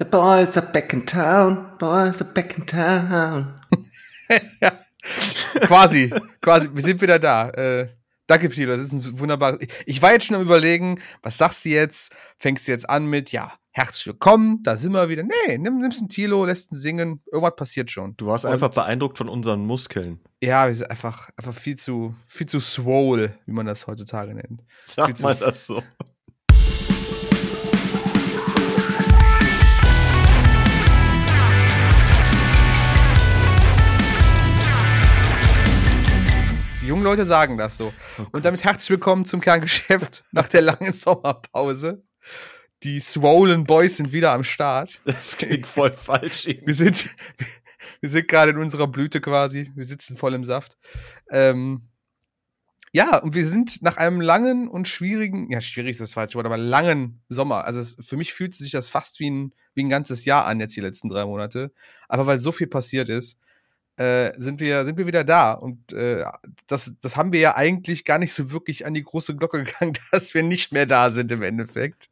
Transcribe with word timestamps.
The 0.00 0.06
boys 0.06 0.56
are 0.56 0.66
back 0.66 0.94
in 0.94 1.04
town, 1.04 1.76
boys 1.78 2.22
are 2.22 2.32
back 2.32 2.56
in 2.56 2.64
town. 2.64 3.60
ja. 4.62 4.72
quasi, 5.66 6.10
quasi, 6.40 6.70
wir 6.72 6.82
sind 6.82 7.02
wieder 7.02 7.18
da. 7.18 7.50
Äh, 7.50 7.90
danke, 8.26 8.48
Pilo, 8.48 8.74
das 8.74 8.86
ist 8.86 8.92
ein 8.94 9.20
wunderbares. 9.20 9.58
Ich 9.84 10.00
war 10.00 10.12
jetzt 10.12 10.24
schon 10.24 10.36
am 10.36 10.42
überlegen, 10.42 10.98
was 11.20 11.36
sagst 11.36 11.66
du 11.66 11.68
jetzt? 11.68 12.14
Fängst 12.38 12.66
du 12.66 12.72
jetzt 12.72 12.88
an 12.88 13.04
mit, 13.04 13.30
ja, 13.30 13.52
herzlich 13.72 14.06
willkommen, 14.06 14.62
da 14.62 14.78
sind 14.78 14.92
wir 14.92 15.10
wieder. 15.10 15.22
Nee, 15.22 15.58
nimm, 15.58 15.80
nimmst 15.80 16.00
ein 16.00 16.08
Tilo, 16.08 16.46
lässt 16.46 16.72
ihn 16.72 16.78
singen, 16.78 17.22
irgendwas 17.30 17.56
passiert 17.56 17.90
schon. 17.90 18.16
Du 18.16 18.24
warst 18.24 18.46
Und, 18.46 18.52
einfach 18.52 18.70
beeindruckt 18.70 19.18
von 19.18 19.28
unseren 19.28 19.66
Muskeln. 19.66 20.18
Ja, 20.42 20.66
wir 20.66 20.72
sind 20.72 20.90
einfach, 20.90 21.28
einfach 21.36 21.52
viel 21.52 21.76
zu, 21.76 22.14
viel 22.26 22.46
zu 22.46 22.58
swole, 22.58 23.34
wie 23.44 23.52
man 23.52 23.66
das 23.66 23.86
heutzutage 23.86 24.32
nennt. 24.32 24.62
Sag 24.82 25.20
mal 25.20 25.34
das 25.34 25.66
so. 25.66 25.82
Jungen 37.00 37.16
Leute 37.16 37.24
sagen 37.24 37.56
das 37.56 37.78
so. 37.78 37.94
Oh 38.18 38.26
und 38.32 38.44
damit 38.44 38.62
herzlich 38.62 38.90
willkommen 38.90 39.24
zum 39.24 39.40
Kerngeschäft 39.40 40.22
nach 40.32 40.48
der 40.48 40.60
langen 40.60 40.92
Sommerpause. 40.92 42.02
Die 42.82 43.00
Swollen 43.00 43.64
Boys 43.64 43.96
sind 43.96 44.12
wieder 44.12 44.32
am 44.32 44.44
Start. 44.44 45.00
Das 45.06 45.38
klingt 45.38 45.66
voll 45.66 45.92
falsch. 45.92 46.46
Wir 46.46 46.74
sind, 46.74 47.08
wir 48.00 48.10
sind 48.10 48.28
gerade 48.28 48.50
in 48.50 48.58
unserer 48.58 48.86
Blüte 48.86 49.22
quasi. 49.22 49.72
Wir 49.74 49.86
sitzen 49.86 50.18
voll 50.18 50.34
im 50.34 50.44
Saft. 50.44 50.76
Ähm, 51.30 51.88
ja, 52.92 53.16
und 53.16 53.34
wir 53.34 53.46
sind 53.46 53.80
nach 53.80 53.96
einem 53.96 54.20
langen 54.20 54.68
und 54.68 54.86
schwierigen, 54.86 55.50
ja, 55.50 55.62
schwierig 55.62 55.92
ist 55.92 56.02
das 56.02 56.12
falsche 56.12 56.34
Wort, 56.34 56.44
aber 56.44 56.58
langen 56.58 57.22
Sommer. 57.30 57.64
Also 57.64 57.80
es, 57.80 57.96
für 58.00 58.18
mich 58.18 58.34
fühlt 58.34 58.54
sich 58.54 58.72
das 58.72 58.90
fast 58.90 59.20
wie 59.20 59.30
ein, 59.30 59.54
wie 59.72 59.84
ein 59.84 59.88
ganzes 59.88 60.26
Jahr 60.26 60.44
an, 60.44 60.60
jetzt 60.60 60.76
die 60.76 60.82
letzten 60.82 61.08
drei 61.08 61.24
Monate. 61.24 61.72
Aber 62.08 62.26
weil 62.26 62.36
so 62.36 62.52
viel 62.52 62.66
passiert 62.66 63.08
ist 63.08 63.38
äh, 64.00 64.32
sind, 64.38 64.60
wir, 64.60 64.86
sind 64.86 64.96
wir 64.96 65.06
wieder 65.06 65.24
da. 65.24 65.52
Und 65.52 65.92
äh, 65.92 66.24
das, 66.66 66.92
das 67.02 67.16
haben 67.16 67.32
wir 67.32 67.40
ja 67.40 67.56
eigentlich 67.56 68.06
gar 68.06 68.18
nicht 68.18 68.32
so 68.32 68.50
wirklich 68.50 68.86
an 68.86 68.94
die 68.94 69.02
große 69.02 69.36
Glocke 69.36 69.62
gegangen, 69.64 69.92
dass 70.10 70.32
wir 70.32 70.42
nicht 70.42 70.72
mehr 70.72 70.86
da 70.86 71.10
sind 71.10 71.30
im 71.30 71.42
Endeffekt. 71.42 72.08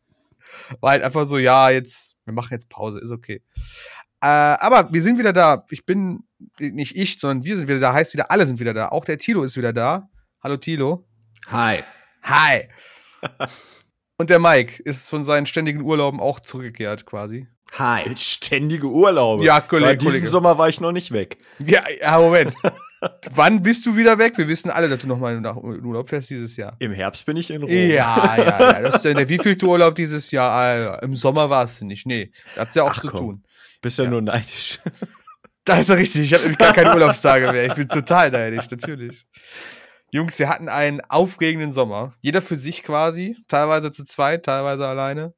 War 0.81 0.91
halt 0.91 1.03
einfach 1.03 1.25
so, 1.25 1.39
ja, 1.39 1.71
jetzt, 1.71 2.17
wir 2.27 2.35
machen 2.35 2.53
jetzt 2.53 2.69
Pause, 2.69 3.01
ist 3.01 3.11
okay. 3.11 3.43
Äh, 4.21 4.27
aber 4.27 4.93
wir 4.93 5.03
sind 5.03 5.19
wieder 5.19 5.33
da. 5.33 5.65
Ich 5.71 5.87
bin, 5.87 6.25
nicht 6.59 6.95
ich, 6.95 7.19
sondern 7.19 7.45
wir 7.45 7.57
sind 7.57 7.69
wieder 7.69 7.81
da. 7.81 7.95
Heißt 7.95 8.13
wieder, 8.13 8.31
alle 8.31 8.47
sind 8.47 8.61
wieder 8.61 8.75
da. 8.75 8.89
Auch 8.89 9.07
der 9.07 9.17
Tilo 9.17 9.43
ist 9.43 9.57
wieder 9.57 9.73
da. 9.73 10.11
Hallo 10.43 10.59
Tilo. 10.59 11.07
Hi. 11.47 11.85
Hi. 12.23 12.69
Und 14.19 14.29
der 14.29 14.41
Mike 14.41 14.83
ist 14.83 15.09
von 15.09 15.25
seinen 15.25 15.47
ständigen 15.47 15.81
Urlauben 15.81 16.21
auch 16.21 16.41
zurückgekehrt 16.41 17.07
quasi. 17.07 17.47
Hi. 17.75 18.05
Ständige 18.17 18.87
Urlaube. 18.87 19.45
Ja, 19.45 19.61
Kollege. 19.61 19.99
Diesen 19.99 20.13
Kollege. 20.13 20.31
Sommer 20.31 20.59
war 20.59 20.69
ich 20.69 20.81
noch 20.81 20.93
nicht 20.93 21.13
weg. 21.13 21.39
Ja, 21.59 21.83
ja 22.01 22.19
Moment. 22.19 22.55
Wann 23.35 23.63
bist 23.63 23.87
du 23.87 23.97
wieder 23.97 24.19
weg? 24.19 24.37
Wir 24.39 24.49
wissen 24.49 24.71
alle, 24.71 24.89
dass 24.89 25.01
du 25.01 25.07
nochmal 25.07 25.41
nach 25.41 25.57
Urlaub 25.57 26.09
fährst 26.09 26.31
dieses 26.31 26.57
Jahr. 26.57 26.75
Im 26.81 26.93
Herbst 26.93 27.25
bin 27.27 27.37
ich 27.37 27.51
in 27.51 27.63
Rom. 27.63 27.71
Ja, 27.71 28.35
ja, 28.37 28.37
ja. 28.37 28.81
Das 28.83 28.97
ist 28.97 29.05
der 29.05 29.29
wievielte 29.29 29.67
Urlaub 29.67 29.95
dieses 29.95 30.31
Jahr? 30.31 30.51
Ah, 30.51 30.99
Im 30.99 31.15
Sommer 31.15 31.49
warst 31.49 31.81
du 31.81 31.87
nicht. 31.87 32.07
Nee, 32.07 32.33
das 32.55 32.67
hat's 32.67 32.75
ja 32.75 32.83
auch 32.83 32.95
Ach, 32.97 33.01
zu 33.01 33.09
komm. 33.09 33.21
tun. 33.21 33.45
Bist 33.81 33.99
ja, 33.99 34.05
ja 34.05 34.11
nur 34.11 34.23
neidisch. 34.23 34.81
Das 35.65 35.81
ist 35.81 35.91
ja 35.91 35.97
richtig. 35.97 36.33
Ich 36.33 36.33
habe 36.33 36.57
gar 36.57 36.73
keine 36.73 36.95
Urlaubstage 36.95 37.53
mehr. 37.53 37.67
Ich 37.67 37.75
bin 37.75 37.87
total 37.91 38.31
neidisch, 38.31 38.71
natürlich. 38.71 39.27
Jungs, 40.11 40.39
wir 40.39 40.49
hatten 40.49 40.71
einen 40.71 41.03
aufregenden 41.03 41.73
Sommer. 41.73 42.15
Jeder 42.23 42.41
für 42.41 42.57
sich 42.57 42.83
quasi. 42.83 43.37
Teilweise 43.49 43.93
zu 43.93 44.03
zweit, 44.03 44.47
teilweise 44.47 44.87
alleine. 44.87 45.35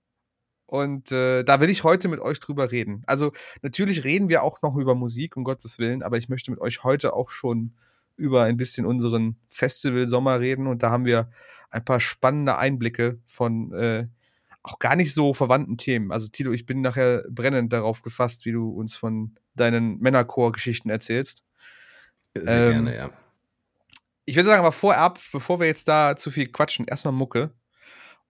Und 0.71 1.11
äh, 1.11 1.43
da 1.43 1.61
will 1.61 1.69
ich 1.69 1.83
heute 1.83 2.07
mit 2.07 2.21
euch 2.21 2.39
drüber 2.39 2.71
reden. 2.71 3.03
Also 3.07 3.33
natürlich 3.61 4.05
reden 4.05 4.29
wir 4.29 4.45
auch 4.45 4.63
noch 4.63 4.77
über 4.77 4.95
Musik, 4.95 5.37
um 5.37 5.43
Gottes 5.43 5.81
Willen, 5.81 6.05
aber 6.05 6.17
ich 6.17 6.29
möchte 6.29 6.53
mit 6.53 6.61
euch 6.61 6.85
heute 6.85 7.13
auch 7.13 7.31
schon 7.31 7.73
über 8.17 8.45
ein 8.45 8.57
bisschen 8.57 8.87
unseren 8.87 9.35
Festival-Sommer 9.49 10.39
reden. 10.39 10.69
Und 10.69 10.85
da 10.85 10.93
haben 10.93 11.07
wir 11.07 11.29
ein 11.71 11.85
paar 11.85 11.99
spannende 11.99 12.57
Einblicke 12.57 13.19
von 13.27 13.73
äh, 13.73 14.07
auch 14.63 14.79
gar 14.79 14.95
nicht 14.95 15.13
so 15.13 15.35
verwandten 15.35 15.77
Themen. 15.77 16.13
Also 16.13 16.29
Tilo, 16.29 16.53
ich 16.53 16.67
bin 16.67 16.83
nachher 16.83 17.25
brennend 17.29 17.73
darauf 17.73 18.03
gefasst, 18.03 18.45
wie 18.45 18.53
du 18.53 18.71
uns 18.71 18.95
von 18.95 19.35
deinen 19.57 19.99
Männerchor-Geschichten 19.99 20.89
erzählst. 20.89 21.43
Sehr 22.37 22.47
ähm, 22.47 22.71
gerne, 22.71 22.97
ja. 22.97 23.11
Ich 24.25 24.37
würde 24.37 24.51
sagen, 24.51 24.61
aber 24.61 24.71
vorab, 24.71 25.19
bevor 25.33 25.59
wir 25.59 25.67
jetzt 25.67 25.89
da 25.89 26.15
zu 26.15 26.31
viel 26.31 26.47
quatschen, 26.47 26.87
erstmal 26.87 27.13
Mucke. 27.13 27.51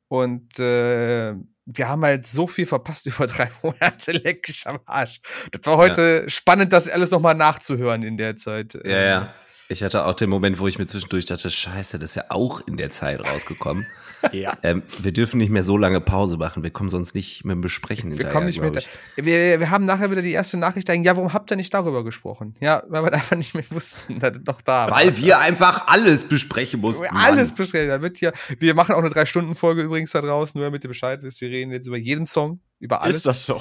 Und 0.08 0.58
äh, 0.58 1.34
wir 1.72 1.88
haben 1.88 2.02
halt 2.02 2.26
so 2.26 2.46
viel 2.46 2.66
verpasst 2.66 3.06
über 3.06 3.26
drei 3.26 3.50
Monate, 3.62 4.12
leck 4.12 4.48
ich 4.48 4.66
am 4.66 4.78
Arsch. 4.86 5.20
Das 5.52 5.64
war 5.64 5.76
heute 5.76 6.22
ja. 6.22 6.28
spannend, 6.28 6.72
das 6.72 6.88
alles 6.88 7.10
nochmal 7.10 7.34
nachzuhören 7.34 8.02
in 8.02 8.16
der 8.16 8.36
Zeit. 8.36 8.78
Ja, 8.84 9.02
ja. 9.02 9.22
Ähm, 9.22 9.28
ich 9.68 9.84
hatte 9.84 10.04
auch 10.04 10.14
den 10.14 10.30
Moment, 10.30 10.58
wo 10.58 10.66
ich 10.66 10.78
mir 10.80 10.86
zwischendurch 10.86 11.26
dachte, 11.26 11.48
scheiße, 11.48 12.00
das 12.00 12.10
ist 12.10 12.14
ja 12.16 12.24
auch 12.30 12.60
in 12.66 12.76
der 12.76 12.90
Zeit 12.90 13.20
rausgekommen. 13.20 13.86
Ja. 14.32 14.56
Ähm, 14.62 14.82
wir 14.98 15.12
dürfen 15.12 15.38
nicht 15.38 15.50
mehr 15.50 15.62
so 15.62 15.76
lange 15.76 16.00
Pause 16.00 16.36
machen, 16.36 16.62
wir 16.62 16.70
kommen 16.70 16.90
sonst 16.90 17.14
nicht 17.14 17.44
mit 17.44 17.54
dem 17.54 17.60
Besprechen 17.60 18.16
Wir 18.18 18.28
kommen 18.28 18.46
nicht 18.46 18.60
mehr. 18.60 18.72
Wir, 19.16 19.60
wir 19.60 19.70
haben 19.70 19.84
nachher 19.84 20.10
wieder 20.10 20.22
die 20.22 20.32
erste 20.32 20.58
Nachricht 20.58 20.90
ein, 20.90 21.02
ja, 21.02 21.16
warum 21.16 21.32
habt 21.32 21.50
ihr 21.50 21.56
nicht 21.56 21.72
darüber 21.72 22.04
gesprochen? 22.04 22.54
Ja, 22.60 22.82
weil 22.88 23.04
wir 23.04 23.12
einfach 23.12 23.36
nicht 23.36 23.54
mehr 23.54 23.64
wussten, 23.70 24.18
dass 24.18 24.32
das 24.32 24.42
noch 24.44 24.60
da 24.60 24.86
war. 24.86 24.96
Weil 24.96 25.16
wir 25.16 25.38
einfach 25.38 25.86
alles 25.86 26.24
besprechen 26.24 26.80
mussten. 26.80 27.06
Alles 27.06 27.52
besprechen. 27.52 27.88
Da 27.88 28.02
wird 28.02 28.18
hier, 28.18 28.32
wir 28.58 28.74
machen 28.74 28.94
auch 28.94 29.00
eine 29.00 29.10
Drei-Stunden-Folge 29.10 29.82
übrigens 29.82 30.12
da 30.12 30.20
draußen, 30.20 30.58
nur 30.58 30.66
damit 30.66 30.84
ihr 30.84 30.88
Bescheid 30.88 31.22
wisst. 31.22 31.40
Wir 31.40 31.48
reden 31.48 31.72
jetzt 31.72 31.86
über 31.86 31.98
jeden 31.98 32.26
Song, 32.26 32.60
über 32.78 33.02
alles. 33.02 33.16
Ist 33.16 33.26
das 33.26 33.46
so? 33.46 33.60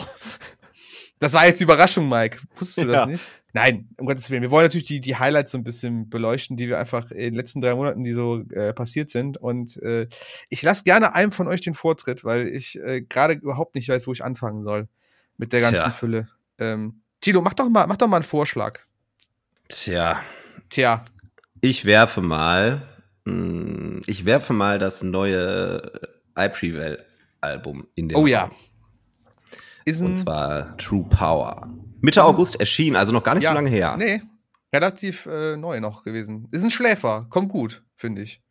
Das 1.19 1.33
war 1.33 1.45
jetzt 1.45 1.59
die 1.59 1.65
Überraschung, 1.65 2.07
Mike. 2.07 2.39
Wusstest 2.55 2.87
du 2.87 2.91
das 2.91 3.05
nicht? 3.05 3.27
Nein, 3.51 3.89
um 3.97 4.05
Gottes 4.05 4.29
Willen. 4.29 4.43
Wir 4.43 4.51
wollen 4.51 4.65
natürlich 4.65 4.87
die, 4.87 5.01
die 5.01 5.17
Highlights 5.17 5.51
so 5.51 5.57
ein 5.57 5.63
bisschen 5.63 6.09
beleuchten, 6.09 6.55
die 6.55 6.69
wir 6.69 6.77
einfach 6.77 7.11
in 7.11 7.17
den 7.17 7.33
letzten 7.33 7.61
drei 7.61 7.75
Monaten, 7.75 8.03
die 8.03 8.13
so 8.13 8.43
äh, 8.51 8.73
passiert 8.73 9.09
sind. 9.09 9.37
Und 9.37 9.77
äh, 9.81 10.07
ich 10.49 10.61
lasse 10.61 10.83
gerne 10.83 11.15
einem 11.15 11.31
von 11.31 11.47
euch 11.47 11.61
den 11.61 11.73
Vortritt, 11.73 12.23
weil 12.23 12.47
ich 12.47 12.79
äh, 12.79 13.01
gerade 13.01 13.33
überhaupt 13.33 13.75
nicht 13.75 13.89
weiß, 13.89 14.07
wo 14.07 14.13
ich 14.13 14.23
anfangen 14.23 14.63
soll 14.63 14.87
mit 15.37 15.51
der 15.51 15.61
ganzen 15.61 15.81
Tja. 15.81 15.91
Fülle. 15.91 16.29
Ähm, 16.59 17.01
Tilo, 17.21 17.41
mach 17.41 17.53
doch 17.53 17.69
mal, 17.69 17.87
mach 17.87 17.97
doch 17.97 18.07
mal 18.07 18.17
einen 18.17 18.23
Vorschlag. 18.23 18.79
Tja. 19.67 20.21
Tja. 20.69 21.03
Ich 21.59 21.85
werfe 21.85 22.21
mal, 22.21 22.83
hm, 23.25 24.03
ich 24.05 24.25
werfe 24.25 24.53
mal 24.53 24.79
das 24.79 25.01
neue 25.01 25.91
iPrevel 26.37 27.03
Album 27.41 27.87
in 27.95 28.09
den 28.09 28.17
Oh 28.17 28.27
ja. 28.27 28.51
Und 29.97 30.15
zwar 30.15 30.77
True 30.77 31.05
Power. 31.09 31.69
Mitte 32.01 32.23
August 32.23 32.59
erschienen, 32.59 32.95
also 32.95 33.11
noch 33.11 33.23
gar 33.23 33.35
nicht 33.35 33.43
ja, 33.43 33.49
so 33.49 33.55
lange 33.55 33.69
her. 33.69 33.95
Nee, 33.97 34.21
relativ 34.73 35.25
äh, 35.25 35.57
neu 35.57 35.79
noch 35.79 36.03
gewesen. 36.03 36.47
Ist 36.51 36.63
ein 36.63 36.69
Schläfer, 36.69 37.27
kommt 37.29 37.49
gut, 37.49 37.83
finde 37.95 38.21
ich. 38.21 38.41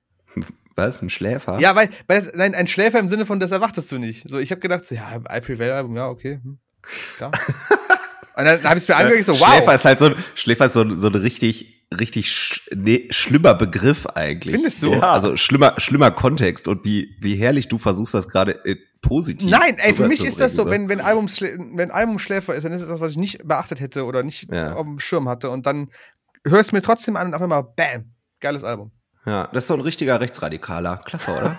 Was? 0.76 1.03
Ein 1.03 1.10
Schläfer? 1.10 1.59
Ja, 1.59 1.75
weil, 1.75 1.91
weil 2.06 2.31
nein, 2.34 2.54
ein 2.54 2.66
Schläfer 2.66 2.99
im 2.99 3.09
Sinne 3.09 3.26
von, 3.26 3.41
das 3.41 3.50
erwartest 3.50 3.91
du 3.91 3.99
nicht. 3.99 4.28
So, 4.28 4.38
ich 4.38 4.50
habe 4.50 4.60
gedacht, 4.60 4.84
so, 4.84 4.94
ja, 4.94 5.16
I 5.16 5.41
Prevail 5.41 5.72
Album, 5.72 5.97
ja, 5.97 6.09
okay. 6.09 6.41
Hm. 6.43 6.59
Und 8.38 8.44
dann 8.44 8.62
habe 8.62 8.78
ich 8.78 8.84
es 8.84 8.88
mir 8.88 8.94
angehört, 8.94 9.26
so, 9.26 9.32
wow. 9.32 9.49
Schläfer 9.49 9.75
ist 9.75 9.84
halt 9.84 9.99
so, 9.99 10.12
Schläfer 10.37 10.66
ist 10.66 10.75
so, 10.75 10.94
so 10.94 11.09
ein 11.09 11.15
richtig 11.16 11.77
richtig 11.97 12.31
sch 12.31 12.71
nee, 12.75 13.09
schlimmer 13.10 13.54
Begriff 13.54 14.06
eigentlich. 14.06 14.54
Findest 14.54 14.82
du? 14.82 14.93
Ja. 14.93 15.12
Also 15.12 15.37
schlimmer, 15.37 15.75
schlimmer 15.78 16.10
Kontext 16.10 16.69
und 16.69 16.84
wie, 16.84 17.16
wie 17.21 17.37
herrlich 17.37 17.69
du 17.69 17.78
versuchst 17.78 18.15
das 18.15 18.28
gerade 18.28 18.65
äh, 18.65 18.76
positiv. 19.00 19.49
Nein, 19.49 19.76
ey, 19.78 19.94
für 19.94 20.09
mich 20.09 20.25
ist 20.25 20.41
das 20.41 20.54
so, 20.54 20.69
wenn, 20.69 20.88
wenn 20.88 21.00
Album, 21.00 21.26
wenn 21.26 21.91
Album 21.91 22.19
Schläfer 22.19 22.54
ist, 22.54 22.65
dann 22.65 22.72
ist 22.72 22.82
es 22.82 22.88
das, 22.88 23.00
was 23.00 23.12
ich 23.12 23.19
nicht 23.19 23.47
beachtet 23.47 23.81
hätte 23.81 24.04
oder 24.04 24.22
nicht 24.22 24.53
ja. 24.53 24.75
auf 24.75 24.84
dem 24.84 24.99
Schirm 24.99 25.28
hatte 25.28 25.50
und 25.50 25.66
dann 25.66 25.91
hörst 26.47 26.72
du 26.72 26.76
mir 26.76 26.82
trotzdem 26.82 27.16
an 27.16 27.28
und 27.28 27.34
auf 27.34 27.43
einmal, 27.43 27.62
bam, 27.62 28.12
geiles 28.41 28.65
Album. 28.65 28.93
Ja, 29.25 29.49
das 29.53 29.65
ist 29.65 29.69
so 29.69 29.75
ein 29.75 29.81
richtiger 29.81 30.20
Rechtsradikaler. 30.20 31.00
Klasse, 31.05 31.32
oder? 31.32 31.59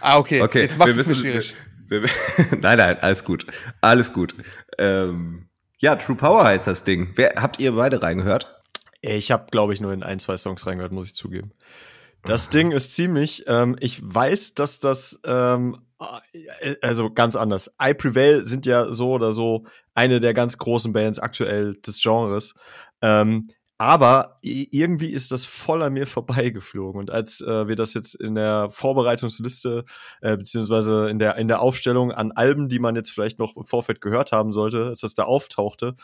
ah, 0.00 0.18
okay. 0.18 0.40
okay. 0.42 0.62
Jetzt 0.62 0.78
machst 0.78 0.96
du 0.96 1.00
es 1.00 1.18
schwierig. 1.18 1.54
Wir, 1.86 2.02
wir, 2.02 2.10
nein, 2.60 2.78
nein, 2.78 2.98
alles 3.00 3.24
gut. 3.24 3.46
Alles 3.80 4.12
gut. 4.12 4.34
Ähm, 4.78 5.47
ja, 5.78 5.96
True 5.96 6.16
Power 6.16 6.44
heißt 6.44 6.66
das 6.66 6.84
Ding. 6.84 7.12
Wer, 7.14 7.34
habt 7.36 7.60
ihr 7.60 7.72
beide 7.72 8.02
reingehört? 8.02 8.58
Ich 9.00 9.30
habe, 9.30 9.46
glaube 9.50 9.72
ich, 9.72 9.80
nur 9.80 9.92
in 9.92 10.02
ein, 10.02 10.18
zwei 10.18 10.36
Songs 10.36 10.66
reingehört, 10.66 10.92
muss 10.92 11.06
ich 11.06 11.14
zugeben. 11.14 11.52
Das 12.24 12.50
Ding 12.50 12.72
ist 12.72 12.94
ziemlich, 12.94 13.44
ähm, 13.46 13.76
ich 13.80 14.00
weiß, 14.02 14.54
dass 14.54 14.80
das, 14.80 15.20
ähm, 15.24 15.78
äh, 16.60 16.74
also 16.82 17.10
ganz 17.10 17.36
anders. 17.36 17.74
I 17.80 17.94
Prevail 17.94 18.44
sind 18.44 18.66
ja 18.66 18.92
so 18.92 19.12
oder 19.12 19.32
so 19.32 19.66
eine 19.94 20.18
der 20.18 20.34
ganz 20.34 20.58
großen 20.58 20.92
Bands 20.92 21.20
aktuell 21.20 21.74
des 21.74 22.02
Genres. 22.02 22.54
Ähm, 23.00 23.48
aber 23.78 24.38
irgendwie 24.42 25.10
ist 25.10 25.30
das 25.30 25.44
voll 25.44 25.82
an 25.84 25.92
mir 25.92 26.06
vorbeigeflogen. 26.06 27.00
Und 27.00 27.10
als 27.12 27.40
äh, 27.40 27.68
wir 27.68 27.76
das 27.76 27.94
jetzt 27.94 28.16
in 28.16 28.34
der 28.34 28.68
Vorbereitungsliste, 28.70 29.84
äh, 30.20 30.36
beziehungsweise 30.36 31.08
in 31.08 31.20
der, 31.20 31.36
in 31.36 31.46
der 31.46 31.60
Aufstellung 31.60 32.10
an 32.10 32.32
Alben, 32.32 32.68
die 32.68 32.80
man 32.80 32.96
jetzt 32.96 33.10
vielleicht 33.10 33.38
noch 33.38 33.56
im 33.56 33.64
Vorfeld 33.64 34.00
gehört 34.00 34.32
haben 34.32 34.52
sollte, 34.52 34.86
als 34.86 35.00
das 35.00 35.14
da 35.14 35.24
auftauchte, 35.24 35.94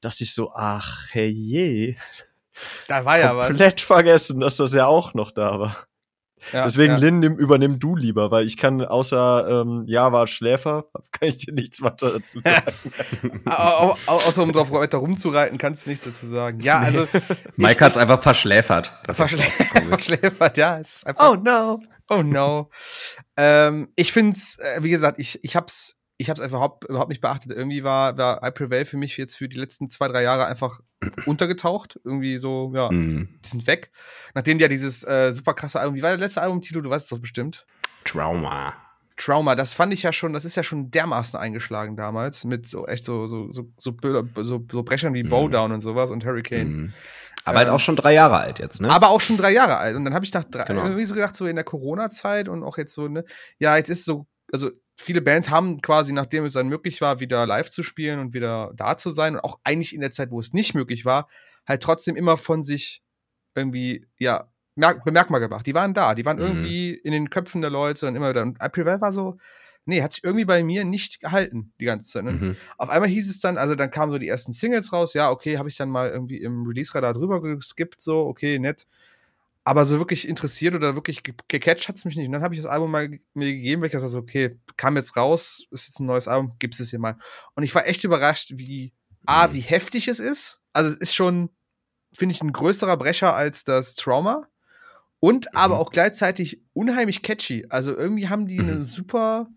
dachte 0.00 0.22
ich 0.22 0.32
so, 0.32 0.52
ach, 0.54 1.08
hey 1.10 1.28
je. 1.28 1.96
Da 2.86 3.04
war 3.04 3.18
ja 3.18 3.36
was. 3.36 3.48
Komplett 3.48 3.80
vergessen, 3.80 4.38
dass 4.38 4.56
das 4.56 4.72
ja 4.72 4.86
auch 4.86 5.12
noch 5.12 5.32
da 5.32 5.58
war. 5.58 5.76
Ja, 6.52 6.64
Deswegen, 6.64 6.94
ja. 6.94 6.98
Lin, 7.00 7.18
nimm, 7.20 7.36
übernimm 7.36 7.78
du 7.78 7.96
lieber, 7.96 8.30
weil 8.30 8.46
ich 8.46 8.56
kann 8.56 8.84
außer 8.84 9.62
ähm, 9.62 9.84
Java 9.86 10.26
Schläfer, 10.26 10.86
kann 11.12 11.28
ich 11.28 11.38
dir 11.38 11.52
nichts 11.52 11.82
weiter 11.82 12.12
dazu 12.12 12.40
sagen. 12.40 13.42
Au, 13.46 13.96
außer 14.06 14.42
um 14.42 14.52
drauf 14.52 14.70
weiter 14.70 14.98
rumzureiten, 14.98 15.58
kannst 15.58 15.86
du 15.86 15.90
nichts 15.90 16.04
dazu 16.04 16.26
sagen. 16.26 16.60
Ja, 16.60 16.78
also. 16.78 17.08
Mike 17.56 17.84
hat 17.84 17.92
es 17.92 17.98
einfach 17.98 18.22
verschläfert. 18.22 18.92
Verschlä 19.06 19.44
verschläfert, 19.88 20.56
ja. 20.56 20.80
oh 21.18 21.34
no. 21.34 21.80
Oh 22.08 22.22
no. 22.22 22.70
ähm, 23.36 23.88
ich 23.96 24.12
find's, 24.12 24.58
äh, 24.58 24.82
wie 24.82 24.90
gesagt, 24.90 25.18
ich, 25.18 25.42
ich 25.42 25.56
hab's 25.56 25.95
ich 26.18 26.30
habe 26.30 26.38
es 26.38 26.44
einfach 26.44 26.58
überhaupt, 26.58 26.84
überhaupt 26.84 27.08
nicht 27.10 27.20
beachtet. 27.20 27.52
Irgendwie 27.52 27.84
war, 27.84 28.16
war 28.16 28.42
I 28.46 28.50
Prevail 28.50 28.84
für 28.84 28.96
mich 28.96 29.16
jetzt 29.16 29.36
für 29.36 29.48
die 29.48 29.58
letzten 29.58 29.90
zwei, 29.90 30.08
drei 30.08 30.22
Jahre 30.22 30.46
einfach 30.46 30.80
untergetaucht. 31.26 32.00
Irgendwie 32.04 32.38
so, 32.38 32.72
ja, 32.74 32.90
mm. 32.90 33.28
die 33.44 33.48
sind 33.48 33.66
weg. 33.66 33.90
Nachdem 34.34 34.58
ja 34.58 34.68
dieses 34.68 35.04
äh, 35.04 35.32
super 35.32 35.54
krasse 35.54 35.78
Album, 35.78 35.94
wie 35.94 36.02
war 36.02 36.10
der 36.10 36.18
letzte 36.18 36.40
Albumtitel? 36.40 36.82
Du 36.82 36.90
weißt 36.90 37.04
es 37.04 37.10
doch 37.10 37.18
bestimmt. 37.18 37.66
Trauma. 38.04 38.74
Trauma, 39.18 39.54
das 39.54 39.72
fand 39.72 39.92
ich 39.94 40.02
ja 40.02 40.12
schon, 40.12 40.32
das 40.32 40.44
ist 40.44 40.56
ja 40.56 40.62
schon 40.62 40.90
dermaßen 40.90 41.38
eingeschlagen 41.40 41.96
damals 41.96 42.44
mit 42.44 42.68
so 42.68 42.86
echt 42.86 43.04
so, 43.04 43.26
so, 43.26 43.50
so, 43.50 43.70
so, 43.76 43.96
so, 44.42 44.64
so 44.70 44.82
Brechern 44.82 45.14
wie 45.14 45.22
mm. 45.22 45.30
Bowdown 45.30 45.72
und 45.72 45.80
sowas 45.80 46.10
und 46.10 46.24
Hurricane. 46.24 46.68
Mm. 46.68 46.94
Aber 47.44 47.58
halt 47.58 47.66
ähm, 47.66 47.72
halt 47.72 47.80
auch 47.80 47.84
schon 47.84 47.96
drei 47.96 48.12
Jahre 48.12 48.38
alt 48.38 48.58
jetzt, 48.58 48.80
ne? 48.80 48.90
Aber 48.90 49.10
auch 49.10 49.20
schon 49.20 49.36
drei 49.36 49.52
Jahre 49.52 49.76
alt. 49.76 49.96
Und 49.96 50.04
dann 50.04 50.14
habe 50.14 50.24
ich 50.24 50.32
nach 50.32 50.44
drei, 50.44 50.64
genau. 50.64 50.82
irgendwie 50.82 51.04
so 51.04 51.14
gedacht, 51.14 51.36
so 51.36 51.46
in 51.46 51.56
der 51.56 51.64
Corona-Zeit 51.64 52.48
und 52.48 52.62
auch 52.62 52.76
jetzt 52.76 52.94
so, 52.94 53.06
ne, 53.06 53.24
ja, 53.58 53.76
jetzt 53.76 53.88
ist 53.88 54.04
so, 54.04 54.26
also 54.52 54.70
viele 54.96 55.20
Bands 55.20 55.50
haben 55.50 55.80
quasi, 55.82 56.12
nachdem 56.12 56.44
es 56.44 56.54
dann 56.54 56.68
möglich 56.68 57.00
war, 57.00 57.20
wieder 57.20 57.46
live 57.46 57.70
zu 57.70 57.82
spielen 57.82 58.18
und 58.18 58.34
wieder 58.34 58.72
da 58.74 58.96
zu 58.96 59.10
sein 59.10 59.34
und 59.34 59.40
auch 59.40 59.60
eigentlich 59.62 59.94
in 59.94 60.00
der 60.00 60.10
Zeit, 60.10 60.30
wo 60.30 60.40
es 60.40 60.52
nicht 60.52 60.74
möglich 60.74 61.04
war, 61.04 61.28
halt 61.66 61.82
trotzdem 61.82 62.16
immer 62.16 62.36
von 62.36 62.64
sich 62.64 63.02
irgendwie, 63.54 64.06
ja, 64.18 64.50
bemerkbar 64.74 65.40
gemacht. 65.40 65.66
Die 65.66 65.74
waren 65.74 65.94
da, 65.94 66.14
die 66.14 66.24
waren 66.24 66.36
mhm. 66.36 66.42
irgendwie 66.42 66.94
in 66.94 67.12
den 67.12 67.30
Köpfen 67.30 67.60
der 67.60 67.70
Leute 67.70 68.06
und 68.06 68.16
immer 68.16 68.30
wieder. 68.30 68.42
Und 68.42 68.60
April 68.60 68.84
war 68.84 69.12
so, 69.12 69.38
nee, 69.86 70.02
hat 70.02 70.12
sich 70.12 70.24
irgendwie 70.24 70.44
bei 70.44 70.62
mir 70.62 70.84
nicht 70.84 71.20
gehalten 71.20 71.72
die 71.80 71.84
ganze 71.84 72.10
Zeit. 72.10 72.24
Ne? 72.24 72.32
Mhm. 72.32 72.56
Auf 72.76 72.90
einmal 72.90 73.08
hieß 73.08 73.30
es 73.30 73.40
dann, 73.40 73.56
also 73.56 73.74
dann 73.74 73.90
kamen 73.90 74.12
so 74.12 74.18
die 74.18 74.28
ersten 74.28 74.52
Singles 74.52 74.92
raus, 74.92 75.14
ja, 75.14 75.30
okay, 75.30 75.58
habe 75.58 75.68
ich 75.68 75.76
dann 75.76 75.90
mal 75.90 76.10
irgendwie 76.10 76.42
im 76.42 76.66
Release-Radar 76.66 77.14
drüber 77.14 77.40
geskippt, 77.40 78.00
so, 78.00 78.26
okay, 78.26 78.58
nett 78.58 78.86
aber 79.66 79.84
so 79.84 79.98
wirklich 79.98 80.28
interessiert 80.28 80.76
oder 80.76 80.94
wirklich 80.94 81.24
gecatcht 81.48 81.88
hat 81.88 81.96
es 81.96 82.04
mich 82.04 82.14
nicht. 82.14 82.26
Und 82.26 82.32
dann 82.32 82.42
habe 82.42 82.54
ich 82.54 82.60
das 82.60 82.70
Album 82.70 82.92
mal 82.92 83.18
mir 83.34 83.52
gegeben, 83.52 83.82
weil 83.82 83.88
ich 83.88 83.92
gesagt 83.92 84.14
okay, 84.14 84.60
kam 84.76 84.96
jetzt 84.96 85.16
raus, 85.16 85.64
ist 85.72 85.88
jetzt 85.88 85.98
ein 85.98 86.06
neues 86.06 86.28
Album, 86.28 86.54
gibst 86.60 86.78
es 86.78 86.90
hier 86.90 87.00
mal. 87.00 87.16
Und 87.56 87.64
ich 87.64 87.74
war 87.74 87.84
echt 87.84 88.04
überrascht, 88.04 88.52
wie, 88.54 88.92
A, 89.26 89.48
mhm. 89.48 89.54
wie 89.54 89.60
heftig 89.60 90.06
es 90.06 90.20
ist. 90.20 90.60
Also 90.72 90.92
es 90.92 90.98
ist 90.98 91.14
schon, 91.16 91.50
finde 92.12 92.32
ich, 92.32 92.42
ein 92.42 92.52
größerer 92.52 92.96
Brecher 92.96 93.34
als 93.34 93.64
das 93.64 93.96
Trauma. 93.96 94.46
Und 95.18 95.46
mhm. 95.46 95.58
aber 95.58 95.80
auch 95.80 95.90
gleichzeitig 95.90 96.62
unheimlich 96.72 97.24
catchy. 97.24 97.66
Also 97.68 97.92
irgendwie 97.96 98.28
haben 98.28 98.46
die 98.46 98.60
eine 98.60 98.76
mhm. 98.76 98.82
super, 98.84 99.48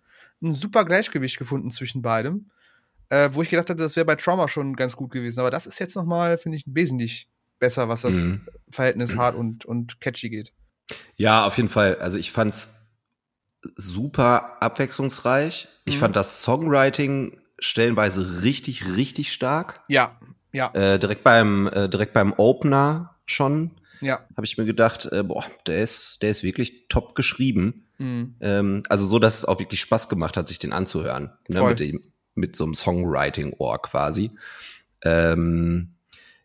ein 0.41 0.55
super 0.55 0.85
Gleichgewicht 0.85 1.37
gefunden 1.37 1.69
zwischen 1.69 2.01
beidem. 2.01 2.49
Äh, 3.09 3.29
wo 3.33 3.43
ich 3.43 3.51
gedacht 3.51 3.69
hatte, 3.69 3.83
das 3.83 3.95
wäre 3.95 4.07
bei 4.07 4.15
Trauma 4.15 4.47
schon 4.47 4.75
ganz 4.75 4.95
gut 4.95 5.11
gewesen. 5.11 5.39
Aber 5.39 5.51
das 5.51 5.67
ist 5.67 5.77
jetzt 5.77 5.95
nochmal, 5.95 6.39
finde 6.39 6.57
ich, 6.57 6.63
wesentlich 6.65 7.29
besser, 7.59 7.89
was 7.89 8.01
das 8.01 8.15
mhm. 8.15 8.41
Verhältnis 8.69 9.15
hart 9.15 9.35
und, 9.35 9.65
und 9.65 10.01
catchy 10.01 10.29
geht. 10.29 10.53
Ja, 11.15 11.45
auf 11.45 11.57
jeden 11.57 11.69
Fall. 11.69 11.97
Also 11.99 12.17
ich 12.17 12.31
fand's 12.31 12.79
super 13.75 14.61
abwechslungsreich. 14.61 15.67
Ich 15.85 15.95
mhm. 15.95 15.99
fand 15.99 16.15
das 16.15 16.41
Songwriting 16.41 17.39
stellenweise 17.59 18.41
richtig, 18.41 18.95
richtig 18.95 19.31
stark. 19.31 19.81
Ja, 19.87 20.17
ja. 20.51 20.71
Äh, 20.73 20.97
direkt 20.99 21.23
beim, 21.23 21.67
äh, 21.67 21.89
direkt 21.89 22.13
beim 22.13 22.33
Opener 22.33 23.15
schon. 23.25 23.71
Ja. 24.01 24.25
Habe 24.35 24.45
ich 24.45 24.57
mir 24.57 24.65
gedacht, 24.65 25.05
äh, 25.11 25.23
boah, 25.23 25.45
der 25.67 25.83
ist, 25.83 26.21
der 26.21 26.29
ist 26.29 26.43
wirklich 26.43 26.87
top 26.87 27.15
geschrieben. 27.15 27.85
Mhm. 27.97 28.35
Ähm, 28.39 28.83
also 28.89 29.05
so, 29.05 29.19
dass 29.19 29.37
es 29.37 29.45
auch 29.45 29.59
wirklich 29.59 29.81
Spaß 29.81 30.09
gemacht 30.09 30.37
hat, 30.37 30.47
sich 30.47 30.59
den 30.59 30.73
anzuhören. 30.73 31.33
Ne, 31.47 31.61
mit, 31.61 31.79
dem, 31.79 32.01
mit 32.33 32.55
so 32.55 32.63
einem 32.63 32.75
Songwriting-Ohr 32.75 33.81
quasi. 33.81 34.31
Ähm, 35.03 35.95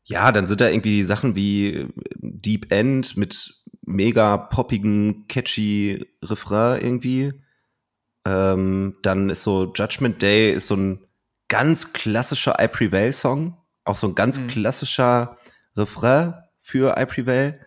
ja, 0.05 0.33
dann 0.33 0.47
sind 0.47 0.61
da 0.61 0.69
irgendwie 0.69 1.03
Sachen 1.03 1.35
wie 1.35 1.69
äh, 1.69 1.89
Deep 2.17 2.71
End 2.71 3.17
mit 3.17 3.55
mega 3.83 4.37
poppigen, 4.37 5.27
catchy 5.29 6.06
Refrain 6.23 6.81
irgendwie. 6.81 7.33
Ähm, 8.27 8.97
dann 9.03 9.31
ist 9.31 9.43
so 9.43 9.73
Judgment 9.75 10.23
Day 10.23 10.53
ist 10.53 10.67
so 10.67 10.77
ein 10.77 11.06
ganz 11.49 11.93
klassischer 11.93 12.56
I 12.61 12.69
Prevail 12.69 13.12
Song. 13.12 13.56
Auch 13.85 13.97
so 13.97 14.09
ein 14.09 14.15
ganz 14.15 14.39
mhm. 14.39 14.49
klassischer 14.49 15.39
Refrain 15.77 16.35
für 16.59 16.97
I 16.99 17.05
Prevail. 17.07 17.61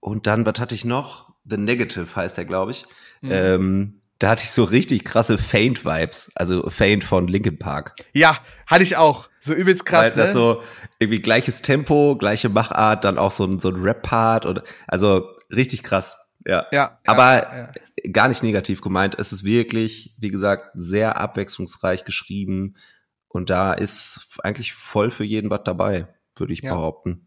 Und 0.00 0.26
dann, 0.26 0.44
was 0.44 0.60
hatte 0.60 0.74
ich 0.74 0.84
noch? 0.84 1.32
The 1.44 1.56
Negative 1.56 2.14
heißt 2.14 2.36
der, 2.36 2.44
glaube 2.44 2.72
ich. 2.72 2.84
Mhm. 3.22 3.30
Ähm, 3.32 4.00
da 4.18 4.30
hatte 4.30 4.44
ich 4.44 4.50
so 4.50 4.64
richtig 4.64 5.04
krasse 5.04 5.38
Faint-Vibes, 5.38 6.32
also 6.34 6.68
Faint 6.70 7.04
von 7.04 7.26
Linkin 7.28 7.58
Park. 7.58 7.94
Ja, 8.12 8.38
hatte 8.66 8.82
ich 8.82 8.96
auch. 8.96 9.28
So 9.40 9.52
übelst 9.52 9.84
krass. 9.84 10.16
Weil 10.16 10.24
das 10.24 10.28
ne? 10.28 10.32
so 10.32 10.62
irgendwie 10.98 11.20
gleiches 11.20 11.62
Tempo, 11.62 12.16
gleiche 12.16 12.48
Machart, 12.48 13.04
dann 13.04 13.18
auch 13.18 13.30
so 13.30 13.44
ein, 13.44 13.58
so 13.58 13.68
ein 13.68 13.82
Rap-Part 13.82 14.46
und 14.46 14.62
also 14.86 15.28
richtig 15.54 15.82
krass. 15.82 16.16
Ja. 16.46 16.66
ja 16.72 16.98
Aber 17.06 17.42
ja, 17.42 17.58
ja. 17.58 18.10
gar 18.12 18.28
nicht 18.28 18.42
negativ 18.42 18.80
gemeint. 18.80 19.18
Es 19.18 19.32
ist 19.32 19.44
wirklich, 19.44 20.14
wie 20.18 20.30
gesagt, 20.30 20.70
sehr 20.74 21.18
abwechslungsreich 21.18 22.04
geschrieben 22.04 22.76
und 23.28 23.50
da 23.50 23.72
ist 23.72 24.28
eigentlich 24.42 24.72
voll 24.72 25.10
für 25.10 25.24
jeden 25.24 25.50
was 25.50 25.62
dabei, 25.64 26.06
würde 26.36 26.52
ich 26.52 26.62
behaupten. 26.62 27.23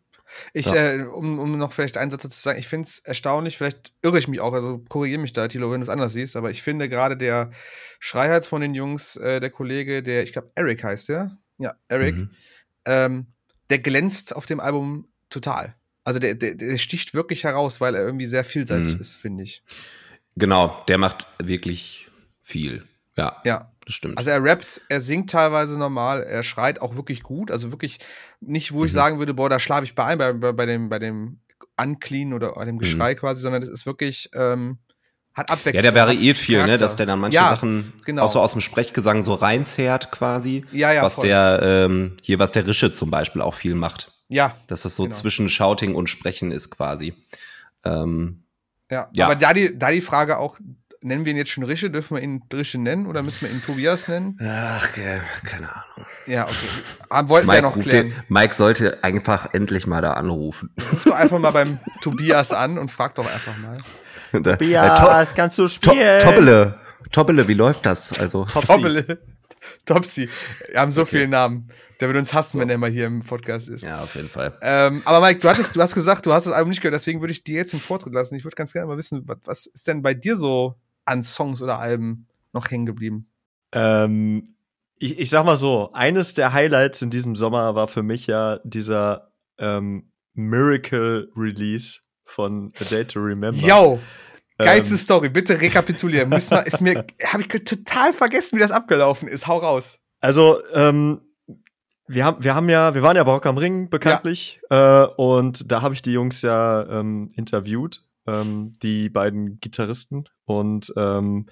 Ich, 0.53 0.65
ja. 0.65 0.75
äh, 0.75 1.01
um, 1.03 1.39
um 1.39 1.57
noch 1.57 1.74
vielleicht 1.74 1.97
einen 1.97 2.12
Satz 2.12 2.24
dazu 2.24 2.35
zu 2.35 2.41
sagen, 2.41 2.59
ich 2.59 2.68
finde 2.68 2.88
es 2.88 3.00
erstaunlich, 3.00 3.57
vielleicht 3.57 3.94
irre 4.01 4.19
ich 4.19 4.27
mich 4.27 4.39
auch, 4.39 4.53
also 4.53 4.79
korrigiere 4.89 5.21
mich 5.21 5.33
da, 5.33 5.47
Tilo, 5.47 5.71
wenn 5.71 5.81
du 5.81 5.85
es 5.85 5.89
anders 5.89 6.13
siehst, 6.13 6.35
aber 6.35 6.51
ich 6.51 6.63
finde 6.63 6.89
gerade 6.89 7.18
der 7.18 7.51
Schreihals 8.00 8.47
von 8.47 8.62
den 8.62 8.74
Jungs, 8.74 9.15
äh, 9.15 9.39
der 9.39 9.50
Kollege, 9.50 10.03
der, 10.03 10.24
ich 10.24 10.33
glaube, 10.33 10.51
Eric 10.56 10.83
heißt 10.83 11.09
der, 11.09 11.38
ja, 11.57 11.74
Eric, 11.88 12.18
mhm. 12.18 12.29
ähm, 12.85 13.27
der 13.69 13.79
glänzt 13.79 14.35
auf 14.35 14.45
dem 14.45 14.59
Album 14.59 15.07
total. 15.29 15.75
Also 16.03 16.19
der, 16.19 16.35
der, 16.35 16.56
der 16.56 16.77
sticht 16.77 17.13
wirklich 17.13 17.44
heraus, 17.44 17.81
weil 17.81 17.95
er 17.95 18.06
irgendwie 18.06 18.27
sehr 18.27 18.44
vielseitig 18.44 18.95
mhm. 18.95 19.01
ist, 19.01 19.13
finde 19.15 19.44
ich. 19.44 19.63
Genau, 20.35 20.83
der 20.88 20.97
macht 20.97 21.27
wirklich 21.39 22.09
viel. 22.41 22.88
Ja. 23.18 23.41
Ja 23.44 23.71
das 23.88 23.95
stimmt. 23.95 24.18
Also 24.18 24.29
er 24.29 24.44
rappt, 24.44 24.81
er 24.89 25.01
singt 25.01 25.29
teilweise 25.29 25.79
normal, 25.79 26.21
er 26.21 26.44
schreit 26.44 26.81
auch 26.81 26.95
wirklich 26.95 27.24
gut. 27.24 27.51
Also 27.51 27.71
wirklich 27.71 28.00
nicht, 28.39 28.72
wo 28.72 28.80
mhm. 28.80 28.86
ich 28.86 28.94
sagen 28.94 29.19
würde, 29.19 29.34
boah, 29.34 29.50
da 29.50 29.60
schlafe 29.60 29.84
ich 29.84 29.95
bei 29.95 30.06
ein, 30.06 30.18
bei, 30.18 30.31
bei, 30.34 30.66
dem, 30.66 30.89
bei 30.89 31.00
dem 31.00 31.39
Unclean 31.80 32.34
oder 32.34 32.54
bei 32.54 32.66
dem 32.66 32.75
mhm. 32.75 32.80
Geschrei 32.80 33.13
mhm. 33.13 33.18
quasi, 33.18 33.42
sondern 33.42 33.62
das 33.62 33.69
ist 33.69 33.86
wirklich, 33.86 34.30
ähm, 34.34 34.78
hat 35.34 35.51
Abwechslung. 35.51 35.75
Ja, 35.75 35.92
der 35.92 35.95
variiert 35.95 36.38
viel, 36.38 36.66
ne? 36.66 36.78
Dass 36.78 36.95
der 36.95 37.06
dann 37.06 37.19
manche 37.19 37.36
ja, 37.36 37.50
Sachen 37.50 37.94
genau. 38.06 38.24
auch 38.24 38.31
so 38.31 38.42
aus 38.42 38.54
dem 38.54 38.62
Sprechgesang 38.62 39.22
so 39.22 39.36
reinzehrt 39.36 40.12
quasi. 40.12 40.65
Ja, 40.72 40.91
ja. 40.91 41.03
Was 41.03 41.15
voll. 41.15 41.27
der, 41.27 41.60
ähm, 41.62 42.17
hier, 42.24 42.39
was 42.39 42.51
der 42.51 42.65
Rische 42.67 42.91
zum 42.91 43.12
Beispiel 43.12 43.41
auch 43.41 43.53
viel 43.53 43.75
macht. 43.75 44.12
Ja. 44.29 44.56
Dass 44.65 44.82
das 44.82 44.96
so 44.96 45.03
genau. 45.03 45.15
zwischen 45.15 45.48
Shouting 45.48 45.94
und 45.94 46.10
Sprechen 46.10 46.51
ist 46.51 46.72
quasi. 46.72 47.13
Ähm, 47.86 48.44
ja, 48.89 49.10
ja, 49.15 49.25
aber 49.25 49.36
da 49.36 49.53
die, 49.53 49.77
da 49.77 49.91
die 49.91 50.01
Frage 50.01 50.38
auch, 50.38 50.60
nennen 51.08 51.26
wir 51.26 51.32
ihn 51.32 51.38
jetzt 51.38 51.52
schon 51.52 51.64
Rische? 51.64 51.90
Dürfen 51.90 52.16
wir 52.16 52.22
ihn 52.22 52.44
Rische 52.54 52.78
nennen 52.78 53.08
oder 53.08 53.24
müssen 53.24 53.42
wir 53.42 53.50
ihn 53.50 53.64
Tobias 53.64 54.08
nennen? 54.08 54.38
Ach, 54.42 54.92
keine 54.94 55.70
Ahnung. 55.70 56.08
Ja, 56.26 56.44
okay. 56.44 56.56
Aber 57.10 57.28
ah, 57.28 57.30
wollten 57.30 57.48
Mike 57.48 57.58
wir 57.58 57.62
noch 57.62 57.80
klären. 57.80 58.10
Den, 58.10 58.24
Mike 58.28 58.54
sollte 58.54 59.04
einfach 59.04 59.54
endlich 59.54 59.88
mal 59.88 60.02
da 60.02 60.14
anrufen. 60.14 60.70
Ruf 60.92 61.04
doch 61.06 61.16
einfach 61.16 61.40
mal 61.40 61.52
beim 61.52 61.80
Tobias 62.02 62.52
an 62.52 62.78
und 62.78 62.92
frag 62.92 63.16
doch 63.16 63.32
einfach 63.32 63.58
mal. 63.58 63.78
Tobias, 64.44 65.00
äh, 65.00 65.26
to 65.26 65.36
kannst 65.36 65.58
du 65.58 65.68
spielen? 65.68 66.20
To 66.20 66.26
Tobbele. 66.26 66.80
Tobbele, 67.12 67.48
wie 67.48 67.54
läuft 67.54 67.86
das? 67.86 68.20
Also 68.20 68.46
Tobbele. 68.46 69.20
Topsy. 69.86 70.30
Wir 70.70 70.80
haben 70.80 70.92
so 70.92 71.02
okay. 71.02 71.12
viele 71.12 71.28
Namen. 71.28 71.70
Der 72.00 72.08
wird 72.10 72.18
uns 72.18 72.34
hassen, 72.34 72.60
wenn 72.60 72.70
er 72.70 72.78
mal 72.78 72.92
hier 72.92 73.08
im 73.08 73.24
Podcast 73.24 73.70
ist. 73.70 73.84
Ja, 73.84 74.02
auf 74.02 74.14
jeden 74.16 74.30
Fall. 74.30 74.56
Ähm, 74.62 75.02
aber 75.06 75.20
Mike, 75.20 75.40
du 75.40 75.50
hattest, 75.50 75.76
du 75.76 75.82
hast 75.82 75.96
gesagt, 75.96 76.26
du 76.26 76.34
hast 76.34 76.46
das 76.46 76.54
Album 76.54 76.70
nicht 76.70 76.82
gehört, 76.82 76.94
deswegen 76.94 77.22
würde 77.22 77.32
ich 77.32 77.44
dir 77.44 77.56
jetzt 77.56 77.74
den 77.74 77.80
Vortritt 77.80 78.14
lassen. 78.14 78.36
Ich 78.36 78.44
würde 78.44 78.56
ganz 78.56 78.72
gerne 78.72 78.88
mal 78.88 78.98
wissen, 78.98 79.24
was, 79.26 79.38
was 79.46 79.66
ist 79.66 79.88
denn 79.88 80.04
bei 80.04 80.14
dir 80.14 80.36
so 80.36 80.76
an 81.08 81.24
Songs 81.24 81.62
oder 81.62 81.80
Alben 81.80 82.28
noch 82.54 82.70
hängen 82.70 82.86
geblieben? 82.86 83.30
Ähm, 83.72 84.56
ich, 85.00 85.20
ich 85.20 85.30
sag 85.30 85.46
mal 85.46 85.56
so, 85.56 85.92
eines 85.94 86.34
der 86.34 86.54
Highlights 86.54 87.02
in 87.02 87.10
diesem 87.10 87.36
Sommer 87.36 87.76
war 87.76 87.88
für 87.88 88.04
mich 88.04 88.28
ja 88.28 88.60
dieser 88.64 89.32
ähm, 89.58 90.12
Miracle 90.34 91.32
Release 91.36 92.00
von 92.26 92.74
A 92.80 92.84
Day 92.84 93.06
to 93.06 93.20
Remember. 93.20 93.66
Yo! 93.66 94.00
Geilste 94.58 94.96
ähm, 94.96 95.00
Story, 95.00 95.30
bitte 95.30 95.62
rekapitulieren. 95.62 96.30
Müssen 96.30 96.52
wir, 96.52 96.66
ist 96.66 96.82
mir, 96.82 97.06
habe 97.26 97.44
ich 97.44 97.48
total 97.64 98.12
vergessen, 98.12 98.58
wie 98.58 98.62
das 98.62 98.72
abgelaufen 98.72 99.28
ist. 99.28 99.46
Hau 99.46 99.60
raus. 99.60 100.00
Also, 100.20 100.60
ähm, 100.74 101.22
wir 102.08 102.26
haben, 102.26 102.44
wir 102.44 102.56
haben 102.56 102.70
ja, 102.70 102.96
wir 102.96 103.04
waren 103.04 103.16
ja 103.16 103.24
bei 103.24 103.32
Rock 103.32 103.46
am 103.46 103.58
Ring 103.58 103.90
bekanntlich, 103.90 104.60
ja. 104.72 105.04
äh, 105.04 105.08
und 105.18 105.72
da 105.72 105.82
habe 105.82 105.94
ich 105.94 106.02
die 106.02 106.14
Jungs 106.14 106.42
ja 106.42 106.88
ähm, 106.90 107.30
interviewt 107.36 108.04
ähm, 108.27 108.74
die 108.84 109.10
beiden 109.10 109.60
Gitarristen. 109.60 110.25
Und 110.46 110.93
ähm, 110.96 111.48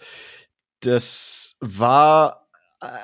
das 0.82 1.58
war 1.60 2.46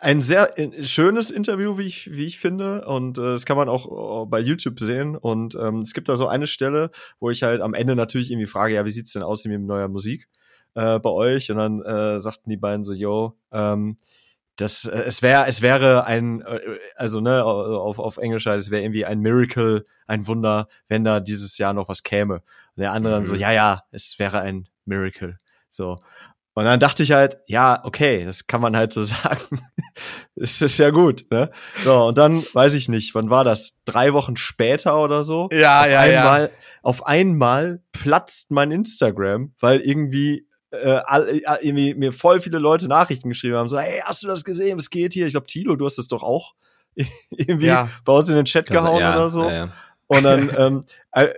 ein 0.01 0.21
sehr 0.21 0.57
äh, 0.59 0.83
schönes 0.83 1.31
Interview, 1.31 1.77
wie 1.77 1.85
ich, 1.85 2.11
wie 2.11 2.25
ich 2.25 2.39
finde. 2.39 2.85
Und 2.85 3.17
äh, 3.17 3.21
das 3.21 3.45
kann 3.45 3.57
man 3.57 3.69
auch 3.69 4.23
äh, 4.23 4.25
bei 4.27 4.39
YouTube 4.39 4.79
sehen. 4.79 5.15
Und 5.15 5.55
ähm, 5.55 5.79
es 5.79 5.93
gibt 5.93 6.09
da 6.09 6.15
so 6.17 6.27
eine 6.27 6.47
Stelle, 6.47 6.91
wo 7.19 7.29
ich 7.29 7.43
halt 7.43 7.61
am 7.61 7.73
Ende 7.73 7.95
natürlich 7.95 8.31
irgendwie 8.31 8.47
frage, 8.47 8.75
ja, 8.75 8.85
wie 8.85 8.91
sieht's 8.91 9.13
denn 9.13 9.23
aus 9.23 9.45
mit 9.45 9.61
neuer 9.61 9.87
Musik 9.87 10.27
äh, 10.75 10.99
bei 10.99 11.09
euch? 11.09 11.49
Und 11.51 11.57
dann 11.57 11.81
äh, 11.81 12.19
sagten 12.19 12.49
die 12.49 12.57
beiden 12.57 12.83
so, 12.83 12.93
yo, 12.93 13.37
ähm, 13.51 13.97
das, 14.55 14.85
äh, 14.85 15.03
es 15.03 15.21
wäre, 15.21 15.45
es 15.47 15.61
wäre 15.61 16.05
ein, 16.05 16.41
äh, 16.41 16.59
also 16.95 17.19
ne, 17.19 17.43
auf, 17.43 17.99
auf 17.99 18.17
Englisch 18.17 18.45
halt, 18.45 18.59
es 18.59 18.71
wäre 18.71 18.83
irgendwie 18.83 19.05
ein 19.05 19.19
Miracle, 19.19 19.85
ein 20.07 20.27
Wunder, 20.27 20.67
wenn 20.87 21.03
da 21.03 21.19
dieses 21.19 21.57
Jahr 21.57 21.73
noch 21.73 21.89
was 21.89 22.03
käme. 22.03 22.35
Und 22.75 22.81
der 22.81 22.91
andere 22.91 23.13
mhm. 23.13 23.23
dann 23.23 23.25
so, 23.25 23.35
ja, 23.35 23.51
ja, 23.51 23.83
es 23.91 24.17
wäre 24.19 24.41
ein 24.41 24.67
Miracle. 24.85 25.39
So. 25.69 25.99
Und 26.53 26.65
dann 26.65 26.81
dachte 26.81 27.03
ich 27.03 27.13
halt, 27.13 27.37
ja, 27.47 27.79
okay, 27.85 28.25
das 28.25 28.45
kann 28.45 28.59
man 28.61 28.75
halt 28.75 28.91
so 28.91 29.03
sagen. 29.03 29.61
das 30.35 30.61
ist 30.61 30.77
ja 30.77 30.89
gut, 30.89 31.23
ne? 31.31 31.49
So, 31.83 32.07
und 32.07 32.17
dann 32.17 32.43
weiß 32.53 32.73
ich 32.73 32.89
nicht, 32.89 33.15
wann 33.15 33.29
war 33.29 33.43
das? 33.43 33.79
Drei 33.85 34.13
Wochen 34.13 34.35
später 34.35 35.01
oder 35.01 35.23
so? 35.23 35.47
Ja, 35.51 35.81
auf 35.81 35.87
ja, 35.87 35.99
einmal, 36.01 36.41
ja. 36.43 36.65
Auf 36.83 37.05
einmal 37.05 37.81
platzt 37.93 38.51
mein 38.51 38.71
Instagram, 38.71 39.53
weil 39.59 39.79
irgendwie 39.79 40.45
äh, 40.71 41.01
all, 41.05 41.29
äh, 41.29 41.41
irgendwie 41.61 41.93
mir 41.93 42.11
voll 42.11 42.39
viele 42.39 42.59
Leute 42.59 42.87
Nachrichten 42.87 43.29
geschrieben 43.29 43.55
haben, 43.55 43.69
so, 43.69 43.77
hey, 43.77 44.01
hast 44.03 44.23
du 44.23 44.27
das 44.27 44.43
gesehen? 44.43 44.77
Was 44.77 44.89
geht 44.89 45.13
hier? 45.13 45.27
Ich 45.27 45.33
glaube, 45.33 45.47
Tilo, 45.47 45.75
du 45.75 45.85
hast 45.85 45.97
das 45.97 46.07
doch 46.07 46.23
auch 46.23 46.53
irgendwie 47.29 47.67
ja. 47.67 47.89
bei 48.05 48.13
uns 48.13 48.29
in 48.29 48.35
den 48.35 48.45
Chat 48.45 48.67
gehauen 48.67 48.99
ja, 48.99 49.15
oder 49.15 49.29
so. 49.29 49.49
Ja, 49.49 49.71
und 50.07 50.23
dann 50.23 50.51
ähm, 50.57 50.83
äh, 51.11 51.29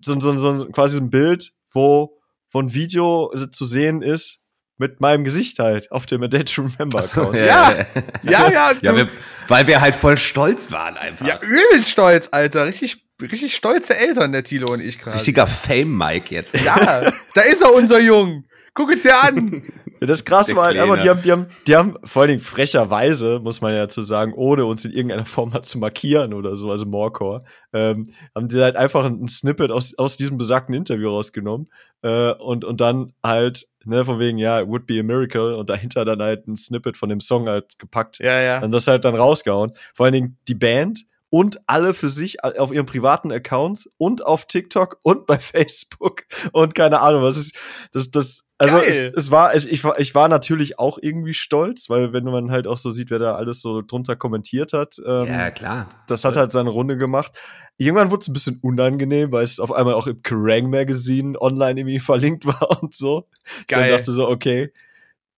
so, 0.00 0.18
so, 0.20 0.36
so 0.36 0.66
quasi 0.66 0.96
so 0.96 1.02
ein 1.02 1.10
Bild, 1.10 1.52
wo, 1.70 2.18
wo 2.50 2.60
ein 2.60 2.72
Video 2.72 3.32
zu 3.50 3.64
sehen 3.66 4.02
ist, 4.02 4.40
mit 4.78 5.00
meinem 5.00 5.24
Gesicht 5.24 5.58
halt 5.58 5.90
auf 5.90 6.06
dem 6.06 6.22
A 6.22 6.28
Day 6.28 6.44
to 6.44 6.62
Remember 6.62 6.98
Account. 6.98 7.32
So, 7.32 7.34
ja, 7.34 7.72
ja, 7.72 7.86
ja. 8.22 8.50
ja, 8.50 8.72
ja 8.80 8.96
wir, 8.96 9.08
weil 9.48 9.66
wir 9.66 9.80
halt 9.80 9.94
voll 9.94 10.16
stolz 10.16 10.70
waren 10.70 10.96
einfach. 10.96 11.26
Ja, 11.26 11.38
übel 11.40 11.82
stolz, 11.84 12.28
Alter. 12.30 12.66
Richtig, 12.66 13.06
richtig 13.20 13.56
stolze 13.56 13.96
Eltern, 13.96 14.32
der 14.32 14.44
Tilo 14.44 14.72
und 14.72 14.80
ich 14.80 14.98
gerade. 14.98 15.16
Richtiger 15.16 15.46
Fame-Mike 15.46 16.34
jetzt. 16.34 16.58
Ja, 16.60 17.10
da 17.34 17.40
ist 17.40 17.62
er, 17.62 17.72
unser 17.72 18.00
Jung. 18.00 18.44
Guck 18.76 18.92
es 18.94 19.02
dir 19.02 19.20
an. 19.22 19.62
Das 19.98 20.26
krasse 20.26 20.54
war 20.54 20.66
halt 20.66 20.78
einfach, 20.78 21.02
die 21.02 21.08
haben, 21.08 21.22
die 21.22 21.32
haben, 21.32 21.46
die 21.66 21.74
haben 21.74 21.96
vor 22.04 22.20
allen 22.20 22.28
Dingen 22.28 22.40
frecherweise, 22.40 23.40
muss 23.40 23.62
man 23.62 23.72
ja 23.72 23.78
dazu 23.78 24.02
sagen, 24.02 24.34
ohne 24.34 24.66
uns 24.66 24.84
in 24.84 24.92
irgendeiner 24.92 25.24
Form 25.24 25.48
mal 25.48 25.62
zu 25.62 25.78
markieren 25.78 26.34
oder 26.34 26.54
so, 26.54 26.70
also 26.70 26.84
Morecore, 26.84 27.44
ähm, 27.72 28.12
haben 28.34 28.48
die 28.48 28.60
halt 28.60 28.76
einfach 28.76 29.06
ein 29.06 29.26
Snippet 29.26 29.70
aus, 29.70 29.96
aus 29.96 30.18
diesem 30.18 30.36
besagten 30.36 30.74
Interview 30.74 31.08
rausgenommen 31.08 31.70
äh, 32.02 32.32
und, 32.32 32.66
und 32.66 32.82
dann 32.82 33.14
halt, 33.22 33.68
ne, 33.86 34.04
von 34.04 34.18
wegen, 34.18 34.36
ja, 34.36 34.60
it 34.60 34.68
would 34.68 34.86
be 34.86 35.00
a 35.00 35.02
miracle 35.02 35.54
und 35.54 35.70
dahinter 35.70 36.04
dann 36.04 36.20
halt 36.20 36.46
ein 36.46 36.56
Snippet 36.56 36.98
von 36.98 37.08
dem 37.08 37.20
Song 37.20 37.48
halt 37.48 37.78
gepackt. 37.78 38.18
Ja, 38.18 38.38
ja. 38.42 38.62
Und 38.62 38.72
das 38.72 38.86
halt 38.88 39.06
dann 39.06 39.14
rausgehauen. 39.14 39.72
Vor 39.94 40.04
allen 40.04 40.12
Dingen 40.12 40.38
die 40.46 40.54
Band 40.54 41.06
und 41.30 41.58
alle 41.66 41.94
für 41.94 42.08
sich 42.08 42.44
auf 42.44 42.72
ihren 42.72 42.86
privaten 42.86 43.32
Accounts 43.32 43.88
und 43.98 44.24
auf 44.24 44.46
TikTok 44.46 44.98
und 45.02 45.26
bei 45.26 45.38
Facebook 45.40 46.24
und 46.52 46.74
keine 46.74 47.00
Ahnung, 47.00 47.22
was 47.22 47.36
ist, 47.36 47.56
das, 47.92 48.10
das, 48.10 48.45
also 48.58 48.78
es, 48.78 48.96
es, 48.96 49.30
war, 49.30 49.54
es, 49.54 49.66
ich 49.66 49.84
war, 49.84 49.98
ich 49.98 50.14
war 50.14 50.28
natürlich 50.28 50.78
auch 50.78 50.98
irgendwie 51.00 51.34
stolz, 51.34 51.90
weil 51.90 52.12
wenn 52.12 52.24
man 52.24 52.50
halt 52.50 52.66
auch 52.66 52.78
so 52.78 52.90
sieht, 52.90 53.10
wer 53.10 53.18
da 53.18 53.34
alles 53.34 53.60
so 53.60 53.82
drunter 53.82 54.16
kommentiert 54.16 54.72
hat, 54.72 54.96
ähm, 55.04 55.26
ja 55.26 55.50
klar, 55.50 55.88
das 56.06 56.24
hat 56.24 56.36
halt 56.36 56.52
seine 56.52 56.70
Runde 56.70 56.96
gemacht. 56.96 57.32
Irgendwann 57.76 58.10
wurde 58.10 58.22
es 58.22 58.28
ein 58.28 58.32
bisschen 58.32 58.58
unangenehm, 58.62 59.32
weil 59.32 59.44
es 59.44 59.60
auf 59.60 59.72
einmal 59.72 59.94
auch 59.94 60.06
im 60.06 60.22
Kerrang 60.22 60.70
Magazine 60.70 61.40
online 61.40 61.80
irgendwie 61.80 61.98
verlinkt 62.00 62.46
war 62.46 62.82
und 62.82 62.94
so. 62.94 63.28
Geil. 63.68 63.90
Ich 63.90 63.98
dachte 63.98 64.12
so, 64.12 64.26
okay, 64.26 64.72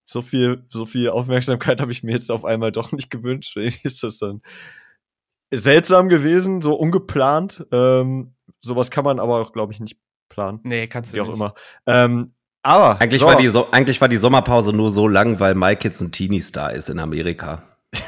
so 0.05 0.23
viel, 0.23 0.65
so 0.69 0.87
viel 0.87 1.11
Aufmerksamkeit 1.11 1.81
habe 1.81 1.93
ich 1.93 2.03
mir 2.03 2.13
jetzt 2.13 2.31
auf 2.31 2.45
einmal 2.45 2.73
doch 2.73 2.93
nicht 2.93 3.11
gewünscht. 3.11 3.57
Wie 3.57 3.75
ist 3.83 4.03
das 4.03 4.19
dann 4.19 4.43
seltsam 5.51 6.09
gewesen, 6.09 6.63
so 6.63 6.75
ungeplant. 6.75 7.67
Ähm, 7.73 8.35
sowas 8.61 8.91
kann 8.91 9.05
man 9.05 9.19
aber 9.19 9.41
auch, 9.41 9.53
glaube 9.53 9.73
ich, 9.73 9.81
nicht 9.81 9.99
planen. 10.29 10.61
Nee, 10.63 10.87
kannst 10.87 11.13
du 11.13 11.17
Wie 11.17 11.21
auch 11.21 11.27
nicht. 11.27 11.37
immer. 11.37 11.55
Ähm, 11.87 12.35
aber 12.69 13.01
eigentlich, 13.01 13.23
so. 13.23 13.27
war 13.27 13.37
die 13.37 13.49
so 13.49 13.69
eigentlich 13.71 14.01
war 14.01 14.09
die 14.09 14.19
Sommerpause 14.19 14.75
nur 14.75 14.91
so 14.91 15.09
lang, 15.09 15.41
weil 15.41 15.55
Mike 15.55 15.87
jetzt 15.89 16.01
ein 16.01 16.13
Teenie-Star 16.13 16.73
ist 16.73 16.91
in 16.91 16.99
Amerika. 16.99 17.63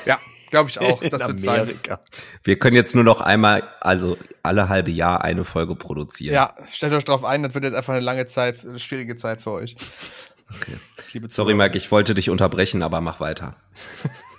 Ja, 0.05 0.19
glaube 0.51 0.69
ich 0.69 0.79
auch. 0.79 1.01
Das 1.01 1.27
wird 1.27 1.49
Amerika. 1.49 1.97
Sein. 1.97 2.05
Wir 2.45 2.59
können 2.59 2.77
jetzt 2.77 2.95
nur 2.95 3.05
noch 3.05 3.23
einmal, 3.23 3.63
also 3.81 4.19
alle 4.43 4.69
halbe 4.69 4.91
Jahr 4.91 5.25
eine 5.25 5.45
Folge 5.45 5.77
produzieren. 5.77 6.35
Ja, 6.35 6.55
stellt 6.71 6.93
euch 6.93 7.05
drauf 7.05 7.25
ein, 7.25 7.43
das 7.43 7.55
wird 7.55 7.65
jetzt 7.65 7.75
einfach 7.75 7.95
eine 7.95 8.03
lange 8.05 8.27
Zeit, 8.27 8.67
eine 8.67 8.79
schwierige 8.79 9.17
Zeit 9.17 9.41
für 9.41 9.53
euch. 9.53 9.77
Okay. 10.55 11.23
Sorry, 11.29 11.55
Mike, 11.55 11.79
ich 11.79 11.91
wollte 11.91 12.15
dich 12.15 12.29
unterbrechen, 12.29 12.83
aber 12.83 13.01
mach 13.01 13.21
weiter. 13.21 13.57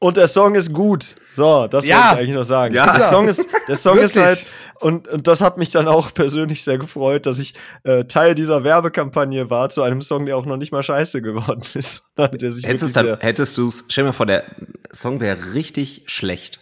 und 0.00 0.16
der 0.16 0.28
Song 0.28 0.54
ist 0.54 0.72
gut. 0.72 1.16
So, 1.34 1.66
das 1.66 1.86
ja. 1.86 1.96
wollte 1.96 2.14
ich 2.14 2.18
eigentlich 2.20 2.36
noch 2.36 2.44
sagen. 2.44 2.74
Ja. 2.74 2.92
Der 2.92 3.02
Song 3.02 3.28
ist, 3.28 3.48
der 3.66 3.76
Song 3.76 3.98
ist 3.98 4.16
halt, 4.16 4.46
und, 4.80 5.08
und 5.08 5.26
das 5.26 5.40
hat 5.40 5.58
mich 5.58 5.70
dann 5.70 5.88
auch 5.88 6.14
persönlich 6.14 6.62
sehr 6.62 6.78
gefreut, 6.78 7.26
dass 7.26 7.38
ich 7.38 7.54
äh, 7.82 8.04
Teil 8.04 8.34
dieser 8.34 8.62
Werbekampagne 8.62 9.50
war 9.50 9.70
zu 9.70 9.82
einem 9.82 10.00
Song, 10.00 10.26
der 10.26 10.36
auch 10.36 10.46
noch 10.46 10.56
nicht 10.56 10.70
mal 10.70 10.82
scheiße 10.82 11.20
geworden 11.20 11.62
ist. 11.74 12.04
hättest, 12.16 12.96
dann, 12.96 13.18
hättest 13.20 13.58
du 13.58 13.70
stell 13.70 14.04
dir 14.04 14.10
mal 14.10 14.12
vor, 14.12 14.26
der 14.26 14.44
Song 14.92 15.20
wäre 15.20 15.54
richtig 15.54 16.04
schlecht. 16.06 16.60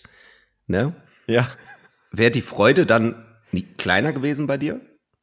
Ne? 0.66 0.94
Ja. 1.26 1.48
Wäre 2.12 2.30
die 2.30 2.42
Freude 2.42 2.86
dann 2.86 3.24
nie 3.52 3.62
kleiner 3.76 4.12
gewesen 4.12 4.46
bei 4.46 4.56
dir? 4.56 4.80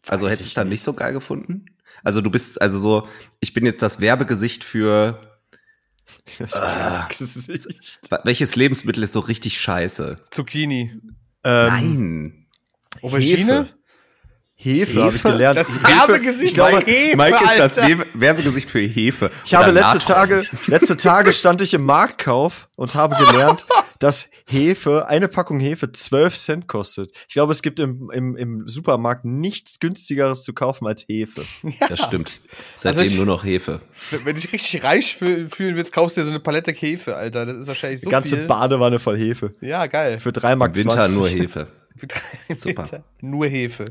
Also 0.08 0.28
hättest 0.28 0.44
du 0.44 0.48
es 0.50 0.54
dann 0.54 0.70
nicht 0.70 0.84
so 0.84 0.94
geil 0.94 1.14
gefunden? 1.14 1.66
Also 2.04 2.22
du 2.22 2.30
bist, 2.30 2.62
also 2.62 2.78
so, 2.78 3.08
ich 3.40 3.54
bin 3.54 3.66
jetzt 3.66 3.82
das 3.82 4.00
Werbegesicht 4.00 4.64
für 4.64 5.33
das 6.40 6.56
äh, 6.56 8.20
welches 8.24 8.56
Lebensmittel 8.56 9.04
ist 9.04 9.14
so 9.14 9.20
richtig 9.20 9.60
scheiße? 9.60 10.20
Zucchini. 10.32 11.00
Ähm, 11.44 11.68
Nein. 11.68 12.46
Aubergine? 13.02 13.64
Hefe, 13.64 13.70
Hefe 14.64 15.04
habe 15.04 15.16
ich 15.16 15.24
gelernt. 15.24 15.58
Das 15.58 15.84
Werbegesicht 15.84 16.44
ich 16.44 16.54
glaube, 16.54 16.80
Hefe, 16.86 17.18
Mike 17.18 17.44
ist 17.44 17.60
das 17.60 17.78
Werbegesicht 18.14 18.70
für 18.70 18.80
Hefe. 18.80 19.30
Ich 19.46 19.54
habe 19.54 19.72
letzte 19.72 20.00
Tage, 20.00 20.46
letzte 20.68 20.96
Tage 20.96 21.34
stand 21.34 21.62
ich 21.62 21.74
im 21.74 21.84
Marktkauf 21.84 22.70
und 22.76 22.96
habe 22.96 23.16
gelernt, 23.16 23.66
dass 24.00 24.30
Hefe, 24.46 25.08
eine 25.08 25.28
Packung 25.28 25.60
Hefe 25.60 25.92
12 25.92 26.38
Cent 26.38 26.68
kostet. 26.68 27.12
Ich 27.28 27.34
glaube, 27.34 27.52
es 27.52 27.62
gibt 27.62 27.80
im, 27.80 28.10
im, 28.12 28.38
im 28.38 28.68
Supermarkt 28.68 29.26
nichts 29.26 29.80
günstigeres 29.80 30.44
zu 30.44 30.54
kaufen 30.54 30.88
als 30.88 31.06
Hefe. 31.08 31.44
Ja. 31.64 31.88
Das 31.88 32.02
stimmt. 32.02 32.40
Seitdem 32.76 33.02
also 33.02 33.12
ich, 33.12 33.18
nur 33.18 33.26
noch 33.26 33.44
Hefe. 33.44 33.82
Wenn 34.24 34.38
ich 34.38 34.52
richtig 34.54 34.84
reich 34.84 35.16
fühlen 35.16 35.50
willst, 35.58 35.92
kaufst 35.92 36.18
du 36.18 36.22
dir 36.22 36.26
so 36.26 36.32
eine 36.32 36.40
Palette 36.40 36.72
Hefe, 36.72 37.16
Alter. 37.16 37.46
Das 37.46 37.58
ist 37.58 37.68
wahrscheinlich 37.68 38.02
so 38.02 38.10
Die 38.10 38.12
ganze 38.12 38.38
viel. 38.38 38.46
Badewanne 38.46 39.00
voll 39.00 39.18
Hefe. 39.18 39.56
Ja, 39.62 39.88
geil. 39.88 40.20
Für 40.20 40.32
3 40.32 40.56
Mark 40.56 40.76
Im 40.76 40.84
Winter 40.84 41.06
20. 41.06 41.16
nur 41.16 41.28
Hefe. 41.28 41.68
Super. 42.58 43.04
Nur 43.22 43.48
Hefe. 43.48 43.86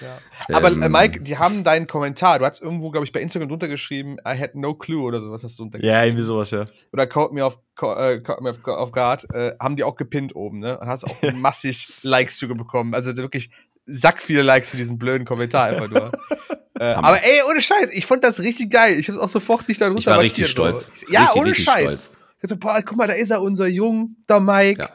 Ja. 0.00 0.18
Aber 0.54 0.68
äh, 0.70 0.84
ähm, 0.84 0.92
Mike, 0.92 1.22
die 1.22 1.38
haben 1.38 1.64
deinen 1.64 1.86
Kommentar. 1.86 2.38
Du 2.38 2.44
hast 2.44 2.62
irgendwo, 2.62 2.90
glaube 2.90 3.04
ich, 3.04 3.12
bei 3.12 3.20
Instagram 3.20 3.48
drunter 3.48 3.68
geschrieben, 3.68 4.16
I 4.26 4.38
had 4.38 4.54
no 4.54 4.74
clue 4.74 5.02
oder 5.02 5.20
sowas 5.20 5.42
hast 5.44 5.58
du 5.58 5.64
untergeschrieben. 5.64 5.94
Ja, 5.94 6.04
irgendwie 6.04 6.24
sowas, 6.24 6.50
ja. 6.50 6.66
Oder 6.92 7.06
Caught 7.06 7.32
Me 7.32 7.44
Off, 7.44 7.58
äh, 7.80 8.20
caught 8.20 8.40
me 8.40 8.50
off, 8.50 8.58
off 8.66 8.92
Guard. 8.92 9.26
Äh, 9.32 9.54
haben 9.60 9.76
die 9.76 9.84
auch 9.84 9.96
gepinnt 9.96 10.34
oben, 10.34 10.60
ne? 10.60 10.78
Und 10.78 10.88
hast 10.88 11.04
auch 11.04 11.22
massig 11.34 11.86
Likes 12.04 12.38
zu 12.38 12.48
bekommen. 12.48 12.94
Also 12.94 13.16
wirklich 13.16 13.50
sack 13.86 14.22
viele 14.22 14.42
Likes 14.42 14.70
zu 14.70 14.76
diesem 14.76 14.98
blöden 14.98 15.26
Kommentar 15.26 15.66
einfach 15.66 15.90
nur. 15.90 16.12
äh, 16.80 16.84
aber 16.84 17.22
ey, 17.22 17.40
ohne 17.50 17.60
Scheiß, 17.60 17.90
ich 17.92 18.06
fand 18.06 18.24
das 18.24 18.40
richtig 18.40 18.70
geil. 18.70 18.98
Ich 18.98 19.08
hab's 19.08 19.18
auch 19.18 19.28
sofort 19.28 19.68
nicht 19.68 19.80
darunter 19.80 20.00
Ich 20.00 20.06
war 20.06 20.20
richtig 20.20 20.48
stolz. 20.48 21.00
So. 21.00 21.12
Ja, 21.12 21.24
richtig, 21.24 21.40
ohne 21.40 21.50
richtig 21.50 21.64
Scheiß. 21.64 21.82
Stolz. 21.82 22.16
Ich 22.42 22.50
so, 22.50 22.56
boah, 22.58 22.80
guck 22.84 22.98
mal, 22.98 23.06
da 23.06 23.14
ist 23.14 23.30
er, 23.30 23.40
unser 23.40 23.66
Jung, 23.66 24.16
der 24.28 24.40
Mike. 24.40 24.82
Ja. 24.82 24.90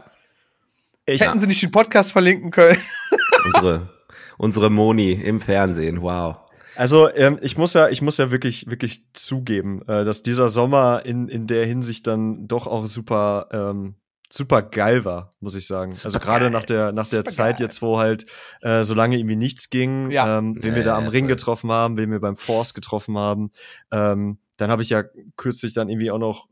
Ich, 1.09 1.21
Hätten 1.21 1.39
sie 1.39 1.47
nicht 1.47 1.61
den 1.61 1.71
Podcast 1.71 2.11
verlinken 2.11 2.51
können. 2.51 2.79
unsere, 3.45 3.89
unsere 4.37 4.69
Moni 4.69 5.13
im 5.13 5.39
Fernsehen, 5.41 6.01
wow. 6.01 6.37
Also 6.75 7.13
ähm, 7.13 7.37
ich 7.41 7.57
muss 7.57 7.73
ja, 7.73 7.89
ich 7.89 8.01
muss 8.01 8.17
ja 8.17 8.31
wirklich, 8.31 8.69
wirklich 8.69 9.03
zugeben, 9.13 9.81
äh, 9.87 10.05
dass 10.05 10.23
dieser 10.23 10.47
Sommer 10.47 11.01
in 11.03 11.27
in 11.27 11.45
der 11.45 11.65
Hinsicht 11.65 12.07
dann 12.07 12.47
doch 12.47 12.67
auch 12.67 12.85
super, 12.85 13.49
ähm, 13.51 13.95
super 14.29 14.61
geil 14.61 15.03
war, 15.03 15.33
muss 15.41 15.55
ich 15.55 15.67
sagen. 15.67 15.91
Super 15.91 16.05
also 16.05 16.19
gerade 16.19 16.49
nach 16.49 16.63
der 16.63 16.93
nach 16.93 17.09
der 17.09 17.19
super 17.19 17.31
Zeit 17.31 17.57
geil. 17.57 17.65
jetzt, 17.65 17.81
wo 17.81 17.99
halt 17.99 18.27
äh, 18.61 18.83
so 18.83 18.93
lange 18.93 19.17
irgendwie 19.17 19.35
nichts 19.35 19.69
ging, 19.69 20.09
ja. 20.09 20.37
ähm, 20.37 20.55
wen 20.57 20.71
ja, 20.71 20.75
wir 20.77 20.83
da 20.85 20.97
am 20.97 21.07
Ring 21.07 21.25
voll. 21.25 21.35
getroffen 21.35 21.69
haben, 21.69 21.97
wen 21.97 22.11
wir 22.11 22.21
beim 22.21 22.37
Force 22.37 22.73
getroffen 22.73 23.17
haben. 23.17 23.51
Ähm, 23.91 24.39
dann 24.55 24.71
habe 24.71 24.81
ich 24.81 24.89
ja 24.89 25.03
kürzlich 25.35 25.73
dann 25.73 25.89
irgendwie 25.89 26.11
auch 26.11 26.17
noch 26.17 26.47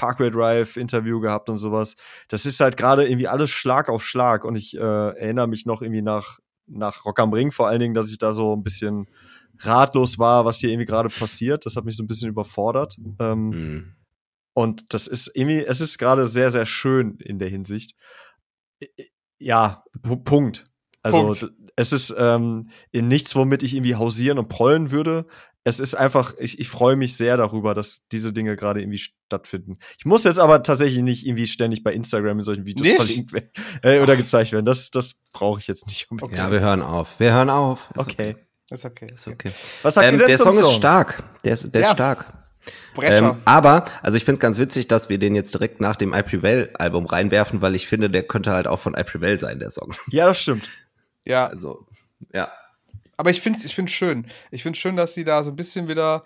Parkway 0.00 0.30
Drive 0.30 0.78
Interview 0.78 1.20
gehabt 1.20 1.50
und 1.50 1.58
sowas. 1.58 1.94
Das 2.28 2.46
ist 2.46 2.58
halt 2.60 2.78
gerade 2.78 3.06
irgendwie 3.06 3.28
alles 3.28 3.50
Schlag 3.50 3.90
auf 3.90 4.02
Schlag 4.02 4.46
und 4.46 4.54
ich 4.54 4.74
äh, 4.76 4.80
erinnere 4.80 5.46
mich 5.46 5.66
noch 5.66 5.82
irgendwie 5.82 6.00
nach 6.00 6.38
nach 6.66 7.04
Rock 7.04 7.18
am 7.20 7.32
Ring 7.34 7.50
vor 7.50 7.68
allen 7.68 7.80
Dingen, 7.80 7.94
dass 7.94 8.10
ich 8.10 8.16
da 8.18 8.32
so 8.32 8.56
ein 8.56 8.62
bisschen 8.62 9.08
ratlos 9.58 10.18
war, 10.18 10.46
was 10.46 10.58
hier 10.58 10.70
irgendwie 10.70 10.86
gerade 10.86 11.10
passiert. 11.10 11.66
Das 11.66 11.76
hat 11.76 11.84
mich 11.84 11.96
so 11.96 12.02
ein 12.02 12.06
bisschen 12.06 12.30
überfordert. 12.30 12.96
Ähm, 13.18 13.48
mhm. 13.48 13.92
Und 14.54 14.94
das 14.94 15.06
ist 15.06 15.30
irgendwie, 15.34 15.64
es 15.64 15.80
ist 15.80 15.98
gerade 15.98 16.26
sehr, 16.26 16.50
sehr 16.50 16.64
schön 16.64 17.16
in 17.18 17.38
der 17.38 17.48
Hinsicht. 17.48 17.94
Ja, 19.38 19.84
Punkt. 20.24 20.64
Also 21.02 21.26
Punkt. 21.26 21.50
es 21.76 21.92
ist 21.92 22.14
ähm, 22.16 22.70
in 22.90 23.08
nichts, 23.08 23.34
womit 23.34 23.62
ich 23.62 23.74
irgendwie 23.74 23.96
hausieren 23.96 24.38
und 24.38 24.48
prollen 24.48 24.92
würde. 24.92 25.26
Es 25.64 25.78
ist 25.80 25.94
einfach, 25.94 26.34
ich, 26.38 26.58
ich 26.58 26.68
freue 26.68 26.96
mich 26.96 27.16
sehr 27.16 27.36
darüber, 27.36 27.74
dass 27.74 28.06
diese 28.08 28.32
Dinge 28.32 28.56
gerade 28.56 28.80
irgendwie 28.80 28.98
stattfinden. 28.98 29.78
Ich 29.98 30.06
muss 30.06 30.24
jetzt 30.24 30.40
aber 30.40 30.62
tatsächlich 30.62 31.02
nicht 31.02 31.26
irgendwie 31.26 31.46
ständig 31.46 31.82
bei 31.82 31.92
Instagram 31.92 32.38
in 32.38 32.44
solchen 32.44 32.64
Videos 32.64 32.86
Nicht? 32.86 32.96
verlinkt 32.96 33.32
werden 33.32 33.50
äh, 33.82 34.00
oder 34.00 34.16
gezeigt 34.16 34.52
werden. 34.52 34.64
Das, 34.64 34.90
das 34.90 35.14
brauche 35.32 35.60
ich 35.60 35.66
jetzt 35.66 35.86
nicht 35.88 36.10
unbedingt. 36.10 36.38
Ja, 36.38 36.50
wir 36.50 36.60
hören 36.60 36.82
auf. 36.82 37.18
Wir 37.18 37.32
hören 37.32 37.50
auf. 37.50 37.90
Ist 37.90 37.98
Okay. 37.98 38.36
Ist 38.70 38.84
okay. 38.84 39.06
Ist 39.14 39.28
okay. 39.28 39.50
Was 39.82 39.94
sagt 39.94 40.06
Ähm, 40.06 40.14
ihr 40.14 40.18
denn 40.18 40.28
der 40.28 40.36
zum 40.38 40.52
Song 40.52 40.62
ist 40.62 40.72
stark. 40.76 41.22
Der 41.44 41.52
ist, 41.54 41.74
der 41.74 41.80
Ja. 41.82 41.88
ist 41.88 41.92
stark. 41.92 42.32
Brecher. 42.94 43.30
Ähm, 43.30 43.36
aber, 43.44 43.84
also 44.02 44.16
ich 44.16 44.24
finde 44.24 44.34
es 44.34 44.40
ganz 44.40 44.58
witzig, 44.58 44.86
dass 44.88 45.08
wir 45.08 45.18
den 45.18 45.34
jetzt 45.34 45.54
direkt 45.54 45.80
nach 45.80 45.96
dem 45.96 46.12
I 46.14 46.22
Prevail 46.22 46.70
Album 46.78 47.06
reinwerfen, 47.06 47.62
weil 47.62 47.74
ich 47.74 47.86
finde, 47.88 48.10
der 48.10 48.22
könnte 48.22 48.52
halt 48.52 48.66
auch 48.66 48.78
von 48.78 48.94
I 48.96 49.02
Prevail 49.02 49.38
sein, 49.40 49.58
der 49.58 49.70
Song. 49.70 49.92
Ja, 50.10 50.26
das 50.26 50.40
stimmt. 50.40 50.68
ja, 51.24 51.46
Also, 51.46 51.86
ja. 52.32 52.50
Aber 53.20 53.30
ich 53.30 53.40
finde 53.40 53.58
es 53.58 53.64
ich 53.64 53.74
find's 53.74 53.92
schön. 53.92 54.26
Ich 54.50 54.62
finde 54.62 54.78
schön, 54.78 54.96
dass 54.96 55.14
sie 55.14 55.24
da 55.24 55.42
so 55.42 55.50
ein 55.50 55.56
bisschen 55.56 55.86
wieder. 55.88 56.24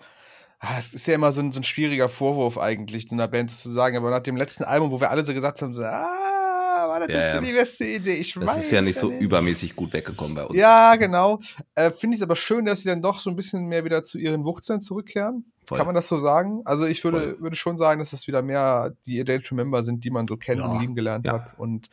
Ah, 0.59 0.77
Es 0.79 0.93
ist 0.93 1.05
ja 1.05 1.15
immer 1.15 1.31
so 1.31 1.41
ein, 1.41 1.51
so 1.51 1.59
ein 1.59 1.63
schwieriger 1.63 2.09
Vorwurf 2.09 2.57
eigentlich, 2.57 3.11
in 3.11 3.19
einer 3.19 3.27
Band 3.27 3.51
zu 3.51 3.69
sagen, 3.69 3.97
aber 3.97 4.09
nach 4.09 4.21
dem 4.23 4.37
letzten 4.37 4.63
Album, 4.63 4.89
wo 4.89 4.99
wir 4.99 5.11
alle 5.11 5.23
so 5.23 5.33
gesagt 5.33 5.61
haben, 5.61 5.73
so, 5.73 5.83
ah, 5.83 6.87
war 6.87 6.99
das 7.01 7.11
Ja, 7.11 7.19
jetzt 7.19 7.33
ja. 7.35 7.41
die 7.41 7.53
beste 7.53 7.85
Idee? 7.85 8.13
Ich 8.15 8.33
Das 8.33 8.45
weiß 8.47 8.57
ist 8.57 8.71
ja 8.71 8.81
nicht 8.81 8.97
so 8.97 9.09
nicht. 9.09 9.21
übermäßig 9.21 9.75
gut 9.75 9.91
weggekommen 9.93 10.33
bei 10.33 10.45
uns. 10.45 10.57
Ja, 10.57 10.95
genau. 10.95 11.39
Äh, 11.75 11.91
Finde 11.91 12.15
ich 12.15 12.19
es 12.19 12.23
aber 12.23 12.35
schön, 12.37 12.65
dass 12.65 12.81
sie 12.81 12.87
dann 12.89 13.01
doch 13.01 13.19
so 13.19 13.29
ein 13.29 13.35
bisschen 13.35 13.65
mehr 13.65 13.83
wieder 13.85 14.03
zu 14.03 14.17
ihren 14.17 14.43
Wurzeln 14.45 14.81
zurückkehren. 14.81 15.51
Voll. 15.65 15.77
Kann 15.77 15.87
man 15.87 15.95
das 15.95 16.07
so 16.07 16.17
sagen? 16.17 16.61
Also 16.63 16.85
ich 16.85 17.03
würde, 17.03 17.19
Voll. 17.19 17.39
würde 17.41 17.55
schon 17.57 17.77
sagen, 17.77 17.99
dass 17.99 18.11
das 18.11 18.25
wieder 18.27 18.41
mehr 18.41 18.93
die 19.05 19.19
A 19.19 19.23
Day 19.23 19.39
to 19.41 19.55
Remember 19.55 19.83
sind, 19.83 20.03
die 20.05 20.09
man 20.11 20.25
so 20.27 20.37
kennt 20.37 20.59
Ja, 20.61 20.67
und 20.67 20.79
lieben 20.79 20.95
gelernt 20.95 21.27
hat. 21.27 21.57
Und 21.59 21.89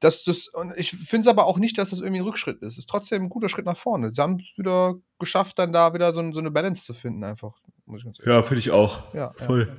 das, 0.00 0.22
das, 0.22 0.48
und 0.48 0.72
ich 0.76 0.90
finde 0.92 1.22
es 1.22 1.26
aber 1.26 1.46
auch 1.46 1.58
nicht, 1.58 1.76
dass 1.78 1.90
das 1.90 2.00
irgendwie 2.00 2.20
ein 2.20 2.24
Rückschritt 2.24 2.60
ist. 2.62 2.72
Es 2.74 2.78
ist 2.78 2.88
trotzdem 2.88 3.24
ein 3.24 3.28
guter 3.28 3.48
Schritt 3.48 3.66
nach 3.66 3.76
vorne. 3.76 4.12
Sie 4.14 4.20
haben 4.22 4.36
es 4.40 4.56
wieder 4.58 4.94
geschafft, 5.18 5.58
dann 5.58 5.72
da 5.72 5.92
wieder 5.94 6.12
so, 6.12 6.20
ein- 6.20 6.32
so 6.32 6.40
eine 6.40 6.50
Balance 6.50 6.84
zu 6.84 6.94
finden, 6.94 7.24
einfach. 7.24 7.52
Muss 7.86 8.00
ich 8.00 8.04
ganz 8.04 8.18
ehrlich 8.20 8.34
Ja, 8.34 8.42
finde 8.42 8.58
ich 8.60 8.70
auch. 8.70 9.12
Ja, 9.14 9.32
Voll. 9.38 9.76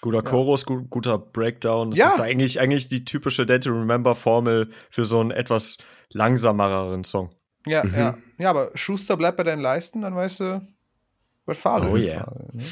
Guter 0.00 0.22
Chorus, 0.22 0.64
gu 0.64 0.84
guter 0.88 1.18
Breakdown. 1.18 1.90
Das 1.90 1.98
Ja. 1.98 2.08
ist 2.10 2.20
eigentlich, 2.20 2.60
eigentlich 2.60 2.88
die 2.88 3.04
typische 3.04 3.46
Dead 3.46 3.60
to 3.64 3.70
Remember 3.70 4.14
Formel 4.14 4.70
für 4.90 5.04
so 5.04 5.18
einen 5.18 5.32
etwas 5.32 5.78
langsamereren 6.10 7.02
Song. 7.04 7.30
Ja, 7.66 7.82
Mhm. 7.84 7.94
ja. 7.94 8.18
Ja, 8.38 8.50
aber 8.50 8.70
Schuster 8.74 9.16
bleibt 9.16 9.36
bei 9.38 9.42
deinen 9.42 9.60
Leisten, 9.60 10.02
dann 10.02 10.14
weißt 10.14 10.40
du, 10.40 10.68
was 11.46 11.58
Phase 11.58 11.88
Oh 11.90 11.96
ist. 11.96 12.04
yeah. 12.04 12.22
gerade, 12.22 12.56
ne? 12.56 12.64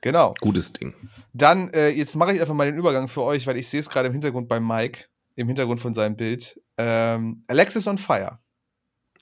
Genau. 0.00 0.34
Gutes 0.40 0.72
Ding. 0.72 0.94
Dann, 1.32 1.70
äh, 1.72 1.90
jetzt 1.90 2.16
mache 2.16 2.32
ich 2.32 2.40
einfach 2.40 2.54
mal 2.54 2.66
den 2.66 2.76
Übergang 2.76 3.06
für 3.06 3.22
euch, 3.22 3.46
weil 3.46 3.56
ich 3.56 3.68
sehe 3.68 3.78
es 3.78 3.88
gerade 3.88 4.08
im 4.08 4.12
Hintergrund 4.12 4.48
bei 4.48 4.58
Mike, 4.58 5.04
im 5.36 5.46
Hintergrund 5.46 5.80
von 5.80 5.94
seinem 5.94 6.16
Bild. 6.16 6.60
Ähm, 6.76 7.44
Alexis 7.46 7.86
on 7.86 7.98
Fire. 7.98 8.38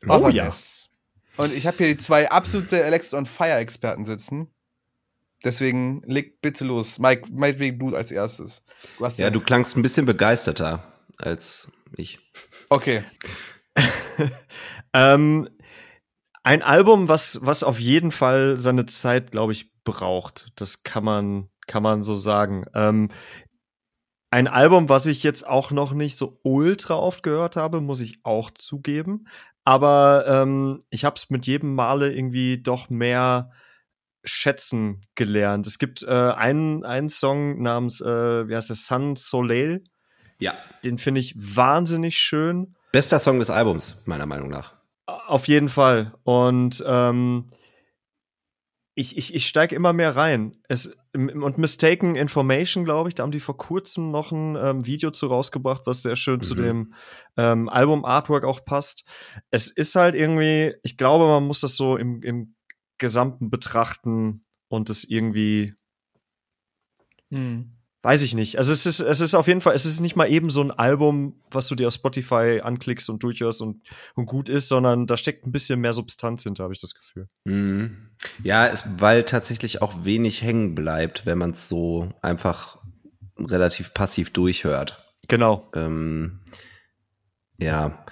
Oh 0.06 0.14
Otherness. 0.14 0.90
Und 1.36 1.52
ich 1.52 1.66
habe 1.66 1.76
hier 1.78 1.88
die 1.88 1.96
zwei 1.96 2.30
absolute 2.30 2.84
Alexis 2.84 3.14
on 3.14 3.26
Fire 3.26 3.54
Experten 3.54 4.04
sitzen. 4.04 4.48
Deswegen 5.44 6.02
leg 6.04 6.40
bitte 6.42 6.64
los. 6.64 6.98
Mike, 6.98 7.28
meinetwegen 7.32 7.78
du 7.78 7.96
als 7.96 8.10
erstes. 8.10 8.62
Du 8.98 9.06
hast 9.06 9.18
Ja, 9.18 9.30
du 9.30 9.40
klangst 9.40 9.76
ein 9.76 9.82
bisschen 9.82 10.04
begeisterter 10.04 10.82
als 11.18 11.70
ich. 11.96 12.18
Okay. 12.68 13.04
Ähm, 14.92 15.48
ein 16.42 16.62
Album, 16.62 17.08
was, 17.08 17.38
was 17.42 17.62
auf 17.62 17.78
jeden 17.78 18.12
Fall 18.12 18.56
seine 18.56 18.86
Zeit, 18.86 19.30
glaube 19.30 19.52
ich, 19.52 19.72
braucht. 19.84 20.52
Das 20.56 20.82
kann 20.82 21.04
man, 21.04 21.48
kann 21.66 21.82
man 21.82 22.02
so 22.02 22.14
sagen. 22.14 22.64
Ähm, 22.74 23.10
ein 24.30 24.46
Album, 24.46 24.88
was 24.88 25.06
ich 25.06 25.22
jetzt 25.22 25.46
auch 25.46 25.70
noch 25.70 25.92
nicht 25.92 26.16
so 26.16 26.38
ultra 26.42 26.94
oft 26.94 27.22
gehört 27.22 27.56
habe, 27.56 27.80
muss 27.80 28.00
ich 28.00 28.20
auch 28.22 28.50
zugeben. 28.50 29.26
Aber 29.64 30.24
ähm, 30.26 30.78
ich 30.90 31.04
habe 31.04 31.16
es 31.16 31.30
mit 31.30 31.46
jedem 31.46 31.74
Male 31.74 32.12
irgendwie 32.12 32.62
doch 32.62 32.88
mehr 32.90 33.50
schätzen 34.22 35.06
gelernt. 35.14 35.66
Es 35.66 35.78
gibt 35.78 36.02
äh, 36.02 36.08
einen, 36.08 36.84
einen 36.84 37.08
Song 37.08 37.60
namens, 37.62 38.00
äh, 38.00 38.48
wie 38.48 38.54
heißt 38.54 38.68
der, 38.68 38.76
Sun 38.76 39.16
Soleil. 39.16 39.82
Ja. 40.38 40.54
Den 40.84 40.98
finde 40.98 41.20
ich 41.20 41.34
wahnsinnig 41.36 42.18
schön. 42.18 42.74
Bester 42.92 43.18
Song 43.18 43.38
des 43.38 43.50
Albums, 43.50 44.02
meiner 44.06 44.26
Meinung 44.26 44.48
nach. 44.48 44.74
Auf 45.06 45.48
jeden 45.48 45.68
Fall. 45.68 46.14
Und 46.22 46.82
ähm, 46.86 47.50
ich, 48.94 49.16
ich, 49.16 49.34
ich 49.34 49.46
steige 49.46 49.74
immer 49.74 49.92
mehr 49.92 50.16
rein. 50.16 50.52
Es, 50.68 50.96
und 51.14 51.58
Mistaken 51.58 52.16
Information, 52.16 52.84
glaube 52.84 53.08
ich, 53.08 53.14
da 53.14 53.22
haben 53.22 53.30
die 53.30 53.40
vor 53.40 53.56
kurzem 53.56 54.10
noch 54.10 54.32
ein 54.32 54.56
ähm, 54.56 54.86
Video 54.86 55.10
zu 55.10 55.26
rausgebracht, 55.26 55.82
was 55.86 56.02
sehr 56.02 56.16
schön 56.16 56.42
zu 56.42 56.54
Mhm. 56.54 56.58
dem 56.58 56.94
ähm, 57.36 57.68
Album-Artwork 57.68 58.44
auch 58.44 58.64
passt. 58.64 59.04
Es 59.50 59.70
ist 59.70 59.94
halt 59.94 60.14
irgendwie, 60.14 60.74
ich 60.82 60.96
glaube, 60.96 61.26
man 61.26 61.46
muss 61.46 61.60
das 61.60 61.76
so 61.76 61.96
im, 61.96 62.22
im 62.22 62.54
Gesamten 62.98 63.50
betrachten 63.50 64.44
und 64.68 64.90
es 64.90 65.04
irgendwie 65.04 65.74
Hm. 67.30 67.79
Weiß 68.02 68.22
ich 68.22 68.34
nicht. 68.34 68.56
Also 68.56 68.72
es 68.72 68.86
ist, 68.86 69.00
es 69.00 69.20
ist 69.20 69.34
auf 69.34 69.46
jeden 69.46 69.60
Fall, 69.60 69.74
es 69.74 69.84
ist 69.84 70.00
nicht 70.00 70.16
mal 70.16 70.30
eben 70.30 70.48
so 70.48 70.62
ein 70.62 70.70
Album, 70.70 71.34
was 71.50 71.68
du 71.68 71.74
dir 71.74 71.88
auf 71.88 71.94
Spotify 71.94 72.60
anklickst 72.62 73.10
und 73.10 73.22
durchhörst 73.22 73.60
und, 73.60 73.82
und 74.14 74.24
gut 74.24 74.48
ist, 74.48 74.68
sondern 74.68 75.06
da 75.06 75.18
steckt 75.18 75.46
ein 75.46 75.52
bisschen 75.52 75.80
mehr 75.80 75.92
Substanz 75.92 76.44
hinter, 76.44 76.64
habe 76.64 76.72
ich 76.72 76.80
das 76.80 76.94
Gefühl. 76.94 77.26
Mhm. 77.44 78.08
Ja, 78.42 78.66
es, 78.66 78.84
weil 78.96 79.24
tatsächlich 79.24 79.82
auch 79.82 80.04
wenig 80.04 80.40
hängen 80.40 80.74
bleibt, 80.74 81.26
wenn 81.26 81.36
man 81.36 81.50
es 81.50 81.68
so 81.68 82.08
einfach 82.22 82.78
relativ 83.38 83.92
passiv 83.92 84.32
durchhört. 84.32 85.14
Genau. 85.28 85.68
Ähm, 85.74 86.40
ja, 87.58 88.06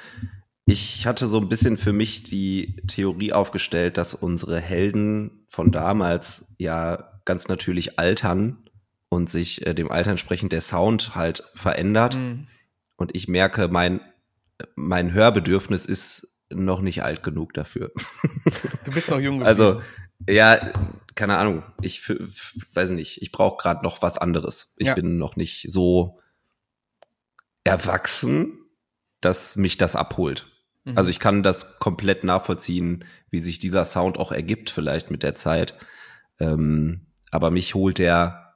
ich 0.66 1.07
hatte 1.07 1.29
so 1.29 1.38
ein 1.38 1.48
bisschen 1.48 1.79
für 1.79 1.94
mich 1.94 2.24
die 2.24 2.77
Theorie 2.87 3.33
aufgestellt, 3.33 3.96
dass 3.96 4.12
unsere 4.12 4.61
Helden 4.61 5.46
von 5.48 5.70
damals 5.70 6.55
ja 6.59 7.20
ganz 7.24 7.48
natürlich 7.48 7.98
altern 7.98 8.67
und 9.09 9.29
sich 9.31 9.66
äh, 9.66 9.75
dem 9.75 9.90
Alter 9.90 10.11
entsprechend 10.11 10.53
der 10.53 10.61
Sound 10.61 11.14
halt 11.14 11.42
verändert. 11.55 12.14
Hm. 12.14 12.49
Und 12.97 13.14
ich 13.14 13.29
merke, 13.29 13.68
mein, 13.68 14.01
mein 14.75 15.12
Hörbedürfnis 15.12 15.85
ist 15.87 16.42
noch 16.51 16.81
nicht 16.81 17.03
alt 17.03 17.23
genug 17.23 17.53
dafür. 17.55 17.92
Du 18.85 18.92
bist 18.92 19.11
noch 19.11 19.21
jung. 19.21 19.42
Also, 19.42 19.75
geblieben. 20.18 20.37
ja, 20.37 20.73
keine 21.14 21.37
Ahnung. 21.37 21.62
Ich 21.83 22.09
weiß 22.09 22.90
nicht. 22.92 23.21
Ich 23.23 23.33
brauche 23.33 23.59
gerade 23.59 23.85
noch 23.85 24.01
was 24.03 24.16
anderes. 24.16 24.75
Ich 24.79 24.87
Ja. 24.87 24.94
bin 24.94 25.18
noch 25.18 25.37
nicht 25.37 25.71
so 25.71 26.18
erwachsen, 27.64 28.59
dass 29.21 29.57
mich 29.57 29.77
das 29.77 29.94
abholt. 29.97 30.47
Mhm. 30.85 30.97
Also 30.97 31.11
ich 31.11 31.21
kann 31.21 31.42
das 31.42 31.79
komplett 31.79 32.25
nachvollziehen, 32.25 33.05
wie 33.31 33.40
sich 33.40 33.59
dieser 33.59 33.85
Sound 33.85 34.18
auch 34.18 34.33
ergibt, 34.33 34.71
vielleicht 34.71 35.11
mit 35.11 35.23
der 35.23 35.35
Zeit. 35.35 35.75
Ähm, 36.40 37.07
aber 37.31 37.51
mich 37.51 37.75
holt 37.75 37.99
der, 37.99 38.47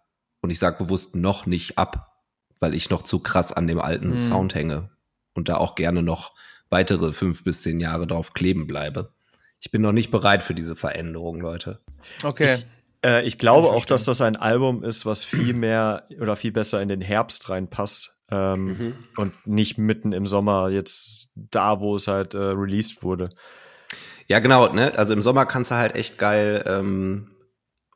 und 0.43 0.51
ich 0.51 0.59
sage 0.59 0.85
bewusst 0.85 1.17
noch 1.17 1.47
nicht 1.47 1.79
ab, 1.79 2.13
weil 2.61 2.75
ich 2.75 2.91
noch 2.91 3.03
zu 3.03 3.19
krass 3.21 3.53
an 3.53 3.67
dem 3.67 3.81
alten 3.81 4.11
Mhm. 4.11 4.17
Sound 4.19 4.55
hänge 4.55 4.91
und 5.35 5.49
da 5.49 5.57
auch 5.57 5.75
gerne 5.75 6.03
noch 6.03 6.35
weitere 6.69 7.13
fünf 7.13 7.43
bis 7.45 7.63
zehn 7.63 7.81
Jahre 7.81 8.07
drauf 8.07 8.35
kleben 8.35 8.67
bleibe. 8.67 9.15
Ich 9.61 9.71
bin 9.71 9.81
noch 9.83 9.93
nicht 9.93 10.11
bereit 10.11 10.43
für 10.43 10.55
diese 10.55 10.75
Veränderung, 10.77 11.41
Leute. 11.41 11.81
okay. 12.23 12.55
Ich, 12.57 12.67
äh, 13.05 13.25
ich 13.27 13.39
glaube 13.39 13.69
ich 13.69 13.73
auch, 13.73 13.85
dass 13.87 14.05
das 14.05 14.21
ein 14.21 14.37
Album 14.37 14.83
ist, 14.85 15.07
was 15.07 15.25
viel 15.25 15.55
mehr 15.55 16.07
oder 16.21 16.37
viel 16.37 16.53
besser 16.53 16.83
in 16.83 16.89
den 16.89 17.01
Herbst 17.01 17.49
reinpasst. 17.49 18.19
Ähm, 18.31 18.95
Und 19.17 19.47
nicht 19.47 19.77
mitten 19.77 20.13
im 20.13 20.27
Sommer, 20.27 20.71
jetzt 20.71 21.31
da, 21.35 21.81
wo 21.81 21.95
es 21.97 22.09
halt 22.09 22.35
äh, 22.35 22.39
released 22.39 23.03
wurde. 23.03 23.29
Ja, 24.27 24.39
genau, 24.39 24.73
ne? 24.73 24.97
Also 24.97 25.13
im 25.13 25.21
Sommer 25.21 25.45
kannst 25.47 25.71
du 25.71 25.75
halt 25.75 25.95
echt 25.95 26.17
geil 26.17 26.65
ähm, 26.67 27.29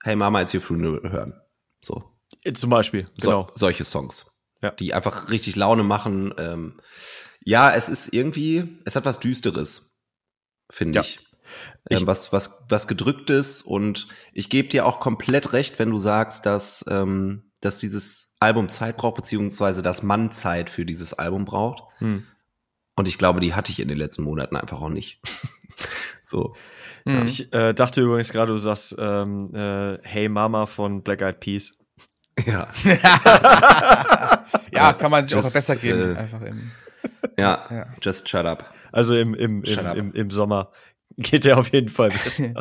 Hey 0.03 0.15
Mama, 0.15 0.43
it's 0.43 0.53
your 0.55 0.61
funeral 0.61 1.11
hören. 1.11 1.41
So. 1.83 2.05
Zum 2.55 2.71
Beispiel, 2.71 3.07
So, 3.17 3.29
genau. 3.31 3.51
solche 3.55 3.85
Songs, 3.85 4.41
Ja. 4.63 4.71
die 4.71 4.95
einfach 4.95 5.31
richtig 5.31 5.57
Laune 5.57 5.83
machen. 5.83 6.33
Ähm, 6.39 6.81
ja, 7.45 7.73
es 7.75 7.89
ist 7.89 8.13
irgendwie, 8.13 8.79
es 8.85 8.97
hat 8.97 9.05
was 9.05 9.21
Düsteres, 9.21 10.03
finde 10.71 10.97
Ja. 10.97 11.01
ich. 11.03 11.21
Ähm, 11.91 11.99
Ich- 11.99 12.07
was, 12.07 12.33
was, 12.33 12.67
was 12.69 12.89
gedrücktes 12.89 13.63
und 13.63 14.09
ich 14.33 14.49
gebe 14.49 14.69
dir 14.69 14.85
auch 14.87 14.99
komplett 15.01 15.53
recht, 15.53 15.79
wenn 15.79 15.91
du 15.91 15.99
sagst, 16.01 16.45
dass, 16.45 16.85
ähm, 16.89 17.53
dass 17.61 17.79
dieses 17.79 18.37
Album 18.41 18.69
Zeit 18.69 18.97
braucht, 18.97 19.15
beziehungsweise 19.17 19.83
dass 19.83 20.03
man 20.03 20.33
Zeit 20.33 20.69
für 20.71 20.85
dieses 20.85 21.15
Album 21.15 21.45
braucht. 21.45 21.85
Hm. 21.99 22.27
Und 22.97 23.09
ich 23.09 23.19
glaube, 23.19 23.41
die 23.41 23.55
hatte 23.55 23.71
ich 23.73 23.79
in 23.81 23.89
den 23.89 23.99
letzten 23.99 24.23
Monaten 24.25 24.57
einfach 24.57 24.81
auch 24.81 24.89
nicht. 24.89 25.21
so. 26.23 26.55
Hm. 27.07 27.25
Ich 27.27 27.53
äh, 27.53 27.73
dachte 27.75 28.03
übrigens 28.03 28.31
gerade, 28.33 28.53
du 28.53 28.59
sagst 28.59 28.97
ähm, 28.99 29.55
äh, 29.55 29.99
Hey 30.03 30.29
Mama 30.29 30.67
von 30.67 31.03
Black 31.03 31.23
Eyed 31.23 31.41
Peas. 31.41 31.79
Ja. 32.45 32.69
ja, 34.73 34.93
kann 34.93 35.11
man 35.11 35.25
sich 35.27 35.35
auch 35.37 35.43
Just, 35.43 35.55
besser 35.55 35.77
geben. 35.77 36.17
äh, 36.17 36.19
einfach 36.19 36.43
im, 36.43 36.71
Ja, 37.39 37.67
Ja. 37.71 37.87
just 38.03 38.29
shut 38.29 38.47
up. 38.47 38.73
Also 38.93 39.17
im, 39.17 39.35
im, 39.35 39.63
im, 39.63 39.79
up. 39.87 39.97
im, 39.97 40.13
im 40.13 40.31
Sommer 40.31 40.73
geht 41.19 41.45
der 41.45 41.57
auf 41.59 41.73
jeden 41.73 41.89
Fall 41.89 42.11
besser. 42.25 42.53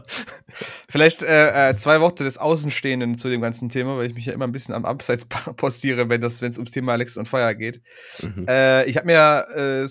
Vielleicht 0.90 1.22
äh, 1.24 1.70
äh, 1.72 1.76
zwei 1.76 2.00
Worte 2.00 2.24
des 2.24 2.38
Außenstehenden 2.38 3.18
zu 3.18 3.30
dem 3.30 3.42
ganzen 3.42 3.70
Thema, 3.70 3.98
weil 3.98 4.08
ich 4.08 4.14
mich 4.16 4.26
ja 4.28 4.34
immer 4.34 4.46
ein 4.48 4.52
bisschen 4.52 4.74
am 4.74 4.86
Abseits 4.86 5.26
postiere, 5.26 6.08
wenn 6.10 6.22
das, 6.22 6.42
wenn 6.42 6.52
es 6.52 6.58
ums 6.58 6.72
Thema 6.72 6.94
Alex 6.94 7.18
und 7.18 7.28
Fire 7.28 7.56
geht. 7.56 7.82
Mhm. 8.22 8.46
Äh, 8.48 8.86
ich 8.86 8.96
habe 8.98 9.08
mir, 9.08 9.46
äh, 9.56 9.88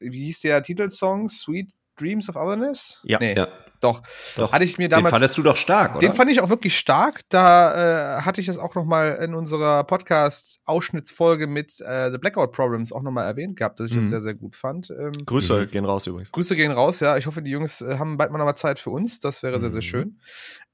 wie 0.00 0.24
hieß 0.26 0.40
der 0.40 0.62
Titelsong? 0.62 1.28
Sweet 1.28 1.70
Dreams 1.98 2.28
of 2.30 2.36
Otherness? 2.36 3.00
Ja. 3.04 3.18
Nee. 3.18 3.34
Ja. 3.36 3.48
Doch. 3.80 4.02
doch. 4.36 4.52
Hatte 4.52 4.64
ich 4.64 4.78
mir 4.78 4.88
damals. 4.88 5.06
Den 5.06 5.12
fandest 5.12 5.38
du 5.38 5.42
doch 5.42 5.56
stark, 5.56 5.92
oder? 5.92 6.00
Den 6.00 6.12
fand 6.12 6.30
ich 6.30 6.40
auch 6.40 6.48
wirklich 6.48 6.78
stark. 6.78 7.20
Da 7.28 8.18
äh, 8.18 8.22
hatte 8.22 8.40
ich 8.40 8.46
das 8.46 8.58
auch 8.58 8.74
noch 8.74 8.84
mal 8.84 9.18
in 9.22 9.34
unserer 9.34 9.84
Podcast-Ausschnittsfolge 9.84 11.46
mit 11.46 11.80
äh, 11.80 12.10
The 12.10 12.18
Blackout 12.18 12.52
Problems 12.52 12.92
auch 12.92 13.02
noch 13.02 13.10
mal 13.10 13.24
erwähnt 13.24 13.56
gehabt, 13.56 13.80
dass 13.80 13.88
ich 13.88 13.96
mhm. 13.96 14.00
das 14.00 14.10
sehr, 14.10 14.20
sehr 14.20 14.34
gut 14.34 14.56
fand. 14.56 14.90
Ähm, 14.90 15.12
Grüße 15.26 15.60
mhm. 15.60 15.70
gehen 15.70 15.84
raus 15.84 16.06
übrigens. 16.06 16.30
Grüße 16.32 16.56
gehen 16.56 16.72
raus, 16.72 17.00
ja. 17.00 17.16
Ich 17.16 17.26
hoffe, 17.26 17.42
die 17.42 17.50
Jungs 17.50 17.80
äh, 17.80 17.98
haben 17.98 18.16
bald 18.16 18.30
mal 18.30 18.38
noch 18.38 18.44
mal 18.44 18.56
Zeit 18.56 18.78
für 18.78 18.90
uns. 18.90 19.20
Das 19.20 19.42
wäre 19.42 19.56
mhm. 19.56 19.60
sehr, 19.60 19.70
sehr 19.70 19.78
mhm. 19.78 19.82
schön. 19.82 20.20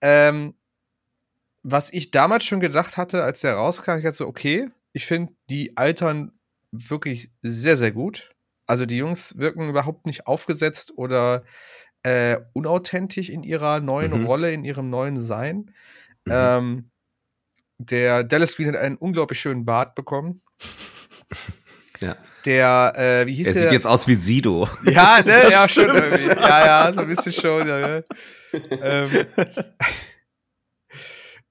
Ähm, 0.01 0.55
was 1.63 1.93
ich 1.93 2.13
damals 2.13 2.45
schon 2.45 2.61
gedacht 2.61 2.97
hatte, 2.97 3.25
als 3.25 3.41
der 3.41 3.55
rauskam, 3.55 3.97
ich 3.97 4.05
dachte 4.05 4.17
so, 4.17 4.27
okay, 4.27 4.69
ich 4.93 5.05
finde, 5.05 5.33
die 5.51 5.77
altern 5.77 6.33
wirklich 6.71 7.33
sehr, 7.43 7.77
sehr 7.77 7.93
gut. 7.93 8.31
Also 8.67 8.87
die 8.87 8.97
Jungs 8.97 9.39
wirken 9.39 9.69
überhaupt 9.69 10.07
nicht 10.07 10.27
aufgesetzt 10.27 10.93
oder 10.97 11.45
äh, 12.07 12.39
unauthentisch 12.53 13.31
in 13.31 13.43
ihrer 13.43 13.81
neuen 13.81 14.21
mhm. 14.21 14.27
Rolle, 14.27 14.53
in 14.53 14.65
ihrem 14.65 14.91
neuen 14.91 15.19
Sein. 15.21 15.73
Mhm. 16.25 16.33
Ähm, 16.33 16.91
der 17.79 18.23
Dallas 18.23 18.55
Green 18.55 18.69
hat 18.69 18.77
einen 18.77 18.97
unglaublich 18.97 19.41
schönen 19.41 19.65
Bart 19.65 19.95
bekommen. 19.95 20.43
Ja. 22.03 22.15
Der, 22.45 22.93
äh, 22.95 23.27
wie 23.27 23.33
hieß 23.33 23.47
er 23.47 23.53
der? 23.55 23.63
sieht 23.63 23.73
jetzt 23.73 23.87
aus 23.87 24.07
wie 24.07 24.13
Sido. 24.13 24.69
Ja, 24.85 25.23
ne? 25.25 25.49
ja, 25.51 25.67
schon 25.67 25.89
irgendwie. 25.89 26.27
Ja, 26.27 26.67
ja, 26.67 26.93
so 26.93 27.01
ein 27.01 27.09
bisschen 27.09 27.33
schon, 27.33 27.67
ja. 27.67 27.79
Ne? 27.79 28.05
ähm, 28.53 29.27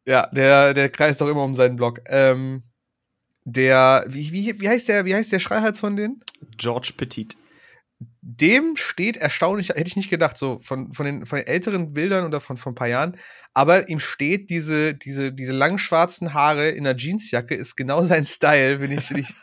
ja, 0.06 0.28
der, 0.28 0.76
der 0.76 0.90
kreist 0.90 1.20
doch 1.20 1.28
immer 1.30 1.44
um 1.44 1.56
seinen 1.56 1.78
Block. 1.78 2.00
Ähm, 2.06 2.62
der, 3.44 4.06
wie, 4.08 4.32
wie, 4.32 4.60
wie 4.60 4.70
heißt 4.70 4.88
der, 4.88 5.06
wie 5.06 5.16
heißt 5.16 5.32
der 5.32 5.40
Schreihals 5.40 5.80
von 5.80 5.96
denen? 5.96 6.22
George 6.58 6.94
Petit. 6.96 7.36
Dem 8.28 8.76
steht 8.76 9.18
erstaunlich, 9.18 9.70
hätte 9.70 9.86
ich 9.86 9.96
nicht 9.96 10.10
gedacht, 10.10 10.36
so 10.36 10.60
von, 10.64 10.92
von, 10.94 11.06
den, 11.06 11.26
von 11.28 11.38
den 11.38 11.46
älteren 11.48 11.94
Bildern 11.94 12.26
oder 12.26 12.42
von, 12.42 12.58
von 12.58 12.72
ein 12.72 12.76
paar 12.76 12.88
Jahren, 12.88 13.18
aber 13.54 13.88
ihm 13.88 14.00
steht 14.00 14.50
diese, 14.50 14.96
diese, 14.96 15.32
diese 15.32 15.54
langen 15.54 15.78
schwarzen 15.78 16.34
Haare 16.34 16.70
in 16.70 16.86
der 16.86 16.96
Jeansjacke, 16.98 17.54
ist 17.54 17.76
genau 17.76 18.02
sein 18.02 18.26
Style, 18.26 18.80
finde 18.80 18.96
ich, 18.96 19.06
finde 19.06 19.22
ich, 19.22 19.36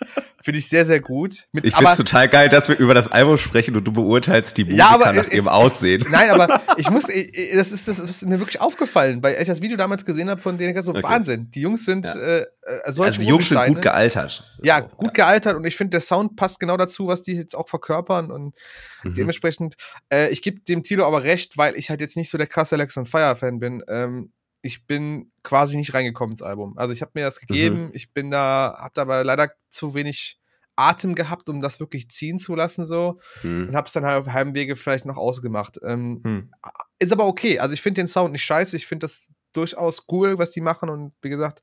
Finde 0.42 0.58
ich 0.58 0.68
sehr, 0.68 0.84
sehr 0.84 0.98
gut. 0.98 1.46
Mit, 1.52 1.64
ich 1.64 1.74
finde 1.74 1.92
es 1.92 1.96
total 1.96 2.28
geil, 2.28 2.48
dass 2.48 2.68
wir 2.68 2.76
über 2.76 2.94
das 2.94 3.12
Album 3.12 3.38
sprechen 3.38 3.76
und 3.76 3.84
du 3.84 3.92
beurteilst 3.92 4.56
die 4.58 4.64
Musiker 4.64 4.78
ja, 4.78 4.88
aber 4.88 5.12
nach 5.12 5.28
es, 5.28 5.32
ihrem 5.32 5.46
Aussehen. 5.46 6.04
Nein, 6.10 6.30
aber 6.30 6.60
ich 6.78 6.90
muss, 6.90 7.04
das 7.04 7.70
ist, 7.70 7.86
das 7.86 8.00
ist 8.00 8.26
mir 8.26 8.40
wirklich 8.40 8.60
aufgefallen, 8.60 9.22
weil 9.22 9.40
ich 9.40 9.46
das 9.46 9.62
Video 9.62 9.76
damals 9.76 10.04
gesehen 10.04 10.28
habe, 10.28 10.40
von 10.40 10.58
denen 10.58 10.76
ich 10.76 10.84
so, 10.84 10.90
okay. 10.90 11.04
Wahnsinn. 11.04 11.48
Die 11.52 11.60
Jungs 11.60 11.84
sind 11.84 12.06
ja. 12.06 12.14
äh, 12.14 12.46
solche 12.86 13.02
Also 13.04 13.20
die 13.20 13.28
Jungs 13.28 13.50
sind 13.50 13.66
gut 13.66 13.82
gealtert. 13.82 14.52
Ja, 14.64 14.80
gut 14.80 15.14
gealtert 15.14 15.54
und 15.54 15.64
ich 15.64 15.76
finde, 15.76 15.92
der 15.92 16.00
Sound 16.00 16.34
passt 16.34 16.58
genau 16.58 16.76
dazu, 16.76 17.06
was 17.06 17.22
die 17.22 17.34
jetzt 17.34 17.54
auch 17.54 17.68
verkörpern 17.68 18.32
und 18.32 18.54
mhm. 19.02 19.14
dementsprechend, 19.14 19.76
äh, 20.12 20.28
ich 20.30 20.42
gebe 20.42 20.60
dem 20.60 20.82
Tilo 20.82 21.06
aber 21.06 21.24
recht, 21.24 21.56
weil 21.56 21.76
ich 21.76 21.90
halt 21.90 22.00
jetzt 22.00 22.16
nicht 22.16 22.30
so 22.30 22.38
der 22.38 22.46
krasse 22.46 22.74
Alex 22.74 22.96
on 22.96 23.06
Fire 23.06 23.36
Fan 23.36 23.58
bin. 23.58 23.82
Ähm, 23.88 24.32
ich 24.62 24.86
bin 24.86 25.32
quasi 25.42 25.76
nicht 25.76 25.92
reingekommen 25.92 26.32
ins 26.32 26.42
Album. 26.42 26.78
Also 26.78 26.92
ich 26.92 27.02
habe 27.02 27.12
mir 27.14 27.24
das 27.24 27.40
gegeben, 27.40 27.86
mhm. 27.86 27.90
ich 27.92 28.12
bin 28.12 28.30
da, 28.30 28.76
habe 28.78 28.92
da 28.94 29.02
aber 29.02 29.24
leider 29.24 29.52
zu 29.70 29.94
wenig 29.94 30.38
Atem 30.76 31.14
gehabt, 31.14 31.48
um 31.48 31.60
das 31.60 31.80
wirklich 31.80 32.08
ziehen 32.08 32.38
zu 32.38 32.54
lassen, 32.54 32.84
so. 32.84 33.20
Hm. 33.42 33.68
Und 33.68 33.76
hab's 33.76 33.92
dann 33.92 34.06
halt 34.06 34.22
auf 34.22 34.32
halbem 34.32 34.54
Wege 34.54 34.76
vielleicht 34.76 35.04
noch 35.04 35.16
ausgemacht. 35.16 35.78
Ähm, 35.82 36.20
hm. 36.24 36.50
Ist 36.98 37.12
aber 37.12 37.26
okay. 37.26 37.58
Also 37.58 37.74
ich 37.74 37.82
finde 37.82 38.00
den 38.00 38.06
Sound 38.06 38.32
nicht 38.32 38.44
scheiße. 38.44 38.76
Ich 38.76 38.86
finde 38.86 39.04
das 39.04 39.26
durchaus 39.52 40.06
cool, 40.10 40.38
was 40.38 40.50
die 40.50 40.60
machen. 40.60 40.88
Und 40.88 41.12
wie 41.20 41.28
gesagt, 41.28 41.62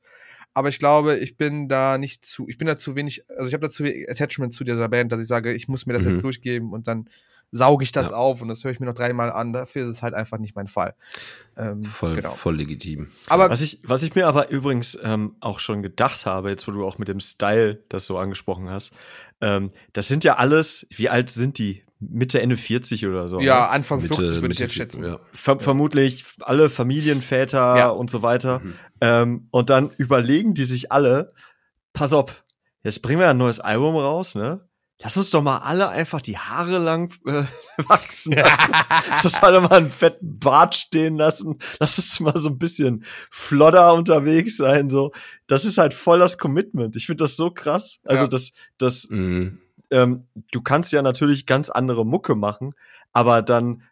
aber 0.53 0.69
ich 0.69 0.79
glaube, 0.79 1.17
ich 1.17 1.37
bin 1.37 1.67
da 1.69 1.97
nicht 1.97 2.25
zu, 2.25 2.47
ich 2.47 2.57
bin 2.57 2.67
da 2.67 2.77
zu 2.77 2.95
wenig, 2.95 3.23
also 3.29 3.47
ich 3.47 3.53
habe 3.53 3.65
da 3.65 3.69
zu 3.69 3.83
wenig 3.83 4.09
Attachment 4.09 4.53
zu 4.53 4.63
dieser 4.63 4.89
Band, 4.89 5.11
dass 5.11 5.21
ich 5.21 5.27
sage, 5.27 5.53
ich 5.53 5.67
muss 5.67 5.85
mir 5.85 5.93
das 5.93 6.03
mhm. 6.03 6.11
jetzt 6.11 6.23
durchgeben 6.23 6.73
und 6.73 6.87
dann 6.87 7.09
sauge 7.51 7.83
ich 7.83 7.91
das 7.91 8.09
ja. 8.09 8.15
auf 8.15 8.41
und 8.41 8.47
das 8.47 8.63
höre 8.63 8.71
ich 8.71 8.79
mir 8.79 8.85
noch 8.85 8.93
dreimal 8.93 9.31
an. 9.31 9.53
Dafür 9.53 9.83
ist 9.83 9.89
es 9.89 10.01
halt 10.01 10.13
einfach 10.13 10.37
nicht 10.37 10.55
mein 10.55 10.67
Fall. 10.67 10.95
Ähm, 11.57 11.83
voll, 11.83 12.15
genau. 12.15 12.29
voll 12.29 12.57
legitim. 12.57 13.07
Aber 13.27 13.49
was 13.49 13.61
ich, 13.61 13.79
was 13.83 14.03
ich 14.03 14.15
mir 14.15 14.27
aber 14.27 14.49
übrigens 14.49 14.97
ähm, 15.03 15.35
auch 15.39 15.59
schon 15.59 15.81
gedacht 15.81 16.25
habe, 16.25 16.49
jetzt 16.49 16.67
wo 16.67 16.71
du 16.71 16.85
auch 16.85 16.97
mit 16.97 17.07
dem 17.07 17.19
Style 17.19 17.83
das 17.89 18.05
so 18.05 18.17
angesprochen 18.17 18.69
hast, 18.69 18.93
ähm, 19.41 19.69
das 19.93 20.07
sind 20.07 20.23
ja 20.23 20.37
alles, 20.37 20.87
wie 20.91 21.09
alt 21.09 21.29
sind 21.29 21.57
die? 21.57 21.81
Mitte, 21.99 22.41
Ende 22.41 22.55
40 22.55 23.05
oder 23.07 23.27
so. 23.27 23.39
Ja, 23.39 23.61
ne? 23.61 23.69
Anfang 23.69 24.01
Mitte, 24.01 24.15
50 24.15 24.41
würde 24.41 24.53
ich 24.53 24.59
jetzt 24.59 24.73
schätzen. 24.73 25.03
Ja. 25.03 25.19
Ver 25.33 25.59
vermutlich 25.59 26.23
alle 26.41 26.69
Familienväter 26.69 27.77
ja. 27.77 27.89
und 27.89 28.09
so 28.09 28.21
weiter. 28.21 28.59
Mhm. 28.59 28.73
Ähm, 29.01 29.47
und 29.51 29.69
dann 29.69 29.91
überlegen 29.97 30.53
die 30.53 30.63
sich 30.63 30.91
alle, 30.91 31.33
pass 31.93 32.13
auf, 32.13 32.43
jetzt 32.83 33.01
bringen 33.01 33.19
wir 33.19 33.29
ein 33.29 33.37
neues 33.37 33.59
Album 33.59 33.95
raus, 33.95 34.35
ne? 34.35 34.69
lass 35.01 35.17
uns 35.17 35.29
doch 35.29 35.41
mal 35.41 35.59
alle 35.59 35.89
einfach 35.89 36.21
die 36.21 36.37
Haare 36.37 36.77
lang 36.77 37.11
äh, 37.25 37.43
wachsen 37.87 38.33
lassen. 38.33 38.73
lass 39.09 39.25
uns 39.25 39.41
alle 39.41 39.61
mal 39.61 39.73
einen 39.73 39.89
fetten 39.89 40.39
Bart 40.39 40.75
stehen 40.75 41.15
lassen. 41.15 41.57
Lass 41.79 41.97
uns 41.97 42.19
mal 42.19 42.37
so 42.37 42.49
ein 42.49 42.57
bisschen 42.57 43.05
flodder 43.31 43.93
unterwegs 43.93 44.57
sein. 44.57 44.89
So, 44.89 45.11
das 45.47 45.65
ist 45.65 45.77
halt 45.77 45.93
voll 45.93 46.19
das 46.19 46.37
Commitment. 46.37 46.95
Ich 46.95 47.05
finde 47.05 47.23
das 47.23 47.35
so 47.35 47.51
krass. 47.51 47.99
Also 48.03 48.23
ja. 48.23 48.27
das, 48.27 48.51
das, 48.77 49.07
mhm. 49.09 49.59
Ähm, 49.91 50.27
du 50.51 50.61
kannst 50.61 50.91
ja 50.91 51.01
natürlich 51.01 51.45
ganz 51.45 51.69
andere 51.69 52.05
Mucke 52.05 52.35
machen, 52.35 52.73
aber 53.11 53.41
dann 53.41 53.83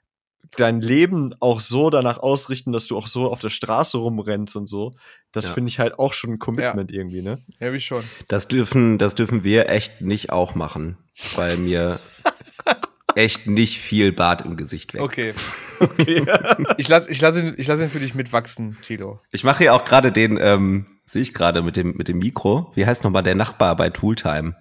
dein 0.56 0.82
Leben 0.82 1.34
auch 1.40 1.60
so 1.60 1.90
danach 1.90 2.20
ausrichten, 2.20 2.72
dass 2.72 2.88
du 2.88 2.98
auch 2.98 3.08
so 3.08 3.30
auf 3.30 3.40
der 3.40 3.50
Straße 3.50 3.98
rumrennst 3.98 4.56
und 4.56 4.68
so. 4.68 4.94
Das 5.32 5.48
ja. 5.48 5.54
finde 5.54 5.70
ich 5.70 5.80
halt 5.80 6.00
auch 6.00 6.14
schon 6.14 6.34
ein 6.34 6.40
Commitment 6.40 6.92
ja. 6.92 6.98
irgendwie, 6.98 7.22
ne? 7.22 7.44
Ja, 7.60 7.74
wie 7.74 7.80
schon. 7.80 8.04
Das 8.28 8.48
dürfen, 8.48 8.98
das 8.98 9.16
dürfen 9.16 9.44
wir 9.44 9.70
echt 9.70 10.02
nicht 10.02 10.32
auch 10.32 10.56
machen, 10.56 10.98
weil 11.36 11.58
mir 11.58 12.00
echt 13.16 13.48
nicht 13.48 13.80
viel 13.80 14.12
Bart 14.14 14.44
im 14.44 14.56
Gesicht 14.56 14.94
wächst. 14.94 15.04
Okay. 15.04 15.34
okay. 15.80 16.26
ich 16.78 16.88
lasse 16.88 17.12
ich 17.12 17.20
lass 17.20 17.36
ihn, 17.36 17.56
ich 17.58 17.68
lass 17.68 17.80
ihn 17.80 17.90
für 17.90 18.00
dich 18.00 18.16
mitwachsen, 18.16 18.78
Tilo. 18.84 19.20
Ich 19.32 19.44
mache 19.44 19.66
ja 19.66 19.74
auch 19.74 19.86
gerade 19.86 20.12
den, 20.12 20.38
ähm, 20.42 20.86
sehe 21.06 21.22
ich 21.22 21.34
gerade 21.34 21.62
mit 21.62 21.76
dem, 21.78 21.96
mit 21.98 22.08
dem 22.08 22.20
Mikro. 22.20 22.72
Wie 22.76 22.86
heißt 22.86 23.04
nochmal 23.04 23.24
der 23.24 23.36
Nachbar 23.36 23.76
bei 23.76 23.90
Tooltime? 23.90 24.56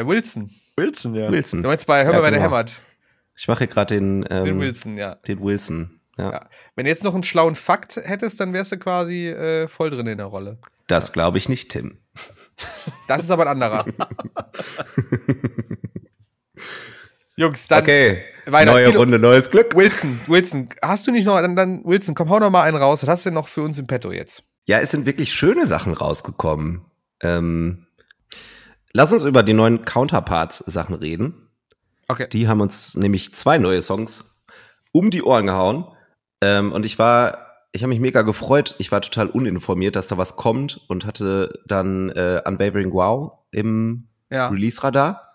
Äh, 0.00 0.06
Wilson. 0.06 0.50
Wilson, 0.76 1.14
ja. 1.14 1.30
Wilson. 1.30 1.62
Du 1.62 1.68
meinst 1.68 1.86
bei 1.86 2.04
Hör 2.04 2.12
mal, 2.12 2.16
ja, 2.16 2.22
bei 2.22 2.30
der 2.30 2.38
genau. 2.40 2.50
hämmert. 2.50 2.82
Ich 3.36 3.48
mache 3.48 3.66
gerade 3.66 3.94
den, 3.94 4.24
ähm, 4.30 4.44
den 4.44 4.60
Wilson, 4.60 4.96
ja. 4.96 5.16
Den 5.16 5.40
Wilson. 5.40 6.00
Ja. 6.18 6.32
ja. 6.32 6.48
Wenn 6.76 6.84
du 6.84 6.90
jetzt 6.90 7.04
noch 7.04 7.14
einen 7.14 7.22
schlauen 7.22 7.54
Fakt 7.54 7.96
hättest, 7.96 8.40
dann 8.40 8.52
wärst 8.52 8.72
du 8.72 8.78
quasi 8.78 9.28
äh, 9.28 9.68
voll 9.68 9.90
drin 9.90 10.06
in 10.06 10.18
der 10.18 10.26
Rolle. 10.26 10.58
Das 10.86 11.12
glaube 11.12 11.38
ich 11.38 11.48
nicht, 11.48 11.70
Tim. 11.70 11.98
Das 13.08 13.24
ist 13.24 13.30
aber 13.32 13.42
ein 13.42 13.48
anderer. 13.48 13.84
Jungs, 17.36 17.66
dann. 17.66 17.82
Okay. 17.82 18.22
Weiter. 18.46 18.72
Neue 18.72 18.86
Kilo. 18.86 19.00
Runde, 19.00 19.18
neues 19.18 19.50
Glück. 19.50 19.74
Wilson, 19.74 20.20
Wilson, 20.28 20.68
hast 20.80 21.04
du 21.06 21.10
nicht 21.10 21.24
noch, 21.24 21.40
dann, 21.40 21.56
dann, 21.56 21.84
Wilson, 21.84 22.14
komm, 22.14 22.30
hau 22.30 22.38
noch 22.38 22.50
mal 22.50 22.62
einen 22.62 22.76
raus. 22.76 23.02
Was 23.02 23.08
hast 23.08 23.24
du 23.24 23.30
denn 23.30 23.34
noch 23.34 23.48
für 23.48 23.62
uns 23.62 23.76
im 23.80 23.88
Petto 23.88 24.12
jetzt? 24.12 24.44
Ja, 24.66 24.78
es 24.78 24.92
sind 24.92 25.04
wirklich 25.04 25.32
schöne 25.34 25.66
Sachen 25.66 25.94
rausgekommen. 25.94 26.84
Ähm, 27.22 27.86
lass 28.94 29.12
uns 29.12 29.24
über 29.24 29.42
die 29.42 29.52
neuen 29.52 29.84
Counterparts-Sachen 29.84 30.94
reden. 30.94 31.50
Okay. 32.08 32.28
Die 32.28 32.48
haben 32.48 32.60
uns 32.60 32.94
nämlich 32.94 33.34
zwei 33.34 33.58
neue 33.58 33.82
Songs 33.82 34.42
um 34.92 35.10
die 35.10 35.22
Ohren 35.22 35.46
gehauen. 35.46 35.86
Ähm, 36.40 36.72
und 36.72 36.86
ich 36.86 36.98
war, 36.98 37.38
ich 37.72 37.82
habe 37.82 37.90
mich 37.90 38.00
mega 38.00 38.22
gefreut. 38.22 38.76
Ich 38.78 38.92
war 38.92 39.00
total 39.02 39.28
uninformiert, 39.28 39.96
dass 39.96 40.06
da 40.06 40.16
was 40.16 40.36
kommt 40.36 40.80
und 40.88 41.04
hatte 41.04 41.60
dann 41.66 42.10
äh, 42.10 42.40
Unwavering 42.44 42.92
Wow 42.92 43.32
im 43.50 44.08
ja. 44.30 44.48
Release-Radar. 44.48 45.34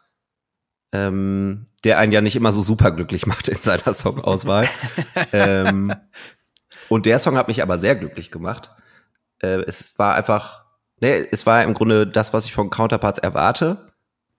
Ähm, 0.92 1.68
der 1.84 1.98
einen 2.00 2.12
ja 2.12 2.22
nicht 2.22 2.36
immer 2.36 2.52
so 2.52 2.62
super 2.62 2.92
glücklich 2.92 3.26
macht 3.26 3.48
in 3.48 3.60
seiner 3.60 3.94
Songauswahl. 3.94 4.68
ähm, 5.34 5.94
und 6.88 7.06
der 7.06 7.20
Song 7.20 7.38
hat 7.38 7.48
mich 7.48 7.62
aber 7.62 7.78
sehr 7.78 7.96
glücklich 7.96 8.32
gemacht. 8.32 8.72
Äh, 9.42 9.64
es 9.68 9.98
war 9.98 10.16
einfach, 10.16 10.66
ne, 11.02 11.28
es 11.32 11.46
war 11.46 11.64
im 11.64 11.74
Grunde 11.74 12.08
das, 12.08 12.34
was 12.34 12.46
ich 12.46 12.54
von 12.54 12.70
Counterparts 12.70 13.20
erwarte. 13.20 13.90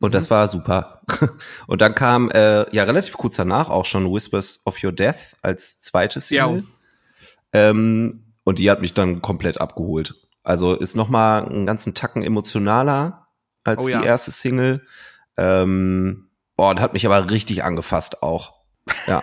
Und 0.01 0.15
das 0.15 0.27
mhm. 0.27 0.31
war 0.31 0.49
super. 0.49 1.03
Und 1.67 1.83
dann 1.83 1.95
kam 1.95 2.31
äh, 2.31 2.65
ja 2.75 2.85
relativ 2.85 3.17
kurz 3.19 3.37
danach 3.37 3.69
auch 3.69 3.85
schon 3.85 4.11
Whispers 4.11 4.63
of 4.65 4.83
Your 4.83 4.93
Death 4.93 5.37
als 5.43 5.81
zweites 5.81 6.29
Single. 6.29 6.65
Ja. 7.53 7.71
Ähm, 7.71 8.25
und 8.45 8.59
die 8.59 8.71
hat 8.71 8.81
mich 8.81 8.95
dann 8.95 9.21
komplett 9.21 9.61
abgeholt. 9.61 10.15
Also 10.43 10.75
ist 10.75 10.97
noch 10.97 11.09
mal 11.09 11.45
einen 11.45 11.67
ganzen 11.67 11.95
Tacken 11.95 12.23
emotionaler 12.23 13.27
als 13.65 13.85
oh, 13.85 13.87
die 13.87 13.93
ja. 13.93 14.03
erste 14.03 14.31
Single. 14.31 14.87
Ähm, 15.37 16.31
boah, 16.57 16.71
und 16.71 16.81
hat 16.81 16.95
mich 16.95 17.05
aber 17.07 17.31
richtig 17.31 17.63
angefasst 17.63 18.23
auch. 18.23 18.55
Ja. 19.07 19.23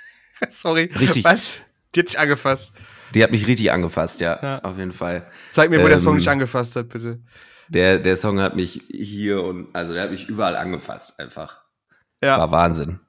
Sorry. 0.50 0.90
Richtig. 0.98 1.24
Was? 1.24 1.60
Die 1.94 2.00
hat 2.00 2.08
dich 2.08 2.18
angefasst. 2.18 2.72
Die 3.14 3.22
hat 3.22 3.30
mich 3.30 3.46
richtig 3.46 3.72
angefasst, 3.72 4.20
ja, 4.20 4.38
ja. 4.42 4.58
auf 4.60 4.78
jeden 4.78 4.92
Fall. 4.92 5.26
Zeig 5.52 5.70
mir, 5.70 5.78
wo 5.78 5.84
ähm, 5.84 5.90
der 5.90 6.00
Song 6.00 6.16
dich 6.16 6.28
angefasst 6.28 6.76
hat, 6.76 6.88
bitte 6.88 7.20
der, 7.70 7.98
der 7.98 8.16
Song 8.16 8.40
hat 8.40 8.56
mich 8.56 8.82
hier 8.90 9.42
und, 9.42 9.68
also 9.74 9.92
der 9.92 10.02
hat 10.02 10.10
mich 10.10 10.28
überall 10.28 10.56
angefasst, 10.56 11.18
einfach. 11.20 11.60
Ja. 12.20 12.30
Das 12.30 12.38
war 12.38 12.50
Wahnsinn. 12.50 13.00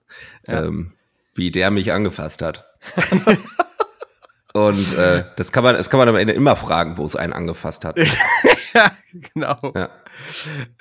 Ja. 0.47 0.63
Ähm, 0.63 0.93
wie 1.33 1.51
der 1.51 1.71
mich 1.71 1.91
angefasst 1.91 2.41
hat. 2.41 2.65
und 4.53 4.97
äh, 4.97 5.25
das 5.35 5.51
kann 5.51 5.63
man, 5.63 5.75
das 5.75 5.89
kann 5.89 5.97
man 5.97 6.09
am 6.09 6.15
Ende 6.15 6.33
immer 6.33 6.55
fragen, 6.55 6.97
wo 6.97 7.05
es 7.05 7.15
einen 7.15 7.33
angefasst 7.33 7.85
hat. 7.85 7.97
ja, 8.73 8.91
genau. 9.33 9.73
Ja. 9.75 9.89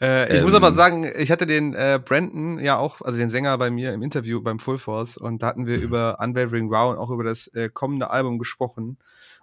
Äh, 0.00 0.32
ich 0.32 0.38
ähm, 0.38 0.44
muss 0.44 0.54
aber 0.54 0.72
sagen, 0.72 1.10
ich 1.16 1.30
hatte 1.30 1.46
den 1.46 1.74
äh, 1.74 2.00
Brandon 2.04 2.58
ja 2.58 2.78
auch, 2.78 3.00
also 3.00 3.18
den 3.18 3.30
Sänger 3.30 3.56
bei 3.58 3.70
mir 3.70 3.92
im 3.92 4.02
Interview 4.02 4.40
beim 4.40 4.58
Full 4.58 4.78
Force 4.78 5.16
und 5.16 5.42
da 5.42 5.48
hatten 5.48 5.66
wir 5.66 5.78
mhm. 5.78 5.82
über 5.82 6.18
Unwavering 6.20 6.70
Wow 6.70 6.92
und 6.92 6.98
auch 6.98 7.10
über 7.10 7.24
das 7.24 7.46
äh, 7.48 7.68
kommende 7.68 8.10
Album 8.10 8.38
gesprochen. 8.38 8.98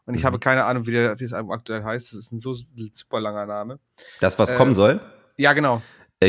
Und 0.06 0.14
ich 0.14 0.22
mhm. 0.22 0.28
habe 0.28 0.40
keine 0.40 0.66
Ahnung, 0.66 0.86
wie, 0.88 0.92
der, 0.92 1.20
wie 1.20 1.24
das 1.24 1.34
Album 1.34 1.52
aktuell 1.52 1.84
heißt. 1.84 2.12
Das 2.12 2.18
ist 2.20 2.32
ein 2.32 2.40
so 2.40 2.54
super 2.54 3.20
langer 3.20 3.46
Name. 3.46 3.80
Das, 4.20 4.40
was 4.40 4.56
kommen 4.56 4.72
äh, 4.72 4.76
soll? 4.76 5.02
Ja, 5.36 5.54
genau. 5.54 5.82
A, 6.24 6.28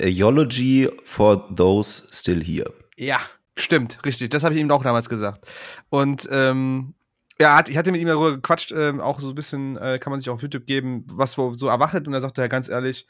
Eulogy 0.00 0.88
for 1.04 1.54
those 1.54 2.04
still 2.12 2.42
here. 2.42 2.72
Ja, 2.96 3.20
stimmt, 3.56 3.98
richtig. 4.04 4.30
Das 4.30 4.44
habe 4.44 4.54
ich 4.54 4.60
ihm 4.60 4.70
auch 4.70 4.82
damals 4.82 5.08
gesagt. 5.08 5.46
Und 5.90 6.28
ähm, 6.30 6.94
ja, 7.40 7.62
ich 7.66 7.76
hatte 7.78 7.90
mit 7.90 8.02
ihm 8.02 8.06
darüber 8.06 8.32
gequatscht, 8.32 8.70
ähm, 8.72 9.00
auch 9.00 9.18
so 9.18 9.30
ein 9.30 9.34
bisschen, 9.34 9.78
äh, 9.78 9.98
kann 9.98 10.10
man 10.10 10.20
sich 10.20 10.28
auch 10.28 10.34
auf 10.34 10.42
YouTube 10.42 10.66
geben, 10.66 11.06
was 11.10 11.32
so 11.32 11.68
erwachtet. 11.68 12.06
Und 12.06 12.12
er 12.12 12.20
sagte 12.20 12.42
ja 12.42 12.48
ganz 12.48 12.68
ehrlich, 12.68 13.06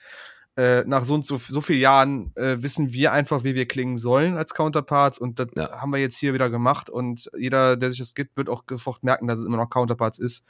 äh, 0.56 0.84
nach 0.84 1.04
so 1.04 1.14
und 1.14 1.26
so, 1.26 1.38
so 1.38 1.60
vielen 1.60 1.80
Jahren 1.80 2.32
äh, 2.36 2.62
wissen 2.62 2.92
wir 2.92 3.12
einfach, 3.12 3.42
wie 3.42 3.56
wir 3.56 3.66
klingen 3.66 3.98
sollen 3.98 4.36
als 4.36 4.54
Counterparts. 4.54 5.18
Und 5.18 5.40
das 5.40 5.48
ja. 5.56 5.80
haben 5.80 5.90
wir 5.90 5.98
jetzt 5.98 6.16
hier 6.16 6.32
wieder 6.32 6.48
gemacht. 6.48 6.88
Und 6.88 7.28
jeder, 7.36 7.76
der 7.76 7.90
sich 7.90 7.98
das 7.98 8.14
gibt, 8.14 8.36
wird 8.36 8.48
auch 8.48 8.62
sofort 8.70 9.02
merken, 9.02 9.26
dass 9.26 9.40
es 9.40 9.46
immer 9.46 9.56
noch 9.56 9.68
Counterparts 9.68 10.20
ist. 10.20 10.44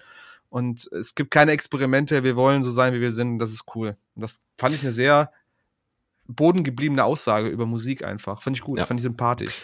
Und 0.51 0.87
es 0.93 1.15
gibt 1.15 1.31
keine 1.31 1.53
Experimente, 1.53 2.23
wir 2.23 2.37
wollen 2.37 2.63
so 2.63 2.71
sein, 2.71 2.93
wie 2.93 3.01
wir 3.01 3.13
sind. 3.13 3.39
Das 3.39 3.51
ist 3.51 3.65
cool. 3.75 3.97
Und 4.15 4.23
das 4.23 4.41
fand 4.59 4.75
ich 4.75 4.83
eine 4.83 4.93
sehr 4.93 5.33
bodengebliebene 6.27 7.03
Aussage 7.03 7.49
über 7.49 7.65
Musik 7.65 8.05
einfach. 8.05 8.43
Fand 8.43 8.57
ich 8.57 8.63
gut, 8.63 8.79
ja. 8.79 8.85
fand 8.85 9.01
ich 9.01 9.05
sympathisch. 9.05 9.59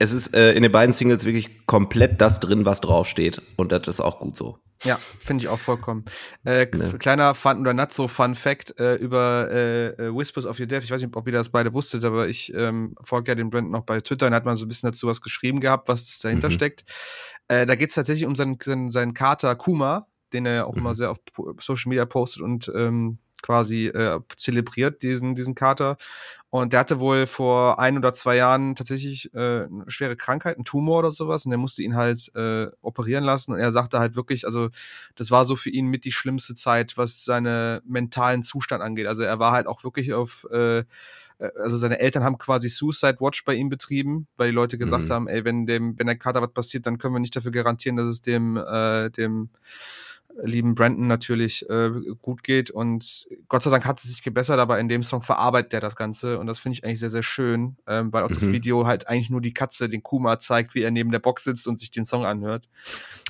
Es 0.00 0.12
ist 0.12 0.34
äh, 0.34 0.54
in 0.54 0.62
den 0.62 0.72
beiden 0.72 0.94
Singles 0.94 1.26
wirklich 1.26 1.66
komplett 1.66 2.22
das 2.22 2.40
drin, 2.40 2.64
was 2.64 2.80
draufsteht. 2.80 3.42
Und 3.56 3.70
das 3.70 3.86
ist 3.86 4.00
auch 4.00 4.18
gut 4.18 4.34
so. 4.34 4.58
Ja, 4.82 4.98
finde 5.18 5.44
ich 5.44 5.50
auch 5.50 5.58
vollkommen. 5.58 6.06
Äh, 6.42 6.68
ne. 6.74 6.94
Kleiner 6.98 7.34
Fun 7.34 7.60
oder 7.60 7.74
not 7.74 7.92
so 7.92 8.08
Fun 8.08 8.34
Fact 8.34 8.80
äh, 8.80 8.94
über 8.94 9.50
äh, 9.50 9.88
äh, 9.88 10.16
Whispers 10.16 10.46
of 10.46 10.58
Your 10.58 10.64
Death. 10.64 10.84
Ich 10.84 10.90
weiß 10.90 11.02
nicht, 11.02 11.14
ob 11.14 11.26
ihr 11.26 11.34
das 11.34 11.50
beide 11.50 11.74
wusstet, 11.74 12.02
aber 12.06 12.28
ich 12.28 12.50
ähm, 12.54 12.94
folge 13.04 13.32
ja 13.32 13.34
den 13.34 13.50
Brandon 13.50 13.72
noch 13.72 13.84
bei 13.84 14.00
Twitter 14.00 14.28
und 14.28 14.32
hat 14.32 14.46
mal 14.46 14.56
so 14.56 14.64
ein 14.64 14.68
bisschen 14.68 14.90
dazu 14.90 15.06
was 15.06 15.20
geschrieben 15.20 15.60
gehabt, 15.60 15.86
was 15.88 16.18
dahinter 16.18 16.48
mhm. 16.48 16.54
steckt. 16.54 16.84
Äh, 17.48 17.66
da 17.66 17.74
geht 17.74 17.90
es 17.90 17.94
tatsächlich 17.94 18.26
um 18.26 18.34
seinen, 18.34 18.56
seinen, 18.58 18.90
seinen 18.90 19.12
Kater 19.12 19.54
Kuma, 19.54 20.06
den 20.32 20.46
er 20.46 20.66
auch 20.66 20.76
mhm. 20.76 20.80
immer 20.80 20.94
sehr 20.94 21.10
auf 21.10 21.18
Social 21.58 21.90
Media 21.90 22.06
postet 22.06 22.42
und 22.42 22.72
ähm, 22.74 23.18
quasi 23.42 23.88
äh, 23.88 24.18
zelebriert, 24.36 25.02
diesen, 25.02 25.34
diesen 25.34 25.54
Kater. 25.54 25.98
Und 26.50 26.72
der 26.72 26.80
hatte 26.80 26.98
wohl 26.98 27.26
vor 27.26 27.78
ein 27.78 27.96
oder 27.96 28.12
zwei 28.12 28.36
Jahren 28.36 28.74
tatsächlich 28.74 29.32
äh, 29.34 29.64
eine 29.64 29.84
schwere 29.86 30.16
Krankheit, 30.16 30.56
einen 30.56 30.64
Tumor 30.64 30.98
oder 30.98 31.12
sowas, 31.12 31.44
und 31.44 31.50
der 31.50 31.58
musste 31.58 31.82
ihn 31.82 31.94
halt 31.94 32.30
äh, 32.34 32.66
operieren 32.82 33.22
lassen. 33.22 33.52
Und 33.52 33.60
er 33.60 33.70
sagte 33.70 34.00
halt 34.00 34.16
wirklich, 34.16 34.44
also 34.44 34.68
das 35.14 35.30
war 35.30 35.44
so 35.44 35.54
für 35.54 35.70
ihn 35.70 35.86
mit 35.86 36.04
die 36.04 36.12
schlimmste 36.12 36.54
Zeit, 36.54 36.96
was 36.96 37.24
seine 37.24 37.82
mentalen 37.84 38.42
Zustand 38.42 38.82
angeht. 38.82 39.06
Also 39.06 39.22
er 39.22 39.38
war 39.38 39.52
halt 39.52 39.68
auch 39.68 39.84
wirklich 39.84 40.12
auf 40.12 40.44
äh, 40.50 40.82
also 41.40 41.76
seine 41.76 41.98
Eltern 42.00 42.22
haben 42.22 42.38
quasi 42.38 42.68
Suicide 42.68 43.16
Watch 43.20 43.44
bei 43.44 43.54
ihm 43.54 43.68
betrieben, 43.68 44.26
weil 44.36 44.50
die 44.50 44.54
Leute 44.54 44.76
gesagt 44.76 45.08
mhm. 45.08 45.12
haben, 45.12 45.28
ey, 45.28 45.44
wenn 45.44 45.66
dem, 45.66 45.98
wenn 45.98 46.06
der 46.06 46.16
Kater 46.16 46.42
was 46.42 46.52
passiert, 46.52 46.86
dann 46.86 46.98
können 46.98 47.14
wir 47.14 47.20
nicht 47.20 47.34
dafür 47.34 47.50
garantieren, 47.50 47.96
dass 47.96 48.08
es 48.08 48.20
dem, 48.20 48.56
äh, 48.56 49.10
dem 49.10 49.50
lieben 50.42 50.74
Brandon 50.74 51.06
natürlich 51.06 51.68
äh, 51.68 51.90
gut 52.20 52.42
geht. 52.42 52.70
Und 52.70 53.26
Gott 53.48 53.62
sei 53.62 53.70
Dank 53.70 53.84
hat 53.84 54.02
es 54.02 54.10
sich 54.10 54.22
gebessert, 54.22 54.58
aber 54.58 54.78
in 54.78 54.88
dem 54.88 55.02
Song 55.02 55.22
verarbeitet 55.22 55.74
er 55.74 55.80
das 55.80 55.96
Ganze. 55.96 56.38
Und 56.38 56.46
das 56.46 56.58
finde 56.58 56.78
ich 56.78 56.84
eigentlich 56.84 57.00
sehr, 57.00 57.10
sehr 57.10 57.22
schön, 57.22 57.76
ähm, 57.86 58.12
weil 58.12 58.24
auch 58.24 58.30
mhm. 58.30 58.34
das 58.34 58.46
Video 58.46 58.86
halt 58.86 59.08
eigentlich 59.08 59.30
nur 59.30 59.40
die 59.40 59.52
Katze, 59.52 59.88
den 59.88 60.02
Kuma, 60.02 60.38
zeigt, 60.38 60.74
wie 60.74 60.82
er 60.82 60.90
neben 60.90 61.10
der 61.10 61.18
Box 61.18 61.44
sitzt 61.44 61.68
und 61.68 61.78
sich 61.78 61.90
den 61.90 62.04
Song 62.04 62.24
anhört. 62.24 62.68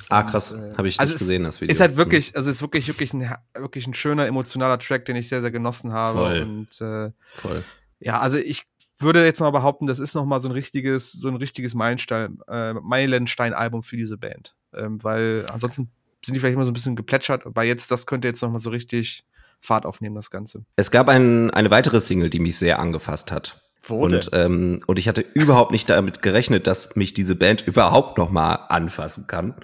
Ah, 0.08 0.22
krass. 0.22 0.52
Äh, 0.52 0.76
Habe 0.76 0.88
ich 0.88 1.00
also 1.00 1.12
nicht 1.12 1.20
gesehen, 1.20 1.44
das 1.44 1.60
Video. 1.60 1.72
Ist 1.72 1.80
halt 1.80 1.96
wirklich, 1.96 2.32
mhm. 2.32 2.38
also 2.38 2.50
ist 2.50 2.62
wirklich, 2.62 2.88
wirklich 2.88 3.12
ein, 3.12 3.30
wirklich 3.54 3.86
ein 3.86 3.94
schöner, 3.94 4.26
emotionaler 4.26 4.78
Track, 4.78 5.04
den 5.04 5.16
ich 5.16 5.28
sehr, 5.28 5.40
sehr 5.40 5.50
genossen 5.50 5.92
habe. 5.92 6.18
Voll. 6.18 6.42
Und 6.42 6.80
äh, 6.80 7.12
Voll. 7.34 7.64
Ja, 7.98 8.20
also 8.20 8.38
ich 8.38 8.64
würde 8.98 9.24
jetzt 9.24 9.40
mal 9.40 9.50
behaupten, 9.50 9.86
das 9.86 9.98
ist 9.98 10.14
noch 10.14 10.24
mal 10.24 10.40
so 10.40 10.48
ein 10.48 10.52
richtiges, 10.52 11.12
so 11.12 11.28
ein 11.28 11.36
richtiges 11.36 11.74
Meilenstein, 11.74 12.38
äh, 12.48 12.74
Meilenstein-Album 12.74 13.82
für 13.82 13.96
diese 13.96 14.18
Band. 14.18 14.54
Ähm, 14.74 15.02
weil 15.02 15.46
ansonsten 15.50 15.90
sind 16.24 16.34
die 16.34 16.40
vielleicht 16.40 16.54
immer 16.54 16.64
so 16.64 16.70
ein 16.70 16.74
bisschen 16.74 16.96
geplätschert, 16.96 17.46
aber 17.46 17.62
jetzt, 17.62 17.90
das 17.90 18.06
könnte 18.06 18.28
jetzt 18.28 18.42
nochmal 18.42 18.58
so 18.58 18.70
richtig 18.70 19.24
Fahrt 19.60 19.84
aufnehmen, 19.84 20.14
das 20.14 20.30
Ganze. 20.30 20.64
Es 20.76 20.90
gab 20.90 21.08
ein, 21.08 21.50
eine 21.50 21.70
weitere 21.70 22.00
Single, 22.00 22.30
die 22.30 22.38
mich 22.38 22.58
sehr 22.58 22.78
angefasst 22.78 23.30
hat. 23.30 23.60
Wo 23.82 24.00
und, 24.00 24.30
ähm, 24.32 24.82
und 24.86 24.98
ich 24.98 25.08
hatte 25.08 25.22
überhaupt 25.34 25.72
nicht 25.72 25.88
damit 25.88 26.22
gerechnet, 26.22 26.66
dass 26.66 26.96
mich 26.96 27.14
diese 27.14 27.34
Band 27.34 27.66
überhaupt 27.66 28.18
nochmal 28.18 28.58
anfassen 28.68 29.26
kann. 29.26 29.54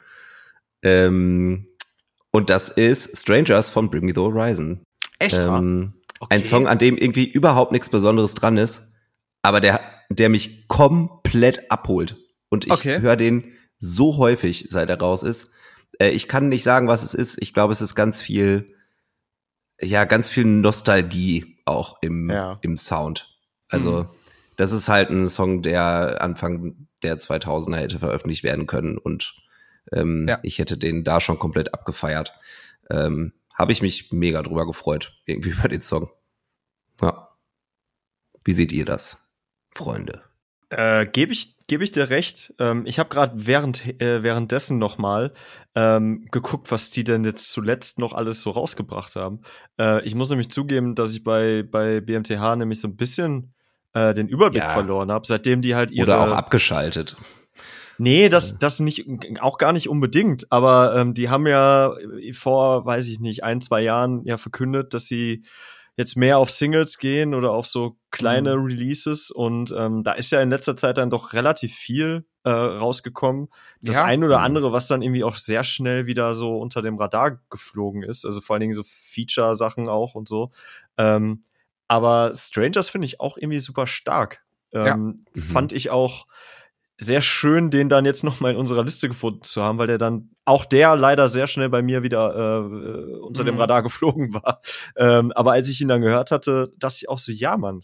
Ähm, 0.82 1.66
und 2.30 2.50
das 2.50 2.68
ist 2.68 3.18
Strangers 3.18 3.68
von 3.68 3.90
Bring 3.90 4.04
Me 4.04 4.12
the 4.14 4.20
Horizon. 4.20 4.82
Echt? 5.18 5.38
Ähm, 5.38 5.94
okay. 6.20 6.34
Ein 6.34 6.42
Song, 6.42 6.66
an 6.66 6.78
dem 6.78 6.96
irgendwie 6.96 7.24
überhaupt 7.24 7.72
nichts 7.72 7.88
Besonderes 7.88 8.34
dran 8.34 8.56
ist, 8.56 8.92
aber 9.42 9.60
der, 9.60 9.80
der 10.08 10.28
mich 10.28 10.66
komplett 10.68 11.70
abholt. 11.70 12.16
Und 12.48 12.66
ich 12.66 12.72
okay. 12.72 13.00
höre 13.00 13.16
den 13.16 13.52
so 13.78 14.16
häufig, 14.16 14.68
seit 14.70 14.88
er 14.88 14.98
raus 14.98 15.22
ist. 15.22 15.52
Äh, 15.98 16.10
ich 16.10 16.28
kann 16.28 16.48
nicht 16.48 16.62
sagen, 16.62 16.88
was 16.88 17.02
es 17.02 17.14
ist. 17.14 17.40
Ich 17.40 17.54
glaube, 17.54 17.72
es 17.72 17.80
ist 17.80 17.94
ganz 17.94 18.20
viel, 18.20 18.66
ja, 19.80 20.04
ganz 20.04 20.28
viel 20.28 20.44
Nostalgie 20.44 21.58
auch 21.64 21.98
im, 22.02 22.30
ja. 22.30 22.58
im 22.62 22.76
Sound. 22.76 23.38
Also, 23.68 24.04
mhm. 24.04 24.08
das 24.56 24.72
ist 24.72 24.88
halt 24.88 25.10
ein 25.10 25.26
Song, 25.26 25.62
der 25.62 26.22
Anfang 26.22 26.88
der 27.02 27.18
2000er 27.18 27.76
hätte 27.76 27.98
veröffentlicht 27.98 28.44
werden 28.44 28.66
können 28.66 28.98
und 28.98 29.34
ähm, 29.92 30.26
ja. 30.28 30.38
ich 30.42 30.58
hätte 30.58 30.78
den 30.78 31.04
da 31.04 31.20
schon 31.20 31.38
komplett 31.38 31.74
abgefeiert. 31.74 32.32
Ähm, 32.90 33.32
Habe 33.54 33.72
ich 33.72 33.82
mich 33.82 34.12
mega 34.12 34.42
drüber 34.42 34.66
gefreut, 34.66 35.20
irgendwie 35.26 35.50
über 35.58 35.68
den 35.68 35.82
Song. 35.82 36.10
Ja. 37.00 37.28
Wie 38.44 38.52
seht 38.52 38.72
ihr 38.72 38.84
das, 38.84 39.28
Freunde? 39.74 40.22
Äh, 40.70 41.06
Gebe 41.06 41.32
ich 41.32 41.55
gebe 41.66 41.84
ich 41.84 41.92
dir 41.92 42.10
recht. 42.10 42.54
Ähm, 42.58 42.84
ich 42.86 42.98
habe 42.98 43.08
gerade 43.08 43.32
während 43.46 44.00
äh, 44.00 44.22
währenddessen 44.22 44.78
noch 44.78 44.98
mal 44.98 45.32
ähm, 45.74 46.26
geguckt, 46.30 46.70
was 46.70 46.90
die 46.90 47.04
denn 47.04 47.24
jetzt 47.24 47.50
zuletzt 47.50 47.98
noch 47.98 48.12
alles 48.12 48.40
so 48.40 48.50
rausgebracht 48.50 49.16
haben. 49.16 49.40
Äh, 49.78 50.04
ich 50.04 50.14
muss 50.14 50.30
nämlich 50.30 50.50
zugeben, 50.50 50.94
dass 50.94 51.14
ich 51.14 51.24
bei 51.24 51.62
bei 51.62 52.00
BMTH 52.00 52.56
nämlich 52.56 52.80
so 52.80 52.88
ein 52.88 52.96
bisschen 52.96 53.54
äh, 53.94 54.14
den 54.14 54.28
Überblick 54.28 54.62
ja. 54.62 54.70
verloren 54.70 55.10
habe, 55.10 55.26
seitdem 55.26 55.62
die 55.62 55.74
halt 55.74 55.90
ihre 55.90 56.12
oder 56.12 56.20
auch 56.20 56.32
abgeschaltet. 56.32 57.16
Nee, 57.98 58.28
das, 58.28 58.58
das 58.58 58.78
nicht, 58.80 59.06
auch 59.40 59.56
gar 59.56 59.72
nicht 59.72 59.88
unbedingt, 59.88 60.52
aber 60.52 60.94
ähm, 60.96 61.14
die 61.14 61.30
haben 61.30 61.46
ja 61.46 61.94
vor, 62.32 62.84
weiß 62.84 63.08
ich 63.08 63.20
nicht, 63.20 63.42
ein, 63.42 63.62
zwei 63.62 63.80
Jahren 63.80 64.22
ja 64.24 64.36
verkündet, 64.36 64.92
dass 64.92 65.06
sie 65.06 65.44
jetzt 65.96 66.16
mehr 66.16 66.38
auf 66.38 66.50
Singles 66.50 66.98
gehen 66.98 67.34
oder 67.34 67.52
auf 67.52 67.66
so 67.66 67.96
kleine 68.10 68.56
mhm. 68.56 68.64
Releases 68.64 69.30
und 69.30 69.74
ähm, 69.76 70.02
da 70.04 70.12
ist 70.12 70.30
ja 70.30 70.42
in 70.42 70.50
letzter 70.50 70.76
Zeit 70.76 70.98
dann 70.98 71.10
doch 71.10 71.32
relativ 71.32 71.74
viel 71.74 72.26
äh, 72.44 72.50
rausgekommen. 72.50 73.48
Das 73.80 73.96
ja. 73.96 74.04
ein 74.04 74.22
oder 74.22 74.38
mhm. 74.38 74.44
andere, 74.44 74.72
was 74.72 74.88
dann 74.88 75.02
irgendwie 75.02 75.24
auch 75.24 75.36
sehr 75.36 75.64
schnell 75.64 76.06
wieder 76.06 76.34
so 76.34 76.58
unter 76.58 76.82
dem 76.82 76.98
Radar 76.98 77.40
geflogen 77.50 78.02
ist, 78.02 78.24
also 78.24 78.40
vor 78.40 78.54
allen 78.54 78.60
Dingen 78.60 78.74
so 78.74 78.82
Feature-Sachen 78.84 79.88
auch 79.88 80.14
und 80.14 80.28
so. 80.28 80.52
Ähm, 80.98 81.44
aber 81.88 82.32
Strangers 82.34 82.90
finde 82.90 83.06
ich 83.06 83.20
auch 83.20 83.38
irgendwie 83.38 83.60
super 83.60 83.86
stark. 83.86 84.44
Ähm, 84.72 84.86
ja. 84.86 84.96
mhm. 84.96 85.24
Fand 85.34 85.72
ich 85.72 85.90
auch 85.90 86.26
sehr 86.98 87.20
schön, 87.20 87.70
den 87.70 87.88
dann 87.88 88.06
jetzt 88.06 88.24
noch 88.24 88.40
mal 88.40 88.52
in 88.52 88.56
unserer 88.56 88.82
Liste 88.82 89.08
gefunden 89.08 89.42
zu 89.42 89.62
haben, 89.62 89.78
weil 89.78 89.86
der 89.86 89.98
dann 89.98 90.30
auch 90.44 90.64
der 90.64 90.96
leider 90.96 91.28
sehr 91.28 91.46
schnell 91.46 91.68
bei 91.68 91.82
mir 91.82 92.02
wieder 92.02 92.34
äh, 92.34 93.18
unter 93.18 93.42
mhm. 93.42 93.46
dem 93.46 93.58
Radar 93.58 93.82
geflogen 93.82 94.32
war. 94.32 94.60
Ähm, 94.96 95.32
aber 95.32 95.52
als 95.52 95.68
ich 95.68 95.80
ihn 95.80 95.88
dann 95.88 96.00
gehört 96.00 96.30
hatte, 96.30 96.72
dachte 96.78 96.96
ich 96.96 97.08
auch 97.08 97.18
so, 97.18 97.32
ja, 97.32 97.56
Mann, 97.56 97.82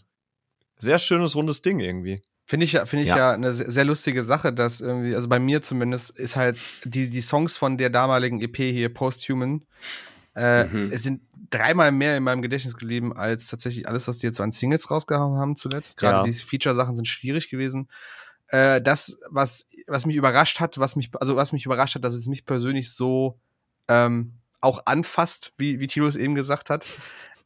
sehr 0.79 0.97
schönes 0.97 1.35
rundes 1.35 1.61
Ding 1.61 1.79
irgendwie. 1.79 2.21
Finde 2.45 2.65
ich 2.65 2.73
ja, 2.73 2.85
finde 2.85 3.03
ich 3.03 3.09
ja. 3.09 3.17
ja 3.17 3.31
eine 3.31 3.53
sehr 3.53 3.85
lustige 3.85 4.23
Sache, 4.23 4.51
dass 4.51 4.81
irgendwie, 4.81 5.15
also 5.15 5.29
bei 5.29 5.39
mir 5.39 5.61
zumindest, 5.61 6.09
ist 6.11 6.35
halt 6.35 6.57
die, 6.83 7.09
die 7.09 7.21
Songs 7.21 7.57
von 7.57 7.77
der 7.77 7.89
damaligen 7.89 8.41
EP 8.41 8.57
hier, 8.57 8.93
Posthuman, 8.93 9.65
äh, 10.35 10.65
mhm. 10.65 10.89
es 10.91 11.03
sind 11.03 11.21
dreimal 11.51 11.91
mehr 11.91 12.17
in 12.17 12.23
meinem 12.23 12.41
Gedächtnis 12.41 12.75
geblieben 12.75 13.15
als 13.15 13.47
tatsächlich 13.47 13.87
alles, 13.87 14.07
was 14.07 14.17
die 14.17 14.25
jetzt 14.25 14.37
so 14.37 14.43
an 14.43 14.51
Singles 14.51 14.89
rausgehauen 14.89 15.37
haben 15.37 15.55
zuletzt. 15.55 15.97
Gerade 15.97 16.17
ja. 16.17 16.23
die 16.23 16.33
Feature-Sachen 16.33 16.95
sind 16.95 17.07
schwierig 17.07 17.49
gewesen 17.49 17.87
äh, 18.53 18.81
das, 18.81 19.17
was, 19.31 19.65
was 19.87 20.05
mich 20.05 20.15
überrascht 20.15 20.59
hat, 20.59 20.77
was 20.77 20.95
mich, 20.95 21.09
also 21.19 21.35
was 21.35 21.51
mich 21.51 21.65
überrascht 21.65 21.95
hat, 21.95 22.03
dass 22.03 22.13
es 22.13 22.27
mich 22.27 22.45
persönlich 22.45 22.93
so 22.93 23.39
ähm, 23.87 24.39
auch 24.61 24.83
anfasst, 24.85 25.53
wie, 25.57 25.79
wie 25.79 25.87
Tilo 25.87 26.07
es 26.07 26.15
eben 26.15 26.35
gesagt 26.35 26.69
hat. 26.69 26.85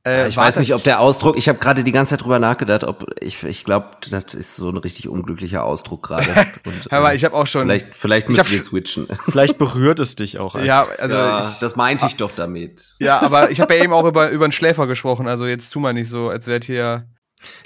Äh, 0.05 0.29
ich 0.29 0.37
weiß 0.37 0.55
nicht, 0.55 0.73
ob 0.73 0.81
der 0.83 1.01
Ausdruck, 1.01 1.37
ich 1.37 1.49
habe 1.49 1.59
gerade 1.59 1.83
die 1.83 1.91
ganze 1.91 2.11
Zeit 2.11 2.23
drüber 2.23 2.39
nachgedacht, 2.39 2.85
ob 2.85 3.13
ich, 3.19 3.43
ich 3.43 3.65
glaube, 3.65 3.89
das 4.09 4.35
ist 4.35 4.55
so 4.55 4.69
ein 4.69 4.77
richtig 4.77 5.09
unglücklicher 5.09 5.65
Ausdruck 5.65 6.03
gerade. 6.03 6.47
Aber 6.91 7.13
ich 7.13 7.25
habe 7.25 7.35
auch 7.35 7.45
schon. 7.45 7.63
Vielleicht, 7.63 7.93
vielleicht 7.93 8.29
müssen 8.29 8.49
wir 8.49 8.61
switchen. 8.61 9.07
Vielleicht 9.25 9.57
berührt 9.57 9.99
es 9.99 10.15
dich 10.15 10.39
auch. 10.39 10.55
Einfach. 10.55 10.65
Ja, 10.65 10.87
also 10.97 11.15
ja, 11.15 11.49
ich, 11.49 11.59
das 11.59 11.75
meinte 11.75 12.05
ich 12.05 12.15
doch 12.15 12.31
damit. 12.33 12.95
Ja, 12.99 13.21
aber 13.21 13.51
ich 13.51 13.59
habe 13.59 13.75
ja 13.75 13.83
eben 13.83 13.91
auch 13.91 14.05
über 14.05 14.29
über 14.29 14.45
einen 14.45 14.53
Schläfer 14.53 14.87
gesprochen. 14.87 15.27
Also 15.27 15.45
jetzt 15.45 15.71
tu 15.71 15.81
mal 15.81 15.93
nicht 15.93 16.09
so, 16.09 16.29
als 16.29 16.47
wärt 16.47 16.63
hier. 16.63 17.09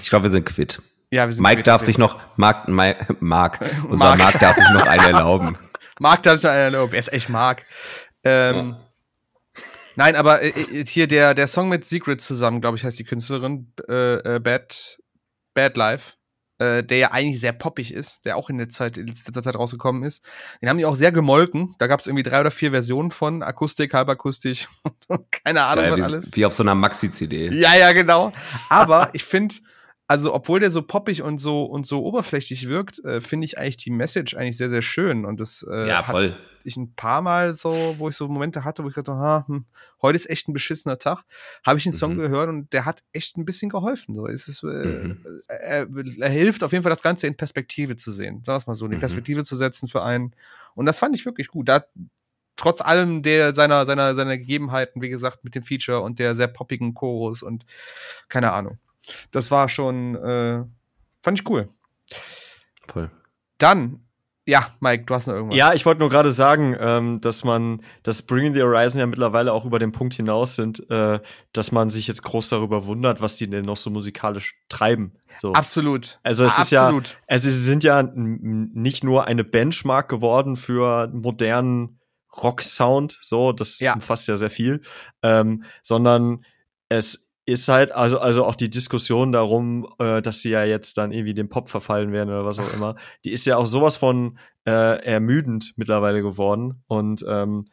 Ich 0.02 0.10
glaube, 0.10 0.24
wir 0.24 0.32
sind 0.32 0.46
quitt. 0.46 0.82
Ja, 1.12 1.28
wir 1.28 1.34
sind 1.34 1.44
Mike 1.44 1.64
darf 1.64 1.82
sich 1.82 1.98
noch, 1.98 2.18
Mark, 2.38 2.70
Mike, 2.70 3.18
Mark, 3.20 3.60
unser 3.90 4.16
Mark. 4.16 4.18
Mark 4.18 4.40
darf 4.40 4.56
sich 4.56 4.70
noch 4.70 4.88
einen 4.88 5.04
erlauben. 5.04 5.58
Mark 6.00 6.24
darf 6.24 6.38
sich 6.38 6.46
noch 6.46 6.52
einen 6.52 6.74
erlauben. 6.74 6.94
Wer 6.94 7.00
ist 7.00 7.12
echt 7.12 7.30
Mark? 7.30 7.66
Ähm, 8.24 8.78
Nein, 9.96 10.16
aber 10.16 10.42
äh, 10.42 10.50
äh, 10.50 10.86
hier 10.86 11.08
der, 11.08 11.34
der 11.34 11.48
Song 11.48 11.70
mit 11.70 11.86
Secret 11.86 12.22
zusammen, 12.22 12.62
glaube 12.62 12.78
ich, 12.78 12.84
heißt 12.84 12.98
die 12.98 13.04
Künstlerin, 13.04 13.74
äh, 13.90 14.36
äh, 14.36 14.40
Bad, 14.40 15.00
Bad 15.54 15.76
Life, 15.76 16.14
äh, 16.60 16.82
der 16.82 16.98
ja 16.98 17.12
eigentlich 17.12 17.42
sehr 17.42 17.52
poppig 17.52 17.94
ist, 17.94 18.24
der 18.24 18.38
auch 18.38 18.50
in 18.50 18.58
der 18.58 18.70
Zeit, 18.70 18.98
in 18.98 19.08
letzter 19.08 19.42
Zeit 19.42 19.56
rausgekommen 19.56 20.04
ist. 20.04 20.24
Den 20.62 20.70
haben 20.70 20.78
die 20.78 20.86
auch 20.86 20.96
sehr 20.96 21.12
gemolken. 21.12 21.76
Da 21.78 21.88
gab 21.88 22.00
es 22.00 22.08
irgendwie 22.08 22.24
drei 22.24 22.40
oder 22.40 22.52
vier 22.52 22.72
Versionen 22.72 23.12
von, 23.12 23.44
Akustik, 23.44 23.94
Halbakustik, 23.94 24.70
keine 25.44 25.64
Ahnung 25.66 25.84
Geil, 25.84 25.92
was 25.92 26.00
wie, 26.00 26.04
alles. 26.04 26.32
wie 26.34 26.46
auf 26.46 26.54
so 26.54 26.64
einer 26.64 26.76
Maxi-CD. 26.76 27.50
Ja, 27.54 27.76
ja, 27.76 27.92
genau. 27.92 28.32
Aber 28.70 29.10
ich 29.12 29.26
finde, 29.26 29.56
also 30.12 30.34
obwohl 30.34 30.60
der 30.60 30.72
so 30.72 30.82
poppig 30.82 31.22
und 31.24 31.40
so 31.40 31.64
und 31.64 31.88
so 31.88 32.04
oberflächlich 32.04 32.68
wirkt, 32.68 33.00
äh, 33.06 33.22
finde 33.22 33.46
ich 33.46 33.58
eigentlich 33.58 33.78
die 33.78 33.92
Message 33.92 34.36
eigentlich 34.36 34.58
sehr, 34.58 34.70
sehr 34.70 34.82
schön. 34.82 35.26
Und 35.26 35.40
das 35.40 35.66
äh, 35.70 35.88
Ja, 35.88 36.04
voll. 36.04 36.36
ich 36.64 36.78
ein 36.78 36.94
paar 36.96 37.22
Mal 37.22 37.54
so, 37.54 37.96
wo 37.98 38.10
ich 38.10 38.16
so 38.16 38.28
Momente 38.28 38.64
hatte, 38.66 38.84
wo 38.84 38.90
ich 38.90 38.94
dachte, 38.96 39.14
ha, 39.14 39.46
hm, 39.48 39.66
heute 40.02 40.16
ist 40.18 40.30
echt 40.30 40.48
ein 40.48 40.54
beschissener 40.54 40.98
Tag, 41.00 41.24
habe 41.66 41.78
ich 41.78 41.84
den 41.86 41.94
Song 41.94 42.14
Mhm. 42.14 42.18
gehört 42.18 42.50
und 42.50 42.72
der 42.74 42.86
hat 42.86 43.04
echt 43.14 43.38
ein 43.38 43.46
bisschen 43.46 43.70
geholfen. 43.70 44.14
So, 44.16 44.28
es 44.28 44.48
ist, 44.48 44.64
äh, 44.64 44.68
Mhm. 44.68 45.24
er, 45.48 45.88
er 46.20 46.30
hilft 46.30 46.64
auf 46.64 46.72
jeden 46.74 46.84
Fall, 46.84 46.92
das 46.92 47.02
Ganze 47.02 47.28
in 47.28 47.36
Perspektive 47.38 47.96
zu 47.96 48.12
sehen. 48.12 48.42
Wir 48.46 48.54
es 48.56 48.68
mal 48.68 48.76
so, 48.76 48.86
in 48.86 48.92
die 48.92 48.98
Mhm. 48.98 49.00
Perspektive 49.00 49.44
zu 49.44 49.56
setzen 49.56 49.88
für 49.88 50.04
einen. 50.04 50.36
Und 50.76 50.86
das 50.88 51.00
fand 51.00 51.16
ich 51.16 51.26
wirklich 51.26 51.48
gut. 51.48 51.68
Da 51.70 51.86
trotz 52.58 52.82
allem 52.82 53.24
der 53.24 53.56
seiner 53.56 53.86
seiner 53.86 54.14
seiner 54.16 54.38
Gegebenheiten, 54.38 55.02
wie 55.02 55.10
gesagt, 55.10 55.44
mit 55.44 55.56
dem 55.56 55.64
Feature 55.64 56.02
und 56.02 56.20
der 56.20 56.36
sehr 56.36 56.48
poppigen 56.48 56.94
Chorus 56.94 57.42
und 57.44 57.66
keine 58.30 58.52
Ahnung. 58.52 58.78
Das 59.32 59.52
war 59.52 59.70
schon, 59.70 60.16
äh, 60.16 60.64
fand 61.22 61.40
ich 61.40 61.50
cool. 61.50 61.70
Voll. 62.88 63.10
Dann, 63.58 64.02
ja, 64.48 64.68
Mike, 64.80 65.06
du 65.06 65.14
hast 65.14 65.28
noch 65.28 65.36
irgendwas. 65.36 65.58
Ja, 65.58 65.74
ich 65.74 65.86
wollte 65.86 66.00
nur 66.00 66.10
gerade 66.10 66.32
sagen, 66.32 66.76
ähm, 66.80 67.22
dass 67.22 67.44
man, 67.44 67.84
dass 68.04 68.24
Bringing 68.24 68.54
the 68.56 68.62
Horizon 68.64 69.00
ja 69.00 69.06
mittlerweile 69.06 69.54
auch 69.54 69.66
über 69.66 69.78
den 69.80 69.92
Punkt 69.92 70.16
hinaus 70.16 70.56
sind, 70.56 70.90
äh, 70.90 71.20
dass 71.54 71.72
man 71.72 71.90
sich 71.90 72.08
jetzt 72.08 72.24
groß 72.24 72.50
darüber 72.50 72.86
wundert, 72.86 73.22
was 73.22 73.38
die 73.38 73.50
denn 73.50 73.66
noch 73.66 73.78
so 73.78 73.90
musikalisch 73.92 74.56
treiben. 74.68 75.14
So. 75.38 75.54
Absolut. 75.54 76.20
Also 76.24 76.44
es 76.46 76.58
ist 76.58 76.72
ja, 76.72 76.86
Absolut. 76.86 77.18
also 77.28 77.50
sie 77.50 77.56
sind 77.64 77.84
ja 77.84 78.02
nicht 78.04 79.04
nur 79.04 79.26
eine 79.28 79.44
Benchmark 79.44 80.10
geworden 80.10 80.56
für 80.56 81.08
modernen 81.14 82.00
Rock-Sound, 82.36 83.20
so, 83.22 83.52
das 83.52 83.80
Ja. 83.80 83.94
umfasst 83.94 84.28
ja 84.28 84.36
sehr 84.38 84.50
viel, 84.50 84.82
ähm, 85.22 85.64
sondern 85.84 86.46
es 86.90 87.31
ist 87.46 87.68
halt, 87.68 87.92
also, 87.92 88.20
also 88.20 88.46
auch 88.46 88.56
die 88.56 88.70
Diskussion 88.70 89.32
darum, 89.32 89.88
äh, 90.00 90.22
dass 90.22 90.42
sie 90.42 90.50
ja 90.52 90.64
jetzt 90.64 90.98
dann 90.98 91.12
irgendwie 91.12 91.34
dem 91.34 91.50
Pop 91.50 91.70
verfallen 91.70 92.12
werden 92.12 92.30
oder 92.30 92.46
was 92.46 92.60
auch 92.60 92.74
immer, 92.74 92.96
die 93.26 93.32
ist 93.32 93.46
ja 93.46 93.58
auch 93.58 93.66
sowas 93.66 93.96
von 93.96 94.38
äh, 94.66 94.72
ermüdend 95.04 95.74
mittlerweile 95.76 96.22
geworden. 96.22 96.84
Und 96.88 97.26
ähm, 97.28 97.66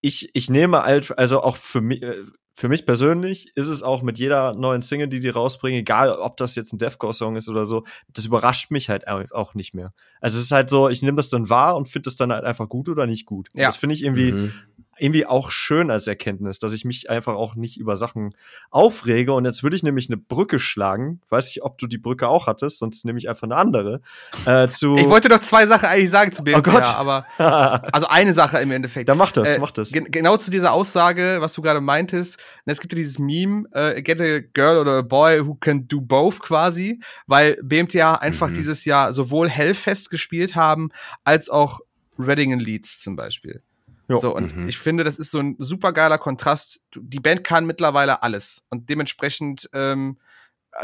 ich, 0.00 0.30
ich 0.34 0.50
nehme 0.50 0.82
halt, 0.82 1.16
also 1.18 1.42
auch 1.42 1.56
für 1.56 1.80
mich, 1.80 2.02
äh, 2.02 2.22
für 2.54 2.68
mich 2.68 2.86
persönlich 2.86 3.52
ist 3.54 3.68
es 3.68 3.82
auch 3.84 4.02
mit 4.02 4.18
jeder 4.18 4.52
neuen 4.56 4.82
Single, 4.82 5.06
die 5.08 5.20
die 5.20 5.28
rausbringen, 5.28 5.80
egal 5.80 6.10
ob 6.12 6.36
das 6.36 6.54
jetzt 6.56 6.72
ein 6.72 6.78
Deathcore-Song 6.78 7.36
ist 7.36 7.48
oder 7.48 7.66
so, 7.66 7.84
das 8.12 8.26
überrascht 8.26 8.70
mich 8.72 8.88
halt 8.90 9.06
au- 9.08 9.24
auch 9.32 9.54
nicht 9.54 9.74
mehr. 9.74 9.92
Also 10.20 10.36
es 10.36 10.42
ist 10.42 10.50
halt 10.52 10.68
so, 10.68 10.88
ich 10.88 11.00
nehme 11.02 11.16
das 11.16 11.28
dann 11.28 11.48
wahr 11.48 11.76
und 11.76 11.88
finde 11.88 12.06
das 12.08 12.16
dann 12.16 12.32
halt 12.32 12.44
einfach 12.44 12.68
gut 12.68 12.88
oder 12.88 13.06
nicht 13.06 13.26
gut. 13.26 13.48
Ja. 13.54 13.66
Das 13.66 13.76
finde 13.76 13.94
ich 13.94 14.02
irgendwie, 14.02 14.32
Mhm. 14.32 14.52
Irgendwie 14.98 15.26
auch 15.26 15.50
schön 15.50 15.90
als 15.90 16.06
Erkenntnis, 16.06 16.58
dass 16.58 16.72
ich 16.72 16.84
mich 16.84 17.10
einfach 17.10 17.34
auch 17.34 17.54
nicht 17.54 17.76
über 17.78 17.96
Sachen 17.96 18.34
aufrege. 18.70 19.32
Und 19.32 19.44
jetzt 19.44 19.62
würde 19.62 19.76
ich 19.76 19.82
nämlich 19.82 20.08
eine 20.08 20.16
Brücke 20.16 20.58
schlagen. 20.58 21.20
Weiß 21.28 21.46
nicht, 21.46 21.62
ob 21.62 21.78
du 21.78 21.86
die 21.86 21.98
Brücke 21.98 22.28
auch 22.28 22.46
hattest, 22.46 22.78
sonst 22.78 23.04
nehme 23.04 23.18
ich 23.18 23.28
einfach 23.28 23.44
eine 23.44 23.56
andere. 23.56 24.00
Äh, 24.46 24.68
zu 24.68 24.96
Ich 24.96 25.08
wollte 25.08 25.28
doch 25.28 25.40
zwei 25.40 25.66
Sachen 25.66 25.86
eigentlich 25.86 26.10
sagen 26.10 26.32
zu 26.32 26.42
BMPA, 26.44 26.58
Oh 26.58 26.72
Gott. 26.72 26.94
aber 26.96 27.26
also 27.92 28.06
eine 28.08 28.34
Sache 28.34 28.58
im 28.58 28.70
Endeffekt. 28.70 29.08
Dann 29.08 29.18
mach 29.18 29.32
das, 29.32 29.54
Äh, 29.54 29.58
mach 29.58 29.70
das. 29.70 29.92
Gen 29.92 30.10
genau 30.10 30.36
zu 30.36 30.50
dieser 30.50 30.72
Aussage, 30.72 31.38
was 31.40 31.52
du 31.54 31.62
gerade 31.62 31.80
meintest. 31.80 32.36
Und 32.66 32.72
es 32.72 32.80
gibt 32.80 32.92
ja 32.92 32.96
dieses 32.96 33.18
Meme, 33.18 33.64
äh, 33.72 34.02
get 34.02 34.20
a 34.20 34.40
girl 34.52 34.78
or 34.78 34.98
a 34.98 35.02
boy 35.02 35.46
who 35.46 35.54
can 35.54 35.86
do 35.88 36.00
both 36.00 36.40
quasi, 36.40 37.00
weil 37.26 37.56
BMTA 37.62 38.14
einfach 38.14 38.50
Mhm. 38.50 38.54
dieses 38.54 38.84
Jahr 38.84 39.12
sowohl 39.12 39.48
Hellfest 39.48 40.10
gespielt 40.10 40.54
haben, 40.54 40.90
als 41.24 41.48
auch 41.48 41.80
Reading 42.18 42.52
and 42.52 42.62
Leeds 42.62 42.98
zum 43.00 43.14
Beispiel. 43.16 43.62
Jo. 44.08 44.18
So, 44.18 44.34
und 44.34 44.56
Mhm. 44.56 44.68
ich 44.68 44.78
finde, 44.78 45.04
das 45.04 45.18
ist 45.18 45.30
so 45.30 45.38
ein 45.38 45.56
super 45.58 45.92
geiler 45.92 46.18
Kontrast. 46.18 46.80
Die 46.96 47.20
Band 47.20 47.44
kann 47.44 47.66
mittlerweile 47.66 48.22
alles. 48.22 48.66
Und 48.70 48.88
dementsprechend, 48.88 49.68
ähm, 49.74 50.18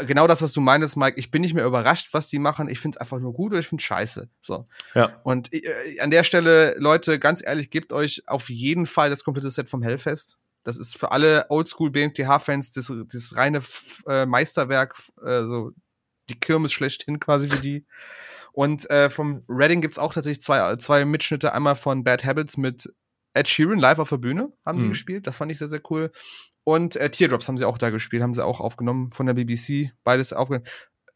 genau 0.05 0.27
das, 0.27 0.41
was 0.41 0.51
du 0.53 0.61
meinst, 0.61 0.95
Mike, 0.95 1.17
ich 1.19 1.31
bin 1.31 1.41
nicht 1.41 1.53
mehr 1.53 1.65
überrascht, 1.65 2.09
was 2.13 2.27
die 2.27 2.39
machen. 2.39 2.69
Ich 2.69 2.79
finde 2.79 2.97
es 2.97 3.01
einfach 3.01 3.19
nur 3.19 3.33
gut 3.33 3.51
oder 3.51 3.59
ich 3.59 3.67
finde 3.67 3.83
scheiße. 3.83 4.29
So. 4.41 4.67
Ja. 4.93 5.19
Und 5.23 5.51
äh, 5.53 5.99
an 6.01 6.11
der 6.11 6.23
Stelle, 6.23 6.75
Leute, 6.77 7.17
ganz 7.19 7.43
ehrlich, 7.43 7.69
gebt 7.71 7.93
euch 7.93 8.23
auf 8.27 8.49
jeden 8.49 8.85
Fall 8.85 9.09
das 9.09 9.23
komplette 9.23 9.49
Set 9.51 9.69
vom 9.69 9.81
Hellfest. 9.81 10.37
Das 10.63 10.77
ist 10.77 10.97
für 10.97 11.11
alle 11.11 11.45
Oldschool 11.49 11.91
BMTH-Fans 11.91 12.71
das, 12.71 12.91
das 13.11 13.35
reine 13.35 13.59
äh, 14.07 14.25
Meisterwerk, 14.25 14.95
äh, 15.23 15.41
so 15.43 15.71
die 16.29 16.39
Kirmes 16.39 16.73
schlechthin 16.73 17.19
quasi 17.19 17.51
wie 17.51 17.61
die. 17.61 17.85
Und 18.51 18.89
äh, 18.89 19.09
vom 19.09 19.43
Reading 19.47 19.81
gibt's 19.81 19.99
auch 19.99 20.13
tatsächlich 20.13 20.41
zwei, 20.41 20.75
zwei 20.77 21.05
Mitschnitte. 21.05 21.53
Einmal 21.53 21.75
von 21.75 22.03
Bad 22.03 22.23
Habits 22.23 22.57
mit 22.57 22.91
Ed 23.35 23.47
Sheeran 23.47 23.77
live 23.77 23.99
auf 23.99 24.09
der 24.09 24.17
Bühne 24.17 24.51
haben 24.65 24.79
sie 24.79 24.85
Mhm. 24.85 24.89
gespielt. 24.89 25.27
Das 25.27 25.37
fand 25.37 25.51
ich 25.51 25.59
sehr, 25.59 25.67
sehr 25.69 25.81
cool. 25.91 26.11
Und 26.63 26.95
äh, 26.95 27.11
Teardrops 27.11 27.47
haben 27.47 27.57
sie 27.57 27.65
auch 27.65 27.77
da 27.77 27.91
gespielt, 27.91 28.23
haben 28.23 28.33
sie 28.33 28.43
auch 28.43 28.59
aufgenommen 28.59 29.11
von 29.11 29.27
der 29.27 29.33
BBC. 29.35 29.91
Beides 30.03 30.33
aufgenommen. 30.33 30.65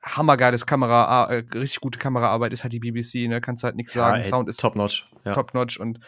Hammergeiles 0.03 0.65
Kamera, 0.65 1.29
äh, 1.29 1.43
richtig 1.53 1.81
gute 1.81 1.99
Kameraarbeit 1.99 2.53
ist 2.53 2.63
halt 2.63 2.71
die 2.71 2.79
BBC, 2.79 3.27
ne? 3.27 3.41
Kannst 3.41 3.63
halt 3.63 3.75
nichts 3.75 3.91
sagen. 3.93 4.17
ey, 4.21 4.23
Sound 4.23 4.47
ist 4.47 4.59
top 4.59 4.75
notch. 4.75 5.09
Ja. 5.25 5.33
top 5.33 5.53
notch 5.53 5.77
und 5.77 5.99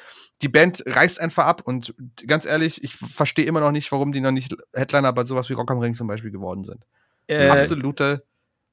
die 0.41 0.47
Band 0.47 0.81
reißt 0.85 1.19
einfach 1.19 1.45
ab 1.45 1.61
und 1.65 1.93
ganz 2.25 2.45
ehrlich, 2.45 2.81
ich 2.83 2.95
verstehe 2.95 3.43
immer 3.45 3.59
noch 3.59 3.71
nicht, 3.73 3.91
warum 3.91 4.13
die 4.13 4.21
noch 4.21 4.31
nicht 4.31 4.55
Headliner 4.73 5.11
bei 5.11 5.25
sowas 5.25 5.49
wie 5.49 5.53
Rock 5.53 5.69
am 5.71 5.79
Ring 5.79 5.93
zum 5.93 6.07
Beispiel 6.07 6.31
geworden 6.31 6.63
sind. 6.63 6.85
Äh, 7.27 7.49
Absolute 7.49 8.23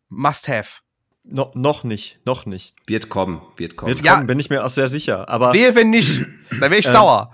Must-Have. 0.09 0.81
No, 1.25 1.51
noch 1.55 1.85
nicht, 1.85 2.21
noch 2.25 2.47
nicht. 2.47 2.75
Wird 2.87 3.09
kommen, 3.09 3.41
wird 3.57 3.77
kommen. 3.77 3.91
Wird 3.91 4.05
Ja. 4.05 4.15
kommen, 4.17 4.27
bin 4.27 4.39
ich 4.41 4.51
mir 4.51 4.65
auch 4.65 4.69
sehr 4.69 4.89
sicher. 4.89 5.29
Aber 5.29 5.53
Wehe, 5.53 5.75
wenn 5.75 5.91
nicht, 5.91 6.21
dann 6.51 6.61
wäre 6.71 6.79
ich 6.79 6.87
sauer. 6.89 7.33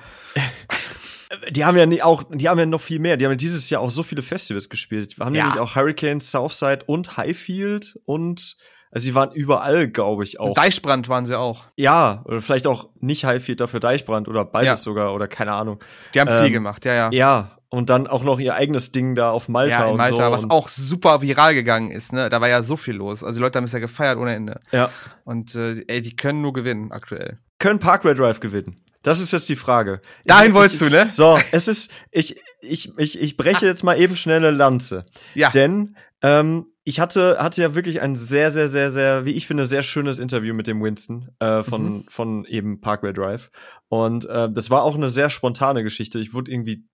die 1.51 1.65
haben 1.65 1.77
ja 1.77 1.87
nie 1.87 2.03
auch, 2.03 2.25
die 2.31 2.49
haben 2.49 2.59
ja 2.59 2.67
noch 2.67 2.81
viel 2.81 2.99
mehr. 3.01 3.17
Die 3.17 3.25
haben 3.25 3.33
ja 3.33 3.37
dieses 3.37 3.69
Jahr 3.71 3.81
auch 3.83 3.91
so 3.91 4.03
viele 4.03 4.23
Festivals 4.23 4.69
gespielt. 4.69 5.19
Wir 5.19 5.27
haben 5.27 5.35
Ja. 5.35 5.45
nämlich 5.45 5.61
auch 5.61 5.75
Hurricane, 5.75 6.21
Southside 6.21 6.81
und 6.87 7.17
Highfield 7.17 7.99
und 8.05 8.57
also 8.91 9.07
sie 9.07 9.15
waren 9.17 9.33
überall, 9.33 9.89
glaube 9.89 10.23
ich, 10.23 10.39
auch. 10.39 10.55
Deichbrand 10.55 11.09
waren 11.09 11.27
sie 11.27 11.37
auch. 11.37 11.67
Ja, 11.75 12.23
oder 12.27 12.41
vielleicht 12.41 12.69
auch 12.69 12.91
nicht 13.01 13.25
Highfield, 13.25 13.61
dafür 13.61 13.81
Deichbrand 13.81 14.29
oder 14.29 14.45
beides 14.45 14.67
Ja. 14.69 14.77
sogar 14.77 15.13
oder 15.15 15.27
keine 15.27 15.53
Ahnung. 15.53 15.81
Die 16.15 16.21
haben 16.21 16.29
viel 16.29 16.47
Ähm, 16.47 16.53
gemacht, 16.53 16.85
ja, 16.85 16.95
ja. 16.95 17.11
Ja, 17.11 17.59
und 17.75 17.91
dann 17.91 18.07
auch 18.07 18.25
noch 18.25 18.39
ihr 18.39 18.55
eigenes 18.55 18.93
Ding 18.93 19.15
da 19.15 19.31
auf 19.31 19.49
Malta 19.49 19.81
Ja, 19.81 19.85
in 19.87 19.91
und 19.93 19.97
Malta, 19.99 20.27
so. 20.27 20.33
was 20.33 20.45
und, 20.45 20.51
auch 20.51 20.69
super 20.69 21.21
viral 21.23 21.55
gegangen 21.55 21.91
ist, 21.91 22.13
ne? 22.13 22.29
Da 22.29 22.41
war 22.41 22.49
ja 22.49 22.63
so 22.63 22.77
viel 22.77 22.95
los. 22.95 23.23
Also 23.25 23.39
die 23.39 23.43
Leute 23.43 23.59
haben 23.59 23.65
es 23.65 23.73
ja 23.73 23.79
gefeiert 23.79 24.17
ohne 24.19 24.35
Ende. 24.35 24.61
Ja. 24.73 24.91
Und 25.25 25.55
äh, 25.55 25.85
ey, 25.89 26.01
die 26.03 26.17
können 26.17 26.41
nur 26.41 26.53
gewinnen 26.53 26.93
aktuell. 26.93 27.39
Können 27.59 27.79
Parkway 27.79 28.15
Drive 28.15 28.41
gewinnen? 28.41 28.77
Das 29.03 29.21
ist 29.21 29.33
jetzt 29.33 29.49
die 29.51 29.57
Frage. 29.57 30.01
Dahin 30.25 30.49
Ich- 30.49 30.55
wolltest 30.55 30.81
ich, 30.83 30.89
du, 30.89 30.95
ne? 30.95 31.11
So, 31.13 31.39
es 31.53 31.69
ist, 31.69 31.93
ich, 32.11 32.41
ich, 32.61 32.97
ich, 32.99 33.21
ich 33.21 33.37
breche 33.37 33.67
jetzt 33.67 33.83
mal 33.85 33.99
eben 34.01 34.17
schnell 34.17 34.39
eine 34.39 34.51
Lanze. 34.51 35.05
Ja. 35.35 35.51
Denn 35.51 35.97
ähm, 36.23 36.67
ich 36.85 37.01
hatte, 37.01 37.37
hatte 37.39 37.61
ja 37.63 37.75
wirklich 37.75 38.01
ein 38.01 38.17
sehr, 38.17 38.51
sehr, 38.51 38.69
sehr, 38.69 38.91
sehr, 38.91 39.25
wie 39.27 39.33
ich 39.33 39.47
finde, 39.47 39.67
sehr 39.67 39.83
schönes 39.83 40.19
Interview 40.19 40.55
mit 40.55 40.67
dem 40.67 40.83
Winston 40.83 41.29
äh, 41.39 41.63
von, 41.63 41.83
Mhm. 41.85 42.05
von 42.09 42.45
eben 42.47 42.81
Parkway 42.81 43.13
Drive. 43.13 43.51
Und 43.89 44.25
äh, 44.27 44.49
das 44.51 44.71
war 44.71 44.83
auch 44.83 44.95
eine 44.97 45.09
sehr 45.09 45.29
spontane 45.31 45.83
Geschichte. 45.83 46.19
Ich 46.19 46.33
wurde 46.35 46.51
irgendwie 46.51 46.85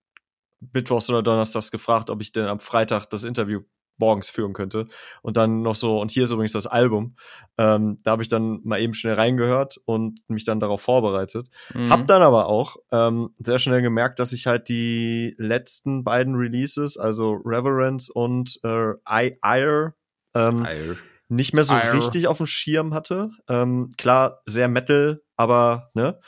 mittwochs 0.72 1.08
oder 1.10 1.22
donnerstags 1.22 1.70
gefragt, 1.70 2.10
ob 2.10 2.20
ich 2.20 2.32
denn 2.32 2.46
am 2.46 2.60
Freitag 2.60 3.06
das 3.06 3.24
Interview 3.24 3.60
morgens 4.00 4.28
führen 4.28 4.54
könnte. 4.54 4.86
Und 5.22 5.36
dann 5.36 5.60
noch 5.60 5.76
so, 5.76 6.00
und 6.00 6.10
hier 6.10 6.24
ist 6.24 6.30
übrigens 6.30 6.52
das 6.52 6.66
Album. 6.66 7.16
Ähm, 7.58 7.98
da 8.02 8.12
habe 8.12 8.22
ich 8.22 8.28
dann 8.28 8.60
mal 8.64 8.80
eben 8.80 8.94
schnell 8.94 9.14
reingehört 9.14 9.78
und 9.84 10.20
mich 10.26 10.44
dann 10.44 10.58
darauf 10.58 10.80
vorbereitet. 10.80 11.48
Mhm. 11.74 11.90
Hab 11.90 12.06
dann 12.06 12.22
aber 12.22 12.46
auch 12.46 12.76
ähm, 12.90 13.34
sehr 13.38 13.58
schnell 13.58 13.82
gemerkt, 13.82 14.18
dass 14.18 14.32
ich 14.32 14.46
halt 14.46 14.68
die 14.68 15.34
letzten 15.38 16.02
beiden 16.02 16.34
Releases, 16.34 16.96
also 16.96 17.32
Reverence 17.44 18.08
und 18.08 18.58
äh, 18.64 18.92
I 19.08 19.36
Ire, 19.44 19.94
ähm, 20.34 20.64
Geil. 20.64 20.96
nicht 21.28 21.52
mehr 21.52 21.64
so 21.64 21.74
Ire. 21.74 21.92
richtig 21.92 22.26
auf 22.26 22.38
dem 22.38 22.46
Schirm 22.46 22.94
hatte. 22.94 23.30
Ähm, 23.48 23.90
klar, 23.98 24.40
sehr 24.46 24.68
Metal, 24.68 25.20
aber 25.36 25.90
ne. 25.94 26.18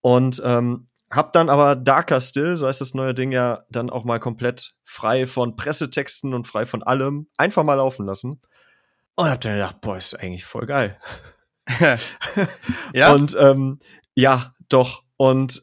Und 0.00 0.42
ähm, 0.44 0.88
hab 1.12 1.34
dann 1.34 1.50
aber 1.50 1.76
Darker 1.76 2.20
Still, 2.20 2.56
so 2.56 2.66
heißt 2.66 2.80
das 2.80 2.94
neue 2.94 3.12
Ding 3.12 3.32
ja, 3.32 3.64
dann 3.68 3.90
auch 3.90 4.04
mal 4.04 4.18
komplett 4.18 4.76
frei 4.82 5.26
von 5.26 5.56
Pressetexten 5.56 6.32
und 6.32 6.46
frei 6.46 6.64
von 6.64 6.82
allem 6.82 7.28
einfach 7.36 7.64
mal 7.64 7.74
laufen 7.74 8.06
lassen. 8.06 8.40
Und 9.14 9.28
hab 9.28 9.42
dann 9.42 9.52
gedacht, 9.52 9.82
boah, 9.82 9.98
ist 9.98 10.18
eigentlich 10.18 10.46
voll 10.46 10.64
geil. 10.64 10.98
ja. 12.94 13.12
Und 13.12 13.36
ähm, 13.38 13.78
ja, 14.14 14.54
doch. 14.70 15.02
Und 15.18 15.62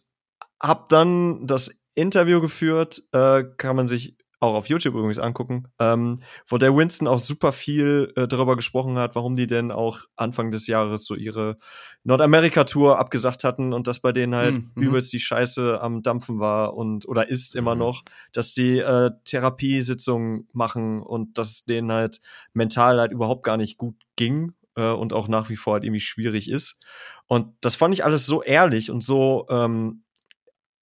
hab 0.62 0.88
dann 0.90 1.48
das 1.48 1.84
Interview 1.96 2.42
geführt, 2.42 3.02
äh, 3.12 3.44
kann 3.58 3.76
man 3.76 3.88
sich 3.88 4.19
auch 4.40 4.54
auf 4.54 4.68
YouTube 4.68 4.96
übrigens 4.96 5.20
angucken, 5.20 5.68
ähm, 5.80 6.22
wo 6.48 6.58
der 6.58 6.76
Winston 6.76 7.08
auch 7.08 7.18
super 7.18 7.52
viel 7.52 8.14
äh, 8.16 8.28
darüber 8.28 8.56
gesprochen 8.56 8.98
hat, 8.98 9.16
warum 9.16 9.36
die 9.36 9.48
denn 9.48 9.72
auch 9.72 10.06
Anfang 10.16 10.52
des 10.52 10.68
Jahres 10.68 11.06
so 11.06 11.16
ihre 11.16 11.58
Nordamerika-Tour 12.04 12.98
abgesagt 12.98 13.44
hatten 13.44 13.74
und 13.74 13.88
dass 13.88 14.00
bei 14.00 14.14
denen 14.14 14.36
halt 14.36 14.54
mhm. 14.54 14.72
übelst 14.76 15.12
die 15.12 15.20
Scheiße 15.20 15.82
am 15.82 16.02
Dampfen 16.02 16.40
war 16.40 16.74
und 16.74 17.08
oder 17.08 17.30
ist 17.30 17.56
immer 17.56 17.76
mhm. 17.76 17.80
noch, 17.80 18.04
dass 18.32 18.54
die 18.54 18.80
äh, 18.80 19.12
Therapiesitzungen 19.26 20.48
machen 20.54 21.02
und 21.02 21.38
dass 21.38 21.66
denen 21.66 21.92
halt 21.92 22.22
mental 22.54 23.00
halt 23.00 23.12
überhaupt 23.12 23.44
gar 23.44 23.58
nicht 23.58 23.78
gut 23.78 23.96
ging 24.16 24.54
äh, 24.76 24.92
und 24.92 25.12
auch 25.12 25.28
nach 25.28 25.50
wie 25.50 25.58
vor 25.58 25.74
halt 25.74 25.84
irgendwie 25.84 26.00
schwierig 26.00 26.50
ist. 26.50 26.80
Und 27.28 27.54
das 27.62 27.76
fand 27.76 27.94
ich 27.94 28.06
alles 28.06 28.26
so 28.26 28.42
ehrlich 28.42 28.90
und 28.90 29.04
so 29.04 29.46
ähm, 29.50 30.04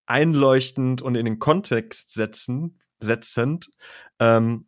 einleuchtend 0.06 1.02
und 1.02 1.16
in 1.16 1.26
den 1.26 1.40
Kontext 1.40 2.14
setzen, 2.14 2.80
setzend, 3.00 3.68
ähm, 4.20 4.66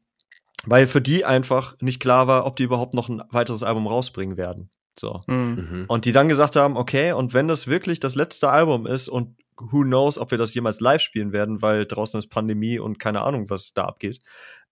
weil 0.66 0.88
für 0.88 1.02
die 1.02 1.26
einfach 1.26 1.76
nicht 1.80 2.00
klar 2.00 2.28
war, 2.28 2.46
ob 2.46 2.56
die 2.56 2.64
überhaupt 2.64 2.94
noch 2.94 3.10
ein 3.10 3.22
weiteres 3.30 3.64
Album 3.64 3.88
rausbringen 3.88 4.38
werden. 4.38 4.70
So. 5.00 5.24
Mhm. 5.28 5.36
mhm. 5.36 5.86
Und 5.88 6.06
die 6.06 6.12
dann 6.12 6.28
gesagt 6.28 6.56
haben, 6.56 6.78
okay, 6.78 7.14
und 7.14 7.34
wenn 7.34 7.48
das 7.48 7.68
wirklich 7.68 8.00
das 8.00 8.16
letzte 8.16 8.50
Album 8.50 8.86
ist 8.86 9.08
und 9.08 9.38
who 9.58 9.84
knows, 9.84 10.18
ob 10.18 10.32
wir 10.32 10.38
das 10.38 10.54
jemals 10.54 10.80
live 10.80 11.02
spielen 11.02 11.32
werden, 11.32 11.62
weil 11.62 11.86
draußen 11.86 12.18
ist 12.18 12.30
Pandemie 12.30 12.80
und 12.80 13.00
keine 13.00 13.22
Ahnung, 13.22 13.50
was 13.50 13.74
da 13.74 13.86
abgeht, 13.86 14.20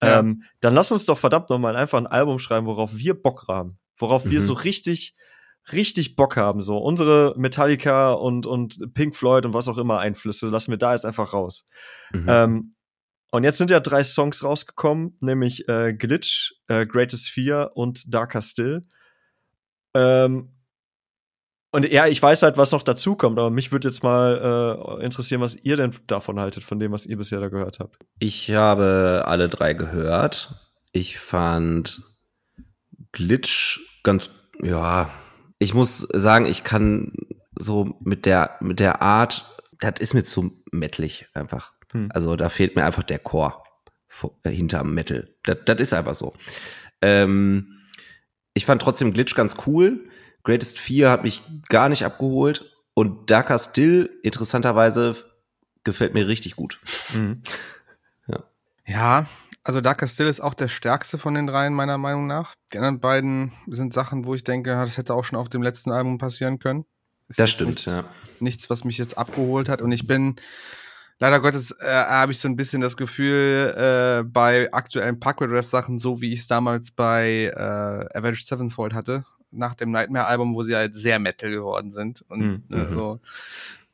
ja. 0.01 0.19
ähm, 0.19 0.43
dann 0.61 0.73
lass 0.73 0.91
uns 0.91 1.05
doch 1.05 1.17
verdammt 1.17 1.49
nochmal 1.49 1.75
einfach 1.75 1.97
ein 1.97 2.07
Album 2.07 2.39
schreiben, 2.39 2.65
worauf 2.65 2.95
wir 2.95 3.13
Bock 3.13 3.45
haben. 3.47 3.77
Worauf 3.97 4.25
mhm. 4.25 4.31
wir 4.31 4.41
so 4.41 4.53
richtig, 4.53 5.15
richtig 5.71 6.15
Bock 6.15 6.37
haben. 6.37 6.61
So 6.61 6.77
unsere 6.77 7.33
Metallica 7.37 8.13
und, 8.13 8.45
und 8.45 8.93
Pink 8.93 9.15
Floyd 9.15 9.45
und 9.45 9.53
was 9.53 9.67
auch 9.67 9.77
immer 9.77 9.99
Einflüsse 9.99 10.47
lassen 10.47 10.71
wir 10.71 10.77
da 10.77 10.93
jetzt 10.93 11.05
einfach 11.05 11.33
raus. 11.33 11.65
Mhm. 12.11 12.25
Ähm, 12.27 12.75
und 13.31 13.43
jetzt 13.43 13.57
sind 13.57 13.69
ja 13.69 13.79
drei 13.79 14.03
Songs 14.03 14.43
rausgekommen, 14.43 15.17
nämlich 15.19 15.67
äh, 15.67 15.93
Glitch, 15.93 16.53
äh, 16.67 16.85
Greatest 16.85 17.29
Fear 17.29 17.75
und 17.75 18.13
Darker 18.13 18.41
Still. 18.41 18.81
Ähm, 19.93 20.53
und 21.71 21.91
ja, 21.91 22.07
ich 22.07 22.21
weiß 22.21 22.43
halt, 22.43 22.57
was 22.57 22.71
noch 22.71 22.83
dazu 22.83 23.15
kommt, 23.15 23.37
aber 23.37 23.49
mich 23.49 23.71
würde 23.71 23.89
jetzt 23.89 24.01
mal 24.01 24.97
äh, 24.99 25.05
interessieren, 25.05 25.41
was 25.41 25.55
ihr 25.55 25.75
denn 25.75 25.91
davon 26.07 26.39
haltet, 26.39 26.63
von 26.63 26.79
dem, 26.79 26.91
was 26.93 27.05
ihr 27.05 27.17
bisher 27.17 27.39
da 27.39 27.49
gehört 27.49 27.79
habt. 27.79 27.97
Ich 28.19 28.51
habe 28.51 29.23
alle 29.27 29.49
drei 29.49 29.73
gehört. 29.73 30.55
Ich 30.93 31.19
fand 31.19 32.01
Glitch 33.11 33.79
ganz, 34.03 34.29
ja, 34.63 35.09
ich 35.59 35.73
muss 35.73 35.99
sagen, 35.99 36.45
ich 36.45 36.63
kann 36.63 37.11
so 37.55 37.97
mit 37.99 38.25
der, 38.25 38.55
mit 38.61 38.79
der 38.79 39.01
Art, 39.01 39.45
das 39.79 39.99
ist 39.99 40.13
mir 40.13 40.23
zu 40.23 40.51
mettlig 40.71 41.27
einfach. 41.33 41.76
Hm. 41.91 42.09
Also 42.13 42.35
da 42.35 42.49
fehlt 42.49 42.75
mir 42.75 42.85
einfach 42.85 43.03
der 43.03 43.19
Chor 43.19 43.63
äh, 44.43 44.49
hinterm 44.49 44.93
Metal. 44.93 45.29
Das, 45.43 45.57
das 45.65 45.79
ist 45.79 45.93
einfach 45.93 46.15
so. 46.15 46.33
Ähm, 47.01 47.79
ich 48.53 48.65
fand 48.65 48.81
trotzdem 48.81 49.13
Glitch 49.13 49.35
ganz 49.35 49.55
cool. 49.65 50.09
Greatest 50.43 50.79
4 50.79 51.09
hat 51.09 51.23
mich 51.23 51.41
gar 51.69 51.89
nicht 51.89 52.03
abgeholt. 52.03 52.73
Und 52.93 53.29
Darker 53.29 53.59
Still, 53.59 54.09
interessanterweise, 54.23 55.15
gefällt 55.83 56.13
mir 56.13 56.27
richtig 56.27 56.55
gut. 56.55 56.79
Mhm. 57.13 57.41
Ja. 58.29 58.43
ja, 58.85 59.25
also 59.67 59.81
Darker 59.81 60.07
Still 60.07 60.27
ist 60.27 60.39
auch 60.39 60.53
der 60.53 60.69
stärkste 60.69 61.17
von 61.17 61.33
den 61.33 61.45
dreien, 61.45 61.73
meiner 61.73 61.97
Meinung 61.97 62.25
nach. 62.25 62.55
Die 62.71 62.77
anderen 62.77 63.01
beiden 63.01 63.51
sind 63.67 63.93
Sachen, 63.93 64.23
wo 64.23 64.33
ich 64.33 64.45
denke, 64.45 64.69
das 64.69 64.95
hätte 64.95 65.13
auch 65.13 65.25
schon 65.25 65.37
auf 65.37 65.49
dem 65.49 65.61
letzten 65.61 65.91
Album 65.91 66.17
passieren 66.17 66.57
können. 66.59 66.85
Ist 67.27 67.37
das 67.37 67.49
stimmt, 67.49 67.71
nichts, 67.71 67.85
ja. 67.85 68.05
Nichts, 68.39 68.69
was 68.69 68.85
mich 68.85 68.97
jetzt 68.97 69.17
abgeholt 69.17 69.67
hat. 69.67 69.81
Und 69.81 69.91
ich 69.91 70.07
bin 70.07 70.37
leider 71.19 71.39
Gottes 71.39 71.71
äh, 71.79 71.85
habe 71.87 72.31
ich 72.31 72.39
so 72.39 72.47
ein 72.47 72.55
bisschen 72.55 72.81
das 72.81 72.97
Gefühl, 72.97 73.73
äh, 73.75 74.23
bei 74.23 74.71
aktuellen 74.71 75.19
Parkway 75.19 75.47
Drive 75.47 75.65
Sachen, 75.65 75.99
so 75.99 76.21
wie 76.21 76.31
ich 76.31 76.39
es 76.39 76.47
damals 76.47 76.91
bei 76.91 77.51
äh, 77.55 78.17
Avenged 78.17 78.45
Sevenfold 78.45 78.93
hatte, 78.93 79.25
nach 79.51 79.75
dem 79.75 79.91
Nightmare-Album, 79.91 80.55
wo 80.55 80.63
sie 80.63 80.75
halt 80.75 80.95
sehr 80.95 81.19
Metal 81.19 81.49
geworden 81.49 81.91
sind. 81.91 82.23
Und 82.29 82.69
mhm. 82.69 82.77
äh, 82.77 82.93
so. 82.93 83.19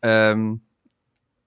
Ähm, 0.01 0.61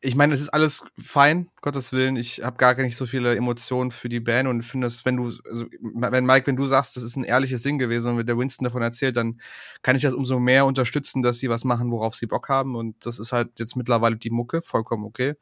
ich 0.06 0.14
meine, 0.14 0.34
es 0.34 0.40
ist 0.40 0.50
alles 0.50 0.84
fein, 0.96 1.48
Gottes 1.62 1.92
Willen. 1.92 2.14
Ich 2.14 2.40
habe 2.44 2.58
gar 2.58 2.74
nicht 2.76 2.96
so 2.96 3.06
viele 3.06 3.34
Emotionen 3.34 3.90
für 3.90 4.08
die 4.08 4.20
Band 4.20 4.48
und 4.48 4.62
finde 4.62 4.86
es, 4.86 5.04
wenn 5.04 5.16
du, 5.16 5.32
also, 5.50 5.66
wenn 5.80 6.24
Mike, 6.24 6.46
wenn 6.46 6.54
du 6.54 6.64
sagst, 6.64 6.94
das 6.94 7.02
ist 7.02 7.16
ein 7.16 7.24
ehrliches 7.24 7.62
Ding 7.62 7.76
gewesen 7.76 8.10
und 8.10 8.16
mit 8.16 8.28
der 8.28 8.38
Winston 8.38 8.62
davon 8.64 8.82
erzählt, 8.82 9.16
dann 9.16 9.40
kann 9.82 9.96
ich 9.96 10.02
das 10.02 10.14
umso 10.14 10.38
mehr 10.38 10.64
unterstützen, 10.64 11.22
dass 11.22 11.38
sie 11.38 11.50
was 11.50 11.64
machen, 11.64 11.90
worauf 11.90 12.14
sie 12.14 12.26
Bock 12.26 12.48
haben. 12.48 12.76
Und 12.76 13.04
das 13.04 13.18
ist 13.18 13.32
halt 13.32 13.58
jetzt 13.58 13.74
mittlerweile 13.74 14.16
die 14.16 14.30
Mucke, 14.30 14.62
vollkommen 14.62 15.04
okay. 15.04 15.34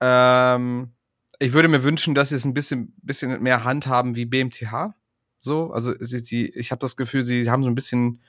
Ähm, 0.00 0.90
ich 1.38 1.54
würde 1.54 1.68
mir 1.68 1.82
wünschen, 1.82 2.14
dass 2.14 2.28
sie 2.28 2.36
es 2.36 2.44
ein 2.44 2.52
bisschen, 2.52 2.92
bisschen 3.02 3.42
mehr 3.42 3.64
Hand 3.64 3.86
haben 3.86 4.14
wie 4.14 4.26
BMTH. 4.26 4.94
So, 5.40 5.72
also 5.72 5.94
sie, 6.00 6.18
sie, 6.18 6.44
ich 6.54 6.70
habe 6.70 6.80
das 6.80 6.96
Gefühl, 6.96 7.22
sie 7.22 7.50
haben 7.50 7.62
so 7.62 7.70
ein 7.70 7.74
bisschen, 7.74 8.20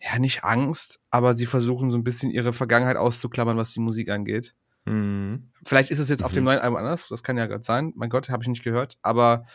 ja, 0.00 0.18
nicht 0.18 0.44
Angst, 0.44 0.98
aber 1.10 1.34
sie 1.34 1.44
versuchen 1.44 1.90
so 1.90 1.98
ein 1.98 2.04
bisschen 2.04 2.30
ihre 2.30 2.54
Vergangenheit 2.54 2.96
auszuklammern, 2.96 3.58
was 3.58 3.74
die 3.74 3.80
Musik 3.80 4.08
angeht. 4.08 4.54
Mhm. 4.88 5.50
Vielleicht 5.64 5.90
ist 5.90 5.98
es 5.98 6.08
jetzt 6.08 6.24
auf 6.24 6.32
dem 6.32 6.40
mhm. 6.40 6.46
neuen 6.46 6.58
Album 6.60 6.78
anders, 6.78 7.08
das 7.08 7.22
kann 7.22 7.36
ja 7.36 7.46
gerade 7.46 7.64
sein. 7.64 7.92
Mein 7.96 8.10
Gott, 8.10 8.30
habe 8.30 8.42
ich 8.42 8.48
nicht 8.48 8.64
gehört. 8.64 8.96
Aber 9.02 9.46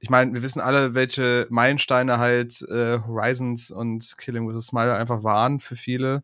ich 0.00 0.10
meine, 0.10 0.32
wir 0.32 0.42
wissen 0.42 0.60
alle, 0.60 0.94
welche 0.94 1.46
Meilensteine 1.50 2.18
halt 2.18 2.62
äh, 2.62 2.98
Horizons 3.00 3.70
und 3.70 4.16
Killing 4.18 4.48
with 4.48 4.56
a 4.56 4.60
Smile 4.60 4.94
einfach 4.94 5.22
waren 5.22 5.60
für 5.60 5.76
viele. 5.76 6.22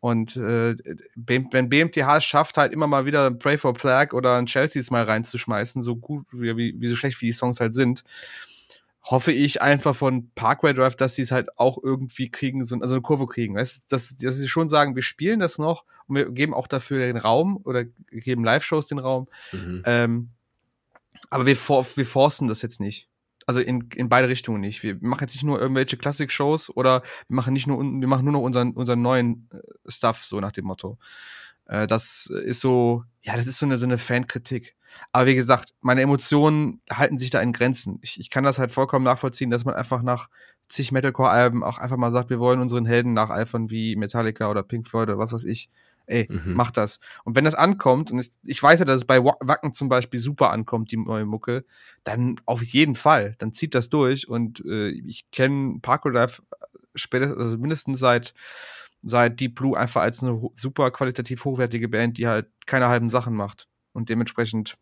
Und 0.00 0.36
äh, 0.36 0.74
wenn 1.14 1.68
BMTH 1.68 2.16
es 2.16 2.24
schafft, 2.24 2.58
halt 2.58 2.72
immer 2.72 2.88
mal 2.88 3.06
wieder 3.06 3.30
Pray 3.30 3.56
for 3.56 3.72
Plague 3.72 4.16
oder 4.16 4.36
ein 4.36 4.46
Chelsea's 4.46 4.90
mal 4.90 5.04
reinzuschmeißen, 5.04 5.80
so 5.80 5.94
gut 5.94 6.26
wie, 6.32 6.74
wie 6.80 6.88
so 6.88 6.96
schlecht 6.96 7.20
wie 7.22 7.26
die 7.26 7.32
Songs 7.32 7.60
halt 7.60 7.72
sind, 7.72 8.02
hoffe 9.04 9.32
ich 9.32 9.60
einfach 9.60 9.96
von 9.96 10.30
Parkway 10.34 10.74
Drive, 10.74 10.96
dass 10.96 11.14
sie 11.14 11.22
es 11.22 11.32
halt 11.32 11.58
auch 11.58 11.78
irgendwie 11.82 12.30
kriegen, 12.30 12.64
so, 12.64 12.76
also 12.76 12.94
eine 12.94 13.02
Kurve 13.02 13.26
kriegen. 13.26 13.56
Weißt, 13.56 13.84
dass, 13.90 14.16
dass 14.16 14.36
sie 14.36 14.48
schon 14.48 14.68
sagen, 14.68 14.94
wir 14.94 15.02
spielen 15.02 15.40
das 15.40 15.58
noch 15.58 15.84
und 16.06 16.16
wir 16.16 16.30
geben 16.30 16.54
auch 16.54 16.68
dafür 16.68 16.98
den 16.98 17.16
Raum 17.16 17.60
oder 17.64 17.84
geben 17.84 18.44
Live-Shows 18.44 18.86
den 18.86 19.00
Raum. 19.00 19.28
Mhm. 19.50 19.82
Ähm, 19.86 20.28
aber 21.30 21.46
wir, 21.46 21.56
for 21.56 21.84
wir 21.96 22.06
forcen 22.06 22.46
das 22.48 22.62
jetzt 22.62 22.80
nicht. 22.80 23.08
Also 23.44 23.60
in, 23.60 23.88
in 23.96 24.08
beide 24.08 24.28
Richtungen 24.28 24.60
nicht. 24.60 24.84
Wir 24.84 24.96
machen 25.00 25.22
jetzt 25.22 25.34
nicht 25.34 25.42
nur 25.42 25.60
irgendwelche 25.60 25.96
Klassik-Shows 25.96 26.76
oder 26.76 27.02
wir 27.26 27.34
machen 27.34 27.54
nicht 27.54 27.66
nur, 27.66 27.82
wir 27.82 28.08
machen 28.08 28.24
nur 28.24 28.34
noch 28.34 28.42
unseren, 28.42 28.72
unseren 28.72 29.02
neuen 29.02 29.48
äh, 29.52 29.58
Stuff, 29.90 30.24
so 30.24 30.38
nach 30.38 30.52
dem 30.52 30.66
Motto. 30.66 30.98
Äh, 31.66 31.88
das 31.88 32.26
ist 32.26 32.60
so, 32.60 33.04
ja, 33.22 33.36
das 33.36 33.48
ist 33.48 33.58
so 33.58 33.66
eine, 33.66 33.78
so 33.78 33.86
eine 33.86 33.98
Fankritik. 33.98 34.76
Aber 35.12 35.26
wie 35.26 35.34
gesagt, 35.34 35.74
meine 35.80 36.02
Emotionen 36.02 36.80
halten 36.90 37.18
sich 37.18 37.30
da 37.30 37.40
in 37.40 37.52
Grenzen. 37.52 37.98
Ich, 38.02 38.18
ich 38.18 38.30
kann 38.30 38.44
das 38.44 38.58
halt 38.58 38.72
vollkommen 38.72 39.04
nachvollziehen, 39.04 39.50
dass 39.50 39.64
man 39.64 39.74
einfach 39.74 40.02
nach 40.02 40.28
zig 40.68 40.92
Metalcore-Alben 40.92 41.62
auch 41.62 41.78
einfach 41.78 41.96
mal 41.96 42.10
sagt, 42.10 42.30
wir 42.30 42.40
wollen 42.40 42.60
unseren 42.60 42.86
Helden 42.86 43.12
nacheifern 43.12 43.70
wie 43.70 43.96
Metallica 43.96 44.50
oder 44.50 44.62
Pink 44.62 44.88
Floyd 44.88 45.08
oder 45.08 45.18
was 45.18 45.32
weiß 45.32 45.44
ich. 45.44 45.70
Ey, 46.06 46.26
mhm. 46.28 46.54
mach 46.54 46.70
das. 46.70 46.98
Und 47.24 47.36
wenn 47.36 47.44
das 47.44 47.54
ankommt, 47.54 48.10
und 48.10 48.26
ich 48.44 48.62
weiß 48.62 48.80
ja, 48.80 48.84
dass 48.84 48.96
es 48.96 49.04
bei 49.04 49.22
Wacken 49.22 49.72
zum 49.72 49.88
Beispiel 49.88 50.18
super 50.18 50.50
ankommt, 50.50 50.90
die 50.90 50.96
neue 50.96 51.26
Mucke, 51.26 51.64
dann 52.04 52.40
auf 52.44 52.62
jeden 52.62 52.96
Fall. 52.96 53.36
Dann 53.38 53.52
zieht 53.52 53.74
das 53.74 53.88
durch. 53.88 54.28
Und 54.28 54.64
äh, 54.64 54.88
ich 54.88 55.30
kenne 55.30 55.78
Parkour 55.80 56.12
Drive 56.12 56.42
spätestens, 56.94 57.38
also 57.38 57.58
mindestens 57.58 57.98
seit, 57.98 58.34
seit 59.02 59.38
Deep 59.40 59.54
Blue 59.54 59.78
einfach 59.78 60.02
als 60.02 60.22
eine 60.22 60.40
super 60.54 60.90
qualitativ 60.90 61.44
hochwertige 61.44 61.88
Band, 61.88 62.18
die 62.18 62.26
halt 62.26 62.48
keine 62.66 62.88
halben 62.88 63.08
Sachen 63.08 63.34
macht. 63.34 63.68
Und 63.92 64.08
dementsprechend, 64.08 64.76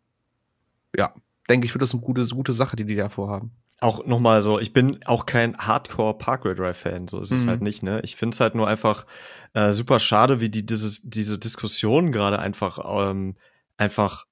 ja, 0.97 1.13
denke 1.49 1.65
ich, 1.65 1.73
wird 1.73 1.81
das 1.81 1.93
eine 1.93 2.01
gute, 2.01 2.25
gute 2.27 2.53
Sache, 2.53 2.75
die 2.75 2.85
die 2.85 2.95
da 2.95 3.09
vorhaben. 3.09 3.51
Auch 3.79 4.05
nochmal 4.05 4.43
so, 4.43 4.59
ich 4.59 4.73
bin 4.73 5.03
auch 5.05 5.25
kein 5.25 5.57
Hardcore 5.57 6.17
Parkway 6.17 6.53
Drive 6.53 6.77
Fan, 6.77 7.07
so 7.07 7.19
ist 7.19 7.31
es 7.31 7.45
mhm. 7.45 7.49
halt 7.49 7.61
nicht, 7.61 7.81
ne? 7.81 7.99
Ich 8.03 8.15
finde 8.15 8.35
es 8.35 8.39
halt 8.39 8.53
nur 8.53 8.67
einfach 8.67 9.07
äh, 9.53 9.71
super 9.71 9.99
schade, 9.99 10.39
wie 10.39 10.49
die 10.49 10.65
dieses, 10.65 11.01
diese 11.03 11.39
Diskussionen 11.39 12.11
gerade 12.11 12.37
einfach, 12.37 12.79
ähm, 12.85 13.35
einfach 13.77 14.25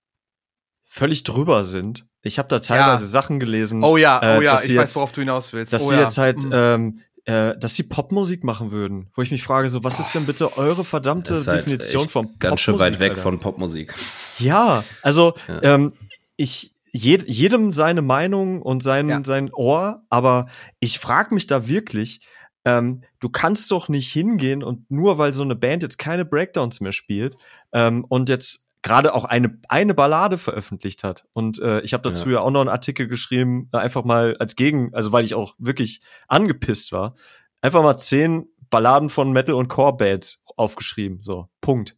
völlig 0.85 1.23
drüber 1.23 1.63
sind. 1.63 2.07
Ich 2.21 2.37
habe 2.37 2.47
da 2.47 2.59
teilweise 2.59 3.03
ja. 3.03 3.09
Sachen 3.09 3.39
gelesen. 3.39 3.83
Oh 3.83 3.97
ja, 3.97 4.19
oh 4.21 4.39
äh, 4.39 4.43
ja, 4.43 4.61
ich 4.61 4.75
weiß, 4.75 4.95
worauf 4.95 5.13
du 5.13 5.21
hinaus 5.21 5.51
willst. 5.53 5.73
Dass 5.73 5.83
oh 5.83 5.89
sie 5.89 5.95
ja. 5.95 6.01
jetzt 6.01 6.17
halt 6.17 6.43
mhm. 6.43 6.51
ähm, 6.53 6.99
äh, 7.25 7.57
dass 7.57 7.75
sie 7.75 7.83
Popmusik 7.83 8.43
machen 8.43 8.71
würden. 8.71 9.09
Wo 9.15 9.21
ich 9.21 9.29
mich 9.29 9.43
frage, 9.43 9.69
so, 9.69 9.83
was 9.83 9.99
ist 9.99 10.15
denn 10.15 10.25
bitte 10.25 10.57
eure 10.57 10.83
verdammte 10.83 11.35
halt 11.35 11.47
Definition 11.47 12.09
von 12.09 12.25
Popmusik? 12.25 12.39
Ganz 12.39 12.61
schön 12.61 12.79
weit 12.79 12.99
weg 12.99 13.11
Alter? 13.11 13.21
von 13.21 13.39
Popmusik. 13.39 13.93
Ja, 14.39 14.83
also 15.01 15.35
ja. 15.47 15.61
Ähm, 15.61 15.93
ich 16.39 16.73
jed, 16.91 17.27
jedem 17.27 17.73
seine 17.73 18.01
Meinung 18.01 18.61
und 18.61 18.81
sein, 18.81 19.09
ja. 19.09 19.21
sein 19.23 19.51
Ohr, 19.53 20.03
aber 20.09 20.47
ich 20.79 20.97
frage 20.97 21.33
mich 21.33 21.47
da 21.47 21.67
wirklich, 21.67 22.21
ähm, 22.65 23.03
du 23.19 23.29
kannst 23.29 23.69
doch 23.71 23.89
nicht 23.89 24.11
hingehen 24.11 24.63
und 24.63 24.89
nur 24.89 25.17
weil 25.17 25.33
so 25.33 25.43
eine 25.43 25.55
Band 25.55 25.83
jetzt 25.83 25.97
keine 25.97 26.25
Breakdowns 26.25 26.79
mehr 26.79 26.93
spielt 26.93 27.35
ähm, 27.73 28.05
und 28.07 28.29
jetzt 28.29 28.69
gerade 28.81 29.13
auch 29.13 29.25
eine 29.25 29.59
eine 29.67 29.93
Ballade 29.93 30.37
veröffentlicht 30.37 31.03
hat 31.03 31.25
und 31.33 31.59
äh, 31.59 31.81
ich 31.81 31.93
habe 31.93 32.07
dazu 32.07 32.29
ja. 32.29 32.35
ja. 32.35 32.41
auch 32.41 32.51
noch 32.51 32.61
einen 32.61 32.69
Artikel 32.69 33.07
geschrieben, 33.07 33.69
äh, 33.73 33.77
einfach 33.77 34.05
mal 34.05 34.37
als 34.39 34.55
Gegen, 34.55 34.93
also 34.93 35.11
weil 35.11 35.25
ich 35.25 35.35
auch 35.35 35.55
wirklich 35.57 35.99
angepisst 36.29 36.93
war, 36.93 37.15
einfach 37.61 37.83
mal 37.83 37.97
zehn 37.97 38.47
Balladen 38.69 39.09
von 39.09 39.33
Metal 39.33 39.55
und 39.55 39.67
Core 39.67 39.97
Bands 39.97 40.43
aufgeschrieben, 40.55 41.21
so 41.21 41.49
Punkt. 41.59 41.95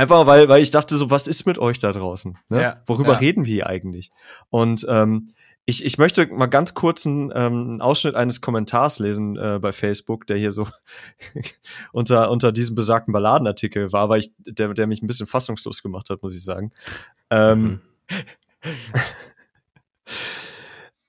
Einfach 0.00 0.26
weil, 0.26 0.48
weil 0.48 0.62
ich 0.62 0.70
dachte 0.70 0.96
so, 0.96 1.10
was 1.10 1.28
ist 1.28 1.44
mit 1.44 1.58
euch 1.58 1.78
da 1.78 1.92
draußen? 1.92 2.38
Ne? 2.48 2.62
Ja, 2.62 2.82
Worüber 2.86 3.12
ja. 3.12 3.18
reden 3.18 3.44
wir 3.44 3.52
hier 3.52 3.66
eigentlich? 3.66 4.10
Und 4.48 4.86
ähm, 4.88 5.34
ich, 5.66 5.84
ich 5.84 5.98
möchte 5.98 6.26
mal 6.28 6.46
ganz 6.46 6.72
kurz 6.72 7.06
einen, 7.06 7.30
ähm, 7.34 7.60
einen 7.60 7.82
Ausschnitt 7.82 8.14
eines 8.14 8.40
Kommentars 8.40 8.98
lesen 8.98 9.36
äh, 9.36 9.58
bei 9.60 9.72
Facebook, 9.72 10.26
der 10.26 10.38
hier 10.38 10.52
so 10.52 10.66
unter, 11.92 12.30
unter 12.30 12.50
diesem 12.50 12.74
besagten 12.76 13.12
Balladenartikel 13.12 13.92
war, 13.92 14.08
weil 14.08 14.20
ich, 14.20 14.34
der, 14.38 14.72
der 14.72 14.86
mich 14.86 15.02
ein 15.02 15.06
bisschen 15.06 15.26
fassungslos 15.26 15.82
gemacht 15.82 16.08
hat, 16.08 16.22
muss 16.22 16.34
ich 16.34 16.44
sagen. 16.44 16.72
Ähm, 17.28 17.82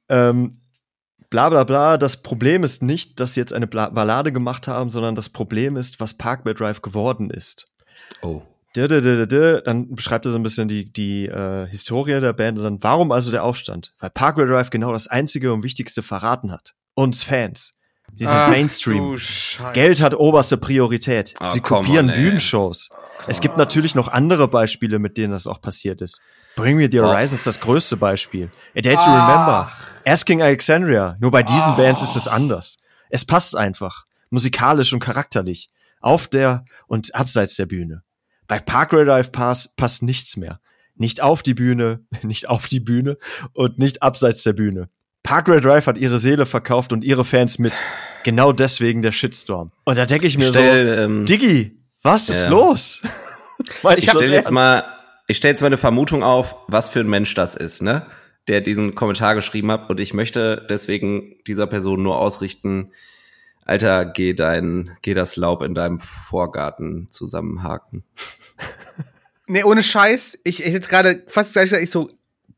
ähm, 0.10 0.58
bla 1.30 1.48
bla 1.48 1.64
bla, 1.64 1.98
das 1.98 2.22
Problem 2.22 2.66
ist 2.66 2.84
nicht, 2.84 3.22
dass 3.22 3.36
sie 3.36 3.40
jetzt 3.40 3.54
eine 3.54 3.68
Ballade 3.68 4.34
gemacht 4.34 4.68
haben, 4.68 4.90
sondern 4.90 5.16
das 5.16 5.30
Problem 5.30 5.78
ist, 5.78 6.02
was 6.02 6.14
Parkway 6.16 6.54
Drive 6.54 6.82
geworden 6.82 7.30
ist. 7.30 7.72
Oh. 8.22 8.42
Dann 8.76 9.96
beschreibt 9.96 10.26
er 10.26 10.32
so 10.32 10.38
ein 10.40 10.44
bisschen 10.44 10.68
die, 10.68 10.92
die 10.92 11.28
äh, 11.28 11.68
Historie 11.68 12.20
der 12.20 12.34
Band 12.34 12.58
und 12.58 12.64
dann, 12.64 12.78
warum 12.82 13.12
also 13.12 13.32
der 13.32 13.44
Aufstand? 13.44 13.94
Weil 14.00 14.10
Parkway 14.10 14.46
Drive 14.48 14.70
genau 14.70 14.92
das 14.94 15.08
einzige 15.08 15.54
und 15.54 15.64
wichtigste 15.64 16.02
verraten 16.02 16.52
hat. 16.52 16.74
Uns 16.94 17.24
Fans. 17.24 17.74
Sie 18.14 18.26
sind 18.26 18.36
Ach, 18.36 18.50
Mainstream. 18.50 19.18
Geld 19.74 20.02
hat 20.02 20.14
oberste 20.14 20.58
Priorität. 20.58 21.34
Ah, 21.40 21.48
Sie 21.48 21.62
kopieren 21.62 22.10
on. 22.10 22.16
Bühnenshows. 22.16 22.90
Es 23.28 23.40
gibt 23.40 23.56
natürlich 23.58 23.96
noch 23.96 24.10
andere 24.10 24.48
Beispiele, 24.50 25.00
mit 25.00 25.18
denen 25.18 25.32
das 25.32 25.48
auch 25.48 25.62
passiert 25.62 26.02
ist. 26.02 26.20
Bring 26.58 26.76
Me 26.76 26.90
the 26.92 27.00
Horizon 27.00 27.36
ist 27.36 27.48
das 27.48 27.60
größte 27.62 27.96
Beispiel. 27.96 28.52
A 28.76 28.82
Day 28.82 28.96
to 28.96 29.02
Ah. 29.04 29.28
Remember. 29.28 29.72
Asking 30.06 30.42
Alexandria. 30.42 31.16
Nur 31.22 31.32
bei 31.32 31.44
diesen 31.44 31.78
Bands 31.78 32.02
ist 32.02 32.18
es 32.18 32.28
anders. 32.28 32.80
Es 33.10 33.24
passt 33.24 33.56
einfach. 33.56 34.06
Musikalisch 34.30 34.92
und 34.92 35.00
charakterlich. 35.00 35.70
Auf 36.02 36.28
der 36.28 36.66
und 36.88 37.16
abseits 37.16 37.56
der 37.56 37.68
Bühne. 37.68 38.04
Bei 38.52 38.60
Parkway 38.60 39.06
Drive 39.06 39.32
Pass 39.32 39.70
passt 39.78 40.04
nichts 40.04 40.36
mehr. 40.36 40.60
Nicht 40.96 41.22
auf 41.22 41.42
die 41.42 41.54
Bühne, 41.54 42.02
nicht 42.22 42.50
auf 42.50 42.68
die 42.68 42.82
Bühne 42.82 43.16
und 43.54 43.80
nicht 43.80 44.04
abseits 44.04 44.44
der 44.44 44.52
Bühne. 44.52 44.90
Parkway 45.24 45.62
Drive 45.62 45.88
hat 45.88 45.98
ihre 45.98 46.20
Seele 46.20 46.46
verkauft 46.46 46.92
und 46.92 47.06
ihre 47.06 47.24
Fans 47.24 47.60
mit. 47.60 47.72
Genau 48.26 48.52
deswegen 48.52 49.04
der 49.04 49.14
Shitstorm. 49.14 49.72
Und 49.86 49.98
da 49.98 50.06
denke 50.06 50.28
ich 50.28 50.38
mir 50.38 50.50
stell, 50.50 51.00
ähm, 51.00 51.20
so, 51.20 51.34
Diggi, 51.34 51.80
was 52.04 52.28
ist 52.28 52.44
ja. 52.44 52.50
los? 52.50 53.02
Ich 53.96 54.10
stelle 54.10 54.34
jetzt 54.34 54.52
mal, 54.52 54.84
ich 55.28 55.38
stelle 55.38 55.52
jetzt 55.54 55.62
mal 55.62 55.68
eine 55.68 55.78
Vermutung 55.78 56.22
auf, 56.22 56.58
was 56.68 56.90
für 56.90 57.00
ein 57.00 57.08
Mensch 57.08 57.34
das 57.36 57.56
ist, 57.56 57.82
ne? 57.82 58.08
Der 58.50 58.60
diesen 58.60 58.96
Kommentar 58.96 59.36
geschrieben 59.36 59.72
hat 59.72 59.90
und 59.90 60.00
ich 60.00 60.14
möchte 60.14 60.66
deswegen 60.70 61.36
dieser 61.48 61.68
Person 61.68 62.04
nur 62.04 62.18
ausrichten, 62.18 62.92
Alter, 63.64 64.06
geh 64.06 64.34
dein, 64.34 64.98
geh 65.02 65.14
das 65.14 65.36
Laub 65.36 65.62
in 65.62 65.74
deinem 65.74 66.00
Vorgarten 66.00 67.08
zusammenhaken. 67.12 68.04
Nee, 69.52 69.64
ohne 69.64 69.84
Scheiß. 69.84 70.40
Ich, 70.44 70.64
ich 70.64 70.74
jetzt 70.74 70.88
gerade 70.90 71.24
fast 71.28 71.54
gleich 71.54 71.66
gesagt, 71.66 71.84
ich 71.84 71.92
so, 71.92 72.10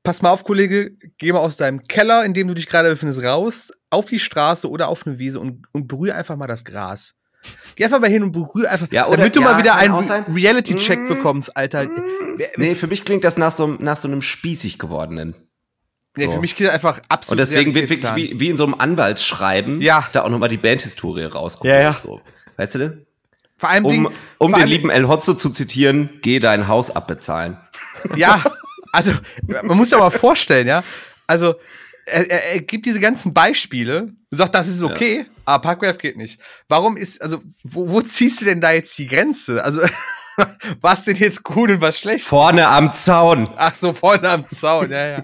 pass 0.04 0.22
mal 0.22 0.30
auf, 0.32 0.44
Kollege, 0.44 0.92
geh 1.18 1.32
mal 1.32 1.40
aus 1.40 1.58
deinem 1.58 1.84
Keller, 1.84 2.24
in 2.26 2.34
dem 2.34 2.48
du 2.48 2.54
dich 2.54 2.68
gerade 2.68 2.90
befindest, 2.90 3.24
raus, 3.24 3.72
auf 3.90 4.06
die 4.06 4.20
Straße 4.20 4.70
oder 4.70 4.88
auf 4.90 5.06
eine 5.08 5.18
Wiese 5.18 5.40
und, 5.40 5.66
und 5.72 5.88
berühre 5.88 6.16
einfach 6.16 6.36
mal 6.36 6.48
das 6.48 6.64
Gras. 6.66 7.16
Geh 7.76 7.84
einfach 7.86 8.00
mal 8.00 8.10
hin 8.10 8.24
und 8.24 8.32
berühre 8.32 8.70
einfach, 8.70 8.88
Ja, 8.92 9.08
oder- 9.08 9.18
damit 9.18 9.36
du 9.36 9.42
ja, 9.42 9.52
mal 9.52 9.58
wieder 9.58 9.76
einen. 9.76 9.94
Reality-Check 9.96 11.00
Mm. 11.00 11.08
bekommst, 11.08 11.58
Alter. 11.58 11.88
Nee, 12.58 12.76
für 12.76 12.88
mich 12.88 13.04
klingt 13.06 13.24
das 13.24 13.38
nach 13.38 13.52
so, 13.52 13.68
nach 13.68 13.98
so 13.98 14.08
einem 14.08 14.22
spießig 14.22 14.80
gewordenen. 14.80 15.36
Nee, 16.16 16.28
So. 16.28 16.34
für 16.34 16.40
mich 16.42 16.56
geht 16.56 16.68
das 16.68 16.74
einfach 16.76 17.02
absolut 17.10 17.32
Und 17.32 17.38
deswegen 17.40 17.74
wird 17.76 17.90
wirklich 17.90 18.16
wie, 18.16 18.40
wie 18.40 18.50
in 18.50 18.56
so 18.58 18.66
einem 18.66 18.76
Anwaltsschreiben 18.76 19.82
Ja. 19.82 20.08
da 20.12 20.22
auch 20.24 20.30
nochmal 20.30 20.50
die 20.50 20.58
Bandhistorie 20.58 21.24
rauskommt. 21.26 21.70
Ja, 21.70 21.82
ja. 21.82 21.94
So. 22.02 22.22
Weißt 22.56 22.76
du 22.76 22.80
denn? 22.80 23.06
Vor 23.58 23.70
allem 23.70 23.86
Um, 23.86 24.10
um 24.38 24.52
vor 24.52 24.60
den 24.60 24.68
lieben 24.68 24.90
El 24.90 25.08
Hotzo 25.08 25.34
zu 25.34 25.50
zitieren, 25.50 26.10
geh 26.22 26.40
dein 26.40 26.68
Haus 26.68 26.90
abbezahlen. 26.90 27.58
Ja, 28.18 28.44
also 28.92 29.14
man 29.48 29.78
muss 29.78 29.90
sich 29.90 29.98
aber 29.98 30.10
mal 30.10 30.18
vorstellen, 30.18 30.68
ja. 30.68 30.84
Also 31.26 31.56
er, 32.06 32.30
er, 32.30 32.54
er 32.56 32.60
gibt 32.60 32.86
diese 32.86 33.00
ganzen 33.00 33.34
Beispiele, 33.34 34.12
sagt, 34.30 34.56
das 34.56 34.68
ist 34.68 34.84
okay, 34.84 35.26
aber 35.46 35.62
Parkway 35.62 35.94
geht 35.94 36.18
nicht. 36.18 36.40
Warum 36.68 36.98
ist, 36.98 37.22
also 37.22 37.42
wo, 37.64 37.90
wo 37.90 38.02
ziehst 38.02 38.42
du 38.42 38.46
denn 38.46 38.60
da 38.60 38.74
jetzt 38.74 38.98
die 38.98 39.08
Grenze? 39.08 39.64
Also 39.64 39.82
was 40.82 41.06
denn 41.06 41.16
jetzt 41.16 41.44
gut 41.44 41.70
und 41.70 41.82
was 41.82 42.00
schlecht? 42.00 42.26
Vorne 42.26 42.68
am 42.68 42.94
Zaun. 42.94 43.50
Ach 43.56 43.76
so, 43.76 43.94
vorne 43.94 44.30
am 44.30 44.50
Zaun, 44.50 44.92
ja, 44.92 45.08
ja. 45.08 45.24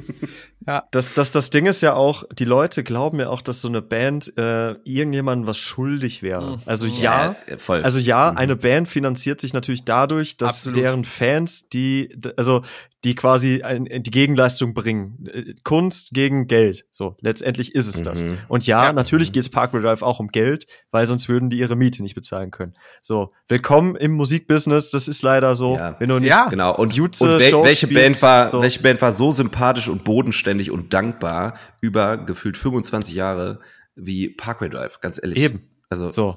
Das, 0.91 1.13
das, 1.13 1.31
das 1.31 1.49
Ding 1.49 1.65
ist 1.65 1.81
ja 1.81 1.93
auch, 1.93 2.23
die 2.31 2.45
Leute 2.45 2.83
glauben 2.83 3.19
ja 3.19 3.29
auch, 3.29 3.41
dass 3.41 3.61
so 3.61 3.67
eine 3.67 3.81
Band 3.81 4.33
äh, 4.37 4.73
irgendjemandem 4.83 5.47
was 5.47 5.57
schuldig 5.57 6.21
wäre. 6.21 6.59
Also 6.65 6.85
ja, 6.87 7.35
Ja, 7.47 7.57
voll. 7.57 7.83
also 7.83 7.99
ja, 7.99 8.31
eine 8.31 8.55
Band 8.55 8.87
finanziert 8.87 9.41
sich 9.41 9.53
natürlich 9.53 9.85
dadurch, 9.85 10.37
dass 10.37 10.57
Absolut. 10.57 10.75
deren 10.75 11.03
Fans 11.05 11.69
die, 11.69 12.15
also 12.37 12.61
die 13.05 13.15
quasi 13.15 13.61
ein, 13.61 13.85
die 13.85 14.11
Gegenleistung 14.11 14.73
bringen. 14.73 15.25
Äh, 15.31 15.53
Kunst 15.63 16.09
gegen 16.11 16.47
Geld. 16.47 16.85
So, 16.91 17.15
letztendlich 17.21 17.73
ist 17.73 17.87
es 17.87 18.01
das. 18.01 18.23
Mhm. 18.23 18.37
Und 18.49 18.67
ja, 18.67 18.85
Ja. 18.87 18.93
natürlich 18.93 19.31
geht 19.31 19.43
es 19.43 19.49
Parkway 19.49 19.81
Drive 19.81 20.01
auch 20.01 20.19
um 20.19 20.27
Geld, 20.27 20.67
weil 20.91 21.05
sonst 21.05 21.29
würden 21.29 21.49
die 21.49 21.57
ihre 21.59 21.75
Miete 21.77 22.03
nicht 22.03 22.15
bezahlen 22.15 22.51
können. 22.51 22.73
So, 23.01 23.31
willkommen 23.47 23.95
im 23.95 24.11
Musikbusiness, 24.11 24.91
das 24.91 25.07
ist 25.07 25.21
leider 25.21 25.55
so. 25.55 25.75
Ja. 25.75 25.95
Wenn 25.99 26.09
du 26.09 26.19
nicht 26.19 26.29
Ja. 26.29 26.47
Genau. 26.49 26.75
Und, 26.75 26.93
Jutze, 26.93 27.35
und 27.35 27.39
wel 27.39 27.49
Shows 27.49 27.65
welche 27.65 27.87
spielst, 27.87 28.03
Band 28.03 28.21
war, 28.21 28.47
so. 28.49 28.61
welche 28.61 28.81
Band 28.81 29.01
war 29.01 29.11
so 29.13 29.31
sympathisch 29.31 29.87
und 29.87 30.03
bodenständig 30.03 30.69
und 30.71 30.93
dankbar 30.93 31.53
über 31.81 32.17
gefühlt 32.17 32.57
25 32.57 33.15
Jahre 33.15 33.59
wie 33.95 34.27
Parkway 34.29 34.69
Drive, 34.69 34.99
ganz 34.99 35.19
ehrlich. 35.23 35.37
Eben. 35.39 35.61
Also, 35.89 36.11
So. 36.11 36.35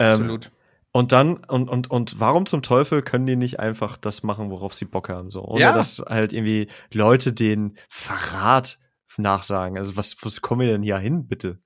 Ähm, 0.00 0.12
Absolut. 0.12 0.50
Und 0.92 1.12
dann, 1.12 1.38
und, 1.44 1.68
und, 1.68 1.90
und 1.90 2.20
warum 2.20 2.46
zum 2.46 2.62
Teufel 2.62 3.02
können 3.02 3.26
die 3.26 3.36
nicht 3.36 3.58
einfach 3.60 3.96
das 3.96 4.22
machen, 4.22 4.50
worauf 4.50 4.74
sie 4.74 4.84
Bock 4.84 5.08
haben? 5.08 5.30
So, 5.30 5.42
ohne 5.44 5.60
Ja. 5.62 5.72
dass 5.72 6.04
halt 6.06 6.32
irgendwie 6.32 6.68
Leute 6.92 7.32
den 7.32 7.76
Verrat 7.88 8.78
nachsagen. 9.16 9.76
Also, 9.78 9.96
was, 9.96 10.16
was 10.22 10.40
kommen 10.40 10.60
wir 10.62 10.68
denn 10.68 10.82
hier 10.82 10.98
hin, 10.98 11.26
bitte? 11.26 11.58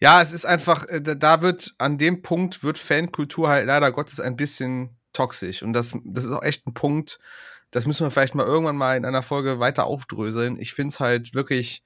Ja, 0.00 0.22
es 0.22 0.32
ist 0.32 0.46
einfach, 0.46 0.86
äh, 0.88 1.00
da- 1.02 1.14
da 1.14 1.42
wird, 1.42 1.74
an 1.78 1.98
dem 1.98 2.22
Punkt 2.22 2.62
wird 2.62 2.78
Fankultur 2.78 3.48
halt 3.48 3.66
leider 3.66 3.92
Gottes 3.92 4.20
ein 4.20 4.36
bisschen 4.36 4.96
toxisch. 5.12 5.62
Und 5.62 5.72
das, 5.72 5.94
das 6.04 6.24
ist 6.24 6.30
auch 6.30 6.42
echt 6.42 6.66
ein 6.66 6.74
Punkt, 6.74 7.18
das 7.70 7.86
müssen 7.86 8.06
wir 8.06 8.10
vielleicht 8.10 8.34
mal 8.34 8.46
irgendwann 8.46 8.76
mal 8.76 8.96
in 8.96 9.04
einer 9.04 9.22
Folge 9.22 9.58
weiter 9.58 9.84
aufdröseln. 9.84 10.58
Ich 10.58 10.72
finde 10.72 10.92
es 10.92 11.00
halt 11.00 11.34
wirklich 11.34 11.82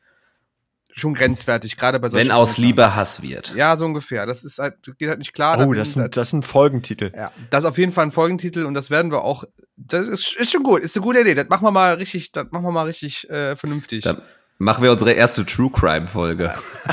schon 0.94 1.14
grenzwertig, 1.14 1.76
gerade 1.76 1.98
bei 2.00 2.08
solchen 2.08 2.28
wenn 2.28 2.32
aus. 2.34 2.58
Liebe 2.58 2.94
Hass 2.94 3.22
wird. 3.22 3.54
Ja, 3.54 3.76
so 3.76 3.84
ungefähr. 3.84 4.26
Das 4.26 4.44
ist 4.44 4.58
halt, 4.58 4.74
das 4.86 4.96
geht 4.96 5.08
halt 5.08 5.18
nicht 5.18 5.32
klar. 5.32 5.58
Oh, 5.60 5.72
Da- 5.72 5.78
das 5.78 5.92
sind, 5.94 6.16
das 6.16 6.30
sind 6.30 6.44
Folgentitel. 6.44 7.12
ja, 7.16 7.30
das 7.50 7.64
ist 7.64 7.70
auf 7.70 7.78
jeden 7.78 7.92
Fall 7.92 8.06
ein 8.06 8.12
Folgentitel 8.12 8.64
und 8.66 8.74
das 8.74 8.90
werden 8.90 9.10
wir 9.10 9.22
auch. 9.22 9.44
Das 9.76 10.06
ist, 10.08 10.36
ist 10.36 10.52
schon 10.52 10.62
gut, 10.62 10.82
ist 10.82 10.96
eine 10.96 11.02
gute 11.04 11.20
Idee. 11.20 11.34
Das 11.34 11.48
machen 11.48 11.64
wir 11.64 11.70
mal 11.70 11.94
richtig, 11.94 12.32
das 12.32 12.46
machen 12.50 12.64
wir 12.64 12.72
mal 12.72 12.86
richtig 12.86 13.28
äh, 13.30 13.56
vernünftig. 13.56 14.04
Dann 14.04 14.20
machen 14.58 14.82
wir 14.84 14.92
unsere 14.92 15.12
erste 15.12 15.46
True 15.46 15.70
Crime 15.72 16.06
Folge. 16.06 16.52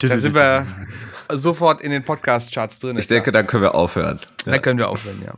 Dann 0.00 0.20
sind 0.20 0.34
wir 0.34 0.66
sofort 1.32 1.80
in 1.80 1.90
den 1.90 2.04
Podcast-Charts 2.04 2.80
drin. 2.80 2.98
Ich 2.98 3.06
denke, 3.06 3.32
dann 3.32 3.46
können 3.46 3.62
wir 3.62 3.74
aufhören. 3.74 4.20
Da 4.44 4.58
können 4.58 4.78
wir 4.78 4.88
aufhören, 4.88 5.22
ja. 5.24 5.34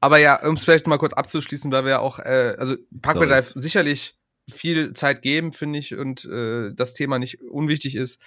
Aber 0.00 0.18
ja, 0.18 0.36
um 0.46 0.54
es 0.54 0.64
vielleicht 0.64 0.86
mal 0.86 0.98
kurz 0.98 1.12
abzuschließen, 1.14 1.72
weil 1.72 1.84
wir 1.84 1.90
ja 1.92 1.98
auch, 2.00 2.18
äh, 2.18 2.54
also 2.58 2.76
Parkway. 3.00 3.26
Drive 3.26 3.52
sicherlich 3.54 4.16
viel 4.50 4.92
Zeit 4.94 5.22
geben, 5.22 5.52
finde 5.52 5.78
ich, 5.78 5.94
und 5.96 6.24
äh, 6.24 6.72
das 6.74 6.94
Thema 6.94 7.18
nicht 7.18 7.40
unwichtig 7.42 7.96
ist. 7.96 8.20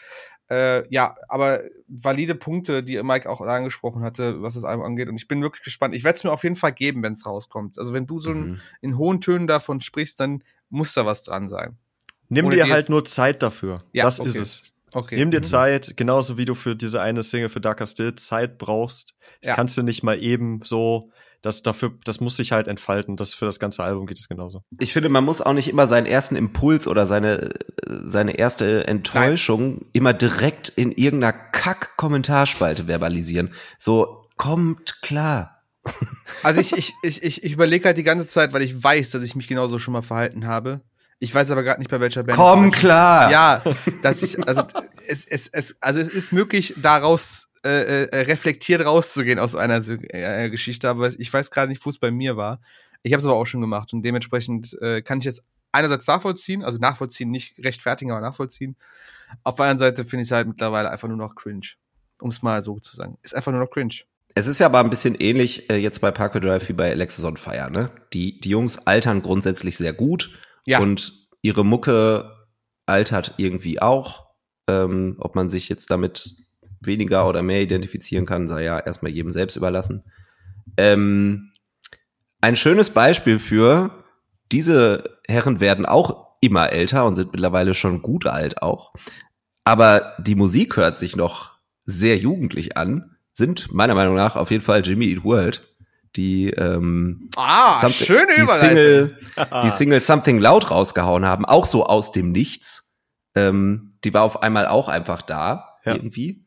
Äh, 0.49 0.87
ja, 0.93 1.15
aber 1.29 1.61
valide 1.87 2.35
Punkte, 2.35 2.83
die 2.83 3.01
Mike 3.01 3.29
auch 3.29 3.41
angesprochen 3.41 4.03
hatte, 4.03 4.41
was 4.41 4.55
das 4.55 4.65
Album 4.65 4.85
angeht. 4.85 5.07
Und 5.07 5.15
ich 5.15 5.27
bin 5.27 5.41
wirklich 5.41 5.63
gespannt. 5.63 5.95
Ich 5.95 6.03
werde 6.03 6.17
es 6.17 6.23
mir 6.23 6.31
auf 6.31 6.43
jeden 6.43 6.55
Fall 6.57 6.73
geben, 6.73 7.01
wenn 7.01 7.13
es 7.13 7.25
rauskommt. 7.25 7.77
Also 7.79 7.93
wenn 7.93 8.07
du 8.07 8.19
so 8.19 8.31
Mhm. 8.33 8.59
in 8.81 8.97
hohen 8.97 9.21
Tönen 9.21 9.47
davon 9.47 9.79
sprichst, 9.81 10.19
dann 10.19 10.43
muss 10.69 10.93
da 10.93 11.05
was 11.05 11.23
dran 11.23 11.47
sein. 11.47 11.77
Nimm 12.29 12.47
Ohne 12.47 12.55
dir 12.55 12.69
halt 12.69 12.89
nur 12.89 13.05
Zeit 13.05 13.41
dafür. 13.41 13.83
Ja, 13.93 14.03
das 14.03 14.19
okay. 14.19 14.29
ist 14.29 14.37
es. 14.37 14.63
Okay. 14.91 15.15
Nimm 15.17 15.31
dir 15.31 15.39
Mhm. 15.39 15.43
Zeit, 15.43 15.97
genauso 15.97 16.37
wie 16.37 16.45
du 16.45 16.55
für 16.55 16.75
diese 16.75 17.01
eine 17.01 17.23
Single 17.23 17.49
für 17.49 17.61
Darker 17.61 17.87
Still 17.87 18.13
Zeit 18.15 18.57
brauchst. 18.57 19.15
Das 19.41 19.49
Ja. 19.49 19.55
kannst 19.55 19.77
du 19.77 19.81
nicht 19.81 20.03
mal 20.03 20.21
eben 20.21 20.61
so, 20.63 21.11
das 21.43 21.61
dafür, 21.61 21.91
das 22.05 22.21
muss 22.21 22.37
sich 22.37 22.53
halt 22.53 22.67
entfalten. 22.67 23.17
Das 23.17 23.33
für 23.33 23.45
das 23.45 23.59
ganze 23.59 23.83
Album 23.83 24.07
geht 24.07 24.17
es 24.17 24.29
genauso. 24.29 24.63
Ich 24.79 24.93
finde, 24.93 25.09
man 25.09 25.25
muss 25.25 25.41
auch 25.41 25.53
nicht 25.53 25.67
immer 25.67 25.87
seinen 25.87 26.05
ersten 26.05 26.37
Impuls 26.37 26.87
oder 26.87 27.05
seine, 27.05 27.51
seine 27.85 28.37
erste 28.37 28.87
Enttäuschung 28.87 29.85
immer 29.91 30.13
direkt 30.13 30.69
in 30.69 30.93
irgendeiner 30.93 31.33
Kack-Kommentarspalte 31.33 32.87
verbalisieren. 32.87 33.53
So, 33.77 34.25
kommt 34.37 35.01
klar. 35.03 35.61
Also 36.41 36.59
ich, 36.59 36.73
ich, 36.73 36.93
ich, 37.03 37.23
ich, 37.23 37.43
ich 37.43 37.53
überlege 37.53 37.85
halt 37.85 37.97
die 37.97 38.03
ganze 38.03 38.27
Zeit, 38.27 38.51
weil 38.51 38.63
ich 38.63 38.83
weiß, 38.83 39.11
dass 39.11 39.23
ich 39.23 39.35
mich 39.35 39.47
genauso 39.47 39.79
schon 39.79 39.93
mal 39.93 40.01
verhalten 40.01 40.45
habe. 40.45 40.81
Ich 41.19 41.33
weiß 41.33 41.51
aber 41.51 41.63
gerade 41.63 41.79
nicht 41.79 41.89
bei 41.89 42.01
welcher 42.01 42.23
Band. 42.23 42.37
Komm 42.37 42.71
klar. 42.71 43.31
Ja, 43.31 43.61
dass 44.01 44.23
ich, 44.23 44.45
also 44.45 44.63
es, 45.07 45.23
es, 45.23 45.47
es, 45.47 45.81
also 45.81 46.01
es 46.01 46.09
ist 46.09 46.33
möglich, 46.33 46.73
daraus 46.75 47.47
äh, 47.63 48.03
äh, 48.03 48.21
reflektiert 48.21 48.85
rauszugehen 48.85 49.39
aus 49.39 49.55
einer 49.55 49.81
so- 49.81 49.93
äh, 49.93 50.49
Geschichte, 50.49 50.89
aber 50.89 51.07
ich 51.17 51.31
weiß 51.31 51.51
gerade 51.51 51.69
nicht, 51.69 51.85
wo 51.85 51.89
es 51.89 51.97
bei 51.97 52.11
mir 52.11 52.37
war. 52.37 52.61
Ich 53.03 53.13
habe 53.13 53.19
es 53.19 53.25
aber 53.25 53.35
auch 53.35 53.45
schon 53.45 53.61
gemacht 53.61 53.93
und 53.93 54.03
dementsprechend 54.03 54.77
äh, 54.81 55.01
kann 55.01 55.19
ich 55.19 55.25
jetzt 55.25 55.43
einerseits 55.71 56.07
nachvollziehen, 56.07 56.63
also 56.63 56.77
nachvollziehen, 56.77 57.31
nicht 57.31 57.55
rechtfertigen, 57.59 58.11
aber 58.11 58.21
nachvollziehen. 58.21 58.75
Auf 59.43 59.55
der 59.55 59.65
anderen 59.65 59.79
Seite 59.79 60.03
finde 60.03 60.23
ich 60.23 60.27
es 60.27 60.31
halt 60.31 60.47
mittlerweile 60.47 60.89
einfach 60.89 61.07
nur 61.07 61.17
noch 61.17 61.35
cringe. 61.35 61.67
Um 62.21 62.29
es 62.29 62.41
mal 62.41 62.61
so 62.61 62.79
zu 62.79 62.95
sagen. 62.95 63.17
Ist 63.21 63.35
einfach 63.35 63.51
nur 63.51 63.59
noch 63.59 63.69
cringe. 63.69 63.95
Es 64.35 64.47
ist 64.47 64.59
ja 64.59 64.67
aber 64.67 64.79
ein 64.79 64.89
bisschen 64.89 65.15
ähnlich 65.15 65.69
äh, 65.69 65.77
jetzt 65.77 65.99
bei 65.99 66.11
Parkway 66.11 66.39
Drive 66.39 66.69
wie 66.69 66.73
bei 66.73 66.91
Alexis 66.91 67.23
on 67.23 67.37
Fire, 67.37 67.69
ne? 67.69 67.91
Die, 68.13 68.39
die 68.39 68.49
Jungs 68.49 68.87
altern 68.87 69.21
grundsätzlich 69.21 69.77
sehr 69.77 69.93
gut 69.93 70.39
ja. 70.65 70.79
und 70.79 71.27
ihre 71.41 71.65
Mucke 71.65 72.47
altert 72.85 73.35
irgendwie 73.37 73.81
auch. 73.81 74.23
Ähm, 74.67 75.17
ob 75.19 75.35
man 75.35 75.49
sich 75.49 75.67
jetzt 75.67 75.91
damit 75.91 76.35
weniger 76.87 77.27
oder 77.27 77.41
mehr 77.41 77.61
identifizieren 77.61 78.25
kann, 78.25 78.47
sei 78.47 78.63
ja 78.63 78.79
erstmal 78.79 79.11
jedem 79.11 79.31
selbst 79.31 79.55
überlassen. 79.55 80.03
Ähm, 80.77 81.51
ein 82.41 82.55
schönes 82.55 82.89
Beispiel 82.89 83.39
für 83.39 84.03
diese 84.51 85.17
Herren 85.27 85.59
werden 85.59 85.85
auch 85.85 86.37
immer 86.41 86.71
älter 86.71 87.05
und 87.05 87.15
sind 87.15 87.31
mittlerweile 87.31 87.73
schon 87.73 88.01
gut 88.01 88.27
alt 88.27 88.61
auch. 88.61 88.93
Aber 89.63 90.13
die 90.19 90.35
Musik 90.35 90.75
hört 90.75 90.97
sich 90.97 91.15
noch 91.15 91.53
sehr 91.85 92.17
jugendlich 92.17 92.77
an, 92.77 93.15
sind 93.33 93.73
meiner 93.73 93.95
Meinung 93.95 94.15
nach 94.15 94.35
auf 94.35 94.51
jeden 94.51 94.63
Fall 94.63 94.85
Jimmy 94.85 95.07
Eat 95.07 95.23
World, 95.23 95.61
die 96.15 96.49
ähm, 96.51 97.29
ah, 97.35 97.89
schöne 97.89 98.35
die 98.37 98.45
Single, 98.45 99.17
die 99.63 99.71
Single 99.71 100.01
Something 100.01 100.37
Loud 100.37 100.69
rausgehauen 100.69 101.25
haben, 101.25 101.45
auch 101.45 101.65
so 101.65 101.85
aus 101.85 102.11
dem 102.11 102.31
Nichts. 102.31 102.99
Ähm, 103.35 103.97
die 104.03 104.13
war 104.13 104.23
auf 104.23 104.43
einmal 104.43 104.67
auch 104.67 104.89
einfach 104.89 105.21
da 105.21 105.77
ja. 105.85 105.95
irgendwie 105.95 106.42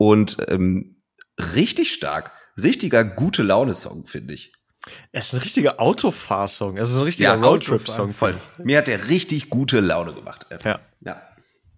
und 0.00 0.38
ähm, 0.48 0.96
richtig 1.38 1.92
stark, 1.92 2.32
richtiger 2.56 3.04
gute 3.04 3.42
Laune 3.42 3.74
Song 3.74 4.06
finde 4.06 4.32
ich. 4.32 4.54
Es 5.12 5.26
ist 5.26 5.34
ein 5.34 5.40
richtiger 5.42 5.78
Autofahrsong, 5.78 6.78
es 6.78 6.88
ist 6.88 6.96
ein 6.96 7.02
richtiger 7.02 7.34
ja, 7.34 7.42
Roadtrip-Song. 7.42 8.10
Voll. 8.10 8.34
Mir 8.56 8.78
hat 8.78 8.86
der 8.86 9.08
richtig 9.08 9.50
gute 9.50 9.80
Laune 9.80 10.14
gemacht. 10.14 10.46
Ja. 10.64 10.80
ja. 11.00 11.22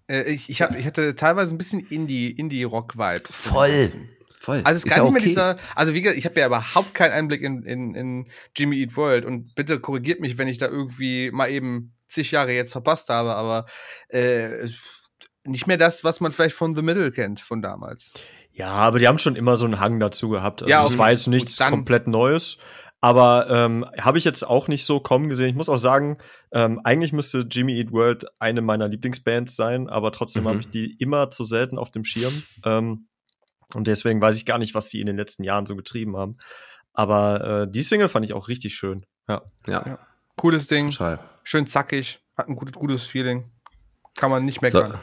Äh, 0.07 0.31
ich, 0.31 0.49
ich, 0.49 0.63
hab, 0.63 0.79
ich 0.79 0.87
hatte 0.87 1.17
teilweise 1.17 1.53
ein 1.53 1.59
bisschen 1.59 1.81
Indie, 1.81 2.31
Indie-Rock-Vibes. 2.31 3.35
Voll. 3.35 3.91
Voll. 4.39 4.61
Also 4.63 4.77
es 4.79 4.85
ist 4.85 4.95
gar 4.95 5.03
nicht 5.03 5.11
okay. 5.11 5.13
mehr 5.13 5.23
dieser, 5.23 5.57
also 5.75 5.93
wie 5.93 6.03
gesagt, 6.03 6.19
ich 6.19 6.25
habe 6.25 6.39
ja 6.39 6.47
überhaupt 6.47 6.95
keinen 6.95 7.13
Einblick 7.13 7.43
in, 7.43 7.65
in, 7.65 7.97
in 7.97 8.31
Jimmy 8.55 8.81
Eat 8.81 8.97
World 8.97 9.25
und 9.25 9.53
bitte 9.57 9.81
korrigiert 9.81 10.21
mich, 10.21 10.39
wenn 10.39 10.47
ich 10.47 10.59
da 10.59 10.69
irgendwie 10.69 11.33
mal 11.33 11.51
eben 11.51 11.97
zig 12.09 12.31
Jahre 12.31 12.53
jetzt 12.53 12.71
verpasst 12.71 13.09
habe, 13.09 13.35
aber 13.35 13.67
äh, 14.11 14.69
nicht 15.45 15.67
mehr 15.67 15.77
das, 15.77 16.05
was 16.05 16.21
man 16.21 16.33
vielleicht 16.33 16.57
von 16.57 16.75
The 16.75 16.83
Middle 16.83 17.11
kennt, 17.11 17.41
von 17.41 17.63
damals. 17.63 18.13
Ja, 18.53 18.69
aber 18.69 18.99
die 18.99 19.09
haben 19.09 19.19
schon 19.19 19.37
immer 19.37 19.57
so 19.57 19.65
einen 19.65 19.81
Hang 19.81 19.99
dazu 19.99 20.29
gehabt. 20.29 20.63
Also 20.63 20.71
ja, 20.71 20.83
das 20.83 20.99
war 20.99 21.11
jetzt 21.11 21.27
nichts 21.27 21.59
komplett 21.59 22.07
Neues. 22.07 22.59
Aber 23.01 23.49
ähm, 23.51 23.85
habe 24.01 24.19
ich 24.19 24.25
jetzt 24.25 24.47
auch 24.47 24.69
nicht 24.69 24.87
so 24.87 25.01
kommen 25.01 25.29
gesehen. 25.29 25.49
Ich 25.49 25.57
muss 25.57 25.69
auch 25.69 25.79
sagen, 25.79 26.19
ähm, 26.53 26.81
eigentlich 26.85 27.13
müsste 27.13 27.41
Jimmy 27.51 27.77
Eat 27.77 27.91
World 27.91 28.27
eine 28.39 28.61
meiner 28.61 28.87
Lieblingsbands 28.87 29.57
sein, 29.57 29.89
aber 29.89 30.13
trotzdem 30.13 30.45
mhm. 30.45 30.49
habe 30.49 30.59
ich 30.61 30.71
die 30.71 30.95
immer 31.01 31.29
zu 31.29 31.43
selten 31.43 31.79
auf 31.79 31.91
dem 31.91 32.05
Schirm. 32.05 32.45
Ähm, 32.65 33.09
und 33.75 33.89
deswegen 33.89 34.21
weiß 34.21 34.37
ich 34.37 34.47
gar 34.47 34.59
nicht, 34.59 34.75
was 34.75 34.89
die 34.89 35.01
in 35.01 35.07
den 35.07 35.17
letzten 35.17 35.43
Jahren 35.43 35.67
so 35.67 35.75
getrieben 35.75 36.17
haben. 36.17 36.37
Aber 36.93 37.63
äh, 37.63 37.71
die 37.71 37.83
Single 37.83 38.09
fand 38.09 38.25
ich 38.25 38.35
auch 38.35 38.47
richtig 38.47 38.75
schön. 38.75 39.05
Ja. 39.29 39.43
Ja. 39.67 39.85
ja. 39.85 39.99
Cooles 40.37 40.69
Ding. 40.69 40.91
Total. 40.91 41.19
Schön 41.43 41.67
zackig. 41.67 42.21
Hat 42.37 42.49
ein 42.49 42.55
gutes, 42.55 42.75
gutes 42.75 43.05
Feeling. 43.05 43.51
Kann 44.17 44.31
man 44.31 44.45
nicht 44.45 44.63
meckern. 44.63 44.93
So, 44.93 44.99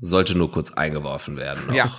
sollte 0.00 0.36
nur 0.36 0.52
kurz 0.52 0.72
eingeworfen 0.72 1.36
werden. 1.36 1.66
Noch. 1.66 1.74
Ja. 1.74 1.90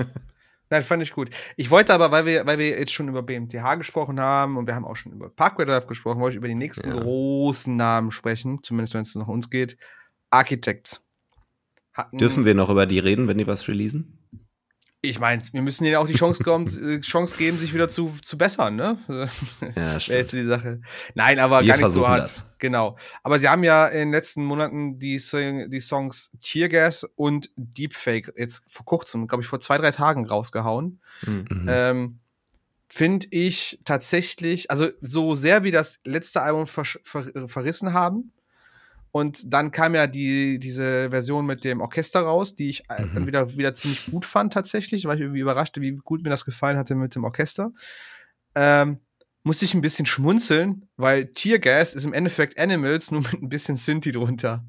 Nein, 0.72 0.84
fand 0.84 1.02
ich 1.02 1.14
gut. 1.14 1.32
Ich 1.58 1.72
wollte 1.72 1.93
aber, 1.93 2.12
weil 2.12 2.26
wir, 2.26 2.45
weil 2.45 2.60
wir 2.60 2.70
jetzt 2.70 2.91
schon 2.91 3.08
über 3.08 3.24
BMTH 3.24 3.76
gesprochen 3.76 4.20
haben 4.20 4.56
und 4.56 4.68
wir 4.68 4.76
haben 4.76 4.86
auch 4.86 4.95
schon 4.95 5.12
über 5.12 5.30
Parkway 5.30 5.66
Drive 5.66 5.88
gesprochen, 5.88 6.20
wollte 6.20 6.34
ich 6.34 6.38
über 6.38 6.47
die 6.47 6.56
nächsten 6.56 6.89
ja. 6.89 7.00
großen 7.00 7.76
Namen 7.76 8.12
sprechen, 8.12 8.60
zumindest 8.62 8.93
wenn 8.93 9.02
es 9.02 9.16
nach 9.16 9.28
uns 9.28 9.50
geht. 9.50 9.78
Architects. 10.30 11.02
Hatten 11.91 12.20
Dürfen 12.20 12.45
wir 12.45 12.54
noch 12.54 12.70
über 12.70 12.86
die 12.86 13.00
reden, 13.00 13.28
wenn 13.28 13.39
die 13.39 13.47
was 13.47 13.68
releasen? 13.68 14.18
Ich 15.02 15.20
meine, 15.20 15.41
wir 15.54 15.62
müssen 15.62 15.86
ihnen 15.86 15.95
auch 15.95 16.08
die 16.08 16.16
Chance, 16.16 16.43
kommen, 16.43 16.68
äh, 16.84 17.00
Chance 17.00 17.38
geben, 17.38 17.58
sich 17.58 17.74
wieder 17.74 17.88
zu, 17.88 18.14
zu 18.24 18.38
bessern, 18.38 18.76
ne? 18.76 18.97
Ja, 19.76 20.00
stimmt. 20.00 20.18
jetzt 20.18 20.34
die 20.34 20.43
Sache. 20.43 20.82
Nein, 21.16 21.39
aber 21.39 21.62
wir 21.62 21.68
gar 21.68 21.78
nicht 21.78 21.89
so 21.91 22.08
hart. 22.08 22.24
Das. 22.24 22.58
Genau. 22.60 22.97
Aber 23.24 23.39
sie 23.39 23.47
haben 23.47 23.64
ja 23.64 23.88
in 23.88 24.00
den 24.00 24.12
letzten 24.12 24.43
Monaten 24.43 25.00
die, 25.00 25.22
die 25.70 25.80
Songs 25.80 26.38
Teargas 26.41 27.06
und 27.16 27.50
Deepfake 27.56 28.34
jetzt 28.36 28.62
vor 28.68 28.86
kurzem, 28.86 29.28
glaube 29.28 29.41
ich, 29.41 29.47
vor 29.47 29.62
zwei, 29.62 29.78
drei 29.78 29.91
Tagen 29.91 30.26
rausgehauen. 30.26 31.00
Mhm. 31.22 31.66
Ähm, 31.70 32.20
Finde 32.91 33.28
ich 33.30 33.80
tatsächlich, 33.86 34.72
also 34.72 34.89
so 35.00 35.36
sehr 35.36 35.64
wie 35.64 35.72
das 35.72 36.00
letzte 36.04 36.41
Album 36.41 36.66
ver 36.66 36.84
ver 36.84 37.47
verrissen 37.47 37.93
haben, 37.93 38.34
und 39.12 39.53
dann 39.53 39.72
kam 39.72 39.95
ja 39.95 40.07
die, 40.07 40.60
diese 40.60 41.10
Version 41.10 41.45
mit 41.45 41.64
dem 41.64 41.82
Orchester 41.82 42.22
raus, 42.22 42.55
die 42.55 42.70
ich 42.70 42.84
äh, 42.89 43.03
mhm. 43.03 43.14
dann 43.14 43.28
wieder, 43.28 43.57
wieder 43.57 43.74
ziemlich 43.74 44.05
gut 44.05 44.26
fand 44.26 44.53
tatsächlich, 44.53 45.05
weil 45.05 45.16
ich 45.16 45.22
irgendwie 45.22 45.39
überraschte, 45.39 45.82
wie 45.82 45.95
gut 45.95 46.24
mir 46.24 46.30
das 46.30 46.45
gefallen 46.45 46.78
hatte 46.78 46.95
mit 46.95 47.16
dem 47.16 47.24
Orchester. 47.24 47.72
Ähm, 48.55 48.99
musste 49.43 49.66
ich 49.66 49.74
ein 49.74 49.82
bisschen 49.82 50.05
schmunzeln, 50.05 50.88
weil 50.97 51.28
Teargas 51.28 51.95
ist 51.95 52.05
im 52.05 52.14
Endeffekt 52.14 52.60
Animals 52.60 53.10
nur 53.10 53.22
mit 53.22 53.41
ein 53.41 53.49
bisschen 53.49 53.78
Synthi 53.78 54.12
drunter. 54.12 54.66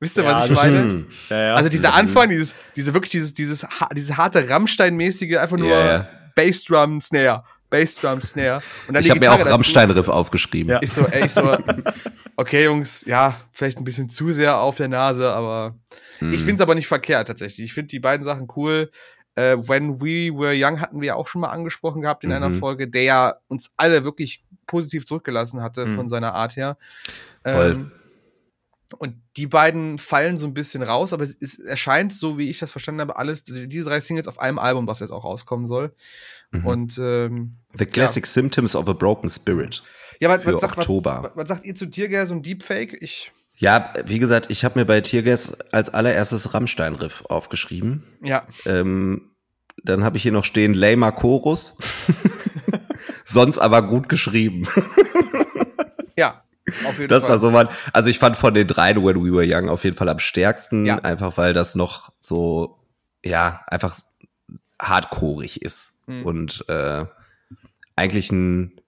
Wisst 0.00 0.16
ihr, 0.16 0.24
ja, 0.24 0.32
was 0.32 0.50
ich 0.50 0.56
meine? 0.56 1.06
Ja, 1.28 1.42
ja. 1.42 1.54
Also 1.54 1.68
dieser 1.68 1.94
Anfang, 1.94 2.30
dieses, 2.30 2.54
diese 2.74 2.94
wirklich 2.94 3.10
dieses, 3.10 3.34
dieses, 3.34 3.66
diese 3.94 4.16
harte 4.16 4.48
Rammstein-mäßige, 4.48 5.36
einfach 5.36 5.58
nur 5.58 6.08
Bassdrum 6.34 7.00
Snare, 7.00 7.44
Bassdrum 7.68 8.20
Snare. 8.20 8.62
Ich 8.98 9.10
habe 9.10 9.20
mir 9.20 9.32
auch 9.32 9.44
Rammstein-Riff 9.44 10.08
aufgeschrieben. 10.08 10.72
Ja. 10.72 10.78
Ich 10.82 10.92
so, 10.92 11.06
ey, 11.06 11.26
ich 11.26 11.32
so, 11.32 11.42
okay, 12.40 12.64
Jungs, 12.64 13.04
ja, 13.04 13.36
vielleicht 13.52 13.78
ein 13.78 13.84
bisschen 13.84 14.08
zu 14.08 14.32
sehr 14.32 14.58
auf 14.58 14.78
der 14.78 14.88
Nase, 14.88 15.30
aber 15.30 15.78
hm. 16.18 16.32
ich 16.32 16.38
finde 16.38 16.54
es 16.54 16.60
aber 16.62 16.74
nicht 16.74 16.88
verkehrt 16.88 17.28
tatsächlich. 17.28 17.66
Ich 17.66 17.74
finde 17.74 17.88
die 17.88 18.00
beiden 18.00 18.24
Sachen 18.24 18.48
cool. 18.56 18.90
Äh, 19.34 19.58
When 19.58 20.00
We 20.00 20.32
Were 20.34 20.54
Young 20.56 20.80
hatten 20.80 21.02
wir 21.02 21.08
ja 21.08 21.14
auch 21.16 21.26
schon 21.26 21.42
mal 21.42 21.50
angesprochen 21.50 22.00
gehabt 22.00 22.24
in 22.24 22.30
mhm. 22.30 22.36
einer 22.36 22.50
Folge, 22.50 22.88
der 22.88 23.02
ja 23.02 23.34
uns 23.48 23.72
alle 23.76 24.04
wirklich 24.04 24.42
positiv 24.66 25.04
zurückgelassen 25.04 25.60
hatte 25.60 25.84
mhm. 25.84 25.96
von 25.96 26.08
seiner 26.08 26.32
Art 26.32 26.56
her. 26.56 26.78
Voll. 27.44 27.70
Ähm, 27.72 27.92
und 28.98 29.14
die 29.36 29.46
beiden 29.46 29.98
fallen 29.98 30.36
so 30.36 30.48
ein 30.48 30.54
bisschen 30.54 30.82
raus, 30.82 31.12
aber 31.12 31.24
es 31.40 31.58
erscheint, 31.60 32.12
so 32.12 32.38
wie 32.38 32.50
ich 32.50 32.58
das 32.58 32.72
verstanden 32.72 33.02
habe, 33.02 33.16
alles, 33.16 33.44
diese 33.44 33.84
drei 33.84 34.00
Singles 34.00 34.26
auf 34.26 34.40
einem 34.40 34.58
Album, 34.58 34.88
was 34.88 34.98
jetzt 34.98 35.12
auch 35.12 35.24
rauskommen 35.24 35.66
soll. 35.66 35.94
Mhm. 36.50 36.66
Und 36.66 36.98
ähm, 36.98 37.52
The 37.78 37.86
Classic 37.86 38.24
ja. 38.24 38.30
Symptoms 38.30 38.74
of 38.74 38.88
a 38.88 38.94
Broken 38.94 39.30
Spirit. 39.30 39.82
Ja, 40.20 40.28
was, 40.28 40.44
was, 40.44 40.60
sagt, 40.60 40.76
was, 40.76 41.30
was 41.34 41.48
sagt 41.48 41.64
ihr 41.64 41.74
zu 41.74 41.86
Tiergas 41.86 42.30
und 42.30 42.44
Deepfake? 42.44 42.96
Ich 43.00 43.32
ja, 43.60 43.92
wie 44.06 44.18
gesagt, 44.18 44.50
ich 44.50 44.64
habe 44.64 44.78
mir 44.78 44.86
bei 44.86 45.02
Tiergas 45.02 45.60
als 45.70 45.92
allererstes 45.92 46.54
Rammstein-Riff 46.54 47.24
aufgeschrieben. 47.28 48.04
Ja. 48.22 48.46
Ähm, 48.64 49.32
dann 49.84 50.02
habe 50.02 50.16
ich 50.16 50.22
hier 50.22 50.32
noch 50.32 50.44
stehen 50.44 50.72
Lamer 50.72 51.12
Chorus. 51.12 51.76
Sonst 53.24 53.58
aber 53.58 53.82
gut 53.86 54.08
geschrieben. 54.08 54.66
ja, 56.16 56.42
auf 56.86 56.98
jeden 56.98 57.10
das 57.10 57.24
Fall. 57.24 57.32
war 57.32 57.38
so 57.38 57.50
man, 57.50 57.68
also 57.92 58.08
ich 58.08 58.18
fand 58.18 58.38
von 58.38 58.54
den 58.54 58.66
dreien 58.66 59.04
When 59.04 59.22
We 59.22 59.30
Were 59.30 59.46
Young 59.46 59.68
auf 59.68 59.84
jeden 59.84 59.96
Fall 59.96 60.08
am 60.08 60.18
stärksten, 60.18 60.86
ja. 60.86 60.98
einfach 60.98 61.36
weil 61.36 61.52
das 61.52 61.74
noch 61.74 62.12
so, 62.18 62.78
ja, 63.22 63.62
einfach 63.66 63.94
hardcoreig 64.80 65.58
ist 65.58 66.04
hm. 66.06 66.24
und 66.24 66.64
äh, 66.68 67.04
eigentlich 67.94 68.32
ein, 68.32 68.80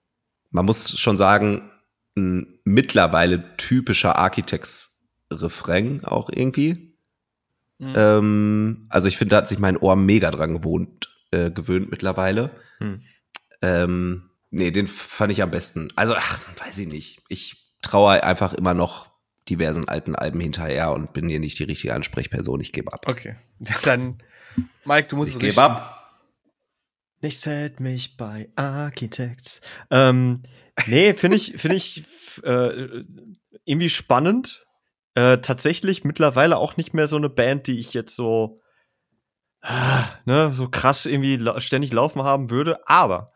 man 0.53 0.65
muss 0.65 0.99
schon 0.99 1.17
sagen, 1.17 1.71
ein 2.17 2.59
mittlerweile 2.65 3.57
typischer 3.57 4.17
Architects-Refrain 4.17 6.05
auch 6.05 6.29
irgendwie. 6.31 6.97
Hm. 7.79 7.93
Ähm, 7.97 8.87
also 8.91 9.09
ich 9.09 9.17
finde, 9.17 9.31
da 9.31 9.37
hat 9.39 9.49
sich 9.49 9.59
mein 9.59 9.77
Ohr 9.77 9.97
mega 9.97 10.31
dran 10.31 10.53
gewohnt, 10.53 11.11
äh, 11.31 11.51
gewöhnt 11.51 11.91
mittlerweile. 11.91 12.51
Hm. 12.79 13.03
Ähm, 13.63 14.31
nee, 14.51 14.71
den 14.71 14.87
fand 14.87 15.33
ich 15.33 15.43
am 15.43 15.51
besten. 15.51 15.89
Also, 15.97 16.15
ach, 16.15 16.41
weiß 16.65 16.79
ich 16.79 16.89
nicht. 16.89 17.23
Ich 17.29 17.75
traue 17.81 18.23
einfach 18.23 18.53
immer 18.53 18.75
noch 18.75 19.11
diversen 19.49 19.89
alten 19.89 20.15
Alben 20.15 20.41
hinterher 20.41 20.93
und 20.93 21.13
bin 21.13 21.29
hier 21.29 21.41
nicht 21.41 21.59
die 21.59 21.65
richtige 21.65 21.95
Ansprechperson. 21.95 22.61
Ich 22.61 22.73
gebe 22.73 22.93
ab. 22.93 23.07
Okay. 23.09 23.37
Dann, 23.85 24.17
Mike, 24.85 25.09
du 25.09 25.17
musst 25.17 25.31
ich 25.31 25.37
es 25.37 25.41
gebe 25.41 25.63
ab. 25.63 26.02
Nichts 27.23 27.47
hält 27.47 27.79
mich 27.79 28.17
bei 28.17 28.51
Architects. 28.57 29.61
Ähm, 29.91 30.43
nee, 30.87 31.15
finde 31.15 31.37
ich, 31.37 31.53
finde 31.57 31.77
ich 31.77 32.05
äh, 32.43 33.05
irgendwie 33.65 33.89
spannend. 33.89 34.67
Äh, 35.15 35.39
tatsächlich 35.39 36.05
mittlerweile 36.05 36.57
auch 36.57 36.77
nicht 36.77 36.95
mehr 36.95 37.07
so 37.07 37.17
eine 37.17 37.29
Band, 37.29 37.69
die 37.69 37.79
ich 37.79 37.95
jetzt 37.95 38.17
so, 38.17 38.61
äh, 39.63 40.03
ne, 40.25 40.53
so 40.53 40.69
krass 40.69 41.07
irgendwie 41.07 41.37
la 41.37 41.61
ständig 41.61 41.93
laufen 41.93 42.23
haben 42.23 42.51
würde. 42.51 42.89
Aber 42.89 43.33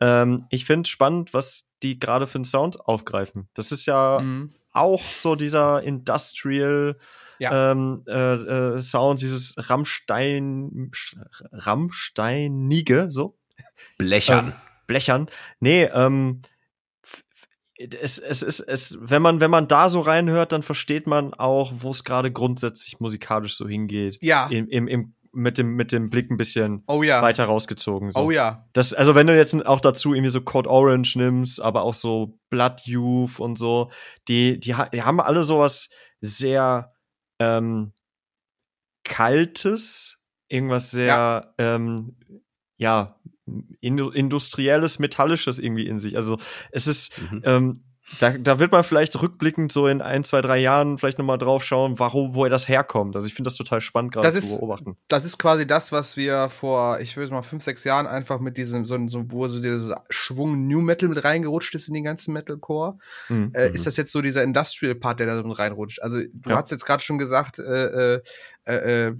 ähm, 0.00 0.46
ich 0.50 0.64
finde 0.64 0.88
spannend, 0.88 1.34
was 1.34 1.70
die 1.82 1.98
gerade 1.98 2.26
für 2.28 2.36
einen 2.36 2.44
Sound 2.44 2.80
aufgreifen. 2.80 3.48
Das 3.54 3.72
ist 3.72 3.86
ja 3.86 4.20
mhm. 4.20 4.54
auch 4.70 5.02
so 5.20 5.34
dieser 5.34 5.82
Industrial 5.82 6.96
ja. 7.38 7.72
ähm, 7.72 8.02
äh, 8.06 8.12
äh, 8.12 8.78
Sound, 8.78 9.20
dieses 9.20 9.54
Rammstein, 9.56 10.90
Rammsteinige, 11.52 13.10
so. 13.10 13.36
Blechern. 13.98 14.48
Ähm, 14.48 14.52
Blechern. 14.86 15.30
Nee, 15.60 15.84
ähm, 15.84 16.42
es, 17.76 18.18
es 18.18 18.42
ist, 18.42 18.60
es, 18.60 18.98
wenn 19.00 19.22
man, 19.22 19.40
wenn 19.40 19.50
man 19.50 19.66
da 19.66 19.88
so 19.88 20.00
reinhört, 20.00 20.52
dann 20.52 20.62
versteht 20.62 21.06
man 21.06 21.34
auch, 21.34 21.72
wo 21.74 21.90
es 21.90 22.04
gerade 22.04 22.30
grundsätzlich 22.30 23.00
musikalisch 23.00 23.56
so 23.56 23.66
hingeht. 23.66 24.18
Ja. 24.20 24.46
Im, 24.48 24.68
im, 24.68 24.88
im 24.88 25.14
mit 25.36 25.58
dem, 25.58 25.74
mit 25.74 25.90
dem 25.90 26.10
Blick 26.10 26.30
ein 26.30 26.36
bisschen 26.36 26.84
oh, 26.86 27.02
ja. 27.02 27.20
weiter 27.20 27.46
rausgezogen. 27.46 28.12
So. 28.12 28.20
Oh 28.20 28.30
ja. 28.30 28.68
Das, 28.72 28.94
also 28.94 29.16
wenn 29.16 29.26
du 29.26 29.36
jetzt 29.36 29.66
auch 29.66 29.80
dazu 29.80 30.14
irgendwie 30.14 30.30
so 30.30 30.40
Code 30.40 30.70
Orange 30.70 31.16
nimmst, 31.16 31.60
aber 31.60 31.82
auch 31.82 31.94
so 31.94 32.38
Blood 32.50 32.82
Youth 32.84 33.40
und 33.40 33.58
so, 33.58 33.90
die, 34.28 34.60
die, 34.60 34.76
die 34.92 35.02
haben 35.02 35.20
alle 35.20 35.42
sowas 35.42 35.88
sehr 36.20 36.93
ähm, 37.38 37.92
Kaltes, 39.04 40.24
irgendwas 40.48 40.90
sehr, 40.90 41.06
ja, 41.06 41.54
ähm, 41.58 42.16
ja 42.76 43.20
industrielles, 43.80 44.98
metallisches 44.98 45.58
irgendwie 45.58 45.86
in 45.86 45.98
sich. 45.98 46.16
Also 46.16 46.38
es 46.70 46.86
ist, 46.86 47.20
mhm. 47.20 47.42
ähm, 47.44 47.84
da, 48.20 48.30
da 48.30 48.58
wird 48.58 48.70
man 48.70 48.84
vielleicht 48.84 49.20
rückblickend 49.20 49.72
so 49.72 49.86
in 49.86 50.02
ein, 50.02 50.24
zwei, 50.24 50.42
drei 50.42 50.58
Jahren 50.58 50.98
vielleicht 50.98 51.18
nochmal 51.18 51.38
drauf 51.38 51.64
schauen, 51.64 51.98
warum, 51.98 52.34
woher 52.34 52.50
das 52.50 52.68
herkommt. 52.68 53.16
Also 53.16 53.26
ich 53.26 53.34
finde 53.34 53.48
das 53.48 53.56
total 53.56 53.80
spannend 53.80 54.12
gerade 54.12 54.30
zu 54.30 54.38
ist, 54.38 54.58
beobachten. 54.58 54.96
Das 55.08 55.24
ist 55.24 55.38
quasi 55.38 55.66
das, 55.66 55.90
was 55.90 56.16
wir 56.16 56.48
vor, 56.50 57.00
ich 57.00 57.16
würde 57.16 57.32
mal 57.32 57.42
fünf, 57.42 57.62
sechs 57.62 57.82
Jahren 57.84 58.06
einfach 58.06 58.40
mit 58.40 58.58
diesem, 58.58 58.84
so, 58.84 58.98
so 59.08 59.24
wo 59.30 59.48
so 59.48 59.58
dieser 59.58 60.04
Schwung 60.10 60.66
New 60.66 60.82
Metal 60.82 61.08
mit 61.08 61.24
reingerutscht 61.24 61.74
ist 61.74 61.88
in 61.88 61.94
den 61.94 62.04
ganzen 62.04 62.34
Metalcore. 62.34 62.98
Mhm. 63.28 63.52
Äh, 63.54 63.70
ist 63.70 63.86
das 63.86 63.96
jetzt 63.96 64.12
so 64.12 64.20
dieser 64.20 64.42
Industrial 64.42 64.94
Part, 64.94 65.20
der 65.20 65.26
da 65.26 65.42
mit 65.42 65.58
reinrutscht? 65.58 66.02
Also 66.02 66.18
du 66.18 66.50
ja. 66.50 66.56
hast 66.56 66.70
jetzt 66.70 66.84
gerade 66.84 67.02
schon 67.02 67.18
gesagt, 67.18 67.58
äh, 67.58 68.16
äh, 68.16 68.20
äh, 68.66 69.06
äh 69.08 69.14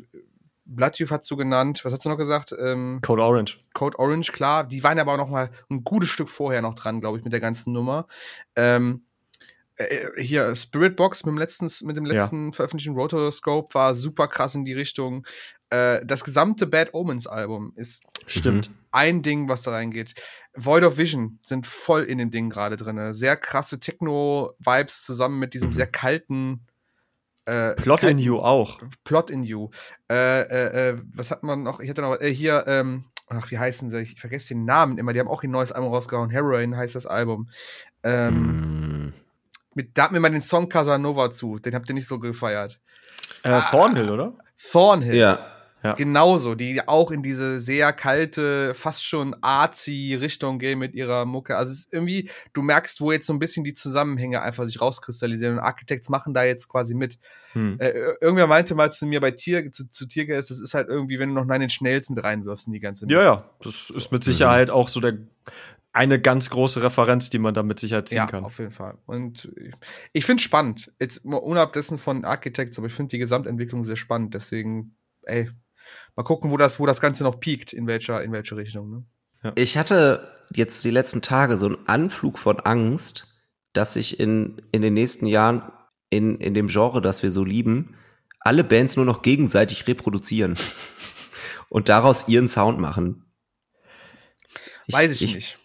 Bloodtooth 0.66 1.10
hat 1.10 1.24
so 1.24 1.36
genannt. 1.36 1.84
Was 1.84 1.92
hast 1.92 2.04
du 2.04 2.08
noch 2.08 2.16
gesagt? 2.16 2.54
Ähm, 2.58 3.00
Code 3.02 3.22
Orange. 3.22 3.58
Code 3.74 3.98
Orange, 3.98 4.32
klar. 4.32 4.66
Die 4.66 4.82
waren 4.82 4.98
aber 4.98 5.12
auch 5.12 5.18
noch 5.18 5.30
mal 5.30 5.50
ein 5.70 5.84
gutes 5.84 6.08
Stück 6.08 6.28
vorher 6.28 6.62
noch 6.62 6.74
dran, 6.74 7.00
glaube 7.00 7.18
ich, 7.18 7.24
mit 7.24 7.32
der 7.32 7.40
ganzen 7.40 7.72
Nummer. 7.72 8.06
Ähm, 8.56 9.04
äh, 9.76 9.84
äh 9.84 10.22
hier 10.22 10.54
Spirit 10.56 10.96
Box 10.96 11.24
mit 11.24 11.32
dem 11.32 11.38
letzten, 11.38 11.68
mit 11.86 11.96
dem 11.96 12.06
letzten 12.06 12.46
ja. 12.46 12.52
veröffentlichten 12.52 12.96
Rotoscope 12.96 13.74
war 13.74 13.94
super 13.94 14.28
krass 14.28 14.54
in 14.54 14.64
die 14.64 14.72
Richtung. 14.72 15.26
Äh, 15.70 16.04
das 16.04 16.24
gesamte 16.24 16.66
Bad 16.66 16.94
Omens 16.94 17.26
Album 17.26 17.72
ist 17.76 18.04
Stimmt. 18.26 18.70
ein 18.90 19.22
Ding, 19.22 19.48
was 19.48 19.62
da 19.62 19.72
reingeht. 19.72 20.14
Void 20.54 20.84
of 20.84 20.96
Vision 20.96 21.40
sind 21.42 21.66
voll 21.66 22.04
in 22.04 22.18
dem 22.18 22.30
Ding 22.30 22.48
gerade 22.48 22.76
drin. 22.76 23.12
Sehr 23.12 23.36
krasse 23.36 23.80
Techno-Vibes 23.80 25.02
zusammen 25.02 25.38
mit 25.38 25.52
diesem 25.52 25.68
mhm. 25.68 25.74
sehr 25.74 25.86
kalten 25.86 26.66
äh, 27.47 27.74
Plot 27.74 28.05
in 28.05 28.18
You 28.18 28.38
auch. 28.38 28.78
Plot 29.05 29.30
in 29.30 29.42
You. 29.42 29.70
Äh, 30.11 30.42
äh, 30.42 30.90
äh, 30.90 31.03
was 31.14 31.30
hat 31.30 31.42
man 31.42 31.62
noch? 31.62 31.80
Ich 31.80 31.90
hatte 31.90 32.03
noch 32.03 32.20
äh, 32.20 32.32
hier, 32.32 32.64
ähm, 32.66 33.05
ach, 33.28 33.51
wie 33.51 33.59
heißen 33.59 33.90
sie? 33.90 34.01
Ich 34.01 34.20
vergesse 34.20 34.49
den 34.55 34.64
Namen 34.64 34.99
immer. 34.99 35.12
Die 35.12 35.20
haben 35.20 35.28
auch 35.28 35.42
ein 35.42 35.51
neues 35.51 35.72
Album 35.72 35.92
rausgehauen. 35.92 36.30
Heroin 36.30 36.76
heißt 36.76 36.95
das 36.95 37.07
Album. 37.07 37.49
Ähm, 38.03 39.09
mm. 39.09 39.12
mit, 39.74 39.97
da 39.97 40.05
hat 40.05 40.12
mir 40.12 40.20
mal 40.20 40.30
den 40.30 40.42
Song 40.42 40.68
Casanova 40.68 41.30
zu. 41.30 41.59
Den 41.59 41.74
habt 41.74 41.88
ihr 41.88 41.95
nicht 41.95 42.09
so 42.09 42.18
gefeiert. 42.18 42.80
Äh, 43.42 43.51
ah, 43.51 43.61
Thornhill, 43.61 44.11
oder? 44.11 44.34
Thornhill. 44.70 45.14
Ja. 45.14 45.53
Ja. 45.85 45.93
Genauso, 45.93 46.55
die 46.55 46.89
auch 46.89 47.11
in 47.11 47.22
diese 47.22 47.61
sehr 47.61 47.93
kalte, 47.93 48.72
fast 48.72 49.05
schon 49.05 49.37
arzi 49.43 50.16
Richtung 50.18 50.59
gehen 50.59 50.78
mit 50.78 50.95
ihrer 50.95 51.26
Mucke. 51.26 51.59
Also 51.59 51.72
es 51.72 51.80
ist 51.80 51.93
irgendwie, 51.93 52.30
du 52.55 52.62
merkst, 52.62 53.03
wo 53.03 53.12
jetzt 53.12 53.26
so 53.26 53.35
ein 53.35 53.39
bisschen 53.39 53.64
die 53.64 53.74
Zusammenhänge 53.74 54.41
einfach 54.41 54.64
sich 54.64 54.80
rauskristallisieren 54.80 55.59
und 55.59 55.62
Architects 55.62 56.09
machen 56.09 56.32
da 56.32 56.43
jetzt 56.43 56.70
quasi 56.70 56.95
mit. 56.95 57.18
Hm. 57.53 57.76
Äh, 57.80 57.93
irgendwer 58.22 58.47
meinte 58.47 58.74
mal 58.74 58.91
zu 58.93 59.05
mir 59.05 59.20
bei 59.20 59.32
Tier, 59.32 59.70
zu, 59.72 59.91
zu 59.91 60.07
Tiergeist, 60.07 60.49
das 60.49 60.59
ist 60.59 60.72
halt 60.72 60.89
irgendwie, 60.89 61.18
wenn 61.18 61.28
du 61.28 61.35
noch 61.35 61.45
Nine 61.45 61.68
Schnells 61.68 62.09
mit 62.09 62.24
reinwirfst 62.24 62.66
in 62.66 62.72
die 62.72 62.80
ganze 62.80 63.07
Ja, 63.11 63.22
ja, 63.22 63.51
das 63.62 63.91
ist 63.91 64.11
mit 64.11 64.24
Sicherheit 64.24 64.70
auch 64.70 64.89
so 64.89 65.01
der 65.01 65.18
eine 65.93 66.18
ganz 66.18 66.49
große 66.49 66.82
Referenz, 66.82 67.28
die 67.28 67.39
man 67.39 67.53
da 67.53 67.62
mit 67.62 67.78
Sicherheit 67.78 68.09
ziehen 68.09 68.16
ja, 68.16 68.26
kann. 68.26 68.45
auf 68.45 68.59
jeden 68.59 68.72
Fall. 68.72 68.97
Und 69.07 69.53
ich 70.12 70.24
finde 70.24 70.41
es 70.41 70.43
spannend. 70.45 70.91
Jetzt 70.99 71.24
unabhängig 71.24 71.72
dessen 71.74 71.99
von 71.99 72.24
Architects, 72.24 72.78
aber 72.78 72.89
ich 72.89 72.95
finde 72.95 73.11
die 73.11 73.18
Gesamtentwicklung 73.18 73.85
sehr 73.85 73.97
spannend. 73.97 74.35
Deswegen, 74.35 74.97
ey, 75.22 75.51
mal 76.16 76.22
gucken, 76.22 76.51
wo 76.51 76.57
das, 76.57 76.78
wo 76.78 76.86
das 76.86 77.01
Ganze 77.01 77.24
noch 77.24 77.40
piekt, 77.40 77.72
in 77.72 77.86
welcher, 77.86 78.22
in 78.22 78.32
welche 78.32 78.57
Richtung. 78.57 78.90
Ne? 78.90 79.05
Ja. 79.42 79.53
Ich 79.57 79.76
hatte 79.76 80.28
jetzt 80.53 80.84
die 80.84 80.90
letzten 80.90 81.22
Tage 81.22 81.57
so 81.57 81.66
einen 81.66 81.88
Anflug 81.88 82.38
von 82.38 82.61
Angst, 82.61 83.26
dass 83.72 83.95
sich 83.95 84.20
in, 84.20 84.62
in 84.72 84.82
den 84.82 84.95
nächsten 84.95 85.26
Jahren 85.26 85.62
in, 86.11 86.38
in 86.38 86.55
dem 86.55 86.68
Genre, 86.68 87.03
das 87.03 87.22
wir 87.22 87.30
so 87.30 87.45
lieben, 87.45 87.97
alle 88.40 88.62
Bands 88.62 88.97
nur 88.97 89.05
noch 89.05 89.22
gegenseitig 89.22 89.86
reproduzieren 89.86 90.57
und 91.68 91.88
daraus 91.88 92.28
ihren 92.28 92.49
Sound 92.49 92.78
machen. 92.78 93.24
Ich, 94.86 94.95
Weiß 94.95 95.12
ich, 95.12 95.22
ich 95.22 95.34
nicht. 95.34 95.59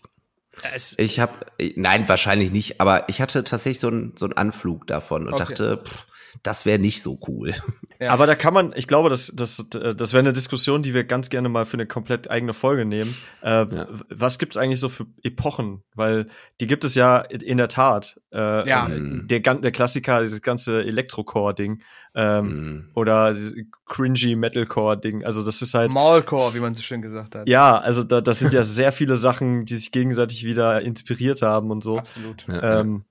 Es 0.74 0.98
ich 0.98 1.20
habe, 1.20 1.34
nein, 1.76 2.10
wahrscheinlich 2.10 2.52
nicht, 2.52 2.82
aber 2.82 3.08
ich 3.08 3.22
hatte 3.22 3.44
tatsächlich 3.44 3.80
so 3.80 3.88
einen, 3.88 4.18
so 4.18 4.26
einen 4.26 4.34
Anflug 4.34 4.88
davon 4.88 5.28
und 5.28 5.34
okay. 5.34 5.46
dachte, 5.46 5.84
pff, 5.86 6.08
das 6.44 6.66
wäre 6.66 6.80
nicht 6.80 7.02
so 7.02 7.20
cool. 7.28 7.54
Ja. 8.00 8.12
Aber 8.12 8.28
da 8.28 8.36
kann 8.36 8.54
man, 8.54 8.74
ich 8.76 8.88
glaube, 8.88 9.10
das, 9.10 9.34
das, 9.36 9.66
das 9.70 10.14
wäre 10.14 10.20
eine 10.20 10.32
Diskussion, 10.32 10.84
die 10.84 10.94
wir 10.94 11.04
ganz 11.04 11.30
gerne 11.30 11.50
mal 11.50 11.66
für 11.66 11.76
eine 11.76 11.86
komplett 11.86 12.30
eigene 12.30 12.54
Folge 12.54 12.86
nehmen. 12.86 13.16
Äh, 13.44 13.66
ja. 13.76 13.88
Was 14.10 14.40
gibt's 14.40 14.56
eigentlich 14.56 14.80
so 14.80 14.88
für 14.88 15.06
Epochen? 15.22 15.84
Weil 15.96 16.28
die 16.62 16.68
gibt 16.68 16.86
es 16.86 16.96
ja 16.96 17.18
in 17.20 17.58
der 17.58 17.68
Tat. 17.68 18.20
Äh, 18.32 18.70
ja. 18.70 18.88
Mhm. 18.88 19.28
Der, 19.28 19.40
der 19.40 19.72
Klassiker, 19.72 20.22
dieses 20.22 20.42
ganze 20.42 20.82
Elektrocore-Ding. 20.84 21.82
Ähm, 22.16 22.46
mm. 22.46 22.92
Oder 22.96 23.36
cringy 23.86 24.36
Metalcore-Ding. 24.36 25.24
Also 25.26 25.44
das 25.44 25.62
ist 25.62 25.74
halt. 25.76 25.94
Mallcore, 25.94 26.56
wie 26.56 26.60
man 26.60 26.74
so 26.74 26.82
schön 26.82 27.02
gesagt 27.02 27.36
hat. 27.36 27.48
Ja, 27.48 27.78
also 27.78 28.04
da, 28.04 28.20
das 28.20 28.40
sind 28.40 28.52
ja 28.52 28.64
sehr 28.64 28.92
viele 28.92 29.16
Sachen, 29.16 29.66
die 29.66 29.76
sich 29.76 29.92
gegenseitig 29.92 30.44
wieder 30.44 30.82
inspiriert 30.82 31.42
haben 31.42 31.70
und 31.70 31.84
so. 31.84 32.00
Absolut. 32.00 32.46
Ähm, 32.50 33.06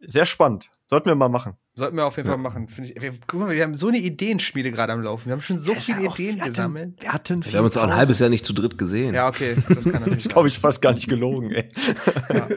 sehr 0.00 0.24
spannend. 0.24 0.70
Sollten 0.86 1.08
wir 1.08 1.14
mal 1.14 1.28
machen. 1.28 1.56
Sollten 1.80 1.96
wir 1.96 2.04
auf 2.04 2.18
jeden 2.18 2.28
ja. 2.28 2.34
Fall 2.34 2.42
machen. 2.42 2.68
Ich, 2.82 3.00
wir, 3.00 3.14
guck 3.26 3.40
mal, 3.40 3.50
wir 3.50 3.62
haben 3.62 3.74
so 3.74 3.88
eine 3.88 3.96
Ideenspiele 3.96 4.70
gerade 4.70 4.92
am 4.92 5.00
Laufen. 5.00 5.24
Wir 5.26 5.32
haben 5.32 5.40
schon 5.40 5.56
so 5.56 5.72
das 5.72 5.86
viele 5.86 6.10
Ideen 6.10 6.36
wir 6.36 6.44
gesammelt. 6.44 7.00
wir, 7.00 7.10
hatten 7.10 7.42
wir 7.42 7.52
haben 7.54 7.64
uns 7.64 7.78
auch 7.78 7.84
ein 7.84 7.96
halbes 7.96 8.18
Jahr 8.18 8.28
nicht 8.28 8.44
zu 8.44 8.52
dritt 8.52 8.76
gesehen. 8.76 9.14
Ja, 9.14 9.28
okay. 9.28 9.56
Das 9.66 9.84
kann 9.84 9.92
natürlich. 9.94 10.14
das 10.24 10.28
glaube 10.28 10.48
ich 10.48 10.58
fast 10.58 10.82
gar 10.82 10.92
nicht 10.92 11.08
gelogen, 11.08 11.52
ey. 11.52 11.70
ja. 12.28 12.48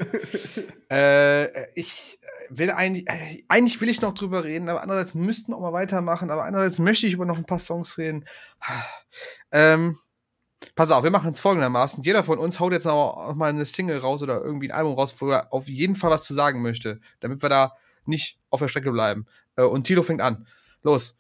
äh, 0.97 1.67
ich 1.73 2.19
will 2.49 2.69
eigentlich, 2.69 3.07
äh, 3.07 3.43
eigentlich 3.47 3.79
will 3.79 3.87
ich 3.87 4.01
noch 4.01 4.13
drüber 4.13 4.43
reden, 4.43 4.67
aber 4.67 4.81
andererseits 4.81 5.13
müssten 5.13 5.53
wir 5.53 5.55
auch 5.55 5.61
mal 5.61 5.71
weitermachen, 5.71 6.29
aber 6.29 6.43
andererseits 6.43 6.79
möchte 6.79 7.07
ich 7.07 7.13
über 7.13 7.25
noch 7.25 7.37
ein 7.37 7.45
paar 7.45 7.59
Songs 7.59 7.97
reden. 7.97 8.25
ähm, 9.53 9.99
Pass 10.75 10.91
auf, 10.91 11.03
wir 11.03 11.11
machen 11.11 11.31
es 11.31 11.39
folgendermaßen. 11.39 12.03
Jeder 12.03 12.23
von 12.23 12.39
uns 12.39 12.59
haut 12.59 12.73
jetzt 12.73 12.85
noch 12.85 13.33
mal 13.35 13.49
eine 13.49 13.65
Single 13.65 13.99
raus 13.99 14.21
oder 14.23 14.41
irgendwie 14.41 14.69
ein 14.69 14.77
Album 14.77 14.95
raus, 14.95 15.15
wo 15.19 15.29
er 15.29 15.53
auf 15.53 15.67
jeden 15.67 15.95
Fall 15.95 16.09
was 16.09 16.25
zu 16.25 16.33
sagen 16.33 16.61
möchte, 16.61 16.99
damit 17.19 17.41
wir 17.41 17.49
da 17.49 17.73
nicht 18.05 18.37
auf 18.49 18.59
der 18.59 18.67
Strecke 18.67 18.91
bleiben. 18.91 19.25
Äh, 19.55 19.63
und 19.63 19.83
Tilo 19.83 20.03
fängt 20.03 20.21
an. 20.21 20.47
Los. 20.83 21.17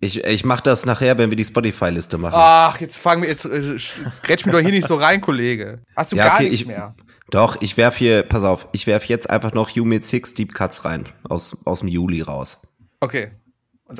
Ich, 0.00 0.24
ich 0.24 0.44
mach 0.44 0.60
das 0.60 0.86
nachher, 0.86 1.18
wenn 1.18 1.30
wir 1.30 1.36
die 1.36 1.44
Spotify-Liste 1.44 2.18
machen. 2.18 2.34
Ach, 2.36 2.80
jetzt 2.80 2.98
fangen 2.98 3.22
wir, 3.22 3.28
jetzt 3.28 3.44
äh, 3.44 3.76
grätsch 4.22 4.44
mir 4.46 4.52
doch 4.52 4.60
hier 4.60 4.70
nicht 4.70 4.86
so 4.86 4.96
rein, 4.96 5.20
Kollege. 5.20 5.82
Hast 5.94 6.12
du 6.12 6.16
ja, 6.16 6.26
gar 6.26 6.34
okay, 6.36 6.44
nichts 6.44 6.60
ich, 6.60 6.66
mehr? 6.66 6.94
Doch, 7.30 7.60
ich 7.60 7.76
werf 7.76 7.96
hier, 7.96 8.24
pass 8.24 8.42
auf, 8.44 8.68
ich 8.72 8.86
werf 8.86 9.04
jetzt 9.04 9.30
einfach 9.30 9.52
noch 9.52 9.70
You 9.70 9.84
Made 9.84 10.04
Six 10.04 10.34
Deep 10.34 10.54
Cuts 10.54 10.84
rein, 10.84 11.06
aus, 11.28 11.56
aus 11.64 11.80
dem 11.80 11.88
Juli 11.88 12.20
raus. 12.20 12.66
Okay. 13.00 13.30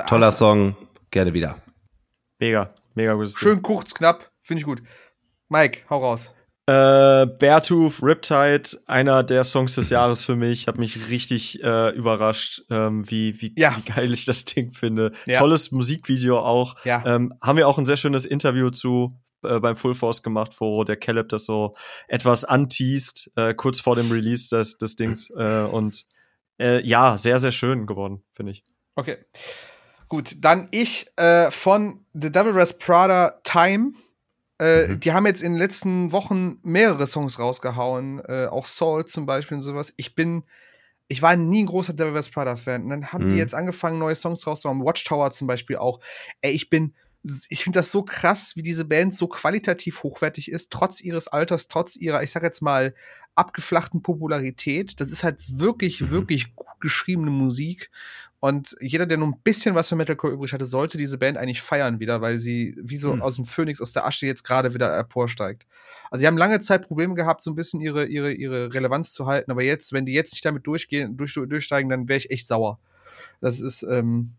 Toller 0.08 0.32
Song, 0.32 0.76
gerne 1.10 1.32
wieder. 1.32 1.56
Mega, 2.38 2.74
mega 2.94 3.14
gutes 3.14 3.38
Schön 3.38 3.62
kurz, 3.62 3.94
knapp, 3.94 4.30
finde 4.42 4.60
ich 4.60 4.66
gut. 4.66 4.82
Mike, 5.48 5.82
hau 5.88 5.98
raus. 5.98 6.34
Äh, 6.66 7.26
Beartooth, 7.26 8.00
Riptide, 8.02 8.78
einer 8.86 9.24
der 9.24 9.42
Songs 9.42 9.74
des 9.74 9.90
Jahres 9.90 10.24
für 10.24 10.36
mich. 10.36 10.68
Hat 10.68 10.78
mich 10.78 11.10
richtig 11.10 11.62
äh, 11.62 11.90
überrascht, 11.90 12.62
ähm, 12.70 13.10
wie, 13.10 13.40
wie, 13.42 13.52
ja. 13.56 13.76
wie 13.76 13.90
geil 13.90 14.12
ich 14.12 14.26
das 14.26 14.44
Ding 14.44 14.70
finde. 14.70 15.10
Ja. 15.26 15.38
Tolles 15.38 15.72
Musikvideo 15.72 16.38
auch. 16.38 16.76
Ja. 16.84 17.02
Ähm, 17.04 17.34
haben 17.42 17.56
wir 17.56 17.66
auch 17.66 17.78
ein 17.78 17.84
sehr 17.84 17.96
schönes 17.96 18.24
Interview 18.24 18.70
zu 18.70 19.20
äh, 19.42 19.58
beim 19.58 19.74
Full 19.74 19.96
Force 19.96 20.22
gemacht, 20.22 20.52
wo 20.60 20.84
der 20.84 20.96
Caleb 20.96 21.30
das 21.30 21.46
so 21.46 21.74
etwas 22.06 22.44
anteast, 22.44 23.32
äh, 23.34 23.54
kurz 23.54 23.80
vor 23.80 23.96
dem 23.96 24.12
Release 24.12 24.48
des, 24.48 24.78
des 24.78 24.94
Dings. 24.94 25.30
Äh, 25.30 25.62
und 25.64 26.06
äh, 26.60 26.80
ja, 26.86 27.18
sehr, 27.18 27.40
sehr 27.40 27.52
schön 27.52 27.88
geworden, 27.88 28.22
finde 28.32 28.52
ich. 28.52 28.62
Okay. 28.94 29.16
Gut, 30.08 30.36
dann 30.40 30.68
ich 30.72 31.06
von 31.48 32.04
The 32.12 32.30
Devil 32.30 32.54
Wears 32.54 32.76
Prada 32.76 33.40
Time 33.44 33.94
äh, 34.62 34.88
mhm. 34.88 35.00
Die 35.00 35.12
haben 35.12 35.26
jetzt 35.26 35.42
in 35.42 35.52
den 35.52 35.58
letzten 35.58 36.12
Wochen 36.12 36.58
mehrere 36.62 37.06
Songs 37.06 37.38
rausgehauen, 37.38 38.20
äh, 38.26 38.46
auch 38.46 38.66
Soul 38.66 39.06
zum 39.06 39.26
Beispiel 39.26 39.56
und 39.56 39.62
sowas. 39.62 39.92
Ich 39.96 40.14
bin, 40.14 40.44
ich 41.08 41.20
war 41.20 41.34
nie 41.34 41.64
ein 41.64 41.66
großer 41.66 41.92
Devil 41.92 42.14
West 42.14 42.32
Prada 42.32 42.56
Fan. 42.56 42.84
Und 42.84 42.90
dann 42.90 43.12
haben 43.12 43.24
mhm. 43.24 43.30
die 43.30 43.36
jetzt 43.36 43.54
angefangen, 43.54 43.98
neue 43.98 44.14
Songs 44.14 44.46
rauszuhauen. 44.46 44.84
Watchtower 44.84 45.30
zum 45.32 45.48
Beispiel 45.48 45.76
auch. 45.76 46.00
Ey, 46.40 46.52
ich 46.52 46.70
bin, 46.70 46.94
ich 47.48 47.64
finde 47.64 47.80
das 47.80 47.90
so 47.90 48.04
krass, 48.04 48.54
wie 48.54 48.62
diese 48.62 48.84
Band 48.84 49.14
so 49.14 49.26
qualitativ 49.26 50.02
hochwertig 50.04 50.50
ist, 50.50 50.70
trotz 50.70 51.00
ihres 51.00 51.28
Alters, 51.28 51.68
trotz 51.68 51.96
ihrer, 51.96 52.22
ich 52.22 52.30
sag 52.30 52.42
jetzt 52.44 52.62
mal, 52.62 52.94
abgeflachten 53.34 54.02
Popularität. 54.02 55.00
Das 55.00 55.10
ist 55.10 55.24
halt 55.24 55.42
wirklich, 55.48 56.00
mhm. 56.00 56.10
wirklich 56.10 56.54
gut 56.54 56.80
geschriebene 56.80 57.30
Musik. 57.30 57.90
Und 58.42 58.76
jeder, 58.80 59.06
der 59.06 59.18
nur 59.18 59.28
ein 59.28 59.40
bisschen 59.44 59.76
was 59.76 59.88
für 59.88 59.94
Metalcore 59.94 60.32
übrig 60.32 60.52
hatte, 60.52 60.66
sollte 60.66 60.98
diese 60.98 61.16
Band 61.16 61.38
eigentlich 61.38 61.62
feiern 61.62 62.00
wieder, 62.00 62.22
weil 62.22 62.40
sie 62.40 62.74
wie 62.76 62.96
so 62.96 63.12
hm. 63.12 63.22
aus 63.22 63.36
dem 63.36 63.44
Phönix, 63.44 63.80
aus 63.80 63.92
der 63.92 64.04
Asche 64.04 64.26
jetzt 64.26 64.42
gerade 64.42 64.74
wieder 64.74 64.98
emporsteigt. 64.98 65.64
Also 66.10 66.22
sie 66.22 66.26
haben 66.26 66.36
lange 66.36 66.58
Zeit 66.58 66.82
Probleme 66.82 67.14
gehabt, 67.14 67.44
so 67.44 67.52
ein 67.52 67.54
bisschen 67.54 67.80
ihre, 67.80 68.06
ihre, 68.06 68.32
ihre 68.32 68.74
Relevanz 68.74 69.12
zu 69.12 69.26
halten, 69.26 69.52
aber 69.52 69.62
jetzt, 69.62 69.92
wenn 69.92 70.06
die 70.06 70.12
jetzt 70.12 70.32
nicht 70.32 70.44
damit 70.44 70.66
durchgehen, 70.66 71.16
durch, 71.16 71.34
durchsteigen, 71.34 71.88
dann 71.88 72.08
wäre 72.08 72.18
ich 72.18 72.32
echt 72.32 72.48
sauer. 72.48 72.80
Das 73.40 73.60
ist, 73.60 73.84
ähm, 73.84 74.32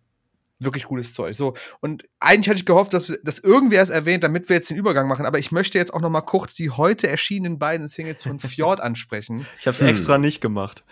wirklich 0.60 0.84
gutes 0.84 1.14
Zeug. 1.14 1.34
So, 1.34 1.54
und 1.80 2.04
eigentlich 2.20 2.50
hatte 2.50 2.60
ich 2.60 2.66
gehofft, 2.66 2.94
dass, 2.94 3.18
dass 3.24 3.40
irgendwer 3.40 3.82
es 3.82 3.90
erwähnt, 3.90 4.26
damit 4.26 4.50
wir 4.50 4.58
jetzt 4.58 4.70
den 4.70 4.76
Übergang 4.76 5.08
machen, 5.08 5.26
aber 5.26 5.40
ich 5.40 5.54
möchte 5.54 5.78
jetzt 5.78 5.94
auch 5.94 6.02
noch 6.02 6.10
mal 6.10 6.22
kurz 6.22 6.54
die 6.54 6.70
heute 6.72 7.08
erschienenen 7.08 7.58
beiden 7.58 7.88
Singles 7.88 8.24
von 8.24 8.38
Fjord 8.40 8.82
ansprechen. 8.82 9.48
Ich 9.60 9.66
habe 9.66 9.76
es 9.76 9.82
hm. 9.82 9.88
extra 9.88 10.18
nicht 10.18 10.42
gemacht. 10.42 10.84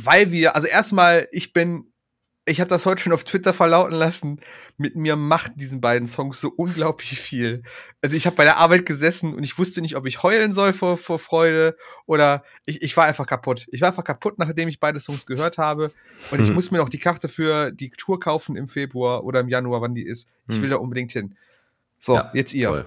Weil 0.00 0.32
wir, 0.32 0.54
also 0.54 0.66
erstmal, 0.66 1.28
ich 1.32 1.54
bin 1.54 1.86
ich 2.48 2.60
habe 2.60 2.68
das 2.68 2.86
heute 2.86 3.02
schon 3.02 3.12
auf 3.12 3.24
Twitter 3.24 3.52
verlauten 3.52 3.94
lassen. 3.94 4.40
Mit 4.76 4.96
mir 4.96 5.16
macht 5.16 5.52
diesen 5.56 5.80
beiden 5.80 6.06
Songs 6.06 6.40
so 6.40 6.48
unglaublich 6.48 7.20
viel. 7.20 7.62
Also 8.00 8.16
ich 8.16 8.26
habe 8.26 8.36
bei 8.36 8.44
der 8.44 8.58
Arbeit 8.58 8.86
gesessen 8.86 9.34
und 9.34 9.44
ich 9.44 9.58
wusste 9.58 9.80
nicht, 9.80 9.96
ob 9.96 10.06
ich 10.06 10.22
heulen 10.22 10.52
soll 10.52 10.72
vor, 10.72 10.96
vor 10.96 11.18
Freude 11.18 11.76
oder 12.06 12.44
ich, 12.64 12.82
ich 12.82 12.96
war 12.96 13.04
einfach 13.04 13.26
kaputt. 13.26 13.66
Ich 13.70 13.80
war 13.80 13.88
einfach 13.88 14.04
kaputt, 14.04 14.38
nachdem 14.38 14.68
ich 14.68 14.80
beide 14.80 15.00
Songs 15.00 15.26
gehört 15.26 15.58
habe. 15.58 15.92
Und 16.30 16.40
ich 16.40 16.48
hm. 16.48 16.54
muss 16.54 16.70
mir 16.70 16.78
noch 16.78 16.88
die 16.88 16.98
Karte 16.98 17.28
für 17.28 17.70
die 17.70 17.90
Tour 17.90 18.20
kaufen 18.20 18.56
im 18.56 18.68
Februar 18.68 19.24
oder 19.24 19.40
im 19.40 19.48
Januar, 19.48 19.80
wann 19.80 19.94
die 19.94 20.06
ist. 20.06 20.28
Ich 20.48 20.56
hm. 20.56 20.62
will 20.62 20.70
da 20.70 20.76
unbedingt 20.76 21.12
hin. 21.12 21.36
So, 21.98 22.14
ja, 22.14 22.30
jetzt 22.34 22.54
ihr. 22.54 22.68
Toll. 22.68 22.86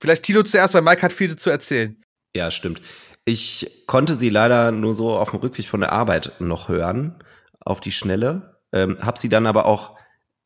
Vielleicht 0.00 0.22
Tilo 0.22 0.42
zuerst, 0.42 0.74
weil 0.74 0.82
Mike 0.82 1.02
hat 1.02 1.12
viel 1.12 1.36
zu 1.36 1.50
erzählen. 1.50 1.96
Ja, 2.34 2.50
stimmt. 2.50 2.80
Ich 3.24 3.84
konnte 3.86 4.14
sie 4.14 4.30
leider 4.30 4.70
nur 4.70 4.94
so 4.94 5.16
auf 5.16 5.30
dem 5.30 5.40
Rückweg 5.40 5.66
von 5.66 5.80
der 5.80 5.92
Arbeit 5.92 6.32
noch 6.40 6.68
hören, 6.68 7.22
auf 7.60 7.80
die 7.80 7.92
Schnelle. 7.92 8.57
Ähm, 8.72 8.98
hab 9.00 9.18
sie 9.18 9.28
dann 9.28 9.46
aber 9.46 9.66
auch 9.66 9.96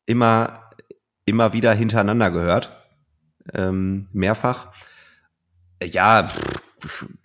immer, 0.07 0.71
immer 1.25 1.53
wieder 1.53 1.73
hintereinander 1.73 2.31
gehört. 2.31 2.77
Ähm, 3.53 4.09
mehrfach. 4.13 4.73
Ja, 5.83 6.31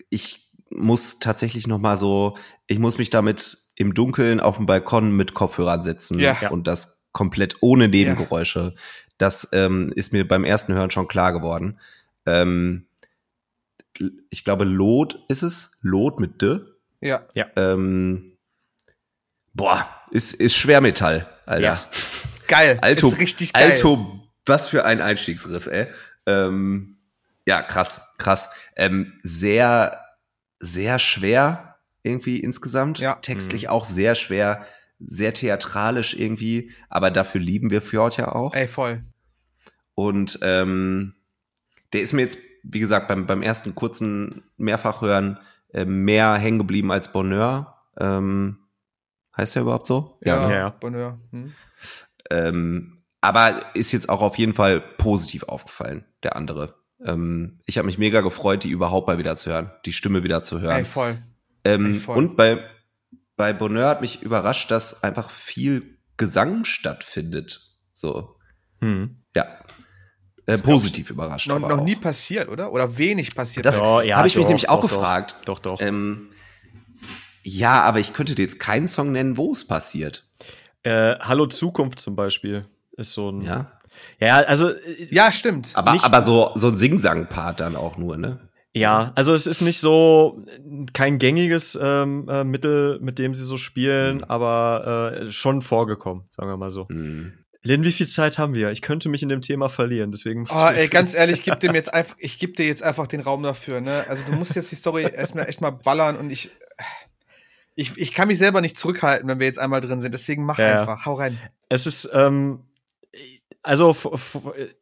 ich 0.10 0.52
muss 0.70 1.20
tatsächlich 1.20 1.68
noch 1.68 1.80
mal 1.80 1.98
so, 1.98 2.38
ich 2.68 2.80
muss 2.80 2.98
mich 2.98 3.10
damit 3.10 3.58
im 3.76 3.94
Dunkeln 3.94 4.40
auf 4.40 4.58
dem 4.58 4.66
Balkon 4.66 5.16
mit 5.16 5.34
Kopfhörern 5.34 5.82
setzen 5.82 6.20
ja. 6.20 6.50
und 6.50 6.68
das 6.68 7.04
komplett 7.12 7.58
ohne 7.62 7.88
Nebengeräusche. 7.88 8.74
Ja. 8.76 8.82
Das 9.18 9.50
ähm, 9.52 9.92
ist 9.96 10.14
mir 10.14 10.28
beim 10.28 10.44
ersten 10.44 10.74
Hören 10.74 10.92
schon 10.92 11.08
klar 11.08 11.34
geworden. 11.34 11.80
Ähm, 12.26 12.88
ich 14.30 14.44
glaube, 14.44 14.66
Lot 14.66 15.24
ist 15.28 15.42
es. 15.42 15.80
Lot 15.82 16.20
mit 16.20 16.42
D. 16.42 16.60
Ja. 17.02 17.26
ja. 17.34 17.46
Ähm, 17.56 18.37
boah, 19.58 19.90
ist, 20.12 20.34
ist 20.34 20.56
Schwermetall, 20.56 21.28
Alter. 21.46 21.62
Ja. 21.62 21.84
Geil. 22.48 22.78
Alto, 22.82 23.10
ist 23.10 23.20
richtig 23.20 23.52
geil. 23.52 23.72
Alto, 23.72 24.22
was 24.46 24.70
für 24.70 24.86
ein 24.86 25.02
Einstiegsriff, 25.02 25.68
ey. 25.68 25.88
Ähm, 26.26 26.96
ja, 27.46 27.62
krass, 27.62 28.14
krass. 28.18 28.50
Ähm, 28.78 29.20
sehr, 29.22 30.02
sehr 30.60 30.98
schwer 30.98 31.76
irgendwie 32.04 32.40
insgesamt. 32.40 33.00
Ja. 33.00 33.16
Textlich 33.16 33.64
mhm. 33.64 33.70
auch 33.70 33.84
sehr 33.84 34.16
schwer, 34.16 34.66
sehr 35.02 35.34
theatralisch 35.34 36.14
irgendwie, 36.14 36.72
aber 36.88 37.12
dafür 37.12 37.42
lieben 37.42 37.70
wir 37.70 37.82
Fjord 37.82 38.16
ja 38.16 38.32
auch. 38.32 38.54
Ey, 38.54 38.70
voll. 38.70 39.04
Und 39.94 40.40
ähm, 40.42 41.16
der 41.92 42.00
ist 42.02 42.14
mir 42.14 42.22
jetzt, 42.22 42.40
wie 42.64 42.80
gesagt, 42.80 43.10
beim, 43.10 43.26
beim 43.26 43.42
ersten 43.42 43.76
kurzen 43.76 44.44
Mehrfachhören 44.56 45.38
äh, 45.74 45.84
mehr 45.84 46.36
hängen 46.36 46.60
geblieben 46.60 46.94
als 46.94 47.12
Bonheur. 47.12 47.84
Ähm, 48.00 48.60
Heißt 49.38 49.56
der 49.56 49.62
überhaupt 49.62 49.88
so? 49.88 50.18
Ja, 50.24 50.50
ja, 50.50 50.56
ja. 50.56 50.70
Bonheur. 50.70 51.20
Hm. 51.32 51.54
Ähm, 52.30 53.04
aber 53.22 53.76
ist 53.76 53.92
jetzt 53.92 54.10
auch 54.10 54.22
auf 54.22 54.38
jeden 54.38 54.54
Fall 54.54 54.82
positiv 54.82 55.44
aufgefallen, 55.44 56.06
der 56.24 56.36
andere. 56.36 56.76
Ähm, 57.04 57.60
ich 57.66 57.78
habe 57.78 57.86
mich 57.86 57.98
mega 57.98 58.22
gefreut, 58.22 58.64
die 58.64 58.70
überhaupt 58.70 59.08
mal 59.08 59.18
wieder 59.18 59.36
zu 59.36 59.52
hören, 59.52 59.72
die 59.86 59.94
Stimme 59.94 60.24
wieder 60.24 60.44
zu 60.44 60.60
hören. 60.60 60.80
Ey, 60.80 60.86
voll. 60.86 61.22
Ähm, 61.64 61.94
Ey, 61.94 62.00
voll. 62.00 62.18
Und 62.18 62.36
bei, 62.36 62.60
bei 63.36 63.54
Bonheur 63.54 63.90
hat 63.90 64.02
mich 64.02 64.24
überrascht, 64.24 64.72
dass 64.72 65.04
einfach 65.04 65.30
viel 65.30 66.00
Gesang 66.18 66.66
stattfindet. 66.66 67.62
So. 67.94 68.36
Hm. 68.82 69.24
Ja. 69.36 69.46
Äh, 70.48 70.58
positiv 70.60 71.10
überrascht. 71.10 71.48
Noch, 71.48 71.60
noch 71.60 71.84
nie 71.84 71.96
passiert, 71.96 72.50
oder? 72.50 72.72
Oder 72.72 72.98
wenig 72.98 73.36
passiert. 73.36 73.66
Das 73.66 73.78
ja, 73.78 73.84
habe 74.18 74.28
ich 74.28 74.34
doch, 74.34 74.40
mich 74.40 74.48
nämlich 74.48 74.70
auch 74.70 74.82
doch, 74.82 74.90
gefragt. 74.90 75.36
Doch, 75.46 75.60
doch. 75.60 75.82
Ähm, 75.82 76.30
ja, 77.48 77.82
aber 77.84 78.00
ich 78.00 78.14
könnte 78.14 78.36
dir 78.36 78.44
jetzt 78.44 78.60
keinen 78.60 78.88
Song 78.88 79.12
nennen, 79.14 79.38
wo 79.38 79.54
es 79.54 79.66
passiert. 79.66 80.26
Äh, 80.84 81.16
Hallo 81.20 81.48
Zukunft 81.48 82.00
zum 82.00 82.16
Beispiel 82.16 82.66
ist 82.98 83.14
so 83.14 83.30
ein. 83.30 83.42
Ja. 83.42 83.72
Ja, 84.20 84.38
also. 84.42 84.70
Äh, 84.70 85.08
ja, 85.10 85.32
stimmt. 85.32 85.72
Aber, 85.74 85.98
aber 86.04 86.22
so, 86.22 86.52
so 86.56 86.68
ein 86.68 86.76
Sing-Sang-Part 86.76 87.62
dann 87.62 87.76
auch 87.76 87.98
nur, 87.98 88.18
ne? 88.18 88.40
Ja, 88.74 89.12
also 89.16 89.34
es 89.34 89.48
ist 89.48 89.62
nicht 89.62 89.80
so 89.80 90.46
kein 90.94 91.18
gängiges 91.18 91.80
ähm, 91.82 92.28
äh, 92.30 92.44
Mittel, 92.44 93.00
mit 93.00 93.18
dem 93.18 93.34
sie 93.34 93.44
so 93.44 93.58
spielen, 93.58 94.18
mhm. 94.18 94.24
aber 94.26 95.14
äh, 95.16 95.32
schon 95.32 95.62
vorgekommen, 95.62 96.26
sagen 96.36 96.50
wir 96.50 96.58
mal 96.58 96.70
so. 96.70 96.86
Mhm. 96.90 97.34
Lynn, 97.64 97.84
wie 97.84 97.92
viel 97.92 98.08
Zeit 98.08 98.38
haben 98.38 98.54
wir? 98.54 98.72
Ich 98.72 98.82
könnte 98.82 99.10
mich 99.10 99.24
in 99.24 99.30
dem 99.30 99.42
Thema 99.42 99.70
verlieren, 99.70 100.12
deswegen 100.12 100.42
musst 100.42 100.54
Oh, 100.54 100.68
ey, 100.68 100.90
ganz 100.90 101.16
ehrlich, 101.16 101.40
ich 101.40 101.44
gebe 101.44 101.58
dem 101.58 101.74
jetzt 101.76 101.92
einfach, 101.92 102.16
ich 102.20 102.38
gebe 102.38 102.54
dir 102.54 102.68
jetzt 102.68 102.84
einfach 102.84 103.08
den 103.08 103.22
Raum 103.22 103.42
dafür, 103.42 103.82
ne? 103.82 104.06
Also 104.10 104.22
du 104.30 104.34
musst 104.34 104.56
jetzt 104.56 104.72
die 104.72 104.76
Story 104.76 105.04
erstmal 105.04 105.48
echt 105.48 105.62
mal 105.62 105.72
ballern 105.72 106.18
und 106.18 106.30
ich 106.30 106.52
ich, 107.78 107.96
ich 107.96 108.12
kann 108.12 108.28
mich 108.28 108.40
selber 108.40 108.60
nicht 108.60 108.78
zurückhalten, 108.78 109.30
wenn 109.30 109.40
wir 109.40 109.46
jetzt 109.46 109.60
einmal 109.60 109.82
drin 109.82 110.02
sind. 110.02 110.12
Deswegen 110.12 110.44
mach 110.44 110.58
ja, 110.58 110.80
einfach, 110.80 111.06
hau 111.06 111.14
rein. 111.14 111.40
Es 111.70 111.86
ist, 111.86 112.10
ähm, 112.12 112.64
also 113.62 113.96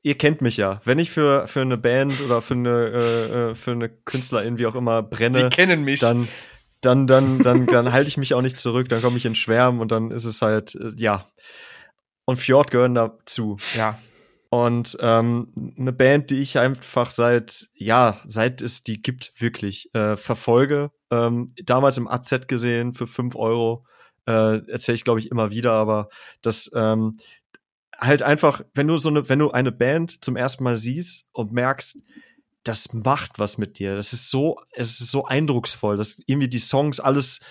ihr 0.02 0.18
kennt 0.18 0.41
mich 0.41 0.56
ja. 0.56 0.80
Wenn 0.86 0.98
ich 0.98 1.12
für 1.12 1.46
für 1.46 1.62
eine 1.62 1.78
Band 1.78 2.14
oder 2.22 2.41
für 2.41 2.54
eine 2.54 2.70
äh, 2.70 3.50
äh, 3.50 3.56
für 3.56 3.72
eine 3.72 3.89
Künstlerin 3.89 4.58
wie 4.60 4.66
auch 4.66 4.76
immer 4.76 5.04
brenne, 5.04 5.41
Sie 5.41 5.50
kennen 5.50 5.84
mich. 5.84 6.00
dann 6.00 6.30
dann 6.80 7.06
dann 7.06 7.39
dann 7.39 7.66
dann 7.66 7.91
halte 7.91 8.08
ich 8.08 8.16
mich 8.16 8.34
auch 8.34 8.41
nicht 8.41 8.60
zurück. 8.60 8.88
Dann 8.88 9.02
komme 9.02 9.18
ich 9.18 9.26
in 9.26 9.36
Schwärmen 9.36 9.82
und 9.82 9.91
dann 9.91 10.12
ist 10.12 10.24
es 10.24 10.41
halt 10.41 10.76
äh, 10.76 10.91
ja. 10.96 11.28
Und 12.24 12.38
Fjord 12.38 12.72
gehören 12.72 12.96
dazu. 12.96 13.58
Ja. 13.76 14.00
Und 14.50 14.98
ähm, 15.02 15.76
eine 15.78 15.91
Band, 15.91 16.30
die 16.30 16.39
ich 16.39 16.58
einfach 16.58 17.12
seit, 17.12 17.68
ja, 17.74 18.22
seit 18.26 18.62
es 18.62 18.84
die 18.84 19.02
gibt, 19.02 19.34
wirklich 19.41 19.93
äh, 19.93 20.16
verfolge. 20.18 20.91
Ähm, 21.12 21.48
damals 21.64 21.98
im 21.98 22.08
AZ 22.08 22.48
gesehen 22.48 22.93
für 22.93 23.08
fünf 23.08 23.36
Euro. 23.36 23.86
Äh, 24.28 24.68
Erzähle 24.70 24.96
ich, 24.96 25.04
glaube 25.04 25.20
ich, 25.20 25.30
immer 25.30 25.52
wieder, 25.52 25.74
aber 25.74 26.10
das 26.41 26.72
ähm, 26.76 27.18
halt 28.00 28.24
einfach, 28.24 28.62
wenn 28.74 28.88
du 28.88 28.98
so 28.98 29.10
eine, 29.10 29.28
wenn 29.30 29.39
du 29.39 29.52
eine 29.52 29.72
Band 29.72 30.24
zum 30.24 30.36
ersten 30.36 30.64
Mal 30.64 30.78
siehst 30.78 31.30
und 31.34 31.52
merkst, 31.52 32.00
das 32.64 32.93
macht 32.93 33.38
was 33.38 33.58
mit 33.58 33.80
dir. 33.80 33.96
Das 33.96 34.14
ist 34.14 34.30
so, 34.30 34.60
es 34.72 35.00
ist 35.00 35.12
so 35.12 35.26
eindrucksvoll, 35.26 35.98
dass 35.98 36.20
irgendwie 36.26 36.50
die 36.50 36.60
Songs 36.60 37.00
alles, 37.00 37.41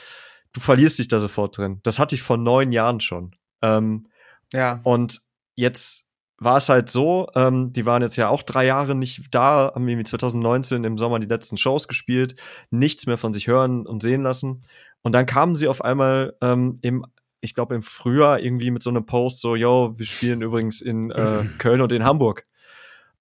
du 0.52 0.60
verlierst 0.60 0.98
dich 0.98 1.08
da 1.08 1.20
sofort 1.20 1.56
drin. 1.56 1.80
Das 1.84 1.98
hatte 1.98 2.14
ich 2.14 2.22
vor 2.22 2.36
neun 2.36 2.72
Jahren 2.72 3.00
schon. 3.00 3.36
Ähm, 3.62 4.08
ja. 4.52 4.80
Und 4.82 5.22
jetzt 5.54 6.10
war 6.44 6.56
es 6.56 6.68
halt 6.68 6.90
so, 6.90 7.28
ähm, 7.34 7.72
die 7.72 7.86
waren 7.86 8.02
jetzt 8.02 8.16
ja 8.16 8.28
auch 8.28 8.42
drei 8.42 8.66
Jahre 8.66 8.94
nicht 8.94 9.34
da, 9.34 9.72
haben 9.74 9.88
irgendwie 9.88 10.04
2019 10.04 10.84
im 10.84 10.98
Sommer 10.98 11.18
die 11.18 11.26
letzten 11.26 11.56
Shows 11.56 11.88
gespielt, 11.88 12.36
nichts 12.70 13.06
mehr 13.06 13.18
von 13.18 13.32
sich 13.32 13.46
hören 13.46 13.86
und 13.86 14.02
sehen 14.02 14.22
lassen. 14.22 14.64
Und 15.02 15.12
dann 15.12 15.26
kamen 15.26 15.56
sie 15.56 15.68
auf 15.68 15.84
einmal 15.84 16.36
ähm, 16.40 16.78
im, 16.82 17.04
ich 17.40 17.54
glaube 17.54 17.74
im 17.74 17.82
Frühjahr 17.82 18.40
irgendwie 18.40 18.70
mit 18.70 18.82
so 18.82 18.90
einem 18.90 19.06
Post 19.06 19.40
so, 19.40 19.56
yo, 19.56 19.94
wir 19.96 20.06
spielen 20.06 20.40
übrigens 20.42 20.80
in 20.80 21.10
äh, 21.10 21.44
Köln 21.58 21.80
und 21.80 21.92
in 21.92 22.04
Hamburg. 22.04 22.46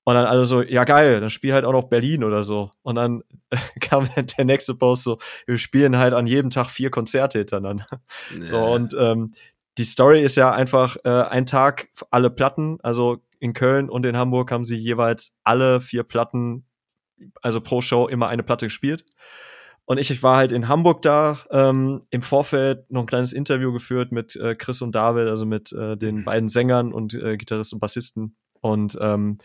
Und 0.05 0.15
dann 0.15 0.25
alle 0.25 0.43
so, 0.43 0.61
ja 0.61 0.83
geil, 0.83 1.21
dann 1.21 1.29
spiel 1.29 1.53
halt 1.53 1.63
auch 1.63 1.71
noch 1.71 1.85
Berlin 1.85 2.25
oder 2.25 2.43
so. 2.43 2.71
Und 2.81 2.95
dann 2.95 3.23
kam 3.79 4.07
der 4.37 4.45
nächste 4.45 4.75
Post 4.75 5.03
so, 5.03 5.17
wir 5.45 5.57
spielen 5.57 5.97
halt 5.97 6.13
an 6.13 6.27
jedem 6.27 6.49
Tag 6.49 6.69
vier 6.69 6.89
Konzerte 6.89 7.39
hintereinander. 7.39 7.87
Nee. 8.37 8.43
So 8.43 8.57
und 8.57 8.93
ähm, 8.99 9.31
die 9.77 9.83
Story 9.83 10.21
ist 10.21 10.35
ja 10.35 10.51
einfach 10.51 10.97
äh, 11.03 11.09
ein 11.09 11.45
Tag 11.45 11.89
alle 12.11 12.29
Platten. 12.29 12.77
Also 12.81 13.23
in 13.39 13.53
Köln 13.53 13.89
und 13.89 14.05
in 14.05 14.17
Hamburg 14.17 14.51
haben 14.51 14.65
sie 14.65 14.75
jeweils 14.75 15.35
alle 15.43 15.81
vier 15.81 16.03
Platten, 16.03 16.65
also 17.41 17.61
pro 17.61 17.81
Show 17.81 18.07
immer 18.07 18.27
eine 18.27 18.43
Platte 18.43 18.67
gespielt. 18.67 19.05
Und 19.85 19.97
ich, 19.97 20.11
ich 20.11 20.23
war 20.23 20.37
halt 20.37 20.53
in 20.53 20.69
Hamburg 20.69 21.01
da, 21.01 21.39
ähm, 21.51 22.01
im 22.09 22.21
Vorfeld 22.21 22.89
noch 22.89 23.01
ein 23.01 23.07
kleines 23.07 23.33
Interview 23.33 23.73
geführt 23.73 24.13
mit 24.13 24.35
äh, 24.37 24.55
Chris 24.55 24.81
und 24.81 24.95
David, 24.95 25.27
also 25.27 25.45
mit 25.45 25.73
äh, 25.73 25.97
den 25.97 26.23
beiden 26.23 26.47
Sängern 26.47 26.93
und 26.93 27.15
äh, 27.15 27.35
Gitarristen 27.35 27.75
und 27.75 27.81
Bassisten. 27.81 28.37
Und 28.61 28.97
ähm, 29.01 29.39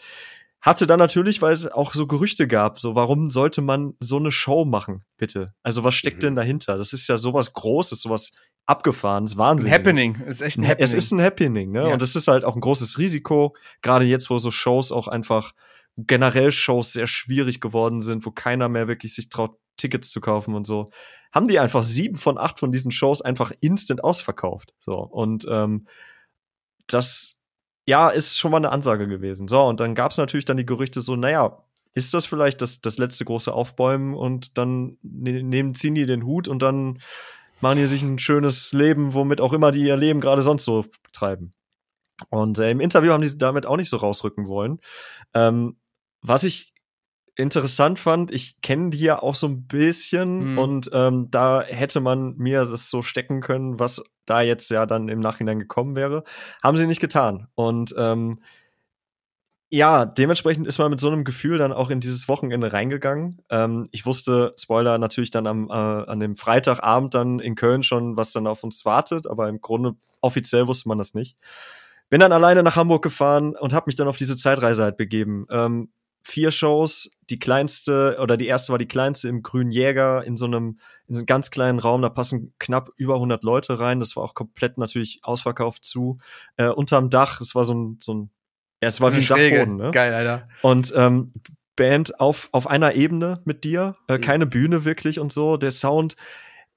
hatte 0.61 0.87
dann 0.87 1.01
natürlich, 1.01 1.43
weil 1.43 1.53
es 1.53 1.67
auch 1.67 1.93
so 1.93 2.07
Gerüchte 2.07 2.47
gab, 2.47 2.79
so 2.79 2.95
warum 2.95 3.31
sollte 3.31 3.63
man 3.63 3.95
so 3.99 4.17
eine 4.19 4.31
Show 4.31 4.65
machen, 4.65 5.05
bitte? 5.17 5.55
Also 5.65 5.83
was 5.83 5.95
steckt 5.95 6.19
mhm. 6.19 6.27
denn 6.27 6.37
dahinter? 6.37 6.77
Das 6.77 6.93
ist 6.93 7.09
ja 7.09 7.17
sowas 7.17 7.53
Großes, 7.53 8.01
sowas 8.01 8.33
abgefahrenes, 8.69 9.37
Wahnsinn. 9.39 9.71
Ein 9.71 9.75
Happening, 9.75 10.15
ist 10.27 10.43
echt 10.43 10.59
ein 10.59 10.65
Happening. 10.65 10.85
Es 10.85 10.95
ist 10.95 11.11
ein 11.11 11.23
Happening, 11.23 11.73
ne? 11.73 11.89
Ja. 11.89 11.93
Und 11.93 12.03
es 12.03 12.15
ist 12.15 12.29
halt 12.29 12.45
auch 12.45 12.55
ein 12.55 12.61
großes 12.61 12.99
Risiko, 12.99 13.57
gerade 13.81 14.05
jetzt, 14.05 14.29
wo 14.29 14.39
so 14.39 14.51
Shows 14.51 14.93
auch 14.93 15.09
einfach 15.09 15.53
generell 15.97 16.53
Shows 16.53 16.93
sehr 16.93 17.07
schwierig 17.07 17.61
geworden 17.61 18.03
sind, 18.03 18.27
wo 18.27 18.31
keiner 18.31 18.69
mehr 18.69 18.87
wirklich 18.87 19.15
sich 19.15 19.31
traut, 19.31 19.57
Tickets 19.79 20.11
zu 20.11 20.21
kaufen 20.21 20.55
und 20.55 20.67
so, 20.67 20.87
haben 21.33 21.49
die 21.49 21.59
einfach 21.59 21.83
sieben 21.83 22.17
von 22.17 22.37
acht 22.37 22.59
von 22.59 22.71
diesen 22.71 22.91
Shows 22.91 23.23
einfach 23.23 23.53
instant 23.61 24.05
ausverkauft. 24.05 24.75
So 24.81 24.97
und 24.97 25.47
ähm, 25.49 25.87
das 26.87 27.43
ja 27.87 28.11
ist 28.11 28.39
schon 28.39 28.51
mal 28.51 28.59
eine 28.59 28.71
Ansage 28.71 29.09
gewesen. 29.09 29.49
So 29.49 29.63
und 29.63 29.81
dann 29.81 29.95
gab 29.95 30.11
es 30.11 30.19
natürlich 30.19 30.45
dann 30.45 30.57
die 30.57 30.67
Gerüchte 30.67 31.01
so, 31.01 31.17
naja, 31.17 31.65
ist 31.95 32.13
das 32.13 32.27
vielleicht 32.27 32.61
das, 32.61 32.81
das 32.81 32.99
letzte 32.99 33.25
große 33.25 33.53
Aufbäumen 33.53 34.15
und 34.15 34.59
dann 34.59 34.99
ne, 35.03 35.43
nehmen 35.43 35.75
ziehen 35.75 35.95
die 35.95 36.07
den 36.07 36.25
Hut 36.25 36.49
und 36.49 36.61
dann 36.61 37.01
machen 37.61 37.79
die 37.79 37.87
sich 37.87 38.03
ein 38.03 38.19
schönes 38.19 38.73
Leben, 38.73 39.15
womit 39.15 39.41
auch 39.41 39.53
immer 39.53 39.73
die 39.73 39.85
ihr 39.85 39.97
Leben 39.97 40.21
gerade 40.21 40.43
sonst 40.43 40.65
so 40.65 40.85
treiben. 41.13 41.53
Und 42.31 42.59
äh, 42.59 42.71
im 42.71 42.81
Interview 42.81 43.13
haben 43.13 43.23
die 43.23 43.39
damit 43.39 43.67
auch 43.67 43.77
nicht 43.77 43.91
so 43.91 43.97
rausrücken 43.97 44.49
wollen. 44.49 44.81
Ähm, 45.35 45.77
was 46.21 46.45
ich 46.45 46.75
interessant 47.37 48.01
fand, 48.01 48.33
ich 48.33 48.61
kenne 48.61 48.91
die 48.91 48.99
ja 48.99 49.23
auch 49.23 49.37
so 49.37 49.47
ein 49.47 49.67
bisschen 49.69 50.53
mhm. 50.53 50.59
und 50.59 50.91
ähm, 50.93 51.29
da 51.31 51.63
hätte 51.63 52.01
man 52.01 52.35
mir 52.37 52.65
das 52.65 52.91
so 52.91 53.01
stecken 53.01 53.41
können, 53.41 53.79
was 53.79 54.03
da 54.27 54.41
jetzt 54.43 54.71
ja 54.71 54.87
dann 54.87 55.09
im 55.09 55.21
Nachhinein 55.21 55.61
gekommen 55.61 55.95
wäre. 55.95 56.25
Haben 56.63 56.77
sie 56.77 56.87
nicht 56.87 57.01
getan. 57.01 57.47
Und 57.55 57.95
ähm, 57.97 58.43
ja, 59.71 60.07
dementsprechend 60.07 60.67
ist 60.67 60.79
man 60.79 60.91
mit 60.91 61.01
so 61.01 61.09
einem 61.11 61.25
Gefühl 61.25 61.59
dann 61.59 61.73
auch 61.73 61.91
in 61.91 62.01
dieses 62.01 62.27
Wochenende 62.29 62.73
reingegangen. 62.73 63.43
Ähm, 63.51 63.87
ich 63.91 64.07
wusste, 64.07 64.55
Spoiler, 64.59 64.97
natürlich 64.99 65.31
dann 65.31 65.47
am, 65.47 65.69
äh, 65.69 65.73
an 65.73 66.21
dem 66.21 66.37
Freitagabend 66.37 67.15
dann 67.15 67.39
in 67.39 67.55
Köln 67.55 67.83
schon, 67.83 68.17
was 68.17 68.33
dann 68.33 68.47
auf 68.47 68.65
uns 68.65 68.85
wartet, 68.85 69.27
aber 69.27 69.49
im 69.49 69.61
Grunde 69.61 69.97
offiziell 70.21 70.67
wusste 70.67 70.89
man 70.89 70.99
das 70.99 71.13
nicht. 71.15 71.37
Bin 72.09 72.21
dann 72.21 72.33
alleine 72.33 72.63
nach 72.63 72.77
Hamburg 72.77 73.03
gefahren 73.03 73.55
und 73.57 73.75
habe 73.75 73.85
mich 73.87 73.97
dann 73.97 74.09
auf 74.09 74.17
diese 74.17 74.39
Zeitreise 74.39 74.83
halt 74.83 74.97
begeben. 74.97 75.47
Ähm, 75.51 75.91
vier 76.23 76.51
Shows, 76.51 77.19
die 77.29 77.39
kleinste 77.39 78.19
oder 78.21 78.39
die 78.39 78.47
erste 78.47 78.73
war 78.73 78.79
die 78.79 78.89
kleinste 78.89 79.29
im 79.29 79.43
Grünen 79.43 79.71
Jäger 79.71 80.25
in 80.25 80.37
so 80.37 80.47
einem 80.47 80.79
in 81.07 81.15
so 81.15 81.21
einem 81.21 81.27
ganz 81.27 81.51
kleinen 81.51 81.79
Raum, 81.79 82.03
da 82.03 82.09
passen 82.09 82.55
knapp 82.59 82.91
über 82.97 83.15
100 83.15 83.45
Leute 83.45 83.79
rein, 83.79 84.01
das 84.01 84.17
war 84.17 84.25
auch 84.25 84.35
komplett 84.35 84.79
natürlich 84.79 85.21
ausverkauft 85.23 85.85
zu. 85.85 86.19
Äh, 86.57 86.69
unterm 86.69 87.11
Dach, 87.11 87.41
es 87.41 87.55
war 87.55 87.65
so 87.65 87.75
ein 87.75 87.99
so 88.01 88.15
ein 88.15 88.31
ja, 88.81 88.89
es 88.89 89.01
war 89.01 89.13
wie 89.13 89.17
ein 89.17 89.23
Schräge. 89.23 89.59
Dachboden, 89.59 89.77
ne? 89.77 89.91
Geil, 89.91 90.15
Alter. 90.15 90.49
Und 90.63 90.93
ähm, 90.97 91.33
Band 91.77 92.21
auf 92.21 92.49
auf 92.53 92.67
einer 92.67 92.95
Ebene 92.95 93.41
mit 93.45 93.65
dir, 93.65 93.97
äh, 94.09 94.19
mhm. 94.19 94.21
keine 94.21 94.47
Bühne 94.47 94.85
wirklich 94.85 95.21
und 95.21 95.33
so, 95.33 95.57
der 95.57 95.71
Sound 95.71 96.17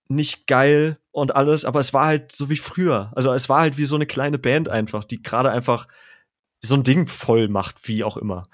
nicht 0.08 0.46
geil 0.48 0.98
und 1.12 1.36
alles, 1.36 1.66
aber 1.66 1.80
es 1.80 1.94
war 1.94 2.06
halt 2.06 2.32
so 2.32 2.50
wie 2.50 2.58
früher. 2.58 3.12
Also 3.16 3.34
es 3.34 3.50
war 3.50 3.62
halt 3.62 3.78
wie 3.78 3.86
so 3.86 3.96
eine 3.96 4.06
kleine 4.06 4.38
Band 4.38 4.70
einfach, 4.70 5.04
die 5.04 5.24
gerade 5.24 5.52
einfach 5.52 5.88
so 6.62 6.76
ein 6.76 6.84
Ding 6.84 7.08
voll 7.08 7.48
macht, 7.48 7.88
wie 7.88 8.04
auch 8.04 8.18
immer. 8.18 8.48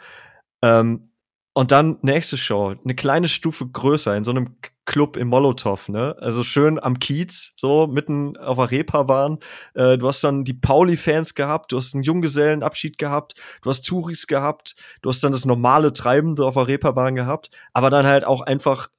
Ähm, 0.61 1.11
und 1.57 1.71
dann 1.71 1.97
nächste 2.03 2.37
Show, 2.37 2.75
eine 2.83 2.93
kleine 2.93 3.27
Stufe 3.27 3.65
größer, 3.65 4.15
in 4.15 4.23
so 4.23 4.29
einem 4.29 4.57
Club 4.85 5.17
im 5.17 5.29
Molotow, 5.29 5.89
ne? 5.89 6.15
Also 6.19 6.43
schön 6.43 6.77
am 6.77 6.99
Kiez, 6.99 7.53
so 7.57 7.87
mitten 7.87 8.37
auf 8.37 8.57
der 8.57 8.69
Reeperbahn. 8.69 9.39
Äh, 9.73 9.97
du 9.97 10.07
hast 10.07 10.23
dann 10.23 10.43
die 10.43 10.53
Pauli-Fans 10.53 11.33
gehabt, 11.33 11.71
du 11.71 11.77
hast 11.77 11.95
einen 11.95 12.03
Junggesellenabschied 12.03 12.99
gehabt, 12.99 13.33
du 13.63 13.71
hast 13.71 13.87
Touris 13.87 14.27
gehabt, 14.27 14.75
du 15.01 15.09
hast 15.09 15.23
dann 15.23 15.31
das 15.31 15.45
normale 15.45 15.93
Treibende 15.93 16.45
auf 16.45 16.53
der 16.53 16.67
Reeperbahn 16.67 17.15
gehabt, 17.15 17.49
aber 17.73 17.89
dann 17.89 18.05
halt 18.05 18.23
auch 18.23 18.41
einfach 18.41 18.89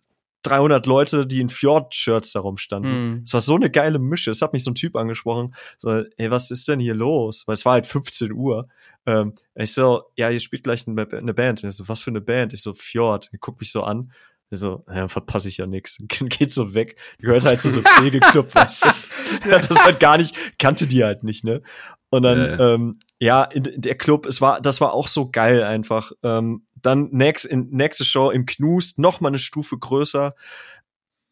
300 0.42 0.86
Leute, 0.86 1.26
die 1.26 1.40
in 1.40 1.48
Fjord-Shirts 1.48 2.32
da 2.32 2.40
rumstanden. 2.40 3.22
Es 3.24 3.32
mm. 3.32 3.34
war 3.34 3.40
so 3.40 3.56
eine 3.56 3.70
geile 3.70 3.98
Mische. 3.98 4.30
Es 4.30 4.42
hat 4.42 4.52
mich 4.52 4.64
so 4.64 4.70
ein 4.70 4.76
Typ 4.76 4.96
angesprochen, 4.96 5.54
so, 5.78 6.04
ey, 6.16 6.30
was 6.30 6.50
ist 6.50 6.68
denn 6.68 6.80
hier 6.80 6.94
los? 6.94 7.44
Weil 7.46 7.54
es 7.54 7.64
war 7.64 7.72
halt 7.74 7.86
15 7.86 8.32
Uhr. 8.32 8.68
Ähm, 9.06 9.34
ich 9.54 9.72
so, 9.72 10.04
ja, 10.16 10.28
hier 10.28 10.40
spielt 10.40 10.64
gleich 10.64 10.86
eine, 10.86 11.06
Band. 11.06 11.62
Und 11.62 11.70
ich 11.70 11.76
so, 11.76 11.88
was 11.88 12.02
für 12.02 12.10
eine 12.10 12.20
Band? 12.20 12.52
Ich 12.52 12.62
so, 12.62 12.72
Fjord. 12.72 13.28
Er 13.32 13.38
guckt 13.38 13.60
mich 13.60 13.72
so 13.72 13.82
an. 13.82 14.12
Ich 14.50 14.60
so, 14.60 14.84
ja, 14.88 15.08
verpasse 15.08 15.48
ich 15.48 15.58
ja 15.58 15.66
nix. 15.66 15.98
Geht 16.08 16.52
so 16.52 16.74
weg. 16.74 16.96
Gehört 17.18 17.44
halt 17.44 17.60
zu 17.60 17.68
so 17.68 17.82
Pflegeclub, 17.96 18.54
weißt 18.54 18.84
du. 18.84 19.48
das 19.50 19.84
halt 19.84 20.00
gar 20.00 20.18
nicht, 20.18 20.58
kannte 20.58 20.86
die 20.86 21.04
halt 21.04 21.24
nicht, 21.24 21.44
ne? 21.44 21.62
Und 22.10 22.22
dann, 22.22 22.38
äh. 22.38 22.74
ähm, 22.74 22.98
ja, 23.18 23.44
in, 23.44 23.64
in 23.66 23.80
der 23.82 23.96
Club, 23.96 24.24
es 24.24 24.40
war, 24.40 24.60
das 24.60 24.80
war 24.80 24.94
auch 24.94 25.08
so 25.08 25.30
geil 25.30 25.62
einfach. 25.62 26.12
Ähm, 26.22 26.66
dann 26.82 27.08
next, 27.10 27.44
in, 27.44 27.68
nächste 27.70 28.04
Show 28.04 28.30
im 28.30 28.46
Knust, 28.46 28.98
noch 28.98 29.20
mal 29.20 29.28
eine 29.28 29.38
Stufe 29.38 29.78
größer. 29.78 30.34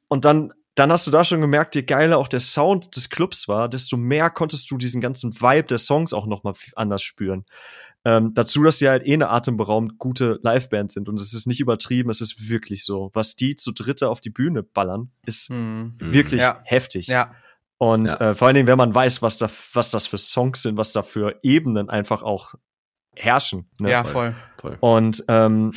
Und 0.09 0.25
dann, 0.25 0.53
dann 0.75 0.93
hast 0.93 1.07
du 1.07 1.11
da 1.11 1.25
schon 1.25 1.41
gemerkt, 1.41 1.75
je 1.75 1.83
geiler 1.83 2.19
auch 2.19 2.29
der 2.29 2.41
Sound 2.41 2.95
des 2.97 3.11
Clubs 3.11 3.49
war, 3.49 3.69
desto 3.69 3.97
mehr 3.97 4.31
konntest 4.31 4.71
du 4.71 4.77
diesen 4.77 5.01
ganzen 5.01 5.41
Vibe 5.41 5.65
der 5.69 5.79
Songs 5.79 6.13
auch 6.13 6.27
noch 6.27 6.45
mal 6.45 6.55
anders 6.75 7.03
spüren. 7.03 7.45
Ähm, 8.05 8.35
dazu, 8.35 8.63
dass 8.63 8.79
sie 8.79 8.89
halt 8.89 9.05
eh 9.05 9.15
eine 9.15 9.31
atemberaubend 9.31 9.99
gute 9.99 10.39
Liveband 10.43 10.93
sind 10.93 11.09
und 11.09 11.19
es 11.21 11.33
ist 11.33 11.47
nicht 11.47 11.59
übertrieben, 11.59 12.09
es 12.09 12.21
ist 12.21 12.49
wirklich 12.49 12.85
so. 12.85 13.11
Was 13.15 13.35
die 13.35 13.57
zu 13.57 13.73
dritte 13.73 14.09
auf 14.11 14.21
die 14.21 14.31
Bühne 14.31 14.63
ballern, 14.63 15.11
ist 15.25 15.51
mhm. 15.51 15.95
wirklich 15.99 16.41
ja. 16.41 16.61
heftig. 16.63 17.09
Ja. 17.09 17.35
Und 17.79 18.07
ja. 18.07 18.31
äh, 18.31 18.35
vor 18.35 18.47
allen 18.47 18.55
Dingen, 18.55 18.69
wenn 18.69 18.79
man 18.79 18.95
weiß, 18.95 19.23
was 19.23 19.39
da, 19.39 19.51
was 19.73 19.91
das 19.91 20.07
für 20.07 20.19
Songs 20.19 20.63
sind, 20.63 20.77
was 20.77 20.93
da 20.93 21.03
für 21.03 21.41
Ebenen 21.43 21.91
einfach 21.91 22.23
auch 22.23 22.55
herrschen. 23.17 23.69
Ne? 23.79 23.91
Ja, 23.91 24.05
voll. 24.05 24.35
voll. 24.61 24.77
Und 24.81 25.25
ähm, 25.29 25.73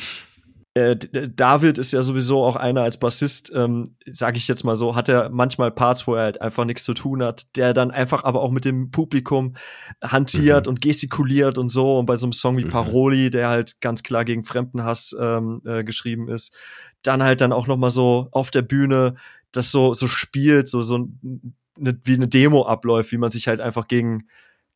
äh, 0.74 0.96
David 0.96 1.78
ist 1.78 1.92
ja 1.92 2.02
sowieso 2.02 2.44
auch 2.44 2.54
einer 2.54 2.82
als 2.82 2.98
Bassist, 2.98 3.50
ähm, 3.52 3.96
sage 4.06 4.36
ich 4.36 4.46
jetzt 4.46 4.62
mal 4.62 4.76
so, 4.76 4.94
hat 4.94 5.08
er 5.08 5.28
manchmal 5.28 5.72
Parts, 5.72 6.06
wo 6.06 6.14
er 6.14 6.22
halt 6.22 6.40
einfach 6.40 6.64
nichts 6.64 6.84
zu 6.84 6.94
tun 6.94 7.24
hat, 7.24 7.56
der 7.56 7.74
dann 7.74 7.90
einfach 7.90 8.22
aber 8.22 8.40
auch 8.40 8.52
mit 8.52 8.64
dem 8.64 8.92
Publikum 8.92 9.56
hantiert 10.00 10.66
mhm. 10.66 10.70
und 10.70 10.80
gestikuliert 10.80 11.58
und 11.58 11.70
so. 11.70 11.98
Und 11.98 12.06
bei 12.06 12.16
so 12.16 12.26
einem 12.26 12.32
Song 12.32 12.56
wie 12.56 12.64
mhm. 12.64 12.70
Paroli, 12.70 13.30
der 13.30 13.48
halt 13.48 13.80
ganz 13.80 14.04
klar 14.04 14.24
gegen 14.24 14.44
Fremdenhass 14.44 15.16
ähm, 15.20 15.60
äh, 15.64 15.82
geschrieben 15.82 16.28
ist, 16.28 16.54
dann 17.02 17.22
halt 17.22 17.40
dann 17.40 17.52
auch 17.52 17.66
noch 17.66 17.76
mal 17.76 17.90
so 17.90 18.28
auf 18.30 18.52
der 18.52 18.62
Bühne 18.62 19.16
das 19.52 19.72
so 19.72 19.92
so 19.92 20.06
spielt, 20.06 20.68
so 20.68 20.82
so 20.82 20.94
eine, 20.94 21.98
wie 22.04 22.14
eine 22.14 22.28
Demo 22.28 22.64
abläuft, 22.66 23.10
wie 23.10 23.18
man 23.18 23.32
sich 23.32 23.48
halt 23.48 23.60
einfach 23.60 23.88
gegen 23.88 24.28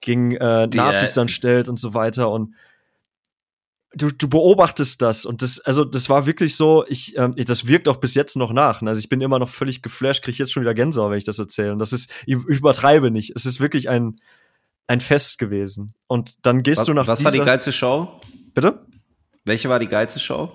gegen 0.04 0.36
äh, 0.36 0.66
Nazis 0.66 1.14
dann 1.14 1.28
stellt 1.28 1.68
und 1.68 1.78
so 1.78 1.94
weiter 1.94 2.30
und 2.30 2.54
du, 3.94 4.10
du 4.10 4.28
beobachtest 4.28 5.00
das 5.02 5.24
und 5.24 5.42
das, 5.42 5.60
also 5.60 5.84
das 5.84 6.08
war 6.08 6.26
wirklich 6.26 6.56
so, 6.56 6.84
ich, 6.88 7.16
ähm, 7.16 7.34
das 7.36 7.66
wirkt 7.66 7.88
auch 7.88 7.96
bis 7.96 8.14
jetzt 8.14 8.36
noch 8.36 8.52
nach. 8.52 8.82
Ne? 8.82 8.90
Also 8.90 8.98
ich 8.98 9.08
bin 9.08 9.20
immer 9.20 9.38
noch 9.38 9.48
völlig 9.48 9.82
geflasht, 9.82 10.22
kriege 10.22 10.38
jetzt 10.38 10.52
schon 10.52 10.62
wieder 10.62 10.74
Gänsehaut, 10.74 11.10
wenn 11.10 11.18
ich 11.18 11.24
das 11.24 11.38
erzähle. 11.38 11.72
Und 11.72 11.78
das 11.78 11.92
ist, 11.92 12.10
ich 12.26 12.34
übertreibe 12.34 13.10
nicht. 13.10 13.32
Es 13.34 13.46
ist 13.46 13.60
wirklich 13.60 13.88
ein, 13.88 14.16
ein 14.86 15.00
Fest 15.00 15.38
gewesen. 15.38 15.94
Und 16.06 16.44
dann 16.44 16.62
gehst 16.62 16.80
was, 16.80 16.86
du 16.86 16.94
nach 16.94 17.06
Was 17.06 17.24
war 17.24 17.32
die 17.32 17.38
geilste 17.38 17.72
Show? 17.72 18.20
Bitte? 18.54 18.84
Welche 19.44 19.68
war 19.68 19.78
die 19.78 19.88
geilste 19.88 20.20
Show? 20.20 20.52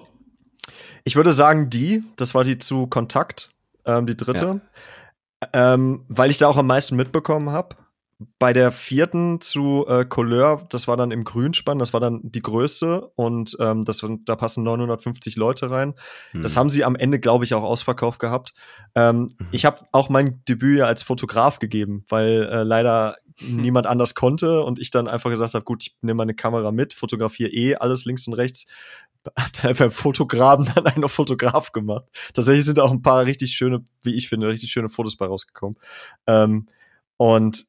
Ich 1.04 1.16
würde 1.16 1.32
sagen, 1.32 1.70
die, 1.70 2.04
das 2.18 2.36
war 2.36 2.44
die 2.44 2.58
zu 2.58 2.88
Kontakt, 2.88 3.50
ähm, 3.86 4.06
die 4.06 4.18
dritte. 4.18 4.62
Ja. 5.42 5.74
Ähm, 5.74 6.06
weil 6.10 6.30
ich 6.30 6.38
da 6.38 6.48
auch 6.48 6.58
am 6.58 6.68
meisten 6.68 6.96
mitbekommen 6.98 7.50
habe 7.50 7.78
bei 8.38 8.52
der 8.52 8.74
vierten 8.74 9.40
zu 9.40 9.86
äh, 9.88 10.04
Couleur, 10.04 10.68
das 10.70 10.90
war 10.90 10.98
dann 10.98 11.12
im 11.12 11.24
Grünspann, 11.24 11.80
das 11.80 11.94
war 11.94 12.02
dann 12.02 12.20
die 12.24 12.42
größte 12.42 13.12
und 13.16 13.56
ähm, 13.62 13.86
das, 13.86 14.06
da 14.26 14.36
passen 14.36 14.64
950 14.64 15.38
Leute 15.38 15.72
rein. 15.72 15.94
Mhm. 16.34 16.42
Das 16.42 16.58
haben 16.58 16.70
sie 16.70 16.84
am 16.84 16.98
Ende, 16.98 17.22
glaube 17.22 17.46
ich, 17.46 17.54
auch 17.54 17.64
ausverkauft 17.64 18.20
gehabt. 18.20 18.54
Ähm, 18.94 19.30
mhm. 19.40 19.48
Ich 19.52 19.64
habe 19.64 19.86
auch 19.94 20.10
mein 20.10 20.44
Debüt 20.50 20.80
ja 20.80 20.86
als 20.86 21.02
Fotograf 21.02 21.60
gegeben, 21.60 22.04
weil 22.10 22.44
äh, 22.52 22.64
leider 22.64 23.16
mhm. 23.40 23.62
niemand 23.62 23.88
anders 23.88 24.16
konnte 24.16 24.64
und 24.64 24.80
ich 24.80 24.92
dann 24.92 25.08
einfach 25.08 25.30
gesagt 25.30 25.54
habe, 25.54 25.64
gut, 25.64 25.84
ich 25.84 25.96
nehme 26.02 26.18
meine 26.18 26.34
Kamera 26.34 26.72
mit, 26.74 26.94
fotografiere 26.94 27.52
eh 27.52 27.76
alles 27.76 28.04
links 28.04 28.28
und 28.28 28.34
rechts. 28.34 28.66
Hab 29.38 29.54
dann 29.54 29.70
einfach 29.70 29.92
Fotograben 29.94 30.66
dann 30.76 30.86
einen 30.88 31.08
Fotograf 31.08 31.72
gemacht. 31.72 32.04
Tatsächlich 32.34 32.66
sind 32.66 32.82
auch 32.82 32.92
ein 32.92 33.02
paar 33.02 33.26
richtig 33.26 33.54
schöne, 33.54 33.86
wie 34.02 34.16
ich 34.16 34.28
finde, 34.28 34.50
richtig 34.50 34.72
schöne 34.72 34.90
Fotos 34.90 35.16
bei 35.16 35.26
rausgekommen. 35.26 35.78
Ähm, 36.28 36.68
und 37.16 37.69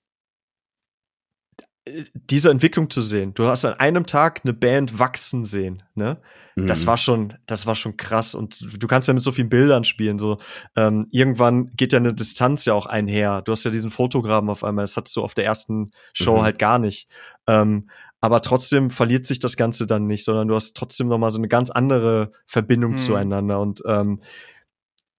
diese 2.14 2.50
Entwicklung 2.50 2.90
zu 2.90 3.02
sehen. 3.02 3.34
Du 3.34 3.46
hast 3.46 3.64
an 3.64 3.74
einem 3.74 4.06
Tag 4.06 4.40
eine 4.44 4.52
Band 4.52 4.98
wachsen 4.98 5.44
sehen, 5.44 5.82
ne? 5.94 6.20
Mhm. 6.56 6.66
Das 6.66 6.86
war 6.86 6.96
schon, 6.96 7.34
das 7.46 7.66
war 7.66 7.74
schon 7.74 7.96
krass. 7.96 8.34
Und 8.34 8.82
du 8.82 8.86
kannst 8.86 9.08
ja 9.08 9.14
mit 9.14 9.22
so 9.22 9.32
vielen 9.32 9.48
Bildern 9.48 9.84
spielen. 9.84 10.18
So 10.18 10.38
ähm, 10.76 11.06
irgendwann 11.10 11.72
geht 11.76 11.92
ja 11.92 11.98
eine 11.98 12.12
Distanz 12.12 12.64
ja 12.64 12.74
auch 12.74 12.86
einher. 12.86 13.42
Du 13.42 13.52
hast 13.52 13.64
ja 13.64 13.70
diesen 13.70 13.90
Fotograben 13.90 14.50
auf 14.50 14.64
einmal. 14.64 14.82
Das 14.82 14.96
hattest 14.96 15.16
du 15.16 15.22
auf 15.22 15.34
der 15.34 15.44
ersten 15.44 15.92
Show 16.12 16.38
mhm. 16.38 16.42
halt 16.42 16.58
gar 16.58 16.78
nicht. 16.78 17.08
Ähm, 17.46 17.88
aber 18.20 18.42
trotzdem 18.42 18.90
verliert 18.90 19.24
sich 19.24 19.38
das 19.38 19.56
Ganze 19.56 19.86
dann 19.86 20.06
nicht, 20.06 20.24
sondern 20.24 20.48
du 20.48 20.54
hast 20.54 20.76
trotzdem 20.76 21.08
noch 21.08 21.18
mal 21.18 21.30
so 21.30 21.38
eine 21.38 21.48
ganz 21.48 21.70
andere 21.70 22.32
Verbindung 22.46 22.92
mhm. 22.92 22.98
zueinander. 22.98 23.60
Und 23.60 23.82
ähm, 23.86 24.20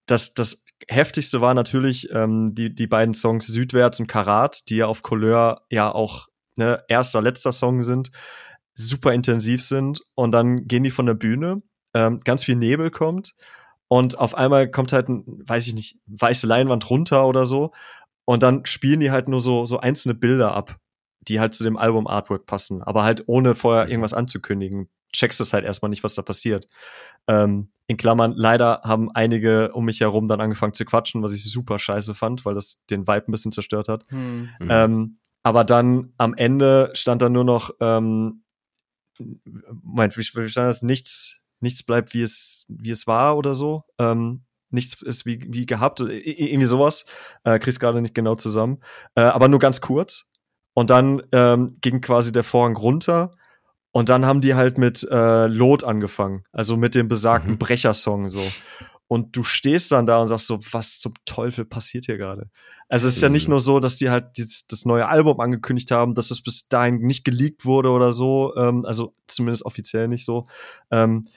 das, 0.05 0.33
das 0.33 0.65
heftigste 0.87 1.41
war 1.41 1.53
natürlich 1.53 2.09
ähm, 2.11 2.53
die, 2.53 2.73
die 2.73 2.87
beiden 2.87 3.13
Songs 3.13 3.47
Südwärts 3.47 3.99
und 3.99 4.07
Karat, 4.07 4.69
die 4.69 4.77
ja 4.77 4.85
auf 4.85 5.01
Couleur 5.01 5.65
ja 5.69 5.91
auch 5.91 6.27
ne, 6.61 6.83
erster, 6.87 7.21
letzter 7.21 7.51
Song 7.51 7.81
sind, 7.81 8.11
super 8.73 9.13
intensiv 9.13 9.63
sind 9.63 10.01
und 10.15 10.31
dann 10.31 10.67
gehen 10.67 10.83
die 10.83 10.91
von 10.91 11.07
der 11.07 11.15
Bühne, 11.15 11.61
ähm, 11.93 12.19
ganz 12.23 12.43
viel 12.43 12.55
Nebel 12.55 12.91
kommt 12.91 13.35
und 13.87 14.17
auf 14.17 14.35
einmal 14.35 14.69
kommt 14.69 14.93
halt 14.93 15.09
ein, 15.09 15.25
weiß 15.45 15.67
ich 15.67 15.73
nicht, 15.73 15.97
weiße 16.05 16.47
Leinwand 16.47 16.89
runter 16.89 17.27
oder 17.27 17.45
so 17.45 17.71
und 18.25 18.43
dann 18.43 18.65
spielen 18.65 18.99
die 18.99 19.11
halt 19.11 19.27
nur 19.27 19.41
so, 19.41 19.65
so 19.65 19.79
einzelne 19.79 20.13
Bilder 20.13 20.53
ab, 20.53 20.77
die 21.27 21.39
halt 21.39 21.53
zu 21.53 21.63
dem 21.63 21.77
Album 21.77 22.07
Artwork 22.07 22.45
passen, 22.45 22.83
aber 22.83 23.03
halt 23.03 23.23
ohne 23.27 23.55
vorher 23.55 23.85
mhm. 23.85 23.91
irgendwas 23.91 24.13
anzukündigen. 24.13 24.89
Checkst 25.13 25.41
es 25.41 25.51
halt 25.51 25.65
erstmal 25.65 25.89
nicht, 25.89 26.05
was 26.05 26.13
da 26.13 26.21
passiert. 26.21 26.67
Ähm, 27.27 27.71
in 27.87 27.97
Klammern, 27.97 28.33
leider 28.33 28.81
haben 28.85 29.11
einige 29.13 29.73
um 29.73 29.83
mich 29.83 29.99
herum 29.99 30.25
dann 30.25 30.39
angefangen 30.39 30.73
zu 30.73 30.85
quatschen, 30.85 31.21
was 31.21 31.33
ich 31.33 31.43
super 31.51 31.77
scheiße 31.77 32.15
fand, 32.15 32.45
weil 32.45 32.55
das 32.55 32.79
den 32.89 33.05
Vibe 33.05 33.25
ein 33.27 33.31
bisschen 33.31 33.51
zerstört 33.51 33.89
hat. 33.89 34.09
Mhm. 34.09 34.49
Ähm, 34.69 35.17
aber 35.43 35.63
dann 35.63 36.13
am 36.17 36.33
Ende 36.33 36.91
stand 36.93 37.21
da 37.21 37.29
nur 37.29 37.43
noch, 37.43 37.71
ähm, 37.79 38.43
Moment, 39.83 40.17
wie 40.17 40.23
stand 40.23 40.69
das? 40.69 40.81
Nichts, 40.81 41.39
nichts 41.59 41.83
bleibt 41.83 42.13
wie 42.13 42.21
es, 42.21 42.65
wie 42.69 42.91
es 42.91 43.07
war 43.07 43.37
oder 43.37 43.55
so. 43.55 43.83
Ähm, 43.99 44.43
nichts 44.69 45.01
ist 45.01 45.25
wie, 45.25 45.45
wie 45.49 45.65
gehabt, 45.65 45.99
irgendwie 45.99 46.65
sowas. 46.65 47.05
Äh, 47.43 47.59
krieg's 47.59 47.79
gerade 47.79 48.01
nicht 48.01 48.15
genau 48.15 48.35
zusammen. 48.35 48.79
Äh, 49.15 49.21
aber 49.21 49.47
nur 49.47 49.59
ganz 49.59 49.81
kurz. 49.81 50.29
Und 50.73 50.89
dann 50.89 51.21
ähm, 51.31 51.77
ging 51.81 52.01
quasi 52.01 52.31
der 52.31 52.43
Vorhang 52.43 52.75
runter. 52.75 53.31
Und 53.91 54.09
dann 54.09 54.25
haben 54.25 54.41
die 54.41 54.55
halt 54.55 54.77
mit 54.77 55.05
äh, 55.11 55.47
Lot 55.47 55.83
angefangen. 55.83 56.45
Also 56.51 56.77
mit 56.77 56.95
dem 56.95 57.07
besagten 57.07 57.53
mhm. 57.53 57.59
Brechersong 57.59 58.29
so. 58.29 58.41
Und 59.11 59.35
du 59.35 59.43
stehst 59.43 59.91
dann 59.91 60.05
da 60.05 60.21
und 60.21 60.29
sagst 60.29 60.47
so, 60.47 60.57
was 60.71 61.01
zum 61.01 61.13
Teufel 61.25 61.65
passiert 61.65 62.05
hier 62.05 62.17
gerade? 62.17 62.49
Also 62.87 63.09
es 63.09 63.15
ist 63.15 63.19
mhm. 63.19 63.25
ja 63.25 63.29
nicht 63.29 63.47
mhm. 63.49 63.51
nur 63.51 63.59
so, 63.59 63.81
dass 63.81 63.97
die 63.97 64.09
halt 64.09 64.37
dieses, 64.37 64.67
das 64.67 64.85
neue 64.85 65.09
Album 65.09 65.41
angekündigt 65.41 65.91
haben, 65.91 66.15
dass 66.15 66.31
es 66.31 66.41
bis 66.41 66.69
dahin 66.69 66.99
nicht 66.99 67.25
geleakt 67.25 67.65
wurde 67.65 67.89
oder 67.89 68.13
so, 68.13 68.55
ähm, 68.55 68.85
also 68.85 69.11
zumindest 69.27 69.65
offiziell 69.65 70.07
nicht 70.07 70.23
so. 70.23 70.47
Ähm, 70.91 71.27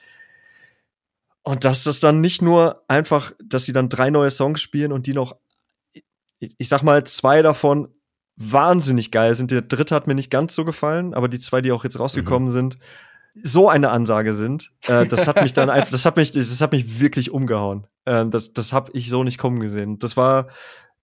und 1.43 1.65
dass 1.65 1.83
das 1.83 1.99
dann 1.99 2.21
nicht 2.21 2.41
nur 2.41 2.81
einfach, 2.87 3.33
dass 3.43 3.65
sie 3.65 3.73
dann 3.73 3.89
drei 3.89 4.09
neue 4.09 4.31
Songs 4.31 4.61
spielen 4.61 4.93
und 4.93 5.05
die 5.05 5.13
noch, 5.13 5.35
ich, 6.39 6.55
ich 6.57 6.69
sag 6.69 6.81
mal, 6.81 7.03
zwei 7.03 7.41
davon 7.41 7.89
wahnsinnig 8.37 9.11
geil 9.11 9.35
sind. 9.35 9.51
Der 9.51 9.63
dritte 9.63 9.95
hat 9.95 10.07
mir 10.07 10.15
nicht 10.15 10.31
ganz 10.31 10.55
so 10.55 10.63
gefallen, 10.63 11.13
aber 11.13 11.27
die 11.27 11.39
zwei, 11.39 11.59
die 11.59 11.73
auch 11.73 11.83
jetzt 11.83 11.99
rausgekommen 11.99 12.47
mhm. 12.47 12.53
sind, 12.53 12.77
so 13.43 13.69
eine 13.69 13.89
Ansage 13.89 14.33
sind. 14.33 14.71
Äh, 14.87 15.05
das 15.05 15.27
hat 15.27 15.41
mich 15.41 15.53
dann 15.53 15.69
einfach, 15.69 15.91
das 15.91 16.05
hat 16.05 16.17
mich, 16.17 16.31
das 16.31 16.61
hat 16.61 16.71
mich 16.71 16.99
wirklich 16.99 17.31
umgehauen. 17.31 17.87
Äh, 18.05 18.25
das, 18.27 18.53
das 18.53 18.73
habe 18.73 18.91
ich 18.93 19.09
so 19.09 19.23
nicht 19.23 19.37
kommen 19.37 19.59
gesehen. 19.59 19.99
Das 19.99 20.17
war 20.17 20.47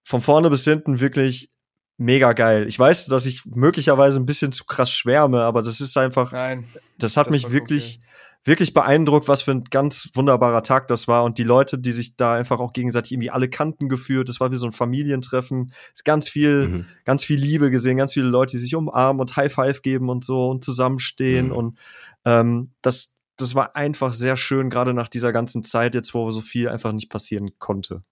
von 0.05 0.21
vorne 0.21 0.51
bis 0.51 0.65
hinten 0.65 1.01
wirklich 1.01 1.51
mega 1.99 2.33
geil. 2.33 2.67
Ich 2.69 2.79
weiß, 2.79 3.07
dass 3.07 3.27
ich 3.27 3.45
möglicherweise 3.45 4.19
ein 4.19 4.27
bisschen 4.27 4.53
zu 4.53 4.65
krass 4.65 4.91
schwärme, 4.91 5.43
aber 5.43 5.63
das 5.63 5.81
ist 5.81 5.97
einfach, 5.97 6.33
Nein, 6.33 6.67
das 6.99 7.17
hat 7.17 7.27
das 7.27 7.33
mich 7.33 7.51
wirklich 7.51 7.99
okay 8.01 8.09
wirklich 8.45 8.75
beeindruckt, 8.75 9.29
was 9.29 9.43
für 9.43 9.53
ein 9.53 9.65
ganz 9.65 10.11
wunderbarer 10.15 10.63
Tag 10.63 10.89
das 10.89 11.07
war 11.07 11.25
und 11.25 11.39
die 11.39 11.45
Leute, 11.45 11.79
die 11.79 11.93
sich 11.93 12.17
da 12.17 12.35
einfach 12.35 12.59
auch 12.59 12.73
gegenseitig 12.73 13.13
irgendwie 13.13 13.31
alle 13.31 13.49
Kanten 13.49 13.89
geführt. 13.89 14.29
Das 14.29 14.41
war 14.41 14.51
wie 14.51 14.57
so 14.57 14.67
ein 14.67 14.73
Familientreffen. 14.73 15.73
Ganz 16.05 16.29
viel, 16.29 16.69
mhm. 16.69 16.87
ganz 17.05 17.25
viel 17.25 17.39
Liebe 17.39 17.71
gesehen, 17.71 17.97
ganz 17.97 18.15
viele 18.15 18.27
Leute, 18.27 18.53
die 18.53 18.59
sich 18.59 18.75
umarmen 18.75 19.21
und 19.21 19.37
High 19.37 19.53
Five 19.53 19.83
geben 19.83 20.09
und 20.09 20.25
so 20.25 20.49
und 20.49 20.65
zusammenstehen 20.65 21.47
mhm. 21.47 21.53
und 21.53 21.79
ähm, 22.25 22.73
das, 22.83 23.19
das 23.37 23.55
war 23.55 23.77
einfach 23.77 24.13
sehr 24.13 24.37
schön, 24.37 24.71
gerade 24.71 24.95
nach 24.95 25.09
dieser 25.09 25.33
ganzen 25.33 25.63
Zeit 25.63 25.95
jetzt, 25.95 26.15
wo 26.15 26.31
so 26.31 26.41
viel 26.41 26.69
einfach 26.69 26.93
nicht 26.93 27.11
passieren 27.11 27.59
konnte. 27.59 28.03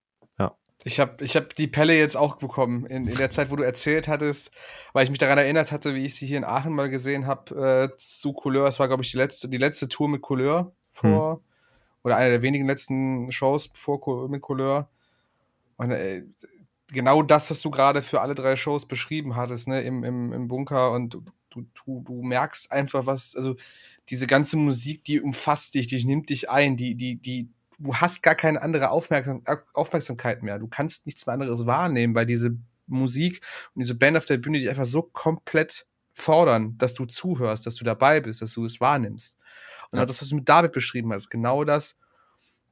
Ich 0.83 0.99
habe 0.99 1.23
ich 1.23 1.37
hab 1.37 1.55
die 1.55 1.67
Pelle 1.67 1.97
jetzt 1.97 2.17
auch 2.17 2.37
bekommen, 2.37 2.87
in, 2.87 3.07
in 3.07 3.17
der 3.17 3.31
Zeit, 3.31 3.51
wo 3.51 3.57
du 3.57 3.63
erzählt 3.63 4.09
hattest, 4.09 4.51
weil 4.95 5.05
ich 5.05 5.11
mich 5.11 5.19
daran 5.19 5.37
erinnert 5.37 5.73
hatte, 5.73 5.95
wie 5.95 6.07
ich 6.07 6.15
sie 6.15 6.27
hier 6.27 6.39
in 6.39 6.45
Aachen 6.45 6.73
mal 6.73 6.89
gesehen 6.89 7.27
habe, 7.27 7.91
äh, 7.93 7.97
zu 7.99 8.33
Couleur. 8.33 8.67
Es 8.67 8.79
war, 8.79 8.89
glaube 8.89 9.03
ich, 9.03 9.11
die 9.11 9.19
letzte, 9.19 9.49
die 9.51 9.59
letzte 9.59 9.89
Tour 9.89 10.09
mit 10.09 10.23
Couleur 10.23 10.73
vor, 10.93 11.35
hm. 11.35 11.41
oder 12.03 12.17
eine 12.17 12.31
der 12.31 12.43
wenigen 12.43 12.67
letzten 12.67 13.31
Shows 13.31 13.71
vor, 13.75 14.29
mit 14.31 14.41
Couleur. 14.41 14.89
Und 15.77 15.91
äh, 15.91 16.25
genau 16.89 17.23
das, 17.23 17.51
was 17.51 17.61
du 17.61 17.71
gerade 17.71 18.01
für 18.01 18.23
alle 18.23 18.35
drei 18.35 18.57
Shows 18.57 18.87
beschrieben 18.87 19.37
hattest, 19.37 19.69
ne, 19.69 19.83
im, 19.83 20.03
im, 20.03 20.33
im 20.33 20.49
Bunker 20.49 20.93
und 20.93 21.19
du, 21.51 21.67
du, 21.85 22.03
du 22.07 22.23
merkst 22.23 22.73
einfach 22.73 23.05
was, 23.05 23.37
also 23.37 23.57
diese 24.11 24.27
ganze 24.27 24.57
Musik, 24.57 25.05
die 25.05 25.21
umfasst 25.21 25.75
dich, 25.75 25.87
die 25.87 26.05
nimmt 26.05 26.31
dich 26.31 26.51
ein, 26.51 26.77
die, 26.77 26.97
die, 26.97 27.17
die, 27.17 27.49
du 27.79 27.95
hast 27.95 28.23
gar 28.23 28.35
keine 28.35 28.61
andere 28.61 28.91
Aufmerksam 28.91 29.43
Aufmerksamkeit 29.73 30.43
mehr. 30.43 30.59
Du 30.59 30.67
kannst 30.67 31.07
nichts 31.07 31.27
mehr 31.27 31.35
anderes 31.35 31.65
wahrnehmen, 31.67 32.15
weil 32.15 32.27
diese 32.27 32.57
Musik 32.87 33.41
und 33.75 33.83
diese 33.83 33.95
Band 33.95 34.17
auf 34.17 34.27
der 34.27 34.39
Bühne 34.39 34.59
dich 34.59 34.69
einfach 34.69 34.85
so 34.85 35.03
komplett 35.03 35.87
fordern, 36.13 36.77
dass 36.79 36.93
du 36.93 37.07
zuhörst, 37.07 37.67
dass 37.67 37.77
du 37.77 37.85
dabei 37.85 38.21
bist, 38.21 38.43
dass 38.43 38.53
du 38.53 38.65
es 38.65 38.81
wahrnimmst. 38.81 39.39
Und 39.91 39.99
ja. 39.99 40.05
das, 40.05 40.21
was 40.21 40.29
du 40.29 40.37
mit 40.37 40.49
David 40.49 40.73
beschrieben 40.73 41.13
hast, 41.13 41.31
genau 41.31 41.65
das, 41.65 41.97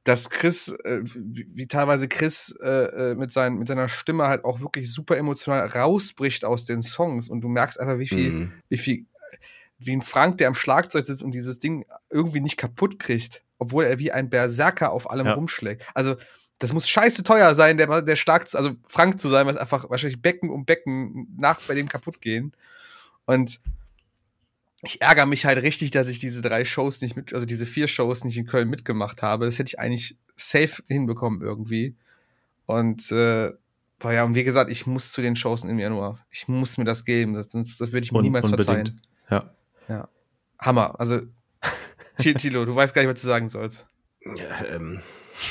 dass 0.03 0.29
Chris, 0.29 0.69
äh, 0.83 1.01
wie, 1.03 1.45
wie, 1.55 1.67
teilweise 1.67 2.07
Chris 2.07 2.57
äh, 2.61 3.11
äh, 3.11 3.15
mit, 3.15 3.31
sein, 3.31 3.57
mit 3.57 3.67
seiner 3.67 3.89
Stimme 3.89 4.27
halt 4.27 4.45
auch 4.45 4.59
wirklich 4.61 4.91
super 4.91 5.17
emotional 5.17 5.67
rausbricht 5.67 6.45
aus 6.45 6.65
den 6.65 6.81
Songs 6.81 7.29
und 7.29 7.41
du 7.41 7.49
merkst 7.49 7.79
einfach, 7.79 7.99
wie 7.99 8.07
viel, 8.07 8.31
mhm. 8.31 8.53
wie 8.69 8.77
viel, 8.77 9.05
wie 9.79 9.95
ein 9.95 10.01
Frank, 10.01 10.37
der 10.37 10.47
am 10.47 10.55
Schlagzeug 10.55 11.05
sitzt 11.05 11.23
und 11.23 11.31
dieses 11.31 11.59
Ding 11.59 11.85
irgendwie 12.09 12.41
nicht 12.41 12.57
kaputt 12.57 12.99
kriegt 12.99 13.43
obwohl 13.59 13.83
er 13.83 13.99
wie 13.99 14.11
ein 14.11 14.29
Berserker 14.29 14.91
auf 14.91 15.11
allem 15.11 15.27
ja. 15.27 15.33
rumschlägt. 15.33 15.85
Also, 15.93 16.15
das 16.57 16.73
muss 16.73 16.89
scheiße 16.89 17.23
teuer 17.23 17.55
sein, 17.55 17.77
der, 17.77 18.01
der 18.01 18.15
stark, 18.15 18.47
also 18.53 18.71
Frank 18.87 19.19
zu 19.19 19.29
sein, 19.29 19.45
was 19.45 19.57
einfach 19.57 19.89
wahrscheinlich 19.89 20.21
Becken 20.21 20.49
um 20.49 20.65
Becken 20.65 21.27
nach 21.37 21.61
bei 21.61 21.75
dem 21.75 21.87
kaputt 21.87 22.21
gehen. 22.21 22.53
Und 23.25 23.61
ich 24.81 25.01
ärgere 25.01 25.25
mich 25.25 25.45
halt 25.45 25.61
richtig, 25.61 25.91
dass 25.91 26.07
ich 26.07 26.19
diese 26.19 26.41
drei 26.41 26.65
Shows 26.65 26.99
nicht 27.01 27.15
mit, 27.15 27.33
also 27.33 27.45
diese 27.45 27.65
vier 27.65 27.87
Shows 27.87 28.23
nicht 28.23 28.37
in 28.37 28.45
Köln 28.45 28.69
mitgemacht 28.69 29.21
habe. 29.21 29.45
Das 29.45 29.59
hätte 29.59 29.69
ich 29.69 29.79
eigentlich 29.79 30.17
safe 30.35 30.83
hinbekommen 30.87 31.41
irgendwie. 31.41 31.95
Und 32.65 33.09
äh, 33.11 33.51
boah, 33.99 34.13
ja, 34.13 34.23
und 34.23 34.35
wie 34.35 34.43
gesagt, 34.43 34.69
ich 34.69 34.85
muss 34.85 35.11
zu 35.11 35.21
den 35.21 35.35
Shows 35.35 35.63
im 35.63 35.79
Januar. 35.79 36.25
Ich 36.29 36.47
muss 36.47 36.77
mir 36.77 36.85
das 36.85 37.05
geben, 37.05 37.33
das, 37.33 37.49
das, 37.49 37.79
würde 37.79 38.03
ich 38.03 38.11
mir 38.11 38.19
Un 38.19 38.23
niemals 38.23 38.45
unbedingt. 38.45 38.67
verzeihen. 38.67 39.01
Ja. 39.29 39.53
Ja. 39.89 40.07
Hammer. 40.59 40.99
Also 40.99 41.21
Tilo, 42.17 42.65
du 42.65 42.75
weißt 42.75 42.93
gar 42.93 43.01
nicht, 43.01 43.11
was 43.11 43.21
du 43.21 43.27
sagen 43.27 43.49
sollst. 43.49 43.85
Ja, 44.21 44.65
ähm. 44.73 45.01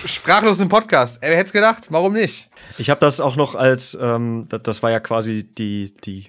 Sprachlos 0.04 0.60
im 0.60 0.68
Podcast. 0.68 1.18
Wer 1.22 1.30
hätte 1.30 1.44
es 1.44 1.52
gedacht? 1.52 1.86
Warum 1.88 2.12
nicht? 2.12 2.50
Ich 2.76 2.90
habe 2.90 3.00
das 3.00 3.20
auch 3.20 3.36
noch 3.36 3.54
als, 3.54 3.96
ähm, 3.98 4.46
das 4.48 4.82
war 4.82 4.90
ja 4.90 5.00
quasi 5.00 5.44
die, 5.44 5.94
die, 6.04 6.28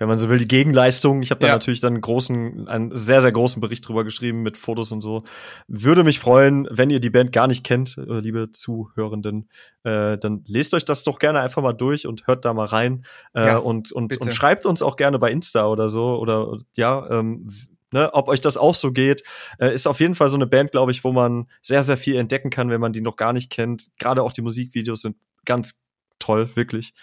wenn 0.00 0.08
man 0.08 0.18
so 0.18 0.30
will, 0.30 0.38
die 0.38 0.48
Gegenleistung. 0.48 1.22
Ich 1.22 1.30
habe 1.30 1.40
da 1.40 1.48
ja. 1.48 1.52
natürlich 1.52 1.80
dann 1.80 1.92
einen 1.92 2.00
großen, 2.00 2.68
einen 2.68 2.96
sehr, 2.96 3.20
sehr 3.20 3.32
großen 3.32 3.60
Bericht 3.60 3.86
drüber 3.86 4.02
geschrieben 4.02 4.40
mit 4.40 4.56
Fotos 4.56 4.92
und 4.92 5.02
so. 5.02 5.24
Würde 5.68 6.04
mich 6.04 6.18
freuen, 6.18 6.66
wenn 6.70 6.88
ihr 6.88 7.00
die 7.00 7.10
Band 7.10 7.32
gar 7.32 7.46
nicht 7.46 7.64
kennt, 7.64 7.98
äh, 7.98 8.20
liebe 8.20 8.50
Zuhörenden, 8.50 9.50
äh, 9.84 10.16
dann 10.16 10.42
lest 10.46 10.72
euch 10.72 10.86
das 10.86 11.04
doch 11.04 11.18
gerne 11.18 11.40
einfach 11.40 11.60
mal 11.60 11.74
durch 11.74 12.06
und 12.06 12.26
hört 12.26 12.46
da 12.46 12.54
mal 12.54 12.64
rein. 12.64 13.04
Äh, 13.34 13.48
ja, 13.48 13.58
und, 13.58 13.92
und, 13.92 14.16
und 14.16 14.32
schreibt 14.32 14.64
uns 14.64 14.82
auch 14.82 14.96
gerne 14.96 15.18
bei 15.18 15.30
Insta 15.30 15.66
oder 15.66 15.90
so. 15.90 16.16
Oder 16.16 16.56
ja, 16.72 17.06
ähm, 17.10 17.50
ne, 17.92 18.08
ob 18.14 18.28
euch 18.28 18.40
das 18.40 18.56
auch 18.56 18.74
so 18.74 18.92
geht. 18.92 19.22
Äh, 19.58 19.74
ist 19.74 19.86
auf 19.86 20.00
jeden 20.00 20.14
Fall 20.14 20.30
so 20.30 20.36
eine 20.36 20.46
Band, 20.46 20.72
glaube 20.72 20.92
ich, 20.92 21.04
wo 21.04 21.12
man 21.12 21.46
sehr, 21.60 21.82
sehr 21.82 21.98
viel 21.98 22.16
entdecken 22.16 22.48
kann, 22.48 22.70
wenn 22.70 22.80
man 22.80 22.94
die 22.94 23.02
noch 23.02 23.16
gar 23.16 23.34
nicht 23.34 23.50
kennt. 23.50 23.88
Gerade 23.98 24.22
auch 24.22 24.32
die 24.32 24.40
Musikvideos 24.40 25.02
sind 25.02 25.16
ganz 25.44 25.78
toll, 26.18 26.48
wirklich. 26.56 26.94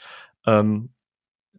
Ähm, 0.47 0.89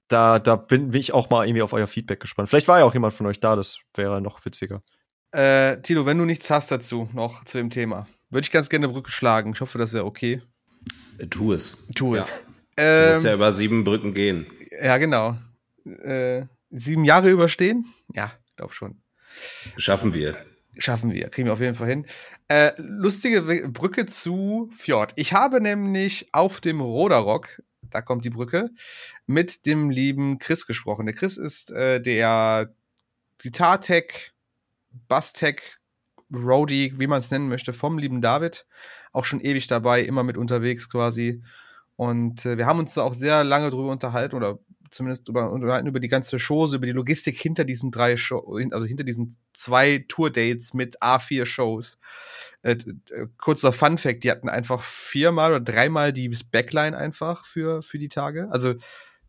da, 0.09 0.39
da 0.39 0.57
bin, 0.57 0.91
bin 0.91 1.01
ich 1.01 1.13
auch 1.13 1.31
mal 1.31 1.47
irgendwie 1.47 1.63
auf 1.63 1.73
euer 1.73 1.87
Feedback 1.87 2.21
gespannt. 2.21 2.49
Vielleicht 2.49 2.69
war 2.69 2.79
ja 2.79 2.85
auch 2.85 2.95
jemand 2.95 3.15
von 3.15 3.27
euch 3.27 3.41
da, 3.41 3.57
das 3.57 3.79
wäre 3.95 4.21
noch 4.21 4.45
witziger. 4.45 4.83
Äh, 5.33 5.81
Tilo, 5.83 6.07
wenn 6.07 6.19
du 6.19 6.25
nichts 6.25 6.51
hast 6.51 6.71
dazu, 6.71 7.09
noch 7.13 7.45
zu 7.45 7.59
dem 7.59 7.71
Thema, 7.71 8.09
würde 8.31 8.45
ich 8.45 8.51
ganz 8.51 8.69
gerne 8.69 8.87
eine 8.87 8.95
Brücke 8.95 9.11
schlagen. 9.11 9.53
Ich 9.53 9.61
hoffe, 9.61 9.79
das 9.79 9.93
wäre 9.93 10.05
okay. 10.05 10.43
Äh, 11.19 11.27
tu 11.27 11.53
es. 11.53 11.87
Tu 11.95 12.15
es. 12.15 12.45
Ja. 12.79 12.85
Ähm, 12.85 13.05
du 13.05 13.13
musst 13.13 13.25
ja 13.25 13.35
über 13.35 13.53
sieben 13.53 13.85
Brücken 13.85 14.15
gehen. 14.15 14.47
Ja, 14.83 14.97
genau. 14.97 15.37
Äh, 15.85 16.47
sieben 16.71 17.05
Jahre 17.05 17.31
überstehen? 17.31 17.87
Ja, 18.15 18.33
glaub 18.57 18.73
schon. 18.73 19.03
Schaffen 19.77 20.15
wir. 20.15 20.37
Schaffen 20.79 21.13
wir, 21.13 21.29
kriegen 21.29 21.47
wir 21.47 21.53
auf 21.53 21.61
jeden 21.61 21.75
Fall 21.75 21.89
hin. 21.89 22.07
Äh, 22.47 22.73
lustige 22.79 23.43
Brücke 23.69 24.07
zu 24.07 24.71
Fjord. 24.77 25.13
Ich 25.17 25.33
habe 25.33 25.61
nämlich 25.61 26.29
auf 26.33 26.61
dem 26.61 26.81
Roderock, 26.81 27.63
da 27.91 28.03
kommt 28.03 28.25
die 28.25 28.31
Brücke, 28.31 28.71
mit 29.27 29.67
dem 29.67 29.91
lieben 29.91 30.39
Chris 30.39 30.67
gesprochen. 30.67 31.07
Der 31.07 31.15
Chris 31.15 31.37
ist 31.37 31.71
äh, 31.71 32.01
der 32.01 32.75
Gitartech, 33.39 34.33
Basstech, 35.09 35.79
Roadie, 36.33 36.95
wie 36.99 37.07
man 37.07 37.21
es 37.21 37.31
nennen 37.31 37.49
möchte, 37.49 37.73
vom 37.73 37.99
lieben 37.99 38.21
David. 38.21 38.67
Auch 39.13 39.25
schon 39.25 39.41
ewig 39.41 39.67
dabei, 39.67 40.03
immer 40.03 40.23
mit 40.23 40.37
unterwegs 40.37 40.91
quasi. 40.91 41.43
Und 41.97 42.45
äh, 42.47 42.59
wir 42.59 42.67
haben 42.67 42.79
uns 42.79 42.95
da 42.95 43.03
auch 43.03 43.15
sehr 43.15 43.45
lange 43.45 43.71
drüber 43.71 43.91
unterhalten 43.91 44.37
oder 44.37 44.59
zumindest 44.91 45.29
über, 45.29 45.51
über 45.53 46.01
die 46.01 46.09
ganze 46.09 46.39
Show, 46.39 46.67
über 46.73 46.87
die 46.87 46.93
Logistik 46.93 47.39
hinter 47.41 47.65
diesen 47.65 47.91
drei 47.91 48.17
Shows, 48.17 48.73
also 48.73 48.87
hinter 48.87 49.05
diesen 49.05 49.37
zwei 49.53 50.05
Tour-Dates 50.09 50.75
mit 50.75 51.03
A4 51.03 51.47
Shows. 51.47 51.99
Äh, 52.63 52.77
äh, 53.11 53.27
kurzer 53.37 53.73
Fun 53.73 53.99
Fact, 53.99 54.25
die 54.25 54.31
hatten 54.31 54.49
einfach 54.49 54.83
viermal 54.83 55.51
oder 55.53 55.61
dreimal 55.61 56.13
die 56.13 56.29
Backline 56.51 56.97
einfach 56.97 57.47
für, 57.47 57.83
für 57.83 57.99
die 57.99 58.09
Tage. 58.09 58.49
Also 58.51 58.75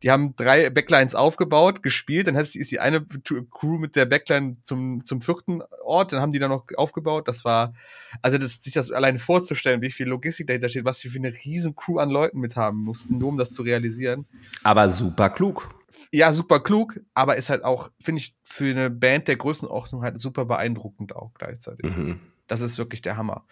die 0.04 0.12
haben 0.12 0.36
drei 0.36 0.70
Backlines 0.70 1.14
aufgebaut, 1.16 1.84
gespielt, 1.84 2.28
dann 2.28 2.36
ist 2.36 2.56
die 2.56 2.80
eine 2.80 3.06
Crew 3.52 3.78
mit 3.78 3.95
der 3.95 4.06
Backline 4.06 4.56
zum, 4.64 5.06
zum 5.06 5.22
vierten 5.22 5.62
Ort, 5.84 6.14
dann 6.14 6.22
haben 6.22 6.32
die 6.32 6.39
da 6.39 6.47
noch 6.47 6.66
aufgebaut. 6.76 7.28
Das 7.28 7.44
war, 7.44 7.74
also 8.22 8.38
das, 8.38 8.64
sich 8.64 8.74
das 8.74 8.91
alleine 8.91 9.19
vorzustellen, 9.19 9.82
wie 9.82 9.91
viel 9.91 10.07
Logistik 10.07 10.48
dahinter 10.48 10.69
steht, 10.69 10.86
was 10.86 11.02
für 11.02 11.10
eine 11.15 11.34
riesen 11.34 11.76
Crew 11.76 11.99
an 11.99 12.10
Leuten 12.10 12.40
mit 12.40 12.56
haben 12.56 12.78
mussten, 12.78 13.18
nur 13.18 13.30
um 13.30 13.38
das 13.38 13.52
zu 13.52 13.61
realisieren. 13.61 14.26
Aber 14.64 14.90
super 14.90 15.30
klug. 15.30 15.69
Ja, 16.11 16.32
super 16.32 16.61
klug, 16.61 17.02
aber 17.14 17.36
ist 17.36 17.49
halt 17.49 17.65
auch, 17.65 17.91
finde 17.99 18.22
ich, 18.22 18.36
für 18.41 18.69
eine 18.69 18.90
Band 18.90 19.28
der 19.28 19.36
Größenordnung 19.36 20.02
halt 20.02 20.19
super 20.22 20.45
beeindruckend 20.45 21.15
auch 21.15 21.34
gleichzeitig. 21.34 21.86
Mhm. 21.86 22.19
Das 22.48 22.61
ist 22.61 22.78
wirklich 22.78 23.02
der 23.02 23.18
Hammer. 23.18 23.45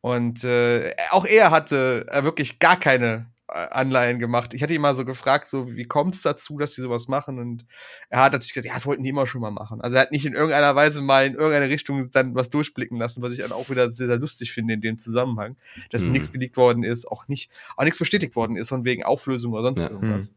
Und 0.00 0.42
äh, 0.42 0.94
auch 1.10 1.24
er 1.24 1.50
hatte 1.50 2.06
äh, 2.10 2.24
wirklich 2.24 2.58
gar 2.58 2.78
keine 2.78 3.31
Anleihen 3.52 4.18
gemacht. 4.18 4.54
Ich 4.54 4.62
hatte 4.62 4.74
ihn 4.74 4.80
mal 4.80 4.94
so 4.94 5.04
gefragt, 5.04 5.46
so 5.46 5.70
wie 5.74 5.84
kommt 5.84 6.14
es 6.14 6.22
dazu, 6.22 6.58
dass 6.58 6.74
die 6.74 6.80
sowas 6.80 7.08
machen? 7.08 7.38
Und 7.38 7.66
er 8.08 8.22
hat 8.22 8.32
natürlich 8.32 8.54
gesagt, 8.54 8.66
ja, 8.66 8.74
das 8.74 8.86
wollten 8.86 9.02
die 9.02 9.10
immer 9.10 9.26
schon 9.26 9.40
mal 9.40 9.50
machen. 9.50 9.80
Also 9.80 9.96
er 9.96 10.02
hat 10.02 10.12
nicht 10.12 10.26
in 10.26 10.32
irgendeiner 10.32 10.74
Weise 10.74 11.02
mal 11.02 11.26
in 11.26 11.34
irgendeine 11.34 11.68
Richtung 11.68 12.10
dann 12.10 12.34
was 12.34 12.50
durchblicken 12.50 12.98
lassen, 12.98 13.22
was 13.22 13.32
ich 13.32 13.38
dann 13.38 13.52
auch 13.52 13.68
wieder 13.70 13.92
sehr, 13.92 14.06
sehr 14.06 14.18
lustig 14.18 14.52
finde 14.52 14.74
in 14.74 14.80
dem 14.80 14.98
Zusammenhang, 14.98 15.56
dass 15.90 16.04
mhm. 16.04 16.12
nichts 16.12 16.32
geleakt 16.32 16.56
worden 16.56 16.82
ist, 16.82 17.06
auch 17.06 17.28
nicht, 17.28 17.50
auch 17.76 17.84
nichts 17.84 17.98
bestätigt 17.98 18.36
worden 18.36 18.56
ist 18.56 18.70
von 18.70 18.84
wegen 18.84 19.04
Auflösung 19.04 19.52
oder 19.52 19.62
sonst 19.64 19.80
ja. 19.80 19.90
irgendwas. 19.90 20.30
Mhm. 20.30 20.36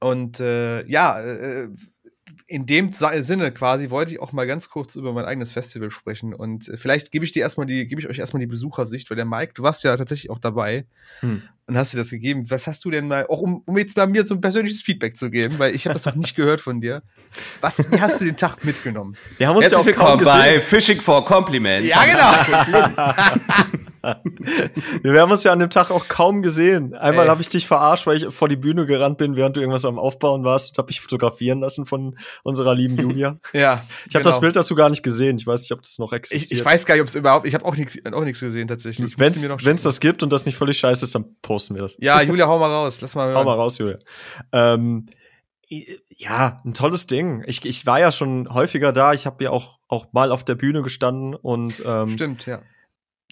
Und 0.00 0.40
äh, 0.40 0.86
ja, 0.86 1.20
äh, 1.20 1.68
in 2.50 2.66
dem 2.66 2.90
Sinne 2.92 3.52
quasi 3.52 3.90
wollte 3.90 4.10
ich 4.10 4.20
auch 4.20 4.32
mal 4.32 4.44
ganz 4.44 4.70
kurz 4.70 4.96
über 4.96 5.12
mein 5.12 5.24
eigenes 5.24 5.52
Festival 5.52 5.92
sprechen 5.92 6.34
und 6.34 6.68
äh, 6.68 6.76
vielleicht 6.76 7.12
gebe 7.12 7.24
ich 7.24 7.30
dir 7.30 7.42
erstmal 7.42 7.64
die, 7.64 7.86
gebe 7.86 8.00
ich 8.00 8.08
euch 8.08 8.18
erstmal 8.18 8.40
die 8.40 8.48
Besuchersicht, 8.48 9.08
weil 9.08 9.16
der 9.16 9.24
Mike, 9.24 9.52
du 9.54 9.62
warst 9.62 9.84
ja 9.84 9.96
tatsächlich 9.96 10.30
auch 10.30 10.40
dabei 10.40 10.84
hm. 11.20 11.42
und 11.68 11.78
hast 11.78 11.92
dir 11.92 11.98
das 11.98 12.10
gegeben. 12.10 12.50
Was 12.50 12.66
hast 12.66 12.84
du 12.84 12.90
denn 12.90 13.06
mal, 13.06 13.24
auch 13.28 13.40
um, 13.40 13.62
um 13.66 13.78
jetzt 13.78 13.96
mal 13.96 14.08
mir 14.08 14.26
so 14.26 14.34
ein 14.34 14.40
persönliches 14.40 14.82
Feedback 14.82 15.16
zu 15.16 15.30
geben, 15.30 15.60
weil 15.60 15.76
ich 15.76 15.86
habe 15.86 15.94
das 15.94 16.06
noch 16.06 16.16
nicht 16.16 16.34
gehört 16.34 16.60
von 16.60 16.80
dir. 16.80 17.04
Was, 17.60 17.78
wie 17.92 18.00
hast 18.00 18.20
du 18.20 18.24
den 18.24 18.36
Tag 18.36 18.64
mitgenommen? 18.64 19.16
Wir 19.38 19.46
haben 19.46 19.56
uns 19.56 19.70
Herzlich 19.70 19.96
ja 19.96 20.02
auch 20.02 20.16
willkommen 20.16 20.24
bei 20.24 20.60
Fishing 20.60 21.00
for 21.00 21.24
Compliments. 21.24 21.88
Ja, 21.88 22.04
genau. 22.04 23.78
Wir 25.02 25.20
haben 25.20 25.30
uns 25.30 25.44
ja 25.44 25.52
an 25.52 25.58
dem 25.58 25.70
Tag 25.70 25.90
auch 25.90 26.08
kaum 26.08 26.42
gesehen. 26.42 26.94
Einmal 26.94 27.28
habe 27.28 27.42
ich 27.42 27.48
dich 27.48 27.66
verarscht, 27.66 28.06
weil 28.06 28.16
ich 28.16 28.34
vor 28.34 28.48
die 28.48 28.56
Bühne 28.56 28.86
gerannt 28.86 29.18
bin, 29.18 29.36
während 29.36 29.56
du 29.56 29.60
irgendwas 29.60 29.84
am 29.84 29.98
Aufbauen 29.98 30.44
warst 30.44 30.70
und 30.70 30.78
habe 30.78 30.88
mich 30.88 31.00
fotografieren 31.00 31.60
lassen 31.60 31.86
von 31.86 32.16
unserer 32.42 32.74
lieben 32.74 32.96
Julia. 32.96 33.36
ja. 33.52 33.84
Ich 34.06 34.14
habe 34.14 34.22
genau. 34.22 34.24
das 34.24 34.40
Bild 34.40 34.56
dazu 34.56 34.74
gar 34.74 34.88
nicht 34.88 35.02
gesehen. 35.02 35.36
Ich 35.36 35.46
weiß 35.46 35.62
nicht, 35.62 35.72
ob 35.72 35.82
das 35.82 35.98
noch 35.98 36.12
existiert. 36.12 36.52
Ich, 36.52 36.58
ich 36.58 36.64
weiß 36.64 36.86
gar 36.86 36.94
nicht, 36.94 37.02
ob 37.02 37.08
es 37.08 37.14
überhaupt. 37.14 37.46
Ich 37.46 37.54
habe 37.54 37.64
auch 37.64 37.76
nichts 37.76 37.98
auch 38.10 38.24
gesehen 38.24 38.68
tatsächlich. 38.68 39.18
Wenn 39.18 39.32
es 39.32 39.82
das 39.82 40.00
gibt 40.00 40.22
und 40.22 40.32
das 40.32 40.46
nicht 40.46 40.56
völlig 40.56 40.78
scheiße 40.78 41.04
ist, 41.04 41.14
dann 41.14 41.36
posten 41.42 41.74
wir 41.74 41.82
das. 41.82 41.96
Ja, 41.98 42.20
Julia, 42.22 42.46
hau 42.46 42.58
mal 42.58 42.70
raus. 42.70 43.00
Lass 43.00 43.14
mal 43.14 43.26
hören. 43.28 43.36
Hau 43.36 43.44
mal 43.44 43.54
raus, 43.54 43.78
Julia. 43.78 43.98
Ähm, 44.52 45.06
ja, 45.68 46.58
ein 46.64 46.74
tolles 46.74 47.06
Ding. 47.06 47.44
Ich, 47.46 47.64
ich 47.64 47.86
war 47.86 48.00
ja 48.00 48.10
schon 48.10 48.52
häufiger 48.52 48.92
da. 48.92 49.12
Ich 49.12 49.26
habe 49.26 49.44
ja 49.44 49.50
auch, 49.50 49.78
auch 49.88 50.06
mal 50.12 50.32
auf 50.32 50.44
der 50.44 50.54
Bühne 50.54 50.82
gestanden 50.82 51.34
und 51.34 51.82
ähm, 51.86 52.10
Stimmt, 52.10 52.46
ja 52.46 52.60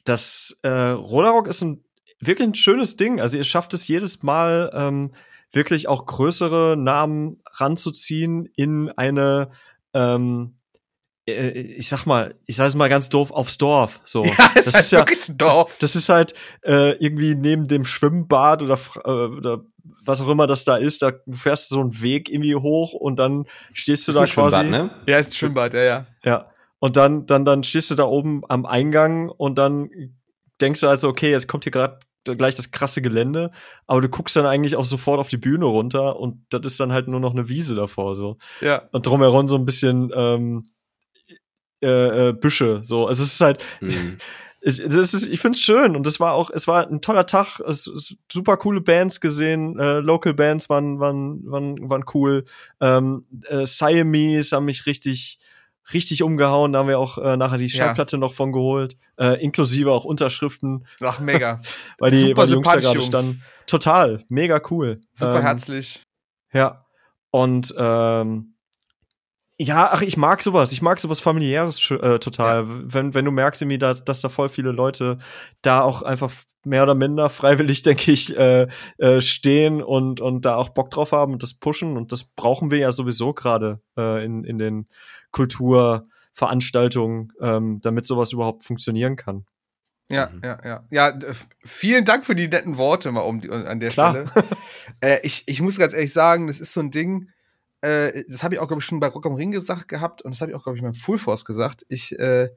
das 0.05 0.59
äh, 0.62 0.69
Roller 0.69 1.47
ist 1.47 1.62
ein 1.62 1.85
wirklich 2.20 2.49
ein 2.49 2.55
schönes 2.55 2.97
Ding. 2.97 3.20
Also 3.20 3.37
ihr 3.37 3.45
schafft 3.45 3.75
es 3.75 3.89
jedes 3.89 4.23
Mal 4.23 4.70
ähm, 4.75 5.12
wirklich 5.53 5.89
auch 5.89 6.07
größere 6.07 6.77
Namen 6.77 7.41
ranzuziehen 7.53 8.47
in 8.57 8.91
eine 8.91 9.51
ähm, 9.95 10.59
äh, 11.29 11.51
ich 11.51 11.89
sag 11.89 12.07
mal, 12.07 12.35
ich 12.47 12.57
sag 12.57 12.66
es 12.66 12.75
mal 12.75 12.89
ganz 12.89 13.09
doof, 13.09 13.31
aufs 13.31 13.59
Dorf. 13.59 14.01
So. 14.05 14.25
Ja, 14.39 14.51
das 14.55 14.66
ist, 14.66 14.93
halt 14.93 15.11
ist 15.11 15.29
ja 15.29 15.33
ein 15.33 15.39
Dorf. 15.39 15.70
Das, 15.79 15.93
das, 15.93 15.97
ist 15.97 16.09
halt 16.09 16.35
äh, 16.62 16.93
irgendwie 17.03 17.35
neben 17.35 17.69
dem 17.69 17.85
Schwimmbad 17.85 18.62
oder, 18.62 18.79
äh, 19.05 19.11
oder 19.11 19.65
was 20.05 20.20
auch 20.20 20.29
immer 20.29 20.47
das 20.47 20.65
da 20.65 20.77
ist, 20.77 21.03
da 21.03 21.12
du 21.12 21.37
fährst 21.37 21.69
so 21.69 21.81
einen 21.81 22.01
Weg 22.01 22.29
irgendwie 22.29 22.55
hoch 22.55 22.93
und 22.93 23.19
dann 23.19 23.47
stehst 23.73 24.09
du 24.09 24.12
ist 24.12 24.19
da 24.19 24.25
quasi. 24.27 24.65
Ne? 24.65 24.91
Ja, 25.07 25.19
ist 25.19 25.29
ein 25.29 25.33
Schwimmbad, 25.33 25.75
ja, 25.75 25.83
ja. 25.83 26.07
Ja. 26.25 26.51
Und 26.78 26.96
dann, 26.96 27.26
dann, 27.26 27.44
dann 27.44 27.64
stehst 27.64 27.90
du 27.90 27.94
da 27.94 28.05
oben 28.05 28.42
am 28.48 28.64
Eingang 28.64 29.28
und 29.28 29.59
dann 29.59 29.90
denkst 30.60 30.80
du 30.80 30.88
also, 30.88 31.09
okay, 31.09 31.30
jetzt 31.30 31.48
kommt 31.48 31.64
hier 31.64 31.72
gerade 31.72 31.98
gleich 32.24 32.55
das 32.55 32.70
krasse 32.70 33.00
Gelände, 33.00 33.50
aber 33.86 34.00
du 34.00 34.09
guckst 34.09 34.36
dann 34.36 34.44
eigentlich 34.44 34.76
auch 34.76 34.84
sofort 34.84 35.18
auf 35.18 35.28
die 35.28 35.38
Bühne 35.38 35.64
runter 35.64 36.18
und 36.18 36.44
das 36.50 36.64
ist 36.64 36.80
dann 36.80 36.92
halt 36.92 37.09
nur 37.09 37.20
noch 37.20 37.32
eine 37.32 37.48
Wiese 37.48 37.74
davor 37.74 38.16
so. 38.16 38.36
Ja. 38.60 38.88
Und 38.92 39.06
drumherum 39.06 39.48
so 39.48 39.56
ein 39.56 39.64
bisschen 39.64 40.12
ähm, 40.14 40.64
äh, 41.80 42.28
äh, 42.28 42.32
Büsche 42.32 42.80
so. 42.82 43.06
Also 43.06 43.22
es 43.22 43.32
ist 43.32 43.40
halt 43.40 43.64
mhm. 43.80 44.18
ich, 44.60 44.82
das 44.82 45.14
ist, 45.14 45.26
ich 45.26 45.40
find's 45.40 45.60
schön 45.60 45.96
und 45.96 46.06
es 46.06 46.20
war 46.20 46.34
auch, 46.34 46.50
es 46.50 46.66
war 46.66 46.88
ein 46.88 47.00
toller 47.00 47.26
Tag, 47.26 47.60
es, 47.60 47.86
es 47.86 48.16
super 48.30 48.56
coole 48.56 48.80
Bands 48.80 49.20
gesehen, 49.20 49.78
äh, 49.78 50.00
Local 50.00 50.34
Bands 50.34 50.68
waren 50.68 50.98
waren 50.98 51.40
waren, 51.44 51.88
waren 51.88 52.05
cool, 52.14 52.44
ähm, 52.80 53.24
äh, 53.46 53.64
Siamese 53.64 54.56
haben 54.56 54.64
mich 54.64 54.86
richtig 54.86 55.38
richtig 55.93 56.23
umgehauen. 56.23 56.73
Da 56.73 56.81
haben 56.81 56.89
wir 56.89 56.98
auch 56.98 57.19
äh, 57.19 57.36
nachher 57.36 57.59
die 57.59 57.70
Schallplatte 57.70 58.16
ja. 58.16 58.20
noch 58.20 58.32
von 58.32 58.52
geholt, 58.52 58.97
äh, 59.19 59.43
inklusive 59.43 59.93
auch 59.93 60.05
Unterschriften. 60.05 60.86
Ach, 61.01 61.20
mega. 61.20 61.60
weil 61.98 62.10
die, 62.10 62.28
Super 62.28 62.36
weil 62.36 62.47
die 62.47 62.52
Jungs 62.55 62.69
da 62.69 62.81
gerade 62.81 63.02
standen. 63.02 63.43
Total, 63.66 64.24
mega 64.28 64.60
cool. 64.70 65.01
Super 65.12 65.36
ähm, 65.36 65.43
herzlich. 65.43 66.02
Ja. 66.52 66.86
Und 67.31 67.74
ähm, 67.77 68.55
ja, 69.60 69.90
ach, 69.93 70.02
ich 70.02 70.16
mag 70.16 70.40
sowas. 70.40 70.70
Ich 70.70 70.82
mag 70.82 71.01
sowas 71.01 71.19
familiäres 71.19 71.90
äh, 71.90 72.20
total. 72.20 72.62
Ja. 72.62 72.69
Wenn, 72.69 73.15
wenn 73.15 73.24
du 73.24 73.32
merkst 73.32 73.60
irgendwie, 73.60 73.78
dass, 73.78 74.05
dass 74.05 74.20
da 74.20 74.28
voll 74.28 74.48
viele 74.48 74.70
Leute 74.70 75.19
da 75.62 75.82
auch 75.82 76.02
einfach 76.02 76.31
mehr 76.65 76.85
oder 76.85 76.94
minder 76.94 77.28
freiwillig, 77.28 77.82
denke 77.82 78.12
ich, 78.12 78.36
äh, 78.36 78.69
äh, 78.98 79.20
stehen 79.20 79.82
und, 79.82 80.20
und 80.20 80.44
da 80.44 80.55
auch 80.55 80.69
Bock 80.69 80.93
drauf 80.93 81.10
haben 81.10 81.32
und 81.32 81.43
das 81.43 81.55
pushen. 81.55 81.97
Und 81.97 82.12
das 82.12 82.23
brauchen 82.23 82.70
wir 82.70 82.78
ja 82.78 82.93
sowieso 82.93 83.32
gerade 83.32 83.81
äh, 83.98 84.24
in, 84.24 84.44
in 84.44 84.59
den 84.59 84.89
Kulturveranstaltungen, 85.39 87.32
ähm, 87.40 87.81
damit 87.81 88.05
sowas 88.06 88.32
überhaupt 88.32 88.65
funktionieren 88.65 89.15
kann. 89.15 89.47
Ja, 90.10 90.31
mhm. 90.32 90.40
ja, 90.43 90.59
ja. 90.65 90.85
Ja, 90.90 91.19
vielen 91.65 92.05
Dank 92.05 92.27
für 92.27 92.35
die 92.35 92.48
netten 92.48 92.77
Worte 92.77 93.12
mal 93.12 93.20
um 93.20 93.40
die, 93.40 93.51
an 93.51 93.78
der 93.78 93.90
Klar. 93.90 94.27
Stelle. 94.27 94.47
äh, 95.01 95.20
ich, 95.23 95.44
ich 95.47 95.60
muss 95.60 95.78
ganz 95.78 95.93
ehrlich 95.93 96.12
sagen, 96.12 96.48
das 96.48 96.59
ist 96.59 96.73
so 96.73 96.81
ein 96.81 96.90
Ding, 96.90 97.28
äh, 97.82 98.24
das 98.28 98.43
habe 98.43 98.55
ich 98.55 98.60
auch, 98.60 98.66
glaube 98.66 98.81
ich, 98.81 98.86
schon 98.86 98.98
bei 98.98 99.06
Rock 99.06 99.27
am 99.27 99.35
Ring 99.35 99.52
gesagt 99.52 99.86
gehabt 99.86 100.23
und 100.23 100.32
das 100.32 100.40
habe 100.40 100.51
ich 100.51 100.56
auch, 100.56 100.65
glaube 100.65 100.77
ich, 100.77 100.82
beim 100.82 100.94
Full 100.94 101.19
Force 101.19 101.44
gesagt. 101.44 101.86
Ich 101.89 102.19
äh, 102.19 102.48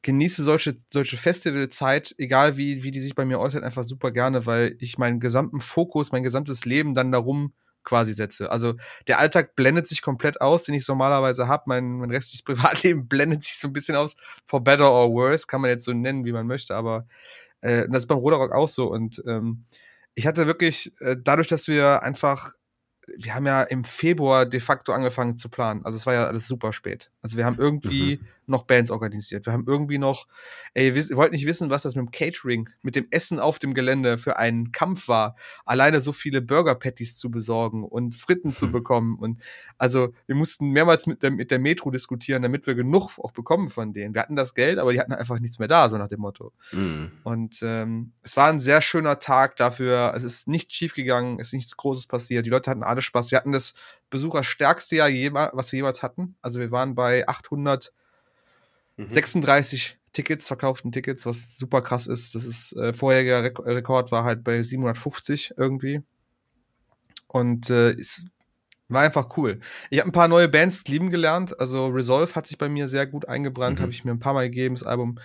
genieße 0.00 0.42
solche, 0.42 0.76
solche 0.90 1.18
Festivalzeit, 1.18 2.14
egal 2.16 2.56
wie, 2.56 2.82
wie 2.82 2.92
die 2.92 3.00
sich 3.00 3.14
bei 3.14 3.26
mir 3.26 3.40
äußert, 3.40 3.62
einfach 3.62 3.84
super 3.84 4.10
gerne, 4.10 4.46
weil 4.46 4.76
ich 4.78 4.96
meinen 4.96 5.20
gesamten 5.20 5.60
Fokus, 5.60 6.12
mein 6.12 6.22
gesamtes 6.22 6.64
Leben 6.64 6.94
dann 6.94 7.12
darum 7.12 7.52
quasi 7.84 8.12
setze. 8.12 8.50
Also 8.50 8.74
der 9.06 9.18
Alltag 9.18 9.54
blendet 9.56 9.86
sich 9.88 10.02
komplett 10.02 10.40
aus, 10.40 10.62
den 10.62 10.74
ich 10.74 10.86
normalerweise 10.86 11.48
habe. 11.48 11.64
Mein, 11.66 11.98
mein 11.98 12.10
restliches 12.10 12.42
Privatleben 12.44 13.08
blendet 13.08 13.44
sich 13.44 13.58
so 13.58 13.68
ein 13.68 13.72
bisschen 13.72 13.96
aus. 13.96 14.16
For 14.46 14.62
better 14.62 14.90
or 14.90 15.12
worse, 15.12 15.46
kann 15.46 15.60
man 15.60 15.70
jetzt 15.70 15.84
so 15.84 15.92
nennen, 15.92 16.24
wie 16.24 16.32
man 16.32 16.46
möchte, 16.46 16.74
aber 16.74 17.06
äh, 17.60 17.86
das 17.88 18.04
ist 18.04 18.08
beim 18.08 18.18
Roderock 18.18 18.52
auch 18.52 18.68
so. 18.68 18.90
Und 18.90 19.22
ähm, 19.26 19.64
ich 20.14 20.26
hatte 20.26 20.46
wirklich, 20.46 20.92
äh, 21.00 21.16
dadurch, 21.18 21.48
dass 21.48 21.68
wir 21.68 22.02
einfach 22.02 22.52
wir 23.16 23.34
haben 23.34 23.46
ja 23.46 23.62
im 23.62 23.84
Februar 23.84 24.46
de 24.46 24.60
facto 24.60 24.92
angefangen 24.92 25.36
zu 25.36 25.48
planen. 25.48 25.84
Also 25.84 25.96
es 25.96 26.06
war 26.06 26.14
ja 26.14 26.24
alles 26.24 26.46
super 26.46 26.72
spät. 26.72 27.10
Also 27.20 27.36
wir 27.36 27.44
haben 27.44 27.58
irgendwie 27.58 28.18
mhm. 28.18 28.26
Noch 28.46 28.64
Bands 28.64 28.90
organisiert. 28.90 29.46
Wir 29.46 29.52
haben 29.52 29.64
irgendwie 29.66 29.98
noch, 29.98 30.26
ey, 30.74 30.88
ihr 30.88 31.16
wollt 31.16 31.32
nicht 31.32 31.46
wissen, 31.46 31.70
was 31.70 31.82
das 31.82 31.94
mit 31.94 32.06
dem 32.06 32.10
Catering, 32.10 32.68
mit 32.82 32.96
dem 32.96 33.06
Essen 33.10 33.38
auf 33.38 33.58
dem 33.58 33.74
Gelände 33.74 34.18
für 34.18 34.36
einen 34.36 34.72
Kampf 34.72 35.08
war. 35.08 35.36
Alleine 35.64 36.00
so 36.00 36.12
viele 36.12 36.42
Burger 36.42 36.74
Patties 36.74 37.16
zu 37.16 37.30
besorgen 37.30 37.84
und 37.84 38.14
Fritten 38.14 38.54
zu 38.54 38.70
bekommen. 38.72 39.16
Und 39.18 39.42
also 39.78 40.12
wir 40.26 40.34
mussten 40.34 40.70
mehrmals 40.70 41.06
mit 41.06 41.22
der, 41.22 41.30
mit 41.30 41.50
der 41.50 41.58
Metro 41.58 41.90
diskutieren, 41.90 42.42
damit 42.42 42.66
wir 42.66 42.74
genug 42.74 43.18
auch 43.18 43.32
bekommen 43.32 43.68
von 43.68 43.92
denen. 43.92 44.14
Wir 44.14 44.22
hatten 44.22 44.36
das 44.36 44.54
Geld, 44.54 44.78
aber 44.78 44.92
die 44.92 45.00
hatten 45.00 45.12
einfach 45.12 45.38
nichts 45.38 45.58
mehr 45.58 45.68
da, 45.68 45.88
so 45.88 45.98
nach 45.98 46.08
dem 46.08 46.20
Motto. 46.20 46.52
Mhm. 46.72 47.12
Und 47.24 47.60
ähm, 47.62 48.12
es 48.22 48.36
war 48.36 48.48
ein 48.48 48.60
sehr 48.60 48.82
schöner 48.82 49.18
Tag 49.18 49.56
dafür. 49.56 50.12
Es 50.14 50.24
ist 50.24 50.48
nicht 50.48 50.72
schief 50.72 50.94
gegangen, 50.94 51.38
es 51.38 51.48
ist 51.48 51.54
nichts 51.54 51.76
Großes 51.76 52.06
passiert. 52.06 52.46
Die 52.46 52.50
Leute 52.50 52.70
hatten 52.70 52.82
alle 52.82 53.02
Spaß. 53.02 53.30
Wir 53.30 53.38
hatten 53.38 53.52
das 53.52 53.74
besucherstärkste 54.10 54.96
Jahr, 54.96 55.50
was 55.54 55.72
wir 55.72 55.78
jemals 55.78 56.02
hatten. 56.02 56.36
Also 56.42 56.60
wir 56.60 56.70
waren 56.70 56.94
bei 56.94 57.26
836 57.28 57.92
mhm. 59.04 59.12
Tickets, 60.12 60.46
verkauften 60.46 60.92
Tickets, 60.92 61.24
was 61.24 61.56
super 61.56 61.80
krass 61.80 62.06
ist. 62.06 62.34
Das 62.34 62.44
ist 62.44 62.74
äh, 62.76 62.92
vorheriger 62.92 63.42
Rek 63.42 63.58
Rekord 63.60 64.12
war 64.12 64.24
halt 64.24 64.44
bei 64.44 64.62
750 64.62 65.54
irgendwie. 65.56 66.02
Und 67.28 67.70
äh, 67.70 67.90
es 67.92 68.24
war 68.88 69.02
einfach 69.02 69.36
cool. 69.38 69.60
Ich 69.88 70.00
habe 70.00 70.10
ein 70.10 70.12
paar 70.12 70.28
neue 70.28 70.48
Bands 70.48 70.84
lieben 70.86 71.08
gelernt. 71.08 71.58
Also 71.58 71.86
Resolve 71.86 72.34
hat 72.34 72.46
sich 72.46 72.58
bei 72.58 72.68
mir 72.68 72.88
sehr 72.88 73.06
gut 73.06 73.26
eingebrannt, 73.26 73.78
mhm. 73.78 73.82
habe 73.82 73.92
ich 73.92 74.04
mir 74.04 74.10
ein 74.10 74.20
paar 74.20 74.34
Mal 74.34 74.50
gegeben, 74.50 74.74
das 74.74 74.84
Album. 74.84 75.18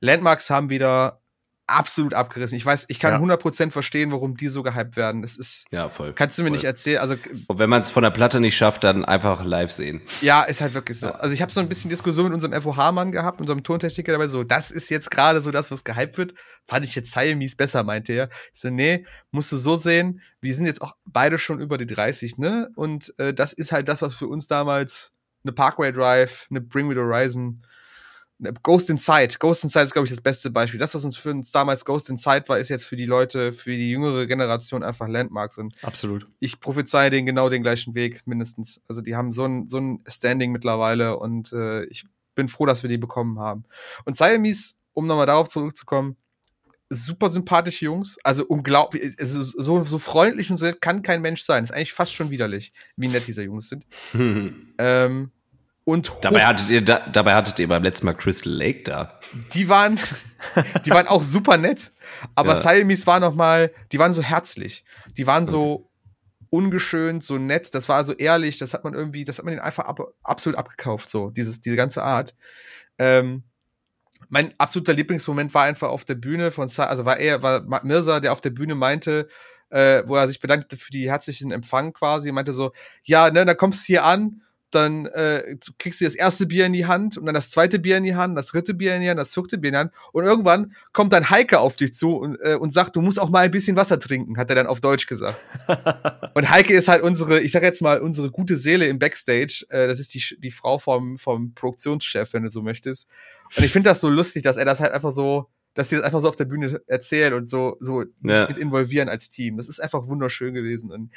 Landmarks 0.00 0.50
haben 0.50 0.68
wieder 0.68 1.22
absolut 1.66 2.12
abgerissen. 2.14 2.56
Ich 2.56 2.66
weiß, 2.66 2.86
ich 2.88 3.00
kann 3.00 3.12
ja. 3.12 3.34
100% 3.36 3.70
verstehen, 3.70 4.12
warum 4.12 4.36
die 4.36 4.48
so 4.48 4.62
gehypt 4.62 4.96
werden. 4.96 5.22
Das 5.22 5.36
ist 5.36 5.64
Ja, 5.70 5.88
voll. 5.88 6.12
Kannst 6.12 6.36
du 6.38 6.42
mir 6.42 6.48
voll. 6.48 6.56
nicht 6.56 6.64
erzählen, 6.64 6.98
also 7.00 7.16
Und 7.46 7.58
wenn 7.58 7.70
man 7.70 7.80
es 7.80 7.90
von 7.90 8.02
der 8.02 8.10
Platte 8.10 8.40
nicht 8.40 8.56
schafft, 8.56 8.84
dann 8.84 9.04
einfach 9.04 9.44
live 9.44 9.72
sehen. 9.72 10.02
Ja, 10.20 10.42
ist 10.42 10.60
halt 10.60 10.74
wirklich 10.74 11.00
so. 11.00 11.06
Ja. 11.06 11.12
Also 11.14 11.34
ich 11.34 11.40
habe 11.42 11.52
so 11.52 11.60
ein 11.60 11.68
bisschen 11.68 11.88
Diskussion 11.88 12.26
mit 12.26 12.34
unserem 12.34 12.52
FOH 12.60 12.92
Mann 12.92 13.12
gehabt, 13.12 13.40
unserem 13.40 13.62
Tontechniker 13.62 14.12
dabei 14.12 14.28
so, 14.28 14.44
das 14.44 14.70
ist 14.70 14.90
jetzt 14.90 15.10
gerade 15.10 15.40
so 15.40 15.50
das, 15.50 15.70
was 15.70 15.84
gehypt 15.84 16.18
wird. 16.18 16.34
Fand 16.66 16.84
ich 16.84 16.94
jetzt 16.94 17.12
Siamese 17.12 17.56
besser, 17.56 17.82
meinte 17.82 18.12
er. 18.12 18.28
Ich 18.52 18.60
so, 18.60 18.68
nee, 18.70 19.06
musst 19.30 19.50
du 19.52 19.56
so 19.56 19.76
sehen, 19.76 20.20
wir 20.40 20.54
sind 20.54 20.66
jetzt 20.66 20.82
auch 20.82 20.94
beide 21.06 21.38
schon 21.38 21.60
über 21.60 21.78
die 21.78 21.86
30, 21.86 22.36
ne? 22.38 22.68
Und 22.74 23.14
äh, 23.18 23.32
das 23.32 23.52
ist 23.54 23.72
halt 23.72 23.88
das, 23.88 24.02
was 24.02 24.14
für 24.14 24.26
uns 24.26 24.46
damals 24.46 25.12
eine 25.44 25.52
Parkway 25.52 25.92
Drive, 25.92 26.46
eine 26.50 26.60
Bring 26.60 26.86
Me 26.88 26.94
the 26.94 27.00
Horizon 27.00 27.62
Ghost 28.62 28.90
Inside. 28.90 29.36
Ghost 29.38 29.64
Inside 29.64 29.86
ist, 29.86 29.92
glaube 29.92 30.06
ich, 30.06 30.10
das 30.10 30.20
beste 30.20 30.50
Beispiel. 30.50 30.78
Das, 30.80 30.94
was 30.94 31.04
uns 31.04 31.16
für 31.16 31.30
uns 31.30 31.52
damals 31.52 31.84
Ghost 31.84 32.10
Inside 32.10 32.48
war, 32.48 32.58
ist 32.58 32.68
jetzt 32.68 32.84
für 32.84 32.96
die 32.96 33.06
Leute, 33.06 33.52
für 33.52 33.70
die 33.70 33.90
jüngere 33.90 34.26
Generation 34.26 34.82
einfach 34.82 35.08
Landmarks. 35.08 35.58
Und 35.58 35.74
Absolut. 35.82 36.26
Ich 36.40 36.60
prophezeie 36.60 37.10
denen 37.10 37.26
genau 37.26 37.48
den 37.48 37.62
gleichen 37.62 37.94
Weg, 37.94 38.22
mindestens. 38.26 38.82
Also 38.88 39.02
die 39.02 39.16
haben 39.16 39.32
so 39.32 39.44
ein, 39.44 39.68
so 39.68 39.78
ein 39.78 40.04
Standing 40.06 40.52
mittlerweile 40.52 41.18
und 41.18 41.52
äh, 41.52 41.84
ich 41.84 42.04
bin 42.34 42.48
froh, 42.48 42.66
dass 42.66 42.82
wir 42.82 42.88
die 42.88 42.98
bekommen 42.98 43.38
haben. 43.38 43.64
Und 44.04 44.16
Siamese, 44.16 44.74
um 44.92 45.06
nochmal 45.06 45.26
darauf 45.26 45.48
zurückzukommen, 45.48 46.16
super 46.90 47.28
sympathische 47.28 47.86
Jungs, 47.86 48.18
also 48.24 48.44
unglaublich, 48.46 49.16
also 49.18 49.42
so, 49.42 49.82
so 49.82 49.98
freundlich 49.98 50.50
und 50.50 50.56
so 50.56 50.70
kann 50.80 51.02
kein 51.02 51.22
Mensch 51.22 51.42
sein. 51.42 51.64
Ist 51.64 51.72
eigentlich 51.72 51.92
fast 51.92 52.14
schon 52.14 52.30
widerlich, 52.30 52.72
wie 52.96 53.08
nett 53.08 53.26
diese 53.26 53.42
Jungs 53.42 53.68
sind. 53.68 53.86
ähm, 54.78 55.30
und 55.84 56.12
dabei 56.22 56.46
hattet 56.46 56.70
ihr 56.70 56.82
da, 56.82 57.00
dabei 57.00 57.34
hattet 57.34 57.58
ihr 57.58 57.68
beim 57.68 57.82
letzten 57.82 58.06
Mal 58.06 58.14
Crystal 58.14 58.52
Lake 58.52 58.82
da. 58.84 59.20
Die 59.52 59.68
waren 59.68 59.98
die 60.84 60.90
waren 60.90 61.06
auch 61.06 61.22
super 61.22 61.56
nett, 61.56 61.92
aber 62.34 62.54
ja. 62.54 62.56
Siamese 62.56 63.06
war 63.06 63.20
noch 63.20 63.34
mal, 63.34 63.70
die 63.92 63.98
waren 63.98 64.12
so 64.12 64.22
herzlich. 64.22 64.84
Die 65.16 65.26
waren 65.26 65.46
so 65.46 65.90
ungeschönt, 66.54 67.24
so 67.24 67.36
nett, 67.36 67.74
das 67.74 67.88
war 67.88 68.04
so 68.04 68.12
ehrlich, 68.12 68.58
das 68.58 68.74
hat 68.74 68.84
man 68.84 68.94
irgendwie, 68.94 69.24
das 69.24 69.38
hat 69.38 69.44
man 69.44 69.54
den 69.54 69.60
einfach 69.60 69.86
ab, 69.86 69.98
absolut 70.22 70.56
abgekauft, 70.56 71.10
so, 71.10 71.30
dieses, 71.30 71.60
diese 71.60 71.74
ganze 71.74 72.02
Art. 72.04 72.34
Ähm, 72.96 73.42
mein 74.28 74.54
absoluter 74.58 74.92
Lieblingsmoment 74.92 75.52
war 75.52 75.64
einfach 75.64 75.88
auf 75.88 76.04
der 76.04 76.14
Bühne 76.14 76.52
von, 76.52 76.70
also 76.76 77.04
war 77.04 77.18
er, 77.18 77.42
war 77.42 77.84
Mirza, 77.84 78.20
der 78.20 78.30
auf 78.30 78.40
der 78.40 78.50
Bühne 78.50 78.76
meinte, 78.76 79.28
äh, 79.70 80.04
wo 80.06 80.14
er 80.14 80.28
sich 80.28 80.40
bedankte 80.40 80.76
für 80.76 80.92
die 80.92 81.10
herzlichen 81.10 81.50
Empfang 81.50 81.92
quasi, 81.92 82.30
meinte 82.30 82.52
so, 82.52 82.72
ja, 83.02 83.30
ne, 83.30 83.44
da 83.44 83.54
kommst 83.54 83.82
du 83.82 83.86
hier 83.86 84.04
an 84.04 84.43
dann 84.74 85.06
äh, 85.06 85.56
kriegst 85.78 86.00
du 86.00 86.04
das 86.04 86.14
erste 86.14 86.46
Bier 86.46 86.66
in 86.66 86.72
die 86.72 86.86
Hand 86.86 87.16
und 87.16 87.26
dann 87.26 87.34
das 87.34 87.50
zweite 87.50 87.78
Bier 87.78 87.96
in 87.96 88.04
die 88.04 88.14
Hand, 88.14 88.36
das 88.36 88.46
dritte 88.46 88.74
Bier 88.74 88.94
in 88.94 89.02
die 89.02 89.08
Hand, 89.08 89.18
das 89.18 89.32
vierte 89.32 89.58
Bier 89.58 89.68
in 89.68 89.74
die 89.74 89.78
Hand 89.78 89.92
und 90.12 90.24
irgendwann 90.24 90.74
kommt 90.92 91.12
dann 91.12 91.30
Heike 91.30 91.60
auf 91.60 91.76
dich 91.76 91.94
zu 91.94 92.16
und, 92.16 92.36
äh, 92.40 92.54
und 92.54 92.72
sagt, 92.72 92.96
du 92.96 93.00
musst 93.00 93.20
auch 93.20 93.30
mal 93.30 93.44
ein 93.44 93.50
bisschen 93.50 93.76
Wasser 93.76 93.98
trinken, 93.98 94.36
hat 94.36 94.50
er 94.50 94.56
dann 94.56 94.66
auf 94.66 94.80
Deutsch 94.80 95.06
gesagt. 95.06 95.38
und 96.34 96.50
Heike 96.50 96.74
ist 96.74 96.88
halt 96.88 97.02
unsere, 97.02 97.40
ich 97.40 97.52
sag 97.52 97.62
jetzt 97.62 97.82
mal, 97.82 98.00
unsere 98.00 98.30
gute 98.30 98.56
Seele 98.56 98.86
im 98.86 98.98
Backstage. 98.98 99.64
Äh, 99.68 99.86
das 99.86 100.00
ist 100.00 100.14
die, 100.14 100.22
die 100.38 100.50
Frau 100.50 100.78
vom, 100.78 101.18
vom 101.18 101.54
Produktionschef, 101.54 102.32
wenn 102.32 102.42
du 102.42 102.48
so 102.48 102.62
möchtest. 102.62 103.08
Und 103.56 103.64
ich 103.64 103.72
finde 103.72 103.90
das 103.90 104.00
so 104.00 104.08
lustig, 104.08 104.42
dass 104.42 104.56
er 104.56 104.64
das 104.64 104.80
halt 104.80 104.92
einfach 104.92 105.12
so, 105.12 105.48
dass 105.74 105.88
die 105.88 105.96
das 105.96 106.04
einfach 106.04 106.20
so 106.20 106.28
auf 106.28 106.36
der 106.36 106.44
Bühne 106.44 106.80
erzählen 106.86 107.34
und 107.34 107.50
so, 107.50 107.76
so 107.80 108.04
ja. 108.22 108.48
mit 108.48 108.58
involvieren 108.58 109.08
als 109.08 109.28
Team. 109.28 109.56
Das 109.56 109.68
ist 109.68 109.80
einfach 109.80 110.06
wunderschön 110.06 110.54
gewesen. 110.54 110.90
Und 110.90 111.10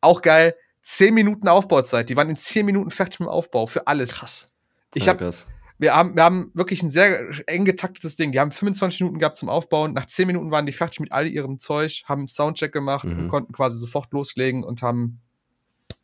auch 0.00 0.22
geil, 0.22 0.54
zehn 0.82 1.14
Minuten 1.14 1.48
Aufbauzeit. 1.48 2.08
Die 2.10 2.16
waren 2.16 2.30
in 2.30 2.36
zehn 2.36 2.66
Minuten 2.66 2.90
fertig 2.90 3.20
mit 3.20 3.28
dem 3.28 3.30
Aufbau 3.30 3.66
für 3.66 3.86
alles. 3.86 4.12
Krass. 4.12 4.54
Ich 4.94 5.06
ja, 5.06 5.12
habe 5.12 5.32
wir 5.80 5.94
haben, 5.94 6.16
wir 6.16 6.24
haben 6.24 6.50
wirklich 6.54 6.82
ein 6.82 6.88
sehr 6.88 7.30
eng 7.46 7.64
getaktetes 7.64 8.16
Ding. 8.16 8.32
Die 8.32 8.40
haben 8.40 8.50
25 8.50 9.00
Minuten 9.00 9.20
gehabt 9.20 9.36
zum 9.36 9.48
Aufbauen. 9.48 9.92
Nach 9.92 10.06
10 10.06 10.26
Minuten 10.26 10.50
waren 10.50 10.66
die 10.66 10.72
fertig 10.72 10.98
mit 10.98 11.12
all 11.12 11.28
ihrem 11.28 11.60
Zeug, 11.60 12.02
haben 12.06 12.26
Soundcheck 12.26 12.72
gemacht 12.72 13.04
mhm. 13.04 13.18
und 13.18 13.28
konnten 13.28 13.52
quasi 13.52 13.78
sofort 13.78 14.12
loslegen 14.12 14.64
und 14.64 14.82
haben 14.82 15.20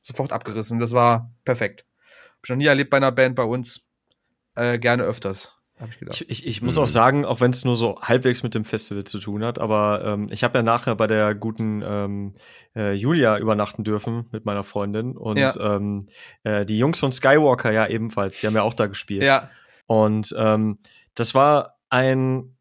sofort 0.01 0.33
abgerissen. 0.33 0.79
Das 0.79 0.93
war 0.93 1.33
perfekt. 1.45 1.87
Hab 2.37 2.45
ich 2.45 2.51
noch 2.51 2.57
nie 2.57 2.67
erlebt 2.67 2.91
bei 2.91 2.99
einer 2.99 3.11
Band 3.11 3.35
bei 3.35 3.43
uns. 3.43 3.85
Äh, 4.55 4.79
gerne 4.79 5.03
öfters 5.03 5.57
habe 5.81 5.91
ich 5.91 5.99
gedacht. 5.99 6.21
Ich, 6.21 6.31
ich, 6.31 6.47
ich 6.47 6.63
muss 6.63 6.77
mhm. 6.77 6.83
auch 6.83 6.89
sagen, 6.89 7.25
auch 7.25 7.41
wenn 7.41 7.51
es 7.51 7.65
nur 7.65 7.77
so 7.77 8.01
halbwegs 8.01 8.43
mit 8.43 8.55
dem 8.55 8.65
Festival 8.65 9.05
zu 9.05 9.19
tun 9.19 9.43
hat, 9.45 9.59
aber 9.59 10.03
ähm, 10.05 10.29
ich 10.31 10.45
habe 10.45 10.59
ja 10.59 10.63
nachher 10.63 10.95
bei 10.95 11.07
der 11.07 11.35
guten 11.35 11.83
ähm, 11.85 12.35
äh, 12.77 12.93
Julia 12.93 13.39
übernachten 13.39 13.83
dürfen 13.83 14.27
mit 14.31 14.45
meiner 14.45 14.63
Freundin 14.63 15.17
und 15.17 15.37
ja. 15.37 15.51
ähm, 15.59 16.07
äh, 16.45 16.65
die 16.65 16.79
Jungs 16.79 17.01
von 17.01 17.11
Skywalker 17.11 17.73
ja 17.73 17.89
ebenfalls, 17.89 18.39
die 18.39 18.47
haben 18.47 18.55
ja 18.55 18.63
auch 18.63 18.75
da 18.75 18.87
gespielt. 18.87 19.25
Ja. 19.25 19.51
Und 19.87 20.35
ähm, 20.39 20.79
das 21.15 21.35
war 21.35 21.79
ein 21.91 22.55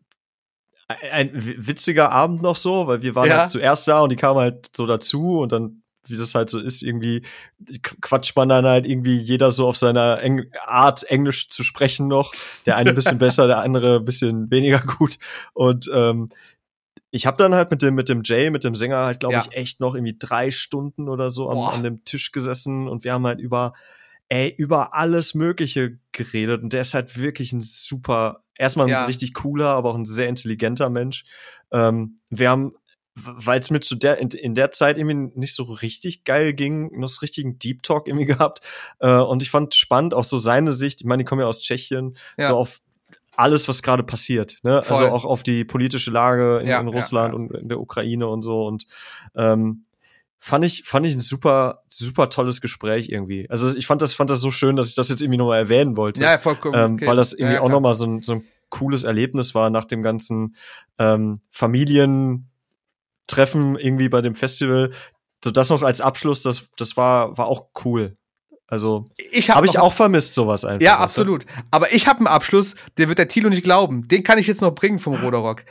ein 0.88 1.31
witziger 1.34 2.11
Abend 2.11 2.41
noch 2.41 2.56
so, 2.56 2.88
weil 2.88 3.02
wir 3.02 3.15
waren 3.15 3.30
ja. 3.30 3.38
halt 3.40 3.49
zuerst 3.49 3.88
da 3.88 4.02
und 4.02 4.11
die 4.11 4.15
kamen 4.15 4.40
halt 4.40 4.76
so 4.76 4.85
dazu 4.85 5.40
und 5.40 5.52
dann 5.52 5.82
wie 6.07 6.17
das 6.17 6.35
halt 6.35 6.49
so 6.49 6.59
ist, 6.59 6.81
irgendwie 6.81 7.23
quatscht 8.01 8.35
man 8.35 8.49
dann 8.49 8.65
halt 8.65 8.85
irgendwie 8.85 9.17
jeder 9.17 9.51
so 9.51 9.67
auf 9.67 9.77
seiner 9.77 10.21
Eng 10.21 10.45
Art 10.65 11.03
Englisch 11.03 11.49
zu 11.49 11.63
sprechen 11.63 12.07
noch. 12.07 12.34
Der 12.65 12.75
eine 12.75 12.89
ein 12.89 12.95
bisschen 12.95 13.17
besser, 13.19 13.47
der 13.47 13.59
andere 13.59 13.97
ein 13.97 14.05
bisschen 14.05 14.51
weniger 14.51 14.80
gut. 14.80 15.17
Und 15.53 15.89
ähm, 15.93 16.30
ich 17.11 17.25
habe 17.25 17.38
dann 17.38 17.53
halt 17.53 17.71
mit 17.71 17.81
dem 17.81 17.95
mit 17.95 18.09
dem 18.09 18.21
Jay, 18.23 18.49
mit 18.49 18.63
dem 18.63 18.75
Sänger 18.75 18.97
halt 18.97 19.19
glaube 19.19 19.35
ja. 19.35 19.41
ich 19.41 19.55
echt 19.55 19.80
noch 19.80 19.95
irgendwie 19.95 20.17
drei 20.17 20.51
Stunden 20.51 21.09
oder 21.09 21.30
so 21.31 21.49
an, 21.49 21.57
an 21.57 21.84
dem 21.84 22.03
Tisch 22.05 22.31
gesessen 22.31 22.88
und 22.88 23.03
wir 23.03 23.13
haben 23.13 23.25
halt 23.25 23.39
über 23.39 23.73
ey 24.30 24.53
über 24.57 24.95
alles 24.95 25.35
Mögliche 25.35 25.99
geredet 26.11 26.63
und 26.63 26.73
der 26.73 26.81
ist 26.81 26.95
halt 26.95 27.17
wirklich 27.17 27.53
ein 27.53 27.61
super 27.61 28.43
erstmal 28.55 28.88
ein 28.88 28.91
ja. 28.91 29.05
richtig 29.05 29.34
cooler, 29.34 29.67
aber 29.67 29.91
auch 29.91 29.95
ein 29.95 30.05
sehr 30.05 30.27
intelligenter 30.27 30.89
Mensch. 30.89 31.23
Ähm, 31.71 32.17
wir 32.30 32.49
haben 32.49 32.73
weil 33.15 33.60
es 33.60 33.69
mir 33.69 33.80
zu 33.80 33.95
der 33.95 34.18
in, 34.18 34.30
in, 34.30 34.56
der 34.56 34.72
Zeit 34.72 34.98
irgendwie 34.98 35.31
nicht 35.40 35.53
so 35.53 35.64
richtig 35.64 36.23
geil 36.23 36.53
ging, 36.53 36.99
noch 36.99 37.10
so 37.10 37.19
richtigen 37.19 37.60
Deep 37.60 37.84
Talk 37.84 38.07
irgendwie 38.07 38.26
gehabt. 38.26 38.61
Äh, 38.99 39.18
und 39.18 39.44
ich 39.44 39.52
fand 39.52 39.76
spannend 39.76 40.14
auch 40.14 40.23
so 40.23 40.38
seine 40.38 40.72
Sicht. 40.72 41.02
Ich 41.02 41.07
meine, 41.07 41.23
die 41.23 41.26
kommen 41.26 41.41
ja 41.41 41.48
aus 41.48 41.61
Tschechien, 41.61 42.18
ja. 42.38 42.49
so 42.49 42.57
auf 42.57 42.81
alles, 43.35 43.68
was 43.68 43.81
gerade 43.81 44.03
passiert. 44.03 44.60
Ne? 44.64 44.84
Also 44.88 45.07
auch 45.07 45.26
auf 45.26 45.44
die 45.44 45.64
politische 45.64 46.11
Lage 46.11 46.60
in, 46.60 46.68
ja, 46.68 46.80
in 46.80 46.88
Russland 46.88 47.34
ja, 47.34 47.40
und 47.40 47.52
in 47.52 47.69
der 47.69 47.80
Ukraine 47.80 48.27
und 48.27 48.41
so. 48.41 48.65
Und 48.65 48.85
ähm, 49.35 49.85
fand 50.40 50.65
ich 50.65 50.84
fand 50.84 51.06
ich 51.06 51.15
ein 51.15 51.19
super 51.19 51.84
super 51.88 52.30
tolles 52.30 52.61
Gespräch 52.61 53.10
irgendwie. 53.10 53.49
Also 53.49 53.76
ich 53.76 53.88
fand 53.88 54.02
das 54.02 54.14
fand 54.14 54.30
das 54.30 54.40
so 54.40 54.52
schön, 54.52 54.76
dass 54.76 54.90
ich 54.90 54.95
das 54.95 55.10
jetzt 55.10 55.22
irgendwie 55.22 55.38
nochmal 55.38 55.60
erwähnen 55.60 55.98
wollte. 55.98 56.22
Ja, 56.22 56.38
vollkommen. 56.38 56.76
Ähm, 56.77 56.94
okay. 56.95 57.07
Weil 57.07 57.15
das 57.15 57.34
irgendwie 57.34 57.57
auch 57.57 57.69
nochmal 57.69 57.95
so 57.95 58.06
ein, 58.06 58.22
so 58.22 58.34
ein 58.34 58.44
cooles 58.69 59.03
Erlebnis 59.03 59.56
war 59.56 59.69
nach 59.69 59.85
dem 59.85 60.03
ganzen 60.03 60.56
ähm, 60.99 61.40
Familien 61.52 62.49
Treffen 63.27 63.77
irgendwie 63.77 64.09
bei 64.09 64.21
dem 64.21 64.35
Festival. 64.35 64.91
So 65.43 65.51
das 65.51 65.69
noch 65.69 65.81
als 65.81 66.01
Abschluss, 66.01 66.41
das, 66.41 66.65
das 66.77 66.95
war, 66.97 67.37
war 67.37 67.47
auch 67.47 67.67
cool. 67.83 68.13
Also 68.67 69.09
ich 69.31 69.49
habe 69.49 69.59
hab 69.59 69.65
ich 69.65 69.77
auch 69.77 69.93
vermisst 69.93 70.33
sowas 70.33 70.65
einfach. 70.65 70.83
Ja, 70.83 70.97
absolut. 70.97 71.45
Aber 71.69 71.93
ich 71.93 72.07
habe 72.07 72.19
einen 72.19 72.27
Abschluss, 72.27 72.75
der 72.97 73.07
wird 73.07 73.19
der 73.19 73.27
Tilo 73.27 73.49
nicht 73.49 73.63
glauben. 73.63 74.07
Den 74.07 74.23
kann 74.23 74.39
ich 74.39 74.47
jetzt 74.47 74.61
noch 74.61 74.73
bringen 74.73 74.99
vom 74.99 75.13
Roderock. 75.13 75.65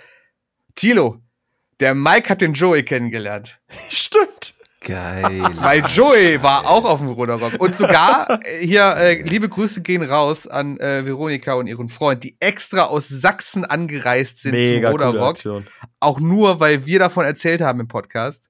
Tilo, 0.74 1.20
der 1.80 1.94
Mike 1.94 2.28
hat 2.28 2.40
den 2.40 2.52
Joey 2.52 2.84
kennengelernt. 2.84 3.60
Stimmt. 3.88 4.54
Geil. 4.84 5.42
Weil 5.56 5.84
Joey 5.86 6.42
war 6.42 6.68
auch 6.68 6.84
auf 6.84 6.98
dem 6.98 7.08
Ruderrock. 7.08 7.60
Und 7.60 7.76
sogar 7.76 8.40
äh, 8.44 8.66
hier, 8.66 8.96
äh, 8.96 9.22
liebe 9.22 9.48
Grüße 9.48 9.82
gehen 9.82 10.02
raus 10.02 10.46
an 10.46 10.78
äh, 10.80 11.04
Veronika 11.04 11.54
und 11.54 11.66
ihren 11.68 11.88
Freund, 11.88 12.24
die 12.24 12.36
extra 12.40 12.84
aus 12.84 13.08
Sachsen 13.08 13.64
angereist 13.64 14.40
sind 14.40 14.52
Mega 14.52 14.90
zum 14.90 15.00
Ruderrock. 15.00 15.38
Auch 16.00 16.18
nur, 16.18 16.58
weil 16.60 16.84
wir 16.86 16.98
davon 16.98 17.24
erzählt 17.24 17.60
haben 17.60 17.80
im 17.80 17.88
Podcast. 17.88 18.48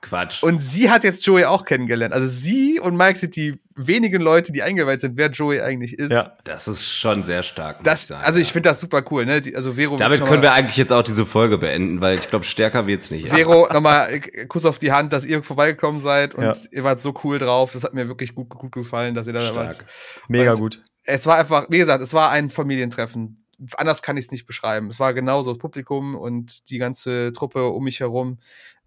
Quatsch. 0.00 0.42
Und 0.42 0.62
sie 0.62 0.90
hat 0.90 1.02
jetzt 1.02 1.26
Joey 1.26 1.44
auch 1.44 1.64
kennengelernt. 1.64 2.14
Also 2.14 2.28
sie 2.28 2.78
und 2.78 2.96
Mike 2.96 3.18
sind 3.18 3.34
die 3.34 3.58
wenigen 3.74 4.22
Leute, 4.22 4.52
die 4.52 4.62
eingeweiht 4.62 5.00
sind, 5.00 5.16
wer 5.16 5.30
Joey 5.30 5.60
eigentlich 5.60 5.98
ist. 5.98 6.12
Ja, 6.12 6.36
das 6.44 6.68
ist 6.68 6.88
schon 6.88 7.22
sehr 7.22 7.42
stark. 7.42 7.82
Das, 7.84 8.02
ich 8.02 8.08
sagen, 8.08 8.24
also 8.24 8.38
ich 8.38 8.52
finde 8.52 8.68
das 8.68 8.80
super 8.80 9.02
cool. 9.10 9.26
Ne? 9.26 9.40
Die, 9.40 9.56
also 9.56 9.72
Vero. 9.72 9.96
Damit 9.96 10.24
können 10.24 10.42
wir 10.42 10.52
eigentlich 10.52 10.76
jetzt 10.76 10.92
auch 10.92 11.02
diese 11.02 11.26
Folge 11.26 11.58
beenden, 11.58 12.00
weil 12.00 12.18
ich 12.18 12.28
glaube, 12.28 12.44
stärker 12.44 12.86
wird's 12.86 13.10
nicht. 13.10 13.28
Vero, 13.28 13.68
nochmal 13.72 14.12
äh, 14.12 14.46
Kuss 14.46 14.64
auf 14.64 14.78
die 14.78 14.92
Hand, 14.92 15.12
dass 15.12 15.24
ihr 15.24 15.42
vorbeigekommen 15.42 16.00
seid 16.00 16.34
und 16.34 16.44
ja. 16.44 16.56
ihr 16.70 16.84
wart 16.84 17.00
so 17.00 17.14
cool 17.24 17.38
drauf. 17.38 17.72
Das 17.72 17.84
hat 17.84 17.94
mir 17.94 18.08
wirklich 18.08 18.34
gut, 18.34 18.48
gut 18.48 18.72
gefallen, 18.72 19.14
dass 19.14 19.26
ihr 19.26 19.32
da 19.32 19.54
wart. 19.54 19.84
Mega 20.28 20.52
und 20.52 20.58
gut. 20.58 20.82
Es 21.04 21.26
war 21.26 21.38
einfach, 21.38 21.66
wie 21.70 21.78
gesagt, 21.78 22.02
es 22.02 22.12
war 22.14 22.30
ein 22.30 22.50
Familientreffen. 22.50 23.44
Anders 23.76 24.02
kann 24.02 24.16
ich 24.16 24.26
es 24.26 24.30
nicht 24.30 24.46
beschreiben. 24.46 24.88
Es 24.88 25.00
war 25.00 25.14
genauso 25.14 25.52
das 25.52 25.58
Publikum 25.58 26.14
und 26.14 26.70
die 26.70 26.78
ganze 26.78 27.32
Truppe 27.32 27.66
um 27.66 27.82
mich 27.82 27.98
herum. 27.98 28.38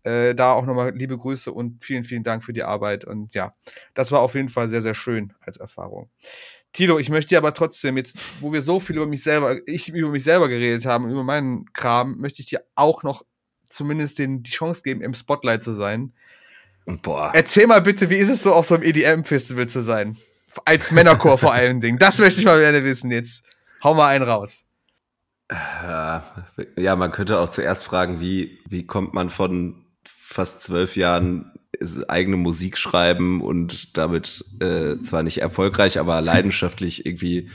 Äh, 0.03 0.33
da 0.33 0.53
auch 0.53 0.65
nochmal 0.65 0.95
liebe 0.95 1.17
Grüße 1.17 1.51
und 1.51 1.83
vielen, 1.83 2.03
vielen 2.03 2.23
Dank 2.23 2.43
für 2.43 2.53
die 2.53 2.63
Arbeit. 2.63 3.05
Und 3.05 3.35
ja, 3.35 3.53
das 3.93 4.11
war 4.11 4.21
auf 4.21 4.35
jeden 4.35 4.49
Fall 4.49 4.69
sehr, 4.69 4.81
sehr 4.81 4.95
schön 4.95 5.33
als 5.41 5.57
Erfahrung. 5.57 6.09
Tilo, 6.73 6.99
ich 6.99 7.09
möchte 7.09 7.29
dir 7.29 7.37
aber 7.37 7.53
trotzdem 7.53 7.97
jetzt, 7.97 8.17
wo 8.39 8.53
wir 8.53 8.61
so 8.61 8.79
viel 8.79 8.95
über 8.95 9.05
mich 9.05 9.23
selber, 9.23 9.57
ich 9.67 9.89
über 9.89 10.09
mich 10.09 10.23
selber 10.23 10.47
geredet 10.47 10.85
haben, 10.85 11.09
über 11.09 11.23
meinen 11.23 11.71
Kram, 11.73 12.17
möchte 12.17 12.41
ich 12.41 12.47
dir 12.47 12.63
auch 12.75 13.03
noch 13.03 13.23
zumindest 13.67 14.19
den, 14.19 14.41
die 14.41 14.51
Chance 14.51 14.81
geben, 14.83 15.01
im 15.01 15.13
Spotlight 15.13 15.63
zu 15.63 15.73
sein. 15.73 16.13
Boah. 16.85 17.31
Erzähl 17.33 17.67
mal 17.67 17.81
bitte, 17.81 18.09
wie 18.09 18.15
ist 18.15 18.29
es 18.29 18.43
so, 18.43 18.53
auf 18.53 18.67
so 18.67 18.75
einem 18.75 18.83
EDM-Festival 18.83 19.67
zu 19.67 19.81
sein? 19.81 20.17
Als 20.65 20.91
Männerchor 20.91 21.37
vor 21.37 21.53
allen 21.53 21.79
Dingen. 21.79 21.97
Das 21.97 22.17
möchte 22.17 22.39
ich 22.39 22.45
mal 22.45 22.59
gerne 22.59 22.83
wissen 22.83 23.11
jetzt. 23.11 23.45
Hau 23.83 23.93
mal 23.93 24.07
einen 24.07 24.23
raus. 24.23 24.65
Ja, 26.77 26.95
man 26.95 27.11
könnte 27.11 27.39
auch 27.39 27.49
zuerst 27.49 27.83
fragen, 27.83 28.21
wie, 28.21 28.59
wie 28.67 28.85
kommt 28.85 29.13
man 29.13 29.29
von 29.29 29.80
fast 30.31 30.61
zwölf 30.61 30.95
Jahren 30.95 31.51
eigene 32.07 32.37
Musik 32.37 32.77
schreiben 32.77 33.41
und 33.41 33.97
damit 33.97 34.43
äh, 34.59 34.99
zwar 35.01 35.23
nicht 35.23 35.39
erfolgreich, 35.39 35.99
aber 35.99 36.21
leidenschaftlich 36.21 37.05
irgendwie 37.05 37.49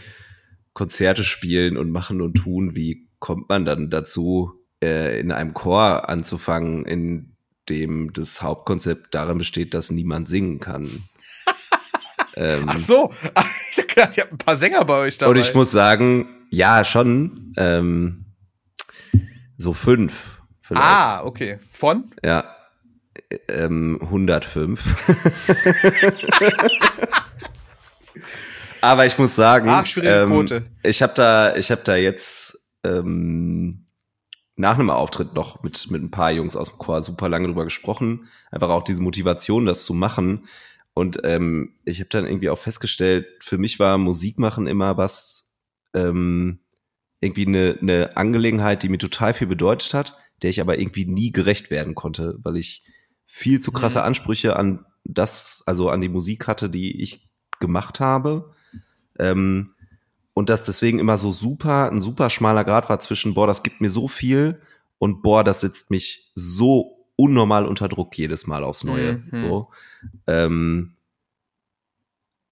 Konzerte 0.73 1.25
spielen 1.25 1.77
und 1.77 1.91
machen 1.91 2.21
und 2.21 2.35
tun. 2.35 2.75
Wie 2.75 3.09
kommt 3.19 3.49
man 3.49 3.65
dann 3.65 3.91
dazu, 3.91 4.53
äh, 4.83 5.19
in 5.21 5.33
einem 5.33 5.55
Chor 5.55 6.09
anzufangen, 6.09 6.85
in 6.85 7.37
dem 7.69 8.13
das 8.13 8.43
Hauptkonzept 8.43 9.15
darin 9.15 9.39
besteht, 9.39 9.75
dass 9.75 9.91
niemand 9.91 10.29
singen 10.29 10.61
kann? 10.61 11.05
ähm, 12.37 12.65
Ach 12.67 12.79
so, 12.79 13.13
ich 13.71 13.79
habt 13.97 14.33
ein 14.33 14.39
paar 14.39 14.57
Sänger 14.57 14.85
bei 14.85 14.99
euch 14.99 15.19
dabei. 15.19 15.31
Und 15.31 15.37
ich 15.39 15.55
muss 15.55 15.71
sagen, 15.71 16.29
ja, 16.51 16.85
schon. 16.85 17.55
Ähm, 17.57 18.27
so 19.57 19.73
fünf. 19.73 20.39
Vielleicht. 20.61 20.85
Ah, 20.85 21.25
okay. 21.25 21.59
Von? 21.73 22.11
Ja 22.25 22.56
ähm, 23.49 23.99
105. 24.03 24.97
Aber 28.81 29.07
ich 29.07 29.19
muss 29.19 29.35
sagen, 29.35 29.69
Ach, 29.69 29.87
ähm, 29.97 30.65
ich 30.83 31.03
habe 31.03 31.13
da, 31.15 31.57
ich 31.57 31.71
habe 31.71 31.83
da 31.85 31.97
jetzt 31.97 32.71
ähm, 32.85 33.87
nach 34.55 34.79
einem 34.79 34.91
Auftritt 34.91 35.35
noch 35.35 35.63
mit 35.63 35.91
mit 35.91 36.03
ein 36.03 36.11
paar 36.11 36.31
Jungs 36.31 36.57
aus 36.57 36.69
dem 36.71 36.79
Chor 36.79 37.03
super 37.03 37.29
lange 37.29 37.49
drüber 37.49 37.65
gesprochen. 37.65 38.29
Einfach 38.51 38.71
auch 38.71 38.85
diese 38.85 39.03
Motivation, 39.03 39.67
das 39.67 39.85
zu 39.85 39.93
machen. 39.95 40.47
Und 40.95 41.21
ähm, 41.25 41.75
ich 41.85 42.01
habe 42.01 42.09
dann 42.09 42.27
irgendwie 42.27 42.49
auch 42.49 42.59
festgestellt, 42.59 43.27
für 43.41 43.59
mich 43.59 43.79
war 43.79 43.99
Musik 43.99 44.39
machen 44.39 44.67
immer 44.67 44.97
was 44.97 45.59
ähm, 45.95 46.61
irgendwie 47.21 47.47
eine, 47.47 47.77
eine 47.81 48.17
Angelegenheit, 48.17 48.83
die 48.83 48.89
mir 48.89 48.99
total 48.99 49.35
viel 49.35 49.47
bedeutet 49.47 49.93
hat, 49.95 50.17
der 50.43 50.51
ich 50.51 50.61
aber 50.61 50.79
irgendwie 50.79 51.05
nie 51.05 51.33
gerecht 51.33 51.71
werden 51.71 51.95
konnte, 51.95 52.39
weil 52.43 52.57
ich 52.57 52.85
viel 53.27 53.61
zu 53.61 53.73
krasse 53.73 54.01
mhm. 54.01 54.07
Ansprüche 54.07 54.57
an 54.57 54.85
das, 55.05 55.63
also 55.67 55.91
an 55.91 56.01
die 56.01 56.09
Musik 56.09 56.47
hatte, 56.47 56.71
die 56.71 57.01
ich 57.01 57.31
gemacht 57.61 58.01
habe. 58.01 58.53
Ähm, 59.19 59.75
und 60.35 60.51
das 60.51 60.65
deswegen 60.65 60.99
immer 60.99 61.17
so 61.17 61.31
super, 61.31 61.91
ein 61.91 62.03
super 62.03 62.29
schmaler 62.29 62.65
Grad 62.65 62.89
war 62.89 63.01
zwischen, 63.01 63.35
boah, 63.35 63.47
das 63.47 63.63
gibt 63.63 63.81
mir 63.81 63.91
so 63.91 64.09
viel 64.09 64.61
und 64.99 65.23
boah, 65.23 65.43
das 65.45 65.63
setzt 65.63 65.91
mich 65.91 66.31
so 66.35 67.07
unnormal 67.17 67.65
unter 67.65 67.89
Druck 67.89 68.17
jedes 68.17 68.47
Mal 68.47 68.63
aufs 68.63 68.85
Neue. 68.85 69.15
Mhm. 69.15 69.31
So. 69.33 69.71
Ähm, 70.27 70.97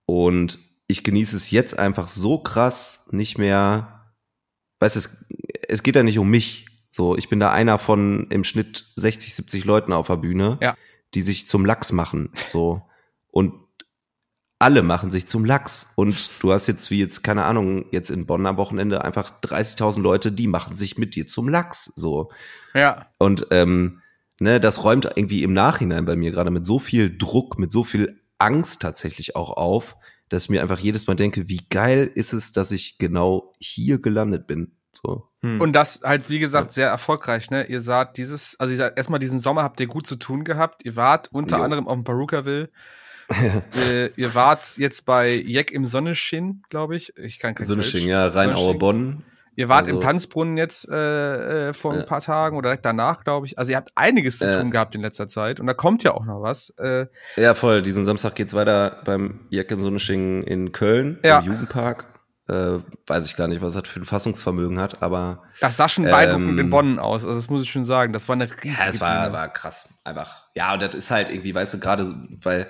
und 0.07 0.59
ich 0.87 1.05
genieße 1.05 1.37
es 1.37 1.51
jetzt 1.51 1.79
einfach 1.79 2.09
so 2.09 2.39
krass 2.39 3.09
nicht 3.11 3.39
mehr. 3.39 4.13
Weißt 4.81 4.97
du, 4.97 5.01
es, 5.01 5.27
es 5.69 5.83
geht 5.83 5.97
ja 5.97 6.03
nicht 6.03 6.19
um 6.19 6.31
mich. 6.31 6.67
So, 6.95 7.16
ich 7.16 7.29
bin 7.29 7.41
da 7.41 7.51
einer 7.51 7.81
von 7.81 8.29
im 8.31 8.45
Schnitt 8.45 8.85
60, 8.95 9.35
70 9.35 9.65
Leuten 9.65 9.93
auf 9.93 10.07
der 10.07 10.16
Bühne, 10.16 10.59
ja. 10.62 10.77
die 11.12 11.23
sich 11.23 11.49
zum 11.49 11.66
Lachs 11.66 11.91
machen. 11.91 12.31
So. 12.47 12.83
Und 13.33 13.53
alle 14.61 14.85
machen 14.85 15.11
sich 15.11 15.27
zum 15.27 15.45
Lachs. 15.45 15.91
Und 15.97 16.31
du 16.41 16.53
hast 16.53 16.69
jetzt, 16.69 16.93
wie 16.93 17.01
jetzt, 17.01 17.25
keine 17.25 17.47
Ahnung, 17.47 17.87
jetzt 17.91 18.11
in 18.11 18.27
Bonn 18.27 18.47
am 18.47 18.59
Wochenende 18.59 19.03
einfach 19.03 19.41
30.000 19.41 20.03
Leute, 20.03 20.31
die 20.31 20.47
machen 20.47 20.77
sich 20.77 20.97
mit 20.97 21.16
dir 21.16 21.27
zum 21.27 21.49
Lachs. 21.49 21.87
So. 21.97 22.31
Ja. 22.75 23.09
Und 23.19 23.49
ähm, 23.51 24.01
ne, 24.39 24.61
das 24.61 24.85
räumt 24.85 25.11
irgendwie 25.16 25.43
im 25.43 25.53
Nachhinein 25.53 26.05
bei 26.05 26.15
mir 26.15 26.31
gerade 26.31 26.53
mit 26.53 26.65
so 26.65 26.79
viel 26.79 27.19
Druck, 27.19 27.59
mit 27.59 27.73
so 27.73 27.83
viel 27.83 28.21
Angst 28.39 28.81
tatsächlich 28.83 29.35
auch 29.35 29.51
auf, 29.57 29.97
dass 30.29 30.45
ich 30.45 30.51
mir 30.51 30.62
einfach 30.62 30.79
jedes 30.79 31.09
Mal 31.09 31.16
denke, 31.16 31.49
wie 31.49 31.66
geil 31.71 32.09
ist 32.15 32.33
es, 32.33 32.53
dass 32.53 32.71
ich 32.71 32.99
genau 32.99 33.53
hier 33.59 34.01
gelandet 34.01 34.47
bin. 34.47 34.77
So. 35.03 35.29
Hm. 35.41 35.61
Und 35.61 35.73
das 35.73 36.01
halt, 36.05 36.31
wie 36.31 36.39
gesagt, 36.39 36.73
sehr 36.73 36.89
erfolgreich, 36.89 37.51
ne? 37.51 37.65
Ihr 37.65 37.81
sagt 37.81 38.16
dieses, 38.16 38.59
also 38.59 38.73
ihr 38.73 38.79
sagt, 38.79 38.97
erstmal 38.97 39.21
diesen 39.21 39.41
Sommer 39.41 39.62
habt 39.62 39.81
ihr 39.81 39.87
gut 39.87 40.07
zu 40.07 40.16
tun 40.16 40.45
gehabt. 40.45 40.85
Ihr 40.85 40.97
wart 40.97 41.29
unter 41.33 41.59
jo. 41.59 41.65
anderem 41.65 41.89
auf 41.89 41.95
dem 41.95 42.05
Perukaville. 42.05 42.71
äh, 43.91 44.07
ihr 44.16 44.35
wart 44.35 44.77
jetzt 44.77 45.07
bei 45.07 45.35
Jack 45.47 45.71
im 45.71 45.87
Sonneschin, 45.87 46.62
glaube 46.69 46.97
ich. 46.97 47.16
Ich 47.16 47.39
kann 47.39 47.55
kein 47.55 47.66
Sonneschin, 47.66 48.07
ja, 48.07 48.27
Rheinauer 48.27 48.79
Bonn. 48.79 49.25
Ihr 49.57 49.69
wart 49.69 49.85
also, 49.85 49.95
im 49.95 50.01
Tanzbrunnen 50.01 50.57
jetzt 50.57 50.89
äh, 50.89 51.69
äh, 51.69 51.73
vor 51.73 51.93
ein 51.93 52.07
paar 52.07 52.21
Tagen 52.21 52.57
oder 52.57 52.71
direkt 52.71 52.85
danach, 52.85 53.23
glaube 53.23 53.47
ich. 53.47 53.57
Also 53.59 53.71
ihr 53.71 53.77
habt 53.77 53.93
einiges 53.95 54.39
zu 54.39 54.61
tun 54.61 54.71
gehabt 54.73 54.95
in 54.95 55.01
letzter 55.01 55.29
Zeit 55.29 55.61
und 55.61 55.66
da 55.66 55.75
kommt 55.75 56.03
ja 56.03 56.12
auch 56.12 56.25
noch 56.25 56.43
was. 56.43 56.71
Äh, 56.79 57.07
ja, 57.37 57.55
voll. 57.55 57.83
Diesen 57.83 58.05
Samstag 58.05 58.35
geht's 58.35 58.55
weiter 58.55 59.01
beim 59.05 59.47
Jack 59.51 59.71
im 59.71 59.81
Sonnesching 59.81 60.43
in 60.43 60.73
Köln, 60.73 61.21
ja. 61.23 61.39
im 61.39 61.47
Jugendpark. 61.47 62.07
Äh, 62.47 62.79
weiß 63.07 63.25
ich 63.25 63.37
gar 63.37 63.49
nicht, 63.49 63.62
was 63.62 63.73
das 63.73 63.89
für 63.89 64.01
ein 64.01 64.05
Fassungsvermögen 64.05 64.79
hat, 64.79 65.03
aber. 65.03 65.43
Das 65.61 65.79
sah 65.79 65.89
schon 65.89 66.05
beeindruckend 66.05 66.51
ähm, 66.51 66.59
in 66.59 66.71
Bonn 66.71 66.99
aus, 66.99 67.25
also 67.25 67.35
das 67.37 67.49
muss 67.49 67.62
ich 67.62 67.71
schon 67.71 67.85
sagen. 67.85 68.12
Das 68.12 68.29
war 68.29 68.35
eine 68.35 68.51
riesige 68.51 68.69
Ja, 68.69 68.87
es 68.89 69.01
war, 69.01 69.33
war 69.33 69.49
krass. 69.49 70.01
Einfach. 70.05 70.45
Ja, 70.55 70.75
und 70.75 70.83
das 70.83 70.95
ist 70.95 71.11
halt 71.11 71.31
irgendwie, 71.31 71.55
weißt 71.55 71.75
du, 71.75 71.81
gerade, 71.81 72.05
weil 72.43 72.69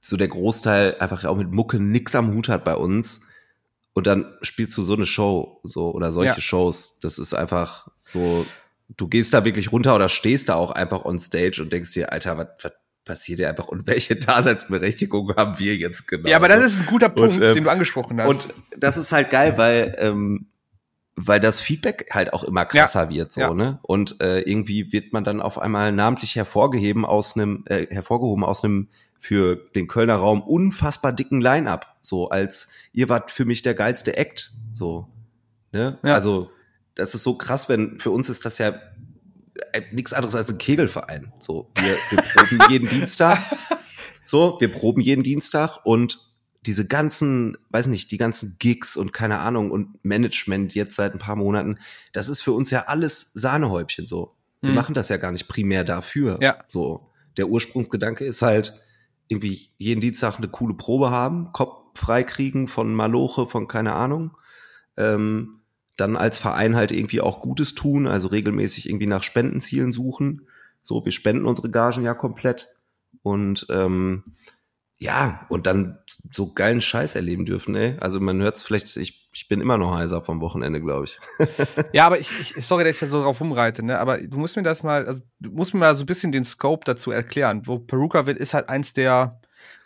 so 0.00 0.18
der 0.18 0.28
Großteil 0.28 0.96
einfach 1.00 1.24
auch 1.24 1.36
mit 1.36 1.50
Mucke 1.50 1.80
nix 1.80 2.14
am 2.14 2.34
Hut 2.34 2.48
hat 2.48 2.64
bei 2.64 2.74
uns 2.74 3.22
und 3.94 4.06
dann 4.06 4.26
spielst 4.42 4.76
du 4.76 4.82
so 4.82 4.92
eine 4.92 5.06
Show 5.06 5.60
so 5.62 5.90
oder 5.92 6.12
solche 6.12 6.34
ja. 6.34 6.40
Shows. 6.40 7.00
Das 7.00 7.18
ist 7.18 7.32
einfach 7.32 7.88
so, 7.96 8.44
du 8.94 9.08
gehst 9.08 9.32
da 9.32 9.46
wirklich 9.46 9.72
runter 9.72 9.94
oder 9.94 10.10
stehst 10.10 10.50
da 10.50 10.54
auch 10.54 10.70
einfach 10.70 11.06
on 11.06 11.18
stage 11.18 11.62
und 11.62 11.72
denkst 11.72 11.94
dir, 11.94 12.12
Alter, 12.12 12.36
was 12.36 12.72
passiert 13.06 13.38
hier 13.38 13.48
einfach 13.48 13.68
und 13.68 13.86
welche 13.86 14.16
Daseinsberechtigung 14.16 15.34
haben 15.36 15.58
wir 15.58 15.74
jetzt 15.76 16.06
genau? 16.06 16.28
Ja, 16.28 16.36
aber 16.36 16.48
das 16.48 16.64
ist 16.64 16.80
ein 16.80 16.86
guter 16.86 17.08
Punkt, 17.08 17.36
und, 17.36 17.42
ähm, 17.42 17.54
den 17.54 17.64
du 17.64 17.70
angesprochen 17.70 18.20
hast. 18.20 18.28
Und 18.28 18.54
das 18.76 18.98
ist 18.98 19.12
halt 19.12 19.30
geil, 19.30 19.56
weil 19.56 19.96
ähm, 19.98 20.48
weil 21.18 21.40
das 21.40 21.60
Feedback 21.60 22.10
halt 22.12 22.34
auch 22.34 22.44
immer 22.44 22.66
krasser 22.66 23.04
ja, 23.04 23.10
wird 23.10 23.32
so 23.32 23.40
ja. 23.40 23.54
ne 23.54 23.78
und 23.80 24.20
äh, 24.20 24.40
irgendwie 24.40 24.92
wird 24.92 25.14
man 25.14 25.24
dann 25.24 25.40
auf 25.40 25.58
einmal 25.58 25.90
namentlich 25.90 26.36
hervorgeheben 26.36 27.06
aus 27.06 27.36
einem 27.36 27.64
äh, 27.68 27.86
hervorgehoben 27.86 28.44
aus 28.44 28.62
einem 28.62 28.88
für 29.18 29.56
den 29.56 29.86
Kölner 29.86 30.16
Raum 30.16 30.42
unfassbar 30.42 31.14
dicken 31.14 31.40
Line-up 31.40 31.96
so 32.02 32.28
als 32.28 32.68
ihr 32.92 33.08
wart 33.08 33.30
für 33.30 33.46
mich 33.46 33.62
der 33.62 33.72
geilste 33.72 34.18
Act 34.18 34.52
so 34.72 35.08
ne 35.72 35.98
ja. 36.04 36.12
also 36.12 36.50
das 36.94 37.14
ist 37.14 37.22
so 37.22 37.38
krass 37.38 37.70
wenn 37.70 37.98
für 37.98 38.10
uns 38.10 38.28
ist 38.28 38.44
das 38.44 38.58
ja 38.58 38.74
nichts 39.92 40.12
anderes 40.12 40.34
als 40.34 40.50
ein 40.50 40.58
Kegelverein 40.58 41.32
so 41.38 41.70
wir, 41.76 41.96
wir 42.10 42.22
proben 42.22 42.70
jeden 42.70 42.88
Dienstag 42.90 43.38
so 44.24 44.56
wir 44.60 44.70
proben 44.70 45.00
jeden 45.00 45.22
Dienstag 45.22 45.78
und 45.84 46.26
diese 46.66 46.86
ganzen, 46.86 47.56
weiß 47.70 47.86
nicht, 47.86 48.10
die 48.10 48.16
ganzen 48.16 48.56
Gigs 48.58 48.96
und 48.96 49.12
keine 49.12 49.38
Ahnung 49.38 49.70
und 49.70 50.04
Management 50.04 50.74
jetzt 50.74 50.96
seit 50.96 51.12
ein 51.12 51.20
paar 51.20 51.36
Monaten, 51.36 51.78
das 52.12 52.28
ist 52.28 52.40
für 52.40 52.52
uns 52.52 52.70
ja 52.70 52.86
alles 52.86 53.30
Sahnehäubchen 53.34 54.06
so. 54.08 54.34
Wir 54.60 54.70
mhm. 54.70 54.74
machen 54.74 54.94
das 54.94 55.08
ja 55.08 55.16
gar 55.16 55.30
nicht 55.30 55.46
primär 55.46 55.84
dafür. 55.84 56.38
Ja. 56.42 56.64
So. 56.66 57.12
Der 57.36 57.46
Ursprungsgedanke 57.48 58.24
ist 58.24 58.42
halt, 58.42 58.74
irgendwie 59.28 59.70
jeden 59.78 60.00
Dienstag 60.00 60.38
eine 60.38 60.48
coole 60.48 60.74
Probe 60.74 61.10
haben, 61.10 61.52
Kopf 61.52 61.98
freikriegen 61.98 62.68
von 62.68 62.94
Maloche, 62.94 63.46
von 63.46 63.66
keine 63.68 63.94
Ahnung. 63.94 64.36
Ähm, 64.96 65.60
dann 65.96 66.16
als 66.16 66.38
Verein 66.38 66.76
halt 66.76 66.92
irgendwie 66.92 67.20
auch 67.20 67.40
Gutes 67.40 67.74
tun, 67.74 68.06
also 68.06 68.28
regelmäßig 68.28 68.88
irgendwie 68.88 69.06
nach 69.06 69.22
Spendenzielen 69.22 69.92
suchen. 69.92 70.46
So, 70.82 71.04
wir 71.04 71.12
spenden 71.12 71.46
unsere 71.46 71.70
Gagen 71.70 72.04
ja 72.04 72.14
komplett. 72.14 72.68
Und 73.22 73.66
ähm, 73.70 74.36
ja, 74.98 75.44
und 75.50 75.66
dann 75.66 75.98
so 76.32 76.54
geilen 76.54 76.80
Scheiß 76.80 77.16
erleben 77.16 77.44
dürfen, 77.44 77.74
ey. 77.74 77.96
Also 78.00 78.18
man 78.18 78.40
hört 78.40 78.56
es 78.56 78.62
vielleicht, 78.62 78.96
ich, 78.96 79.28
ich 79.32 79.48
bin 79.48 79.60
immer 79.60 79.76
noch 79.76 79.94
heiser 79.94 80.22
vom 80.22 80.40
Wochenende, 80.40 80.80
glaube 80.80 81.04
ich. 81.04 81.18
ja, 81.92 82.06
aber 82.06 82.18
ich, 82.18 82.56
ich, 82.56 82.64
sorry, 82.64 82.84
dass 82.84 82.94
ich 82.94 83.00
da 83.00 83.06
so 83.06 83.22
drauf 83.22 83.40
rumreite, 83.40 83.82
ne? 83.82 83.98
Aber 83.98 84.18
du 84.18 84.38
musst 84.38 84.56
mir 84.56 84.62
das 84.62 84.82
mal, 84.82 85.06
also 85.06 85.20
du 85.40 85.50
musst 85.50 85.74
mir 85.74 85.80
mal 85.80 85.94
so 85.94 86.04
ein 86.04 86.06
bisschen 86.06 86.32
den 86.32 86.44
Scope 86.44 86.84
dazu 86.84 87.10
erklären. 87.10 87.66
Wo 87.66 87.78
Peruka 87.78 88.26
wird, 88.26 88.38
ist 88.38 88.54
halt 88.54 88.70
eins 88.70 88.94
der 88.94 89.40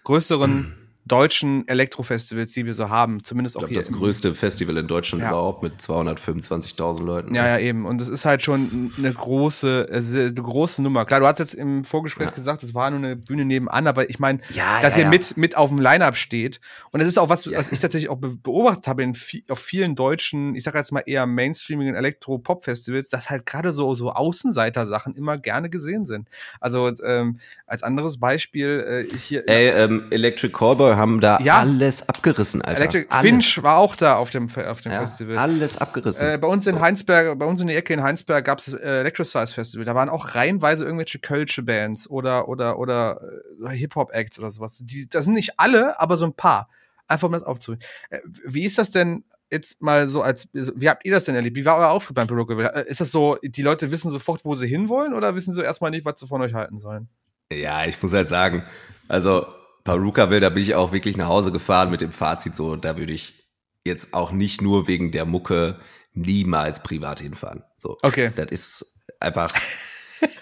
größeren 0.05 0.77
deutschen 1.06 1.66
Elektrofestivals, 1.66 2.52
die 2.52 2.66
wir 2.66 2.74
so 2.74 2.89
haben, 2.89 3.24
zumindest 3.24 3.56
auch 3.56 3.62
ich 3.62 3.68
glaub, 3.68 3.82
hier. 3.85 3.90
Das 3.90 3.98
größte 3.98 4.35
Festival 4.35 4.77
in 4.77 4.86
Deutschland 4.86 5.22
ja. 5.22 5.31
überhaupt 5.31 5.62
mit 5.62 5.74
225.000 5.77 7.02
Leuten. 7.02 7.35
Ja, 7.35 7.47
ja, 7.47 7.59
eben. 7.59 7.86
Und 7.86 8.01
es 8.01 8.09
ist 8.09 8.24
halt 8.24 8.43
schon 8.43 8.93
eine 8.97 9.12
große, 9.12 9.89
eine 9.90 10.32
große 10.32 10.82
Nummer. 10.82 11.06
Klar, 11.06 11.20
du 11.20 11.27
hast 11.27 11.39
jetzt 11.39 11.55
im 11.55 11.85
Vorgespräch 11.85 12.28
ja. 12.28 12.35
gesagt, 12.35 12.62
es 12.62 12.74
war 12.74 12.90
nur 12.90 12.98
eine 12.98 13.16
Bühne 13.16 13.44
nebenan, 13.44 13.86
aber 13.86 14.10
ich 14.10 14.18
meine, 14.18 14.40
ja, 14.51 14.81
dass 14.82 14.97
ihr 14.98 15.06
mit, 15.06 15.36
mit 15.36 15.56
auf 15.56 15.70
dem 15.70 15.78
Line-Up 15.78 16.16
steht. 16.16 16.60
Und 16.90 17.01
das 17.01 17.09
ist 17.09 17.18
auch 17.18 17.28
was, 17.28 17.51
was 17.51 17.72
ich 17.72 17.81
tatsächlich 17.81 18.10
auch 18.10 18.18
beobachtet 18.18 18.86
habe 18.86 19.02
in 19.02 19.16
auf 19.48 19.59
vielen 19.59 19.94
deutschen, 19.94 20.55
ich 20.55 20.64
sag 20.64 20.74
jetzt 20.74 20.93
mal 20.93 21.02
eher 21.06 21.27
Mainstreamigen 21.27 21.94
Elektro-Pop-Festivals, 21.94 23.09
dass 23.09 23.31
halt 23.31 23.47
gerade 23.47 23.72
so, 23.72 23.94
so 23.94 24.12
Außenseiter-Sachen 24.12 25.14
immer 25.16 25.39
gerne 25.39 25.70
gesehen 25.70 26.06
sind. 26.06 26.28
Also 26.60 26.93
ähm, 27.02 27.40
als 27.66 27.82
anderes 27.82 28.20
Beispiel 28.20 29.09
äh, 29.10 29.16
hier. 29.16 29.48
Ey, 29.48 29.70
ähm, 29.70 30.05
Electric 30.10 30.52
Callboy 30.52 30.90
haben 30.97 31.21
da 31.21 31.39
ja. 31.41 31.59
alles 31.59 32.09
abgerissen, 32.09 32.62
Alter. 32.62 32.81
Electric 32.81 33.07
alles. 33.11 33.23
Finch 33.23 33.62
war 33.62 33.79
auch 33.79 33.97
da 33.97 34.17
auf 34.17 34.31
dem, 34.31 34.49
auf 34.57 34.81
dem 34.81 34.93
ja, 34.93 35.01
Festival. 35.01 35.39
Alles 35.39 35.79
abgerissen. 35.79 36.29
Äh, 36.29 36.39
bei 36.39 36.47
uns 36.47 36.67
in 36.67 36.77
so. 36.77 36.81
Heinsberg, 36.81 37.39
bei 37.39 37.47
uns 37.47 37.61
in 37.61 37.67
der 37.67 37.77
Ecke 37.77 37.95
in 37.95 38.03
Heinsberg 38.03 38.45
gab 38.45 38.59
es 38.59 38.73
äh, 38.73 39.01
Electrosize 39.01 39.53
Festival. 39.53 39.85
Da 39.85 39.95
waren 39.95 40.09
auch 40.09 40.35
reihenweise 40.35 40.85
irgendwelche 40.85 41.19
Kölsche 41.19 41.62
Bands 41.62 42.09
oder, 42.09 42.49
oder, 42.49 42.79
oder 42.79 43.21
äh, 43.65 43.71
Hip-Hop-Acts 43.71 44.39
oder 44.39 44.51
sowas. 44.51 44.81
Die, 44.83 45.09
das 45.09 45.25
sind 45.25 45.35
nicht 45.35 45.55
alle, 45.59 45.99
aber 46.01 46.17
so 46.17 46.27
ein 46.27 46.35
paar. 46.35 46.69
Einfach 47.09 47.27
um 47.27 47.33
das 47.33 47.43
aufzunehmen. 47.43 47.83
Äh, 48.11 48.21
wie 48.45 48.65
ist 48.65 48.79
das 48.79 48.91
denn 48.91 49.25
jetzt 49.51 49.83
mal 49.83 50.09
so 50.09 50.23
als, 50.23 50.49
wie 50.53 50.89
habt 50.89 51.05
ihr 51.05 51.12
das 51.12 51.25
denn 51.25 51.35
erlebt? 51.35 51.57
Wie 51.57 51.65
war 51.65 51.77
euer 51.77 51.91
Auftritt 51.91 52.15
beim 52.15 52.27
Broker? 52.27 52.77
Äh, 52.77 52.89
ist 52.89 53.01
das 53.01 53.11
so, 53.11 53.37
die 53.43 53.62
Leute 53.62 53.91
wissen 53.91 54.11
sofort, 54.11 54.45
wo 54.45 54.55
sie 54.55 54.69
hinwollen 54.69 55.15
oder 55.15 55.35
wissen 55.35 55.53
sie 55.53 55.62
erstmal 55.62 55.91
nicht, 55.91 56.05
was 56.05 56.21
sie 56.21 56.27
von 56.27 56.41
euch 56.41 56.55
halten 56.55 56.79
sollen? 56.79 57.09
Ja, 57.53 57.85
ich 57.85 58.01
muss 58.01 58.12
halt 58.12 58.29
sagen, 58.29 58.62
also 59.09 59.47
Paruka 59.91 60.31
will, 60.31 60.39
da 60.39 60.51
bin 60.51 60.62
ich 60.62 60.77
auch 60.77 60.93
wirklich 60.93 61.17
nach 61.17 61.27
Hause 61.27 61.51
gefahren 61.51 61.91
mit 61.91 62.01
dem 62.01 62.12
Fazit 62.12 62.55
so, 62.55 62.77
da 62.77 62.97
würde 62.97 63.12
ich 63.12 63.49
jetzt 63.85 64.15
auch 64.15 64.31
nicht 64.31 64.62
nur 64.62 64.87
wegen 64.87 65.11
der 65.11 65.25
Mucke 65.25 65.81
niemals 66.12 66.85
privat 66.85 67.19
hinfahren. 67.19 67.65
So. 67.77 67.99
Okay. 68.03 68.31
Das 68.37 68.53
ist 68.53 69.05
einfach, 69.19 69.53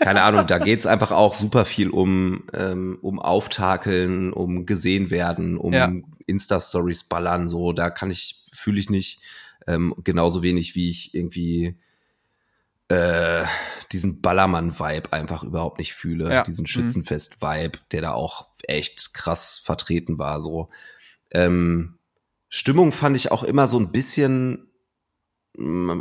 keine 0.01 0.21
Ahnung, 0.23 0.47
da 0.47 0.59
geht's 0.59 0.85
einfach 0.85 1.13
auch 1.13 1.33
super 1.33 1.65
viel 1.65 1.89
um, 1.89 2.45
ähm, 2.53 2.99
um 3.01 3.19
Auftakeln, 3.19 4.35
um 4.35 4.67
gesehen 4.67 5.11
werden, 5.11 5.57
um 5.57 5.73
ja. 5.73 5.91
Insta-Stories 6.27 7.05
ballern, 7.05 7.49
so, 7.49 7.73
da 7.73 7.89
kann 7.89 8.11
ich, 8.11 8.45
fühle 8.53 8.79
ich 8.79 8.91
nicht, 8.91 9.23
ähm, 9.67 9.95
genauso 10.05 10.43
wenig 10.43 10.75
wie 10.75 10.91
ich 10.91 11.15
irgendwie 11.15 11.79
äh, 12.89 13.45
diesen 13.93 14.21
Ballermann-Vibe 14.21 15.13
einfach 15.13 15.45
überhaupt 15.45 15.79
nicht 15.79 15.95
fühle, 15.95 16.31
ja. 16.31 16.43
diesen 16.43 16.65
mhm. 16.65 16.69
Schützenfest-Vibe, 16.69 17.79
der 17.93 18.03
da 18.03 18.13
auch 18.13 18.51
echt 18.65 19.15
krass 19.15 19.59
vertreten 19.59 20.19
war. 20.19 20.41
So 20.41 20.71
ähm, 21.31 21.99
Stimmung 22.49 22.93
fand 22.93 23.17
ich 23.17 23.31
auch 23.31 23.45
immer 23.45 23.67
so 23.67 23.79
ein 23.79 23.93
bisschen 23.93 24.71
mm, 25.57 26.01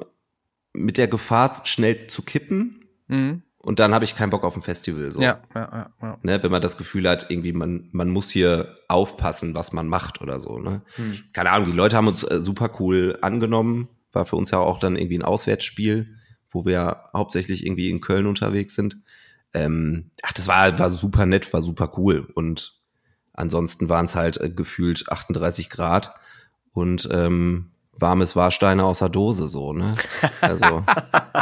mit 0.73 0.97
der 0.97 1.07
Gefahr, 1.07 1.61
schnell 1.65 2.07
zu 2.07 2.21
kippen. 2.21 2.87
Mhm. 3.07 3.43
Und 3.57 3.79
dann 3.79 3.93
habe 3.93 4.05
ich 4.05 4.15
keinen 4.15 4.29
Bock 4.29 4.45
auf 4.45 4.55
ein 4.55 4.61
Festival. 4.61 5.11
So. 5.11 5.19
Ja, 5.19 5.41
ja, 5.53 5.69
ja, 5.71 5.91
ja. 6.01 6.19
Ne, 6.21 6.41
wenn 6.41 6.51
man 6.51 6.61
das 6.61 6.77
Gefühl 6.77 7.09
hat, 7.09 7.29
irgendwie, 7.29 7.51
man, 7.51 7.89
man 7.91 8.09
muss 8.09 8.29
hier 8.29 8.77
aufpassen, 8.87 9.55
was 9.55 9.73
man 9.73 9.89
macht 9.89 10.21
oder 10.21 10.39
so. 10.39 10.59
Ne? 10.59 10.83
Mhm. 10.95 11.19
Keine 11.33 11.51
Ahnung, 11.51 11.69
die 11.69 11.75
Leute 11.75 11.97
haben 11.97 12.07
uns 12.07 12.23
äh, 12.23 12.39
super 12.39 12.71
cool 12.79 13.17
angenommen. 13.21 13.89
War 14.13 14.25
für 14.25 14.37
uns 14.37 14.51
ja 14.51 14.59
auch 14.59 14.79
dann 14.79 14.95
irgendwie 14.95 15.17
ein 15.17 15.23
Auswärtsspiel 15.23 16.15
wo 16.51 16.65
wir 16.65 17.09
hauptsächlich 17.13 17.65
irgendwie 17.65 17.89
in 17.89 18.01
Köln 18.01 18.25
unterwegs 18.25 18.75
sind. 18.75 18.97
ähm, 19.53 20.11
ach, 20.23 20.33
das 20.33 20.47
war, 20.47 20.77
war 20.77 20.89
super 20.89 21.25
nett, 21.25 21.51
war 21.53 21.61
super 21.61 21.91
cool. 21.97 22.27
Und 22.35 22.79
ansonsten 23.33 23.89
waren 23.89 24.05
es 24.05 24.15
halt 24.15 24.39
äh, 24.41 24.49
gefühlt 24.49 25.09
38 25.09 25.69
Grad 25.69 26.13
und 26.73 27.07
ähm, 27.11 27.71
warmes 27.93 28.35
Warsteine 28.35 28.83
aus 28.83 28.99
der 28.99 29.09
Dose 29.09 29.47
so, 29.47 29.73
ne? 29.73 29.95
Also 30.41 30.83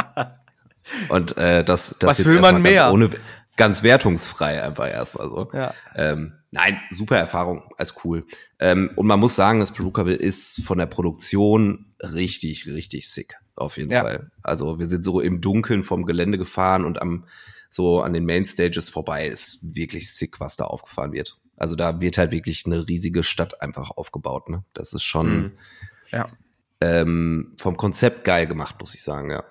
und 1.08 1.36
äh, 1.36 1.64
das, 1.64 1.96
das 1.98 2.20
Was 2.20 2.24
will 2.24 2.40
man 2.40 2.62
mehr? 2.62 2.84
Ganz, 2.84 2.94
ohne, 2.94 3.10
ganz 3.56 3.82
wertungsfrei 3.82 4.62
einfach 4.62 4.88
erstmal 4.88 5.28
so. 5.28 5.50
Ja. 5.52 5.74
Ähm, 5.94 6.34
nein, 6.50 6.80
super 6.90 7.16
Erfahrung, 7.16 7.62
alles 7.76 7.94
cool. 8.04 8.26
Ähm, 8.58 8.90
und 8.96 9.06
man 9.06 9.20
muss 9.20 9.36
sagen, 9.36 9.60
das 9.60 9.72
Perucaville 9.72 10.16
ist 10.16 10.62
von 10.62 10.78
der 10.78 10.86
Produktion 10.86 11.94
richtig, 12.00 12.66
richtig 12.66 13.10
sick, 13.10 13.34
auf 13.56 13.76
jeden 13.76 13.90
Ja. 13.90 14.02
Fall. 14.02 14.30
Also 14.42 14.78
wir 14.78 14.86
sind 14.86 15.02
so 15.02 15.20
im 15.20 15.40
Dunkeln 15.40 15.82
vom 15.82 16.04
Gelände 16.06 16.38
gefahren 16.38 16.84
und 16.84 17.00
am 17.02 17.24
so 17.70 18.00
an 18.00 18.12
den 18.12 18.24
Mainstages 18.24 18.88
vorbei 18.88 19.26
ist 19.26 19.74
wirklich 19.74 20.12
sick, 20.14 20.38
was 20.40 20.56
da 20.56 20.64
aufgefahren 20.64 21.12
wird. 21.12 21.36
Also 21.56 21.74
da 21.74 22.00
wird 22.00 22.16
halt 22.18 22.30
wirklich 22.30 22.64
eine 22.66 22.86
riesige 22.88 23.22
Stadt 23.22 23.60
einfach 23.60 23.90
aufgebaut. 23.90 24.48
Ne? 24.48 24.64
Das 24.74 24.92
ist 24.92 25.02
schon 25.02 25.36
Mhm. 25.42 25.52
Ja. 26.10 26.26
ähm, 26.80 27.54
vom 27.58 27.76
Konzept 27.76 28.24
geil 28.24 28.46
gemacht, 28.46 28.76
muss 28.80 28.94
ich 28.94 29.02
sagen, 29.02 29.30
ja. 29.30 29.42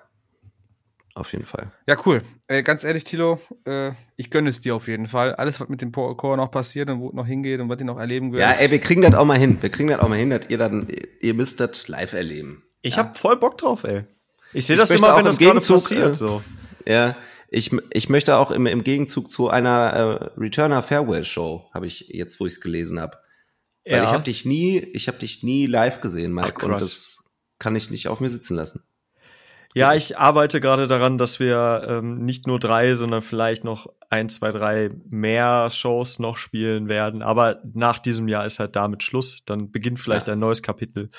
Auf 1.14 1.32
jeden 1.32 1.46
Fall. 1.46 1.72
Ja, 1.86 1.96
cool. 2.04 2.22
Äh, 2.46 2.62
ganz 2.62 2.84
ehrlich, 2.84 3.04
Tilo, 3.04 3.40
äh, 3.64 3.92
ich 4.16 4.30
gönne 4.30 4.50
es 4.50 4.60
dir 4.60 4.74
auf 4.76 4.86
jeden 4.86 5.06
Fall. 5.08 5.34
Alles, 5.34 5.58
was 5.60 5.68
mit 5.70 5.80
dem 5.80 5.90
Chor 5.90 6.36
noch 6.36 6.50
passiert 6.50 6.90
und 6.90 7.00
wo 7.00 7.08
es 7.08 7.14
noch 7.14 7.26
hingeht 7.26 7.58
und 7.60 7.70
was 7.70 7.78
ihr 7.78 7.86
noch 7.86 7.98
erleben 7.98 8.32
Ja, 8.34 8.38
werdet. 8.40 8.60
ey, 8.60 8.70
wir 8.70 8.80
kriegen 8.80 9.00
das 9.00 9.14
auch 9.14 9.24
mal 9.24 9.38
hin. 9.38 9.56
Wir 9.62 9.70
kriegen 9.70 9.88
das 9.88 10.00
auch 10.00 10.08
mal 10.10 10.18
hin, 10.18 10.28
dass 10.28 10.50
ihr 10.50 10.58
dann, 10.58 10.88
ihr 11.20 11.32
müsst 11.34 11.58
das 11.60 11.88
live 11.88 12.12
erleben. 12.12 12.64
Ich 12.86 12.96
ja. 12.96 13.02
hab 13.04 13.16
voll 13.16 13.36
Bock 13.36 13.58
drauf, 13.58 13.84
ey. 13.84 14.04
Ich 14.52 14.66
sehe 14.66 14.74
Ich 14.74 14.80
das 14.80 14.90
möchte 14.90 15.04
immer, 15.04 15.12
auch 15.14 15.18
wenn 15.18 15.24
im 15.24 15.26
das 15.26 15.38
gerade 15.38 15.50
Gegenzug, 15.50 15.76
passiert. 15.76 16.10
äh, 16.10 16.14
So. 16.14 16.42
Ja, 16.86 17.16
ich, 17.48 17.70
ich 17.92 18.08
möchte 18.08 18.36
auch 18.36 18.50
im, 18.50 18.66
im 18.66 18.84
Gegenzug 18.84 19.30
zu 19.30 19.48
einer 19.50 19.92
äh, 20.36 20.40
Returner 20.40 20.82
Farewell 20.82 21.24
Show, 21.24 21.68
habe 21.74 21.86
ich 21.86 22.06
jetzt, 22.08 22.38
wo 22.40 22.46
ich 22.46 22.54
es 22.54 22.60
gelesen 22.60 23.00
habe. 23.00 23.18
Weil 23.84 23.96
Ja. 23.98 24.04
ich 24.04 24.10
habe 24.10 24.24
dich 24.24 24.44
nie, 24.44 24.78
ich 24.78 25.08
habe 25.08 25.18
dich 25.18 25.42
nie 25.42 25.66
live 25.66 26.00
gesehen, 26.00 26.32
Mike, 26.32 26.54
Ach, 26.60 26.62
und 26.64 26.80
das 26.80 27.24
kann 27.58 27.76
ich 27.76 27.90
nicht 27.90 28.08
auf 28.08 28.20
mir 28.20 28.30
sitzen 28.30 28.56
lassen. 28.56 28.82
Ja, 29.74 29.92
ich 29.92 30.16
arbeite 30.16 30.58
gerade 30.62 30.86
daran, 30.86 31.18
dass 31.18 31.38
wir 31.38 31.84
ähm, 31.86 32.14
nicht 32.24 32.46
nur 32.46 32.58
drei, 32.58 32.94
sondern 32.94 33.20
vielleicht 33.20 33.62
noch 33.62 33.86
ein, 34.08 34.30
zwei, 34.30 34.50
drei 34.50 34.88
mehr 35.10 35.68
Shows 35.68 36.18
noch 36.18 36.38
spielen 36.38 36.88
werden. 36.88 37.20
Aber 37.22 37.60
nach 37.74 37.98
diesem 37.98 38.26
Jahr 38.26 38.46
ist 38.46 38.58
halt 38.58 38.74
damit 38.74 39.02
Schluss. 39.02 39.44
Dann 39.44 39.70
beginnt 39.70 40.00
vielleicht 40.00 40.28
Ja. 40.28 40.32
ein 40.32 40.38
neues 40.38 40.62
Kapitel. 40.62 41.10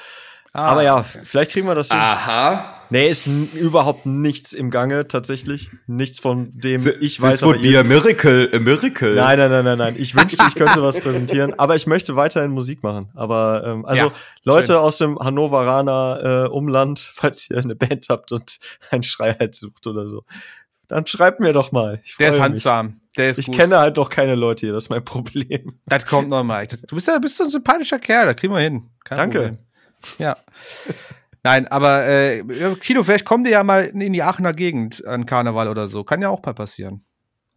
Ah, 0.58 0.72
Aber 0.72 0.82
ja, 0.82 1.04
vielleicht 1.04 1.52
kriegen 1.52 1.68
wir 1.68 1.76
das 1.76 1.90
hin. 1.90 1.98
Aha. 2.00 2.74
Nee, 2.90 3.10
ist 3.10 3.28
überhaupt 3.28 4.06
nichts 4.08 4.54
im 4.54 4.72
Gange, 4.72 5.08
tatsächlich. 5.08 5.70
Nichts 5.86 6.18
von 6.20 6.50
dem 6.58 6.82
ich 7.00 7.22
weiß. 7.22 7.40
This 7.40 7.44
would 7.44 7.62
be 7.62 7.78
a 7.78 7.84
miracle, 7.84 8.50
a 8.52 8.60
miracle. 8.60 9.14
Nein, 9.14 9.38
nein, 9.38 9.52
nein, 9.52 9.66
nein, 9.66 9.78
nein. 9.78 9.96
Ich 10.00 10.16
wünschte, 10.16 10.44
ich 10.48 10.56
könnte 10.56 10.82
was 10.82 11.00
präsentieren, 11.02 11.54
aber 11.60 11.76
ich 11.76 11.86
möchte 11.86 12.16
weiterhin 12.16 12.52
Musik 12.52 12.82
machen. 12.82 13.10
Aber 13.14 13.64
ähm, 13.68 13.86
also 13.86 14.06
Ja, 14.06 14.12
Leute 14.44 14.68
schön. 14.68 14.76
aus 14.78 14.98
dem 14.98 15.20
Hannoveraner 15.20 16.46
äh, 16.46 16.50
Umland, 16.50 17.00
falls 17.14 17.50
ihr 17.52 17.58
eine 17.60 17.76
Band 17.76 18.08
habt 18.10 18.32
und 18.32 18.58
einen 18.90 19.04
Schreihals 19.04 19.60
sucht 19.60 19.86
oder 19.86 20.08
so, 20.08 20.24
dann 20.88 21.06
schreibt 21.06 21.40
mir 21.40 21.54
doch 21.54 21.72
mal. 21.72 22.00
Ich 22.04 22.16
Der 22.18 22.30
ist 22.30 22.40
handsam. 22.40 23.02
Der 23.18 23.30
ist 23.32 23.38
Mich. 23.38 23.48
Ich 23.48 23.52
gut. 23.52 23.60
kenne 23.60 23.78
halt 23.80 23.98
noch 23.98 24.10
keine 24.10 24.36
Leute 24.36 24.66
hier, 24.68 24.74
das 24.74 24.86
ist 24.86 24.90
mein 24.90 25.04
Problem. 25.06 25.78
Das 25.86 26.06
kommt 26.06 26.30
noch 26.30 26.44
mal. 26.44 26.66
Du 26.66 26.96
bist 26.96 27.08
ja 27.08 27.20
bist 27.20 27.38
so 27.38 27.44
ein 27.44 27.50
sympathischer 27.50 28.00
Kerl, 28.00 28.26
da 28.28 28.34
kriegen 28.34 28.54
wir 28.54 28.62
hin. 28.62 28.90
Kein 29.04 29.18
Danke. 29.18 29.40
Problem. 29.40 29.60
Ja. 30.20 30.38
Nein, 31.44 31.68
aber 31.68 32.08
äh, 32.08 32.44
Kilo, 32.82 33.04
vielleicht 33.04 33.26
kommt 33.26 33.46
ihr 33.46 33.54
ja 33.54 33.64
mal 33.64 33.86
in 33.86 34.14
die 34.14 34.24
Aachener 34.24 34.54
Gegend 34.54 35.06
an 35.06 35.26
Karneval 35.26 35.70
oder 35.70 35.88
so. 35.88 36.04
Kann 36.04 36.22
ja 36.22 36.30
auch 36.30 36.44
mal 36.44 36.54
passieren. 36.54 37.06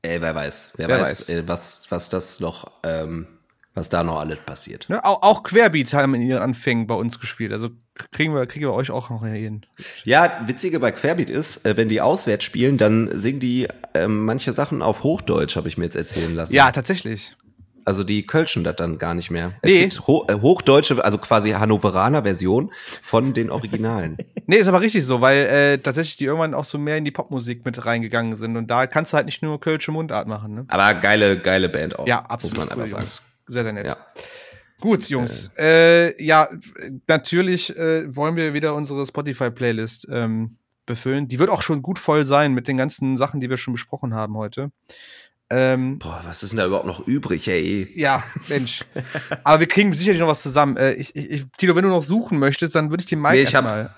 Ey, 0.03 0.23
wer 0.23 0.35
weiß, 0.35 0.71
wer, 0.77 0.89
Wer 0.89 1.01
weiß, 1.01 1.29
weiß. 1.29 1.29
Äh, 1.31 1.49
was, 1.49 1.91
was 1.91 2.09
das 2.09 2.41
noch, 2.41 2.71
ähm, 2.85 3.27
was 3.75 3.89
da 3.89 4.03
noch 4.03 4.21
alles 4.21 4.39
passiert. 4.41 4.89
Ne? 4.89 5.05
Auch, 5.05 5.23
auch 5.23 5.43
Querbeat 5.43 5.93
haben 5.93 6.15
in 6.15 6.23
ihren 6.23 6.43
Anfängen 6.43 6.87
bei 6.87 6.95
uns 6.95 7.21
gespielt. 7.21 7.53
Also 7.53 7.71
kriegen 8.13 8.35
wir, 8.35 8.47
kriegen 8.47 8.65
wir 8.65 8.73
euch 8.73 8.91
auch 8.91 9.11
noch 9.11 9.25
hin. 9.27 9.67
Ja, 10.05 10.41
witzige 10.47 10.81
bei 10.81 10.93
Querbeat 10.93 11.29
ist, 11.29 11.67
äh, 11.67 11.77
wenn 11.77 11.89
die 11.89 12.01
auswärts 12.01 12.45
spielen, 12.45 12.79
dann 12.79 13.11
singen 13.13 13.41
die 13.41 13.69
ähm, 13.95 14.25
manche 14.25 14.53
Sachen 14.53 14.83
auf 14.83 15.03
Hochdeutsch, 15.03 15.57
habe 15.57 15.69
ich 15.69 15.77
mir 15.77 15.85
jetzt 15.85 15.97
erzählen 15.97 16.35
lassen. 16.35 16.55
Ja, 16.55 16.71
tatsächlich. 16.73 17.37
Also 17.85 18.05
die 18.05 18.27
kölschen 18.27 18.65
das 18.65 18.77
dann 18.77 18.99
gar 18.99 19.15
nicht 19.15 19.31
mehr. 19.31 19.53
Nee. 19.63 19.85
Es 19.85 19.95
gibt 19.95 20.07
Ho 20.07 20.25
äh, 20.29 20.35
hochdeutsche, 20.35 21.05
also 21.05 21.19
quasi 21.19 21.51
Hannoveraner 21.51 22.23
Version 22.23 22.73
von 23.03 23.33
den 23.33 23.51
Originalen. 23.51 24.17
Nee, 24.47 24.57
ist 24.57 24.67
aber 24.67 24.81
richtig 24.81 25.07
so, 25.07 25.21
weil 25.21 25.47
äh, 25.47 25.79
tatsächlich 25.79 26.17
die 26.17 26.25
irgendwann 26.25 26.55
auch 26.55 26.65
so 26.65 26.77
mehr 26.77 26.97
in 26.97 27.05
die 27.05 27.13
Popmusik 27.13 27.65
mit 27.65 27.87
reingegangen 27.87 28.35
sind. 28.35 28.57
Und 28.57 28.69
da 28.69 28.89
kannst 28.89 29.13
du 29.13 29.17
halt 29.17 29.27
nicht 29.27 29.43
nur 29.43 29.61
Kölsche 29.61 29.93
Mundart 29.93 30.27
machen. 30.27 30.55
Ne? 30.55 30.65
Aber 30.67 30.95
geile, 30.95 31.39
geile 31.39 31.69
Band 31.69 31.97
auch. 31.97 32.05
Ja, 32.09 32.25
absolut. 32.27 32.57
Muss 32.57 32.67
man 32.67 32.81
einfach 32.81 32.91
sagen. 32.91 33.07
Sehr, 33.47 33.63
sehr 33.63 33.73
nett. 33.73 33.87
Ja. 33.87 33.97
Gut, 34.81 35.09
Jungs. 35.09 35.53
Äh, 35.57 36.21
ja, 36.21 36.49
natürlich 37.07 37.77
äh, 37.77 38.15
wollen 38.17 38.35
wir 38.35 38.53
wieder 38.53 38.75
unsere 38.75 39.07
Spotify-Playlist 39.07 40.09
ähm, 40.11 40.57
befüllen. 40.87 41.29
Die 41.29 41.39
wird 41.39 41.51
auch 41.51 41.63
schon 41.63 41.83
gut 41.83 41.99
voll 41.99 42.25
sein 42.25 42.53
mit 42.53 42.67
den 42.67 42.77
ganzen 42.77 43.17
Sachen, 43.17 43.41
die 43.41 43.51
wir 43.51 43.59
schon 43.59 43.75
besprochen 43.75 44.15
haben 44.15 44.37
heute. 44.37 44.73
Ähm, 45.53 45.99
Boah, 45.99 46.21
was 46.25 46.43
ist 46.45 46.51
denn 46.51 46.59
da 46.59 46.67
überhaupt 46.67 46.87
noch 46.87 47.07
übrig, 47.07 47.49
ey? 47.49 47.91
ja, 47.97 48.23
Mensch. 48.49 48.81
Aber 49.43 49.59
wir 49.61 49.67
kriegen 49.67 49.93
sicherlich 49.93 50.21
noch 50.21 50.29
was 50.29 50.43
zusammen. 50.43 50.77
Äh, 50.77 50.93
ich, 50.93 51.15
ich, 51.17 51.45
Tilo, 51.59 51.75
wenn 51.75 51.83
du 51.83 51.89
noch 51.91 52.03
suchen 52.03 52.39
möchtest, 52.39 52.75
dann 52.77 52.91
würde 52.91 53.03
ich 53.03 53.09
den 53.09 53.21
Mike 53.21 53.35
Nee, 53.35 53.43
ich 53.43 53.55
hab- 53.55 53.65
erstmal. 53.65 53.95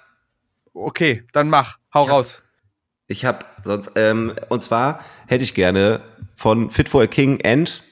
Okay, 0.74 1.24
dann 1.32 1.50
mach. 1.50 1.78
Hau 1.92 2.04
Ich 2.04 2.08
hab- 2.08 2.16
raus. 2.16 2.42
Ich 3.08 3.24
habe 3.26 3.40
sonst, 3.64 3.92
ähm, 3.96 4.32
und 4.48 4.62
zwar 4.62 5.00
hätte 5.26 5.44
ich 5.44 5.52
gerne 5.52 6.00
von 6.34 6.70
Fit 6.70 6.88
for 6.88 7.02
a 7.02 7.06
King 7.06 7.44
and 7.44 7.82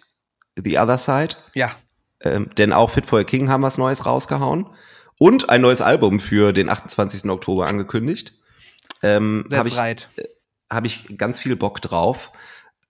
The 0.57 0.79
Other 0.79 0.97
Side, 0.97 1.37
Ja. 1.53 1.73
ähm, 2.23 2.49
denn 2.57 2.73
auch 2.73 2.89
Fit 2.91 3.05
for 3.05 3.19
a 3.19 3.25
King 3.25 3.51
haben 3.51 3.63
was 3.63 3.77
Neues 3.77 4.07
rausgehauen 4.07 4.67
und 5.19 5.51
ein 5.51 5.61
neues 5.61 5.83
Album 5.83 6.21
für 6.21 6.55
den 6.55 6.71
28. 6.71 7.29
Oktober 7.31 7.67
angekündigt. 7.67 8.33
Ähm, 9.03 9.45
That's 9.51 9.59
habe 9.59 9.69
ich, 9.69 9.77
right. 9.77 10.09
habe 10.71 10.87
ich 10.87 11.19
ganz 11.19 11.39
viel 11.39 11.57
Bock 11.57 11.83
drauf. 11.83 12.33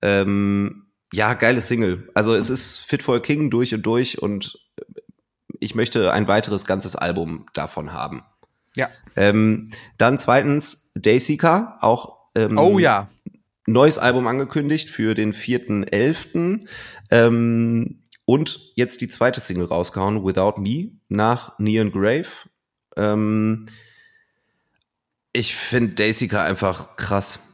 Ähm, 0.02 0.86
ja, 1.12 1.35
geile 1.35 1.60
Single. 1.60 2.09
Also 2.14 2.35
es 2.35 2.51
ist 2.51 2.78
Fit 2.78 3.02
for 3.02 3.16
a 3.16 3.20
King 3.20 3.51
durch 3.51 3.74
und 3.74 3.85
durch 3.85 4.22
und 4.22 4.59
ich 5.59 5.74
möchte 5.74 6.12
ein 6.12 6.28
weiteres 6.28 6.64
ganzes 6.64 6.97
Album 6.97 7.47
davon 7.52 7.93
haben. 7.93 8.22
Ja. 8.77 8.89
Ähm, 9.16 9.70
dann 9.98 10.18
zweitens 10.18 10.93
Dayseeker, 10.94 11.78
auch 11.81 12.18
ähm, 12.35 12.56
Oh 12.59 12.78
ja. 12.78 13.09
neues 13.66 13.98
Album 13.98 14.27
angekündigt 14.27 14.89
für 14.89 15.14
den 15.14 15.32
4.11. 15.32 16.66
Ähm, 17.10 18.02
und 18.24 18.60
jetzt 18.77 19.01
die 19.01 19.09
zweite 19.09 19.40
Single 19.40 19.66
rausgehauen, 19.66 20.24
Without 20.24 20.60
Me, 20.60 20.93
nach 21.09 21.59
Neon 21.59 21.90
Grave. 21.90 22.28
Ähm, 22.97 23.66
ich 25.32 25.55
finde 25.55 25.94
Dayseeker 25.94 26.43
einfach 26.43 26.97
krass. 26.97 27.49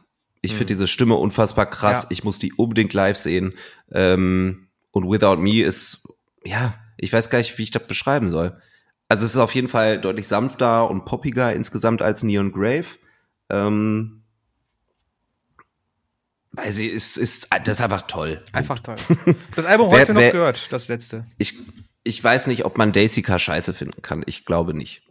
Ich 0.47 0.53
finde 0.53 0.73
diese 0.73 0.87
Stimme 0.87 1.15
unfassbar 1.15 1.69
krass. 1.69 2.03
Ja. 2.03 2.07
Ich 2.11 2.23
muss 2.23 2.39
die 2.39 2.53
unbedingt 2.53 2.93
live 2.93 3.17
sehen. 3.17 3.53
Ähm, 3.91 4.67
und 4.91 5.09
Without 5.09 5.37
Me 5.37 5.61
ist, 5.63 6.07
ja, 6.43 6.73
ich 6.97 7.13
weiß 7.13 7.29
gar 7.29 7.37
nicht, 7.39 7.57
wie 7.57 7.63
ich 7.63 7.71
das 7.71 7.85
beschreiben 7.87 8.29
soll. 8.29 8.59
Also 9.09 9.25
es 9.25 9.31
ist 9.31 9.37
auf 9.37 9.53
jeden 9.55 9.67
Fall 9.67 10.01
deutlich 10.01 10.27
sanfter 10.27 10.89
und 10.89 11.05
poppiger 11.05 11.53
insgesamt 11.53 12.01
als 12.01 12.23
Neon 12.23 12.51
Grave. 12.51 12.87
Ähm, 13.49 14.23
weil 16.51 16.71
sie 16.71 16.87
ist, 16.87 17.17
ist, 17.17 17.47
das 17.65 17.77
ist 17.77 17.81
einfach 17.81 18.07
toll. 18.07 18.43
Einfach 18.51 18.79
toll. 18.79 18.95
Das 19.55 19.65
Album 19.65 19.91
Wer- 19.91 19.99
heute 20.01 20.13
noch 20.13 20.21
wer- 20.21 20.31
gehört, 20.31 20.71
das 20.73 20.87
letzte. 20.87 21.25
Ich, 21.37 21.53
ich 22.03 22.23
weiß 22.23 22.47
nicht, 22.47 22.65
ob 22.65 22.77
man 22.77 22.91
Dayseeker 22.91 23.37
scheiße 23.39 23.73
finden 23.73 24.01
kann. 24.01 24.23
Ich 24.25 24.45
glaube 24.45 24.73
nicht. 24.73 25.03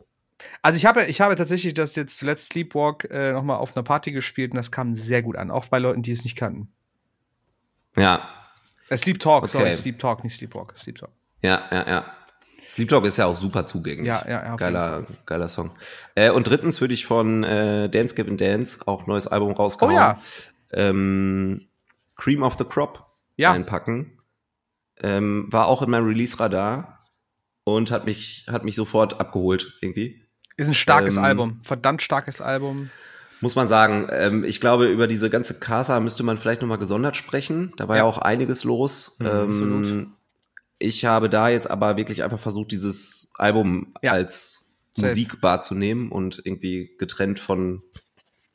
Also 0.62 0.77
ich 0.77 0.86
habe, 0.86 1.05
ich 1.06 1.20
habe 1.20 1.35
tatsächlich 1.36 1.74
das 1.74 1.94
jetzt 1.97 2.16
zuletzt 2.18 2.47
Sleepwalk 2.52 3.09
äh, 3.10 3.32
noch 3.32 3.43
mal 3.43 3.56
auf 3.56 3.77
einer 3.77 3.82
Party 3.85 4.12
gespielt 4.12 4.52
und 4.52 4.56
das 4.56 4.70
kam 4.70 4.94
sehr 4.94 5.23
gut 5.23 5.36
an, 5.36 5.51
auch 5.51 5.66
bei 5.66 5.78
Leuten, 5.78 6.02
die 6.02 6.12
es 6.12 6.24
nicht 6.24 6.36
kannten. 6.36 6.68
Ja, 7.97 8.28
Äh, 8.89 8.97
Sleep 8.97 9.18
Talk, 9.18 9.44
Okay. 9.44 9.52
sorry, 9.59 9.74
Sleep 9.74 9.98
Talk, 9.98 10.23
nicht 10.24 10.36
Sleepwalk, 10.36 10.74
Sleep 10.78 10.98
Talk. 10.98 11.10
ja, 11.43 11.62
ja, 11.70 11.89
ja. 11.89 12.12
Sleep 12.68 12.89
Dog 12.89 13.05
ist 13.05 13.16
ja 13.16 13.27
auch 13.27 13.35
super 13.35 13.64
zugänglich. 13.64 14.06
Ja, 14.09 14.24
ja, 14.27 14.43
ja, 14.44 14.56
Geiler, 14.56 15.05
geiler 15.24 15.47
Song. 15.48 15.70
Äh, 16.16 16.31
und 16.31 16.48
drittens 16.48 16.81
würde 16.81 16.94
ich 16.94 17.06
von 17.06 17.44
äh, 17.44 17.89
Dance 17.89 18.14
Give 18.16 18.35
Dance 18.36 18.81
auch 18.86 19.06
neues 19.06 19.28
Album 19.28 19.52
Oh 19.52 19.56
rausgehauen. 19.56 19.94
ja, 19.94 20.20
ähm, 20.73 21.68
Cream 22.16 22.43
of 22.43 22.56
the 22.59 22.64
Crop 22.64 23.06
Ja. 23.36 23.52
einpacken. 23.52 24.20
Ähm, 25.01 25.47
war 25.52 25.66
auch 25.68 25.81
in 25.82 25.90
meinem 25.90 26.06
Release-Radar 26.09 27.06
und 27.64 27.90
hat 27.93 28.05
mich, 28.05 28.47
hat 28.48 28.64
mich 28.64 28.74
sofort 28.74 29.20
abgeholt, 29.20 29.78
irgendwie. 29.81 30.26
Ist 30.57 30.69
ein 30.69 30.74
starkes 30.74 31.16
Ähm, 31.16 31.24
Album, 31.24 31.61
verdammt 31.62 32.03
starkes 32.03 32.41
Album. 32.41 32.91
Muss 33.41 33.55
man 33.55 33.69
sagen. 33.69 34.07
Ähm, 34.11 34.45
ich 34.45 34.61
glaube, 34.61 34.87
über 34.87 35.07
diese 35.07 35.28
ganze 35.28 35.59
Casa 35.59 36.01
müsste 36.01 36.23
man 36.23 36.39
vielleicht 36.39 36.62
nochmal 36.62 36.78
gesondert 36.78 37.16
sprechen. 37.16 37.73
Da 37.77 37.87
war 37.89 37.97
ja, 37.97 38.03
Ja. 38.03 38.09
auch 38.09 38.19
einiges 38.19 38.65
los. 38.65 39.16
Mhm, 39.19 39.27
ähm, 39.27 39.33
absolut. 39.33 40.07
Ich 40.78 41.05
habe 41.05 41.28
da 41.31 41.49
jetzt 41.49 41.70
aber 41.70 41.97
wirklich 41.97 42.23
einfach 42.23 42.39
versucht, 42.39 42.70
dieses 42.73 43.33
Album 43.37 43.95
Ja. 44.03 44.12
als 44.12 44.74
Safe. 44.95 45.09
Musik 45.09 45.43
wahrzunehmen 45.43 46.11
und 46.11 46.41
irgendwie 46.45 46.95
getrennt 46.99 47.39
von, 47.39 47.83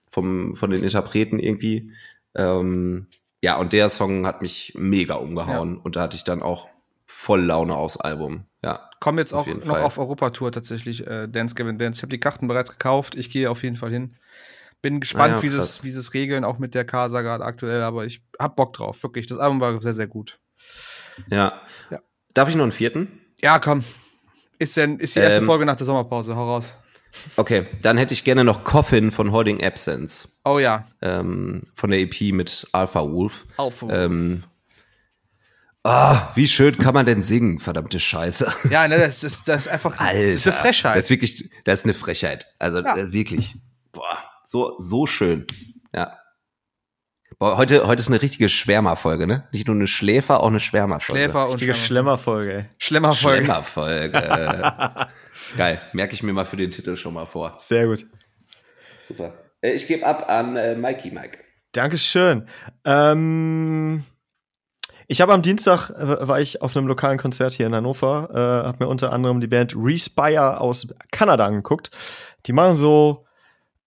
vom, 0.08 0.56
von 0.56 0.72
den 0.72 0.84
Interpreten 0.84 1.38
irgendwie. 1.40 1.92
Ähm, 2.34 3.08
ja, 3.44 3.58
und 3.58 3.74
der 3.74 3.90
Song 3.90 4.26
hat 4.26 4.42
mich 4.42 4.74
mega 4.76 5.16
umgehauen. 5.16 5.76
Ja. 5.76 5.82
Und 5.84 5.96
da 5.96 6.02
hatte 6.02 6.18
ich 6.18 6.24
dann 6.24 6.42
auch 6.42 6.68
voll 7.06 7.42
Laune 7.44 7.76
aufs 7.76 7.98
Album. 7.98 8.46
Ja. 8.64 8.90
Kommen 9.02 9.18
jetzt 9.18 9.34
auch 9.34 9.48
noch 9.48 9.66
Fall. 9.66 9.82
auf 9.82 9.98
Europatour 9.98 10.52
tatsächlich, 10.52 11.08
äh, 11.08 11.28
Dance 11.28 11.56
Gavin 11.56 11.80
Dance. 11.80 11.98
Ich 11.98 12.04
habe 12.04 12.12
die 12.12 12.20
Karten 12.20 12.48
bereits 12.48 12.72
gekauft. 12.72 13.16
Ich 13.16 13.32
gehe 13.32 13.50
auf 13.50 13.64
jeden 13.64 13.76
Fall 13.76 13.90
hin. 13.90 14.16
Bin 14.84 15.00
gespannt, 15.00 15.34
ah 15.34 15.36
ja, 15.38 15.42
wie, 15.42 15.48
es, 15.48 15.84
wie 15.84 15.90
es 15.90 16.14
regeln, 16.14 16.44
auch 16.44 16.60
mit 16.60 16.76
der 16.76 16.86
Casa 16.86 17.24
gerade 17.24 17.44
aktuell, 17.44 17.82
aber 17.82 18.06
ich 18.06 18.24
hab 18.38 18.56
Bock 18.56 18.74
drauf, 18.74 19.02
wirklich. 19.02 19.26
Das 19.26 19.40
Album 19.40 19.60
war 19.60 19.82
sehr, 19.82 19.96
sehr 19.96 20.06
gut. 20.06 20.40
Ja. 21.32 21.62
ja. 21.90 22.00
Darf 22.36 22.48
ich 22.48 22.56
noch 22.56 22.62
einen 22.62 22.72
vierten? 22.72 23.08
Ja, 23.42 23.58
komm. 23.58 23.84
Ist, 24.60 24.78
denn, 24.78 25.00
ist 25.00 25.16
die 25.16 25.20
erste 25.20 25.40
ähm, 25.40 25.48
Folge 25.48 25.66
nach 25.66 25.76
der 25.76 25.88
Sommerpause. 25.88 26.36
Hau 26.36 26.46
raus. 26.46 26.76
Okay, 27.38 27.66
dann 27.82 27.98
hätte 27.98 28.14
ich 28.14 28.24
gerne 28.24 28.44
noch 28.44 28.64
Coffin 28.64 29.10
von 29.10 29.32
Holding 29.32 29.64
Absence. 29.64 30.42
Oh 30.46 30.60
ja. 30.60 30.88
Ähm, 31.02 31.64
von 31.74 31.90
der 31.90 32.00
EP 32.02 32.34
mit 32.34 32.68
Alpha 32.72 33.02
Wolf. 33.02 33.46
Alpha 33.58 33.88
Wolf. 33.88 33.96
Ähm, 33.96 34.44
Ah, 35.84 36.30
wie 36.36 36.48
schön 36.48 36.78
kann 36.78 36.94
man 36.94 37.08
denn 37.08 37.24
singen, 37.24 37.58
verdammte 37.58 38.00
Scheiße. 38.00 38.54
Ja, 38.70 38.88
ne, 38.88 39.00
das, 39.00 39.22
das, 39.22 39.44
das 39.44 39.66
ist 39.66 39.72
einfach 39.72 40.00
Alter, 40.00 40.34
das 40.34 40.46
ist 40.46 40.48
eine 40.48 40.56
Frechheit. 40.58 40.96
Das 40.96 41.06
ist 41.06 41.10
wirklich, 41.10 41.50
das 41.64 41.80
ist 41.80 41.86
eine 41.86 41.94
Frechheit. 41.96 42.46
Also 42.60 42.82
ja. 42.82 43.12
wirklich, 43.12 43.56
boah, 43.92 44.18
so, 44.44 44.76
so 44.78 45.08
schön. 45.08 45.48
Ja. 45.94 46.20
Boah, 47.40 47.58
heute, 47.58 47.88
heute 47.88 48.00
ist 48.00 48.10
eine 48.10 48.22
richtige 48.22 48.48
Schwärmerfolge, 48.48 49.26
ne? 49.26 49.48
Nicht 49.52 49.66
nur 49.66 49.76
eine 49.76 49.88
Schläfer, 49.88 50.42
auch 50.42 50.48
eine 50.48 50.60
Schwärmerfolge. 50.60 51.24
Schläfer 51.24 51.46
und 51.46 51.54
richtige 51.54 51.74
Schlemmerfolge. 51.74 52.70
Schlemmerfolge. 52.78 53.46
Schlemmerfolge. 53.46 54.12
Geil, 55.58 55.82
merke 55.94 56.14
ich 56.14 56.22
mir 56.22 56.34
mal 56.34 56.46
für 56.46 56.58
den 56.58 56.70
Titel 56.70 56.96
schon 56.96 57.16
mal 57.16 57.26
vor. 57.26 57.58
Sehr 57.60 57.88
gut. 57.88 58.06
Super. 59.00 59.34
Äh, 59.62 59.72
ich 59.72 59.88
gebe 59.88 60.06
ab 60.06 60.30
an 60.30 60.56
äh, 60.56 60.76
Mikey 60.76 61.10
Mike. 61.10 61.40
Dankeschön. 61.72 62.48
Ähm 62.86 64.04
ich 65.12 65.20
habe 65.20 65.34
am 65.34 65.42
Dienstag 65.42 65.90
äh, 65.90 66.26
war 66.26 66.40
ich 66.40 66.62
auf 66.62 66.78
einem 66.78 66.88
lokalen 66.88 67.18
Konzert 67.18 67.52
hier 67.52 67.68
in 67.68 67.76
Hannover, 67.76 68.30
äh, 68.34 68.66
habe 68.66 68.86
mir 68.86 68.90
unter 68.90 69.12
anderem 69.12 69.42
die 69.42 69.48
Band 69.48 69.74
Respire 69.76 70.62
aus 70.62 70.88
Kanada 71.12 71.46
angeguckt. 71.46 71.92
Die 72.46 72.54
machen 72.54 72.78
so 72.78 73.26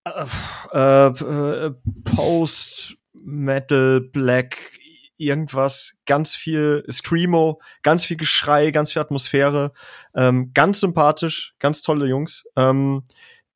äh, 0.04 1.06
äh, 1.06 1.72
Post 2.04 2.98
Metal 3.14 4.02
Black 4.02 4.72
irgendwas, 5.16 5.96
ganz 6.04 6.34
viel 6.34 6.84
Screamo, 6.90 7.58
ganz 7.82 8.04
viel 8.04 8.18
Geschrei, 8.18 8.70
ganz 8.70 8.92
viel 8.92 9.00
Atmosphäre, 9.00 9.72
ähm, 10.14 10.50
ganz 10.52 10.80
sympathisch, 10.80 11.54
ganz 11.58 11.80
tolle 11.80 12.04
Jungs. 12.04 12.44
Ähm, 12.54 13.04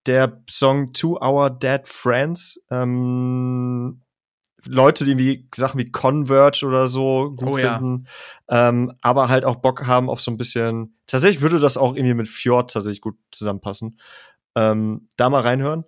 der 0.07 0.41
Song 0.49 0.95
To 0.95 1.19
Our 1.21 1.51
Dead 1.51 1.87
Friends 1.87 2.63
ähm, 2.71 4.01
Leute, 4.67 5.05
die 5.05 5.13
irgendwie 5.13 5.49
Sachen 5.55 5.79
wie 5.79 5.91
Converge 5.91 6.67
oder 6.67 6.89
so 6.89 7.33
gut 7.37 7.49
oh, 7.49 7.53
finden, 7.55 8.07
ja. 8.51 8.69
ähm, 8.69 8.93
aber 9.01 9.29
halt 9.29 9.45
auch 9.45 9.57
Bock 9.57 9.87
haben 9.87 10.11
auf 10.11 10.21
so 10.21 10.31
ein 10.31 10.37
bisschen. 10.37 10.97
Tatsächlich 11.07 11.43
würde 11.43 11.61
das 11.61 11.77
auch 11.77 11.95
irgendwie 11.95 12.15
mit 12.15 12.29
Fjord 12.29 12.73
tatsächlich 12.73 13.01
gut 13.01 13.17
zusammenpassen. 13.31 14.01
Ähm, 14.55 15.09
da 15.17 15.31
mal 15.31 15.43
reinhören. 15.43 15.85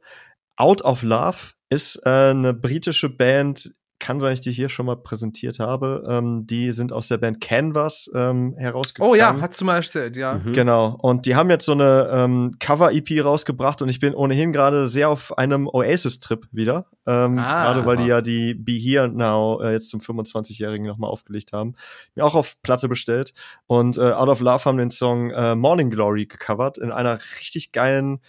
Out 0.56 0.82
of 0.82 1.02
Love 1.02 1.38
ist 1.68 2.02
äh, 2.04 2.30
eine 2.30 2.54
britische 2.54 3.08
Band, 3.08 3.74
kann 4.00 4.18
sein, 4.18 4.32
ich 4.32 4.40
die 4.40 4.50
hier 4.50 4.68
schon 4.68 4.86
mal 4.86 4.96
präsentiert 4.96 5.60
habe. 5.60 6.04
Ähm, 6.08 6.46
die 6.46 6.72
sind 6.72 6.92
aus 6.92 7.08
der 7.08 7.18
Band 7.18 7.40
Canvas 7.40 8.10
ähm, 8.14 8.54
herausgekommen. 8.56 9.12
Oh 9.12 9.14
ja, 9.14 9.36
hast 9.40 9.60
du 9.60 9.64
mal 9.64 9.76
erzählt, 9.76 10.16
ja. 10.16 10.40
Mhm. 10.44 10.52
Genau. 10.52 10.96
Und 11.00 11.26
die 11.26 11.36
haben 11.36 11.50
jetzt 11.50 11.66
so 11.66 11.72
eine 11.72 12.08
ähm, 12.12 12.52
Cover-EP 12.58 13.24
rausgebracht 13.24 13.82
und 13.82 13.88
ich 13.88 14.00
bin 14.00 14.14
ohnehin 14.14 14.52
gerade 14.52 14.88
sehr 14.88 15.08
auf 15.08 15.38
einem 15.38 15.68
Oasis-Trip 15.68 16.48
wieder. 16.50 16.86
Ähm, 17.06 17.38
ah, 17.38 17.64
gerade 17.64 17.86
weil 17.86 17.98
die 17.98 18.06
ja 18.06 18.20
die 18.20 18.54
Be 18.54 18.72
Here 18.72 19.08
Now 19.08 19.62
äh, 19.62 19.72
jetzt 19.72 19.90
zum 19.90 20.00
25-Jährigen 20.00 20.86
nochmal 20.86 21.10
aufgelegt 21.10 21.52
haben. 21.52 21.74
Mir 22.14 22.24
auch 22.24 22.34
auf 22.34 22.60
Platte 22.62 22.88
bestellt. 22.88 23.34
Und 23.66 23.98
äh, 23.98 24.12
Out 24.12 24.28
of 24.28 24.40
Love 24.40 24.64
haben 24.64 24.78
den 24.78 24.90
Song 24.90 25.30
äh, 25.30 25.54
Morning 25.54 25.90
Glory 25.90 26.26
gecovert 26.26 26.78
in 26.78 26.90
einer 26.90 27.20
richtig 27.38 27.72
geilen, 27.72 28.20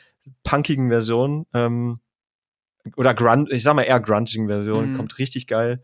punkigen 0.43 0.89
Version. 0.89 1.45
Ähm, 1.53 1.99
oder 2.95 3.13
Grunt, 3.13 3.51
ich 3.51 3.63
sag 3.63 3.75
mal 3.75 3.83
eher 3.83 3.99
grunging 3.99 4.47
Version, 4.47 4.91
mhm. 4.91 4.97
kommt 4.97 5.17
richtig 5.17 5.47
geil. 5.47 5.81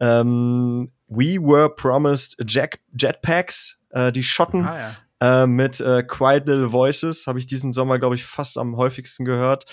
Ähm, 0.00 0.90
We 1.08 1.38
Were 1.40 1.74
Promised 1.74 2.36
Jack 2.46 2.80
Jetpacks, 2.98 3.84
äh, 3.90 4.12
die 4.12 4.22
Schotten 4.22 4.64
ah, 4.64 4.94
ja. 5.20 5.42
äh, 5.42 5.46
mit 5.46 5.80
äh, 5.80 6.02
Quiet 6.02 6.46
Little 6.46 6.72
Voices, 6.72 7.26
habe 7.26 7.38
ich 7.38 7.46
diesen 7.46 7.72
Sommer, 7.72 7.98
glaube 7.98 8.14
ich, 8.14 8.24
fast 8.24 8.58
am 8.58 8.76
häufigsten 8.76 9.24
gehört. 9.24 9.66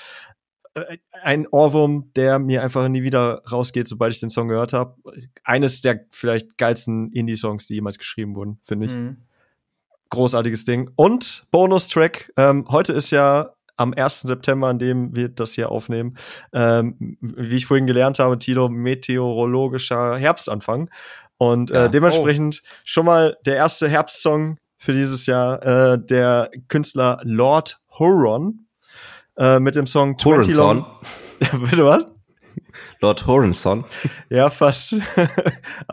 Äh, 0.74 0.98
ein 1.24 1.48
Ohrwurm, 1.48 2.12
der 2.16 2.40
mir 2.40 2.64
einfach 2.64 2.88
nie 2.88 3.04
wieder 3.04 3.44
rausgeht, 3.52 3.88
sobald 3.88 4.14
ich 4.14 4.20
den 4.20 4.30
Song 4.30 4.48
gehört 4.48 4.74
habe. 4.74 4.96
Eines 5.44 5.82
der 5.82 6.06
vielleicht 6.12 6.58
geilsten 6.58 7.12
Indie-Songs, 7.12 7.68
die 7.68 7.76
jemals 7.76 7.98
geschrieben 7.98 8.36
wurden, 8.36 8.60
finde 8.64 8.86
ich. 8.86 8.94
Mhm. 8.94 9.18
Großartiges 10.10 10.64
Ding. 10.64 10.90
Und 10.96 11.48
Bonus-Track. 11.52 12.32
Ähm, 12.38 12.66
heute 12.70 12.94
ist 12.94 13.12
ja 13.12 13.57
am 13.78 13.94
1. 13.94 14.22
September, 14.22 14.68
an 14.68 14.80
dem 14.80 15.16
wir 15.16 15.30
das 15.30 15.54
hier 15.54 15.72
aufnehmen, 15.72 16.18
ähm, 16.52 17.18
wie 17.22 17.56
ich 17.56 17.66
vorhin 17.66 17.88
gelernt 17.88 18.20
habe, 18.20 18.38
Tilo, 18.38 18.70
meteorologischer 18.70 20.18
Herbstanfang. 20.18 20.90
Und 21.38 21.72
äh, 21.72 21.84
ja, 21.84 21.88
dementsprechend 21.88 22.62
oh. 22.64 22.68
schon 22.84 23.06
mal 23.06 23.38
der 23.46 23.56
erste 23.56 23.88
Herbstsong 23.88 24.58
für 24.80 24.94
dieses 24.94 25.28
Jahr, 25.28 25.64
äh, 25.64 26.00
der 26.04 26.50
Künstler 26.68 27.20
Lord 27.24 27.78
Huron 28.00 28.66
äh, 29.38 29.60
mit 29.60 29.76
dem 29.76 29.88
Song 29.88 30.18
Horanson. 30.24 30.86
Ja, 31.40 31.56
bitte 31.56 31.86
was? 31.86 32.04
Lord 33.00 33.28
Horanson. 33.28 33.86
Ja, 34.30 34.50
fast. 34.50 34.96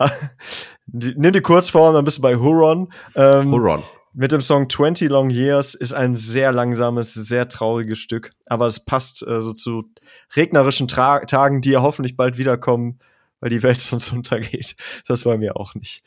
Nimm 0.87 1.31
die 1.31 1.41
Kurzform, 1.41 1.93
dann 1.93 2.03
bist 2.03 2.17
du 2.17 2.23
bei 2.23 2.35
Huron. 2.35 2.91
Ähm, 3.15 3.51
Huron 3.51 3.83
mit 4.15 4.31
dem 4.31 4.41
Song 4.41 4.69
20 4.69 5.09
Long 5.09 5.29
Years 5.29 5.75
ist 5.75 5.93
ein 5.93 6.15
sehr 6.15 6.53
langsames, 6.53 7.13
sehr 7.13 7.49
trauriges 7.49 7.99
Stück. 7.99 8.31
Aber 8.45 8.65
es 8.65 8.79
passt 8.79 9.27
äh, 9.27 9.41
so 9.41 9.51
zu 9.51 9.91
regnerischen 10.35 10.87
Tra 10.87 11.19
Tagen, 11.19 11.61
die 11.61 11.71
ja 11.71 11.81
hoffentlich 11.81 12.15
bald 12.15 12.37
wiederkommen, 12.37 12.99
weil 13.41 13.49
die 13.49 13.61
Welt 13.61 13.81
sonst 13.81 14.13
untergeht. 14.13 14.75
Das 15.07 15.25
wollen 15.25 15.41
wir 15.41 15.57
auch 15.57 15.75
nicht. 15.75 16.03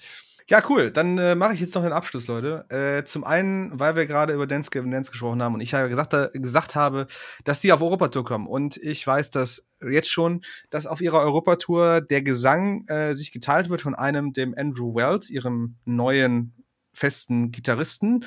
Ja, 0.48 0.62
cool. 0.70 0.90
Dann 0.90 1.18
äh, 1.18 1.34
mache 1.34 1.52
ich 1.52 1.60
jetzt 1.60 1.74
noch 1.74 1.82
den 1.82 1.92
Abschluss, 1.92 2.26
Leute. 2.26 2.64
Äh, 2.70 3.04
zum 3.04 3.24
einen, 3.24 3.78
weil 3.78 3.94
wir 3.96 4.06
gerade 4.06 4.32
über 4.32 4.46
Dance 4.46 4.70
Gavin 4.70 4.90
Dance 4.90 5.10
gesprochen 5.10 5.42
haben 5.42 5.52
und 5.52 5.60
ich 5.60 5.72
ja 5.72 5.86
gesagt, 5.88 6.14
äh, 6.14 6.30
gesagt 6.32 6.74
habe, 6.74 7.06
dass 7.44 7.60
die 7.60 7.70
auf 7.70 7.82
Europatour 7.82 8.24
kommen. 8.24 8.46
Und 8.46 8.78
ich 8.78 9.06
weiß 9.06 9.30
dass 9.30 9.66
jetzt 9.86 10.10
schon, 10.10 10.40
dass 10.70 10.86
auf 10.86 11.02
ihrer 11.02 11.20
Europatour 11.20 12.00
der 12.00 12.22
Gesang 12.22 12.86
äh, 12.86 13.12
sich 13.12 13.30
geteilt 13.32 13.68
wird 13.68 13.82
von 13.82 13.94
einem, 13.94 14.32
dem 14.32 14.54
Andrew 14.56 14.94
Wells, 14.94 15.28
ihrem 15.28 15.76
neuen 15.84 16.54
festen 16.98 17.50
Gitarristen 17.50 18.24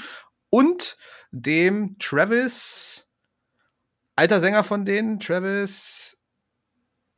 und 0.50 0.98
dem 1.32 1.98
Travis, 2.00 3.08
alter 4.16 4.40
Sänger 4.40 4.64
von 4.64 4.86
denen, 4.86 5.20
Travis, 5.20 6.18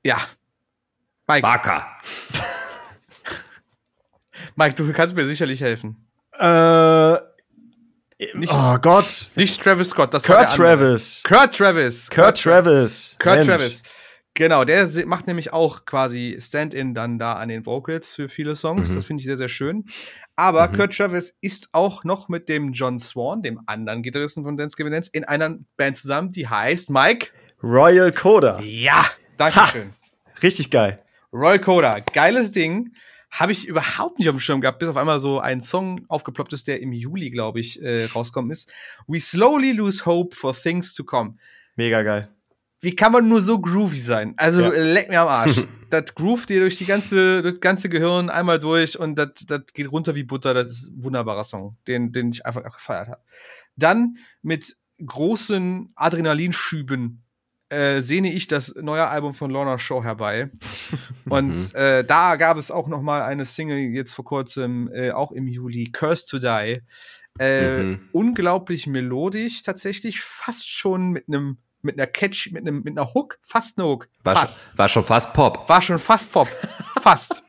ja, 0.04 0.20
Mike. 1.28 1.42
Barker. 1.42 1.86
Mike, 4.56 4.76
du 4.76 4.92
kannst 4.92 5.16
mir 5.16 5.26
sicherlich 5.26 5.62
helfen. 5.62 6.06
Äh, 6.38 7.14
nicht, 8.34 8.54
oh 8.54 8.78
Gott. 8.80 9.32
Nicht 9.36 9.62
Travis 9.62 9.90
Scott, 9.90 10.14
das 10.14 10.24
Kurt 10.24 10.56
Travis. 10.56 11.22
Kurt 11.24 11.58
Travis. 11.58 12.10
Kurt 12.10 12.42
Travis. 12.42 13.16
Kurt 13.20 13.46
Travis. 13.46 13.84
Genau, 14.35 14.64
der 14.64 14.89
macht 15.05 15.27
nämlich 15.27 15.53
auch 15.53 15.85
quasi 15.85 16.38
Stand-in 16.39 16.95
dann 16.95 17.19
da 17.19 17.34
an 17.34 17.49
den 17.49 17.68
Vocals 17.68 18.15
für 18.15 18.30
viele 18.30 18.55
Songs. 18.55 18.89
Mhm. 18.89 18.95
Das 18.95 19.05
finde 19.05 19.22
ich 19.22 19.26
sehr, 19.26 19.38
sehr 19.38 19.49
schön. 19.49 19.85
Aber 20.35 20.68
mhm. 20.68 20.73
Kurt 20.73 20.97
Travis 20.97 21.38
ist 21.41 21.69
auch 21.72 22.03
noch 22.03 22.30
mit 22.30 22.49
dem 22.49 22.73
John 22.73 22.97
Swan, 22.97 23.43
dem 23.43 23.61
anderen 23.68 24.01
Gitarristen 24.01 24.43
von 24.43 24.57
Dance 24.57 24.76
Gavin 24.76 24.91
Dance, 24.91 25.11
in 25.14 25.23
einer 25.23 25.60
Band 25.77 25.97
zusammen, 25.97 26.31
die 26.31 26.47
heißt 26.47 26.89
Mike 26.89 27.27
Royal 27.61 28.11
Coda. 28.11 28.60
Ja, 28.61 29.05
danke 29.38 29.60
schön. 29.68 29.93
Richtig 30.41 30.72
geil. 30.72 30.97
Royal 31.31 31.60
Coda, 31.60 31.99
geiles 31.99 32.51
Ding. 32.51 32.93
Habe 33.30 33.51
ich 33.51 33.68
überhaupt 33.68 34.19
nicht 34.19 34.30
auf 34.30 34.35
dem 34.35 34.39
Schirm 34.39 34.61
gehabt, 34.61 34.80
bis 34.80 34.89
auf 34.89 34.97
einmal 34.97 35.19
so 35.19 35.39
ein 35.39 35.61
Song 35.61 36.05
aufgeploppt 36.07 36.53
ist, 36.53 36.68
der 36.68 36.81
im 36.81 36.91
Juli, 36.91 37.31
glaube 37.31 37.60
ich, 37.60 37.81
äh, 37.81 38.05
rauskommen 38.05 38.51
ist. 38.51 38.72
We 39.07 39.19
slowly 39.19 39.72
lose 39.72 40.05
hope 40.05 40.35
for 40.35 40.53
things 40.55 40.93
to 40.93 41.03
come. 41.03 41.35
Mega 41.76 42.03
geil 42.03 42.30
wie 42.84 42.95
kann 42.95 43.14
man 43.14 43.30
nur 43.30 43.41
so 43.41 43.60
groovy 43.60 43.97
sein? 43.97 44.34
Also 44.35 44.61
ja. 44.61 44.69
leck 44.69 45.10
mir 45.10 45.22
am 45.22 45.30
Arsch. 45.30 45.65
das 45.89 46.14
groovt 46.15 46.49
dir 46.49 46.60
durch 46.60 46.77
die 46.77 46.85
ganze, 46.85 47.41
durch 47.41 47.53
das 47.53 47.61
ganze 47.61 47.88
Gehirn 47.88 48.30
einmal 48.30 48.60
durch 48.60 48.99
und 48.99 49.15
das, 49.15 49.30
das 49.47 49.61
geht 49.73 49.89
runter 49.89 50.15
wie 50.15 50.23
Butter. 50.23 50.53
Das 50.53 50.68
ist 50.68 50.89
ein 50.89 51.03
wunderbarer 51.03 51.45
Song, 51.45 51.77
den, 51.88 52.11
den 52.11 52.31
ich 52.31 52.45
einfach 52.45 52.61
gefeiert 52.61 53.07
habe. 53.07 53.22
Dann 53.77 54.18
mit 54.41 54.76
großen 55.05 55.93
Adrenalinschüben 55.95 57.23
äh, 57.69 58.01
sehne 58.01 58.34
ich 58.34 58.47
das 58.47 58.76
neue 58.76 59.07
Album 59.07 59.34
von 59.34 59.49
Lorna 59.49 59.80
Shaw 59.80 60.03
herbei. 60.03 60.51
und 61.30 61.55
mhm. 61.55 61.76
äh, 61.76 62.03
da 62.03 62.35
gab 62.35 62.57
es 62.57 62.69
auch 62.69 62.89
noch 62.89 63.01
mal 63.01 63.22
eine 63.22 63.45
Single 63.45 63.77
jetzt 63.77 64.14
vor 64.14 64.26
kurzem, 64.26 64.91
äh, 64.93 65.11
auch 65.11 65.31
im 65.31 65.47
Juli, 65.47 65.89
Curse 65.91 66.26
to 66.26 66.39
Die. 66.39 66.81
Äh, 67.39 67.84
mhm. 67.84 68.10
Unglaublich 68.11 68.88
melodisch 68.88 69.64
tatsächlich, 69.64 70.19
fast 70.19 70.69
schon 70.69 71.11
mit 71.11 71.30
einem 71.30 71.60
mit 71.84 71.99
einer 71.99 72.07
Catch, 72.07 72.51
mit 72.51 72.61
einem, 72.61 72.81
mit 72.84 72.97
einer 72.97 73.14
Hook, 73.14 73.38
fast 73.43 73.77
eine 73.77 73.88
Hook. 73.88 74.07
War, 74.23 74.35
fast. 74.35 74.60
Schon, 74.60 74.77
war 74.77 74.89
schon 74.89 75.03
fast 75.03 75.34
Pop. 75.34 75.69
War 75.69 75.81
schon 75.81 75.99
fast 75.99 76.31
Pop. 76.31 76.47
fast. 77.01 77.43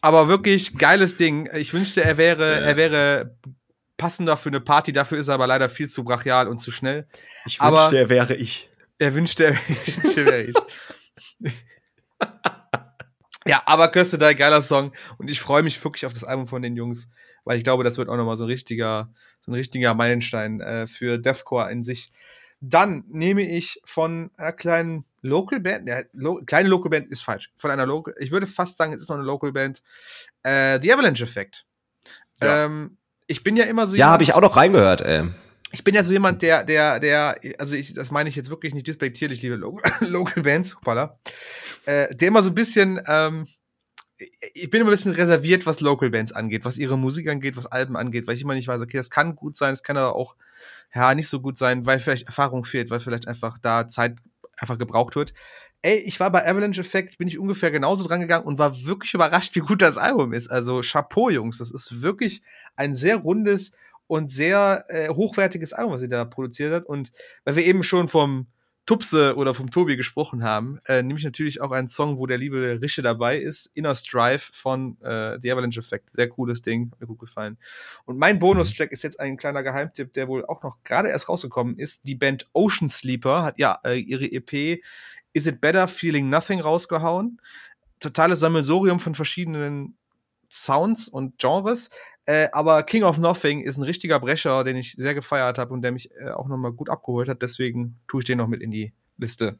Aber 0.00 0.28
wirklich 0.28 0.76
geiles 0.76 1.16
Ding. 1.16 1.48
Ich 1.54 1.72
wünschte, 1.72 2.04
er 2.04 2.16
wäre, 2.16 2.60
ja. 2.60 2.66
er 2.66 2.76
wäre 2.76 3.36
passender 3.96 4.36
für 4.36 4.50
eine 4.50 4.60
Party. 4.60 4.92
Dafür 4.92 5.18
ist 5.18 5.28
er 5.28 5.34
aber 5.34 5.46
leider 5.46 5.68
viel 5.68 5.88
zu 5.88 6.04
brachial 6.04 6.48
und 6.48 6.58
zu 6.58 6.70
schnell. 6.70 7.08
Ich 7.46 7.60
wünschte, 7.60 7.62
aber 7.62 7.92
er 7.92 8.08
wäre 8.08 8.34
ich. 8.34 8.70
Er 8.98 9.14
wünschte, 9.14 9.44
er 9.46 9.56
wäre 10.16 10.42
ich. 10.42 10.56
ja, 13.46 13.62
aber 13.66 13.88
Köstedei, 13.88 14.34
geiler 14.34 14.62
Song. 14.62 14.92
Und 15.18 15.30
ich 15.30 15.40
freue 15.40 15.62
mich 15.62 15.82
wirklich 15.82 16.06
auf 16.06 16.12
das 16.12 16.24
Album 16.24 16.46
von 16.46 16.62
den 16.62 16.76
Jungs, 16.76 17.08
weil 17.44 17.58
ich 17.58 17.64
glaube, 17.64 17.84
das 17.84 17.98
wird 17.98 18.08
auch 18.08 18.16
nochmal 18.16 18.36
so 18.36 18.44
ein 18.44 18.50
richtiger, 18.50 19.10
so 19.40 19.50
ein 19.50 19.54
richtiger 19.54 19.94
Meilenstein 19.94 20.60
äh, 20.60 20.86
für 20.86 21.18
Deathcore 21.18 21.70
in 21.70 21.84
sich. 21.84 22.12
Dann 22.60 23.04
nehme 23.08 23.42
ich 23.42 23.80
von 23.84 24.30
einer 24.36 24.52
kleinen 24.52 25.04
Local 25.22 25.60
Band, 25.60 25.88
ja, 25.88 26.02
lo 26.12 26.42
kleine 26.46 26.68
Local 26.68 26.90
Band 26.90 27.08
ist 27.08 27.22
falsch. 27.22 27.50
Von 27.56 27.70
einer 27.70 27.86
Local, 27.86 28.14
ich 28.18 28.30
würde 28.30 28.46
fast 28.46 28.78
sagen, 28.78 28.92
es 28.92 29.02
ist 29.02 29.08
noch 29.08 29.16
eine 29.16 29.24
Local 29.24 29.52
Band. 29.52 29.82
Äh, 30.42 30.80
The 30.80 30.92
Avalanche 30.92 31.24
Effect. 31.24 31.66
Ja. 32.42 32.64
Ähm, 32.64 32.96
ich 33.26 33.42
bin 33.42 33.56
ja 33.56 33.64
immer 33.64 33.86
so. 33.86 33.96
Ja, 33.96 34.08
habe 34.08 34.22
ich 34.22 34.34
auch 34.34 34.40
noch 34.40 34.56
reingehört, 34.56 35.00
ey. 35.00 35.24
Ich 35.72 35.82
bin 35.82 35.94
ja 35.94 36.04
so 36.04 36.12
jemand, 36.12 36.42
der, 36.42 36.64
der, 36.64 37.00
der, 37.00 37.38
also 37.58 37.74
ich, 37.74 37.92
das 37.92 38.12
meine 38.12 38.28
ich 38.28 38.36
jetzt 38.36 38.50
wirklich 38.50 38.72
nicht 38.72 38.86
despektierlich, 38.86 39.42
liebe 39.42 39.56
Lo 39.56 39.80
Local 40.00 40.42
Bands, 40.42 40.76
hoppala, 40.76 41.18
äh, 41.86 42.14
der 42.14 42.28
immer 42.28 42.42
so 42.42 42.50
ein 42.50 42.54
bisschen, 42.54 43.00
ähm, 43.06 43.48
ich 44.18 44.70
bin 44.70 44.80
immer 44.80 44.90
ein 44.90 44.94
bisschen 44.94 45.12
reserviert, 45.12 45.66
was 45.66 45.80
Local 45.80 46.10
Bands 46.10 46.32
angeht, 46.32 46.64
was 46.64 46.78
ihre 46.78 46.96
Musik 46.96 47.28
angeht, 47.28 47.56
was 47.56 47.66
Alben 47.66 47.96
angeht, 47.96 48.26
weil 48.26 48.34
ich 48.34 48.42
immer 48.42 48.54
nicht 48.54 48.68
weiß, 48.68 48.80
okay, 48.80 48.96
das 48.96 49.10
kann 49.10 49.36
gut 49.36 49.56
sein, 49.56 49.74
es 49.74 49.82
kann 49.82 49.96
aber 49.96 50.16
auch, 50.16 50.36
ja, 50.94 51.14
nicht 51.14 51.28
so 51.28 51.40
gut 51.40 51.58
sein, 51.58 51.84
weil 51.84 52.00
vielleicht 52.00 52.26
Erfahrung 52.26 52.64
fehlt, 52.64 52.90
weil 52.90 53.00
vielleicht 53.00 53.28
einfach 53.28 53.58
da 53.58 53.88
Zeit 53.88 54.16
einfach 54.56 54.78
gebraucht 54.78 55.16
wird. 55.16 55.34
Ey, 55.82 55.98
ich 55.98 56.18
war 56.18 56.30
bei 56.30 56.48
Avalanche 56.48 56.80
Effect, 56.80 57.18
bin 57.18 57.28
ich 57.28 57.38
ungefähr 57.38 57.70
genauso 57.70 58.04
dran 58.04 58.20
gegangen 58.20 58.46
und 58.46 58.58
war 58.58 58.84
wirklich 58.86 59.12
überrascht, 59.12 59.54
wie 59.54 59.60
gut 59.60 59.82
das 59.82 59.98
Album 59.98 60.32
ist. 60.32 60.48
Also 60.48 60.80
Chapeau, 60.80 61.28
Jungs, 61.28 61.58
das 61.58 61.70
ist 61.70 62.00
wirklich 62.00 62.42
ein 62.74 62.94
sehr 62.94 63.18
rundes 63.18 63.72
und 64.06 64.30
sehr 64.30 64.84
äh, 64.88 65.08
hochwertiges 65.10 65.72
Album, 65.72 65.94
was 65.94 66.00
sie 66.00 66.08
da 66.08 66.24
produziert 66.24 66.72
hat. 66.72 66.86
Und 66.86 67.12
weil 67.44 67.56
wir 67.56 67.66
eben 67.66 67.82
schon 67.82 68.08
vom 68.08 68.46
Tupse 68.86 69.34
oder 69.34 69.52
vom 69.52 69.72
Tobi 69.72 69.96
gesprochen 69.96 70.44
haben, 70.44 70.78
äh, 70.86 71.02
nehme 71.02 71.18
ich 71.18 71.24
natürlich 71.24 71.60
auch 71.60 71.72
einen 71.72 71.88
Song, 71.88 72.18
wo 72.18 72.26
der 72.26 72.38
liebe 72.38 72.78
Rische 72.80 73.02
dabei 73.02 73.38
ist, 73.38 73.68
Inner 73.74 73.96
Strife 73.96 74.52
von 74.52 74.96
äh, 75.02 75.38
The 75.42 75.50
Avalanche 75.50 75.80
Effect. 75.80 76.14
Sehr 76.14 76.28
cooles 76.28 76.62
Ding, 76.62 76.92
hat 76.92 77.00
mir 77.00 77.06
gut 77.08 77.18
gefallen. 77.18 77.58
Und 78.04 78.16
mein 78.16 78.38
Bonustrack 78.38 78.92
ist 78.92 79.02
jetzt 79.02 79.18
ein 79.18 79.36
kleiner 79.36 79.64
Geheimtipp, 79.64 80.12
der 80.12 80.28
wohl 80.28 80.46
auch 80.46 80.62
noch 80.62 80.78
gerade 80.84 81.08
erst 81.08 81.28
rausgekommen 81.28 81.76
ist. 81.78 82.06
Die 82.06 82.14
Band 82.14 82.48
Ocean 82.52 82.88
Sleeper 82.88 83.42
hat 83.42 83.58
ja 83.58 83.78
äh, 83.84 83.98
ihre 83.98 84.30
EP 84.30 84.80
Is 85.32 85.46
It 85.46 85.60
Better 85.60 85.88
Feeling 85.88 86.30
Nothing 86.30 86.60
rausgehauen. 86.60 87.40
Totales 87.98 88.38
Sammelsorium 88.38 89.00
von 89.00 89.16
verschiedenen 89.16 89.96
Sounds 90.48 91.08
und 91.08 91.38
Genres. 91.38 91.90
Äh, 92.26 92.48
aber 92.52 92.82
King 92.82 93.04
of 93.04 93.18
Nothing 93.18 93.62
ist 93.62 93.76
ein 93.76 93.84
richtiger 93.84 94.18
Brecher, 94.18 94.64
den 94.64 94.76
ich 94.76 94.92
sehr 94.94 95.14
gefeiert 95.14 95.58
habe 95.58 95.72
und 95.72 95.82
der 95.82 95.92
mich 95.92 96.10
äh, 96.16 96.30
auch 96.30 96.48
nochmal 96.48 96.72
gut 96.72 96.90
abgeholt 96.90 97.28
hat. 97.28 97.40
Deswegen 97.40 98.00
tue 98.08 98.20
ich 98.20 98.26
den 98.26 98.38
noch 98.38 98.48
mit 98.48 98.62
in 98.62 98.70
die 98.72 98.92
Liste. 99.16 99.58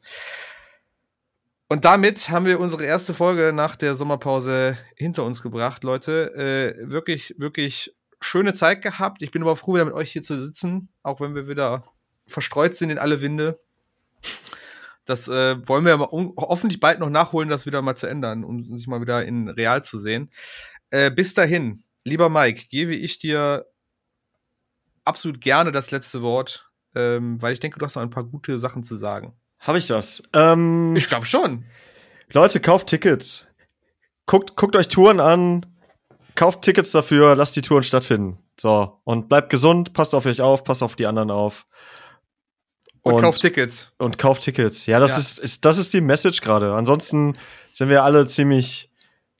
Und 1.69 1.85
damit 1.85 2.29
haben 2.29 2.45
wir 2.45 2.59
unsere 2.59 2.85
erste 2.85 3.13
Folge 3.13 3.51
nach 3.53 3.75
der 3.75 3.95
Sommerpause 3.95 4.77
hinter 4.95 5.23
uns 5.23 5.41
gebracht, 5.41 5.83
Leute. 5.83 6.33
Äh, 6.35 6.89
wirklich, 6.89 7.35
wirklich 7.37 7.95
schöne 8.19 8.53
Zeit 8.53 8.81
gehabt. 8.81 9.21
Ich 9.21 9.31
bin 9.31 9.41
aber 9.41 9.55
froh, 9.55 9.75
wieder 9.75 9.85
mit 9.85 9.93
euch 9.93 10.11
hier 10.11 10.23
zu 10.23 10.41
sitzen, 10.41 10.89
auch 11.03 11.21
wenn 11.21 11.35
wir 11.35 11.47
wieder 11.47 11.85
verstreut 12.25 12.75
sind 12.75 12.89
in 12.89 12.99
alle 12.99 13.21
Winde. 13.21 13.59
Das 15.05 15.29
äh, 15.29 15.67
wollen 15.67 15.85
wir 15.85 15.99
hoffentlich 15.99 16.81
bald 16.81 16.99
noch 16.99 17.09
nachholen, 17.09 17.49
das 17.49 17.65
wieder 17.65 17.81
mal 17.81 17.95
zu 17.95 18.07
ändern, 18.07 18.43
um 18.43 18.77
sich 18.77 18.87
mal 18.87 18.99
wieder 18.99 19.25
in 19.25 19.47
real 19.47 19.83
zu 19.83 19.97
sehen. 19.97 20.31
Äh, 20.89 21.11
bis 21.11 21.33
dahin, 21.33 21.83
lieber 22.07 22.29
Mike, 22.29 22.67
gebe 22.69 22.95
ich 22.95 23.19
dir 23.19 23.65
absolut 25.05 25.41
gerne 25.41 25.71
das 25.71 25.91
letzte 25.91 26.21
Wort, 26.21 26.69
ähm, 26.95 27.41
weil 27.41 27.53
ich 27.53 27.59
denke, 27.59 27.79
du 27.79 27.85
hast 27.85 27.95
noch 27.95 28.01
ein 28.01 28.09
paar 28.09 28.23
gute 28.23 28.57
Sachen 28.59 28.83
zu 28.83 28.95
sagen. 28.95 29.33
Habe 29.59 29.77
ich 29.77 29.87
das? 29.87 30.23
Ähm, 30.33 30.95
ich 30.95 31.07
glaube 31.07 31.25
schon. 31.25 31.65
Leute, 32.31 32.59
kauft 32.59 32.87
Tickets. 32.87 33.47
Guckt, 34.25 34.55
guckt 34.55 34.75
euch 34.75 34.89
Touren 34.89 35.19
an. 35.19 35.65
Kauft 36.35 36.61
Tickets 36.61 36.91
dafür, 36.91 37.35
lasst 37.35 37.55
die 37.55 37.61
Touren 37.61 37.83
stattfinden. 37.83 38.37
So, 38.59 38.99
und 39.03 39.29
bleibt 39.29 39.49
gesund, 39.49 39.93
passt 39.93 40.13
auf 40.13 40.25
euch 40.25 40.41
auf, 40.41 40.63
passt 40.63 40.83
auf 40.83 40.95
die 40.95 41.05
anderen 41.05 41.31
auf. 41.31 41.65
Und, 43.01 43.15
und 43.15 43.21
kauft 43.21 43.41
Tickets. 43.41 43.91
Und 43.97 44.17
kauft 44.17 44.43
Tickets. 44.43 44.85
Ja, 44.85 44.99
das 44.99 45.11
ja. 45.11 45.17
Ist, 45.19 45.39
ist, 45.39 45.65
das 45.65 45.77
ist 45.77 45.93
die 45.93 46.01
Message 46.01 46.41
gerade. 46.41 46.73
Ansonsten 46.73 47.37
sind 47.71 47.89
wir 47.89 48.03
alle 48.03 48.27
ziemlich 48.27 48.86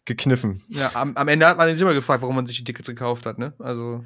gekniffen. 0.08 0.64
Ja, 0.70 0.92
am, 0.96 1.16
am 1.16 1.28
Ende 1.28 1.46
hat 1.46 1.58
man 1.58 1.70
sich 1.70 1.80
immer 1.80 1.94
gefragt, 1.94 2.24
warum 2.24 2.36
man 2.36 2.48
sich 2.48 2.58
die 2.58 2.64
Tickets 2.64 2.88
gekauft 2.88 3.28
hat, 3.28 3.38
ne? 3.38 3.54
Also. 3.60 4.04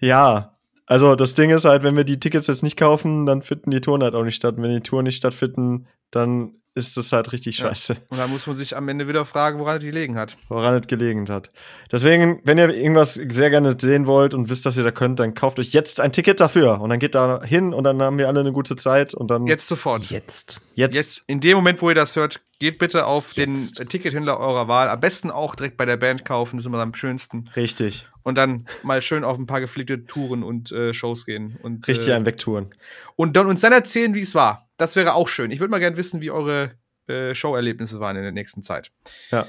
Ja, 0.00 0.56
also 0.86 1.14
das 1.14 1.34
Ding 1.34 1.50
ist 1.50 1.64
halt, 1.64 1.84
wenn 1.84 1.96
wir 1.96 2.04
die 2.04 2.18
Tickets 2.18 2.48
jetzt 2.48 2.62
nicht 2.62 2.76
kaufen, 2.76 3.26
dann 3.26 3.42
finden 3.42 3.70
die 3.70 3.80
Touren 3.80 4.02
halt 4.02 4.14
auch 4.14 4.24
nicht 4.24 4.36
statt. 4.36 4.56
Und 4.56 4.62
wenn 4.62 4.72
die 4.72 4.80
Touren 4.80 5.04
nicht 5.04 5.16
stattfinden, 5.16 5.86
dann 6.10 6.54
ist 6.76 6.96
das 6.98 7.10
halt 7.12 7.32
richtig 7.32 7.56
scheiße. 7.56 7.94
Ja. 7.94 7.98
Und 8.10 8.18
dann 8.18 8.30
muss 8.30 8.46
man 8.46 8.54
sich 8.54 8.76
am 8.76 8.86
Ende 8.88 9.08
wieder 9.08 9.24
fragen, 9.24 9.58
woran 9.58 9.78
es 9.78 9.82
gelegen 9.82 10.16
hat. 10.16 10.36
Woran 10.48 10.74
es 10.74 10.86
gelegen 10.86 11.26
hat. 11.28 11.50
Deswegen, 11.90 12.40
wenn 12.44 12.58
ihr 12.58 12.68
irgendwas 12.68 13.14
sehr 13.14 13.48
gerne 13.48 13.74
sehen 13.80 14.06
wollt 14.06 14.34
und 14.34 14.50
wisst, 14.50 14.66
dass 14.66 14.76
ihr 14.76 14.84
da 14.84 14.90
könnt, 14.90 15.18
dann 15.18 15.34
kauft 15.34 15.58
euch 15.58 15.72
jetzt 15.72 16.00
ein 16.00 16.12
Ticket 16.12 16.38
dafür. 16.38 16.80
Und 16.80 16.90
dann 16.90 16.98
geht 16.98 17.14
da 17.14 17.42
hin 17.42 17.72
und 17.72 17.84
dann 17.84 18.00
haben 18.02 18.18
wir 18.18 18.28
alle 18.28 18.40
eine 18.40 18.52
gute 18.52 18.76
Zeit 18.76 19.14
und 19.14 19.30
dann. 19.30 19.46
Jetzt 19.46 19.66
sofort. 19.66 20.04
Jetzt. 20.10 20.60
Jetzt. 20.74 20.94
Jetzt. 20.94 21.22
In 21.26 21.40
dem 21.40 21.56
Moment, 21.56 21.80
wo 21.80 21.88
ihr 21.88 21.94
das 21.94 22.14
hört, 22.14 22.42
geht 22.58 22.78
bitte 22.78 23.06
auf 23.06 23.34
jetzt. 23.34 23.78
den 23.78 23.88
Tickethändler 23.88 24.38
eurer 24.38 24.68
Wahl. 24.68 24.88
Am 24.88 25.00
besten 25.00 25.30
auch 25.30 25.54
direkt 25.54 25.76
bei 25.76 25.84
der 25.84 25.96
Band 25.96 26.24
kaufen, 26.24 26.56
das 26.56 26.64
ist 26.64 26.66
immer 26.66 26.80
am 26.80 26.94
schönsten. 26.94 27.50
Richtig. 27.56 28.08
Und 28.22 28.36
dann 28.36 28.66
mal 28.82 29.02
schön 29.02 29.24
auf 29.24 29.38
ein 29.38 29.46
paar 29.46 29.60
gepflegte 29.60 30.04
Touren 30.06 30.42
und 30.42 30.72
äh, 30.72 30.94
Shows 30.94 31.26
gehen. 31.26 31.58
Und, 31.62 31.86
Richtig 31.86 32.08
äh, 32.08 32.12
ein 32.12 32.26
Wegtouren. 32.26 32.70
Und 33.14 33.36
dann 33.36 33.46
uns 33.46 33.60
dann 33.60 33.72
erzählen, 33.72 34.14
wie 34.14 34.22
es 34.22 34.34
war. 34.34 34.68
Das 34.76 34.96
wäre 34.96 35.14
auch 35.14 35.28
schön. 35.28 35.50
Ich 35.50 35.60
würde 35.60 35.70
mal 35.70 35.80
gerne 35.80 35.96
wissen, 35.96 36.20
wie 36.20 36.30
eure 36.30 36.72
äh, 37.08 37.34
Showerlebnisse 37.34 38.00
waren 38.00 38.16
in 38.16 38.22
der 38.22 38.32
nächsten 38.32 38.62
Zeit. 38.62 38.90
Ja. 39.30 39.46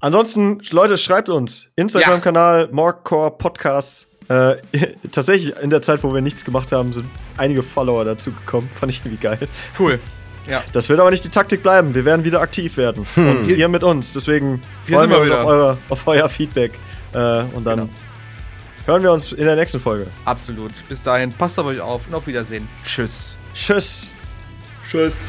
Ansonsten, 0.00 0.60
Leute, 0.70 0.96
schreibt 0.96 1.28
uns. 1.28 1.70
Instagram-Kanal, 1.76 2.66
ja. 2.66 2.68
Morgcore 2.72 3.30
Podcasts. 3.30 4.10
Äh, 4.28 4.56
tatsächlich, 5.12 5.56
in 5.62 5.70
der 5.70 5.82
Zeit, 5.82 6.02
wo 6.02 6.12
wir 6.12 6.20
nichts 6.20 6.44
gemacht 6.44 6.72
haben, 6.72 6.92
sind 6.92 7.06
einige 7.36 7.62
Follower 7.62 8.04
dazu 8.04 8.32
gekommen. 8.32 8.68
Fand 8.72 8.92
ich 8.92 9.00
irgendwie 9.00 9.20
geil. 9.20 9.48
Cool. 9.78 10.00
Ja. 10.48 10.62
Das 10.72 10.88
wird 10.88 11.00
aber 11.00 11.10
nicht 11.10 11.24
die 11.24 11.28
Taktik 11.28 11.62
bleiben. 11.62 11.94
Wir 11.94 12.04
werden 12.04 12.24
wieder 12.24 12.40
aktiv 12.40 12.76
werden. 12.76 13.06
Hm. 13.14 13.38
Und 13.38 13.48
ihr 13.48 13.68
mit 13.68 13.82
uns. 13.82 14.12
Deswegen 14.12 14.62
freuen 14.82 15.10
wir 15.10 15.20
uns 15.20 15.30
auf, 15.30 15.44
eure, 15.44 15.78
auf, 15.88 16.06
euer 16.06 16.28
Feedback. 16.28 16.72
Äh, 17.12 17.42
und 17.52 17.64
dann 17.64 17.80
genau. 17.80 17.88
hören 18.86 19.02
wir 19.02 19.12
uns 19.12 19.32
in 19.32 19.44
der 19.44 19.56
nächsten 19.56 19.80
Folge. 19.80 20.06
Absolut. 20.24 20.72
Bis 20.88 21.02
dahin, 21.02 21.32
passt 21.32 21.58
auf 21.58 21.66
euch 21.66 21.80
auf 21.80 22.06
und 22.06 22.14
auf 22.14 22.26
Wiedersehen. 22.26 22.68
Tschüss. 22.84 23.36
Tschüss. 23.54 24.10
Tschüss. 24.88 25.26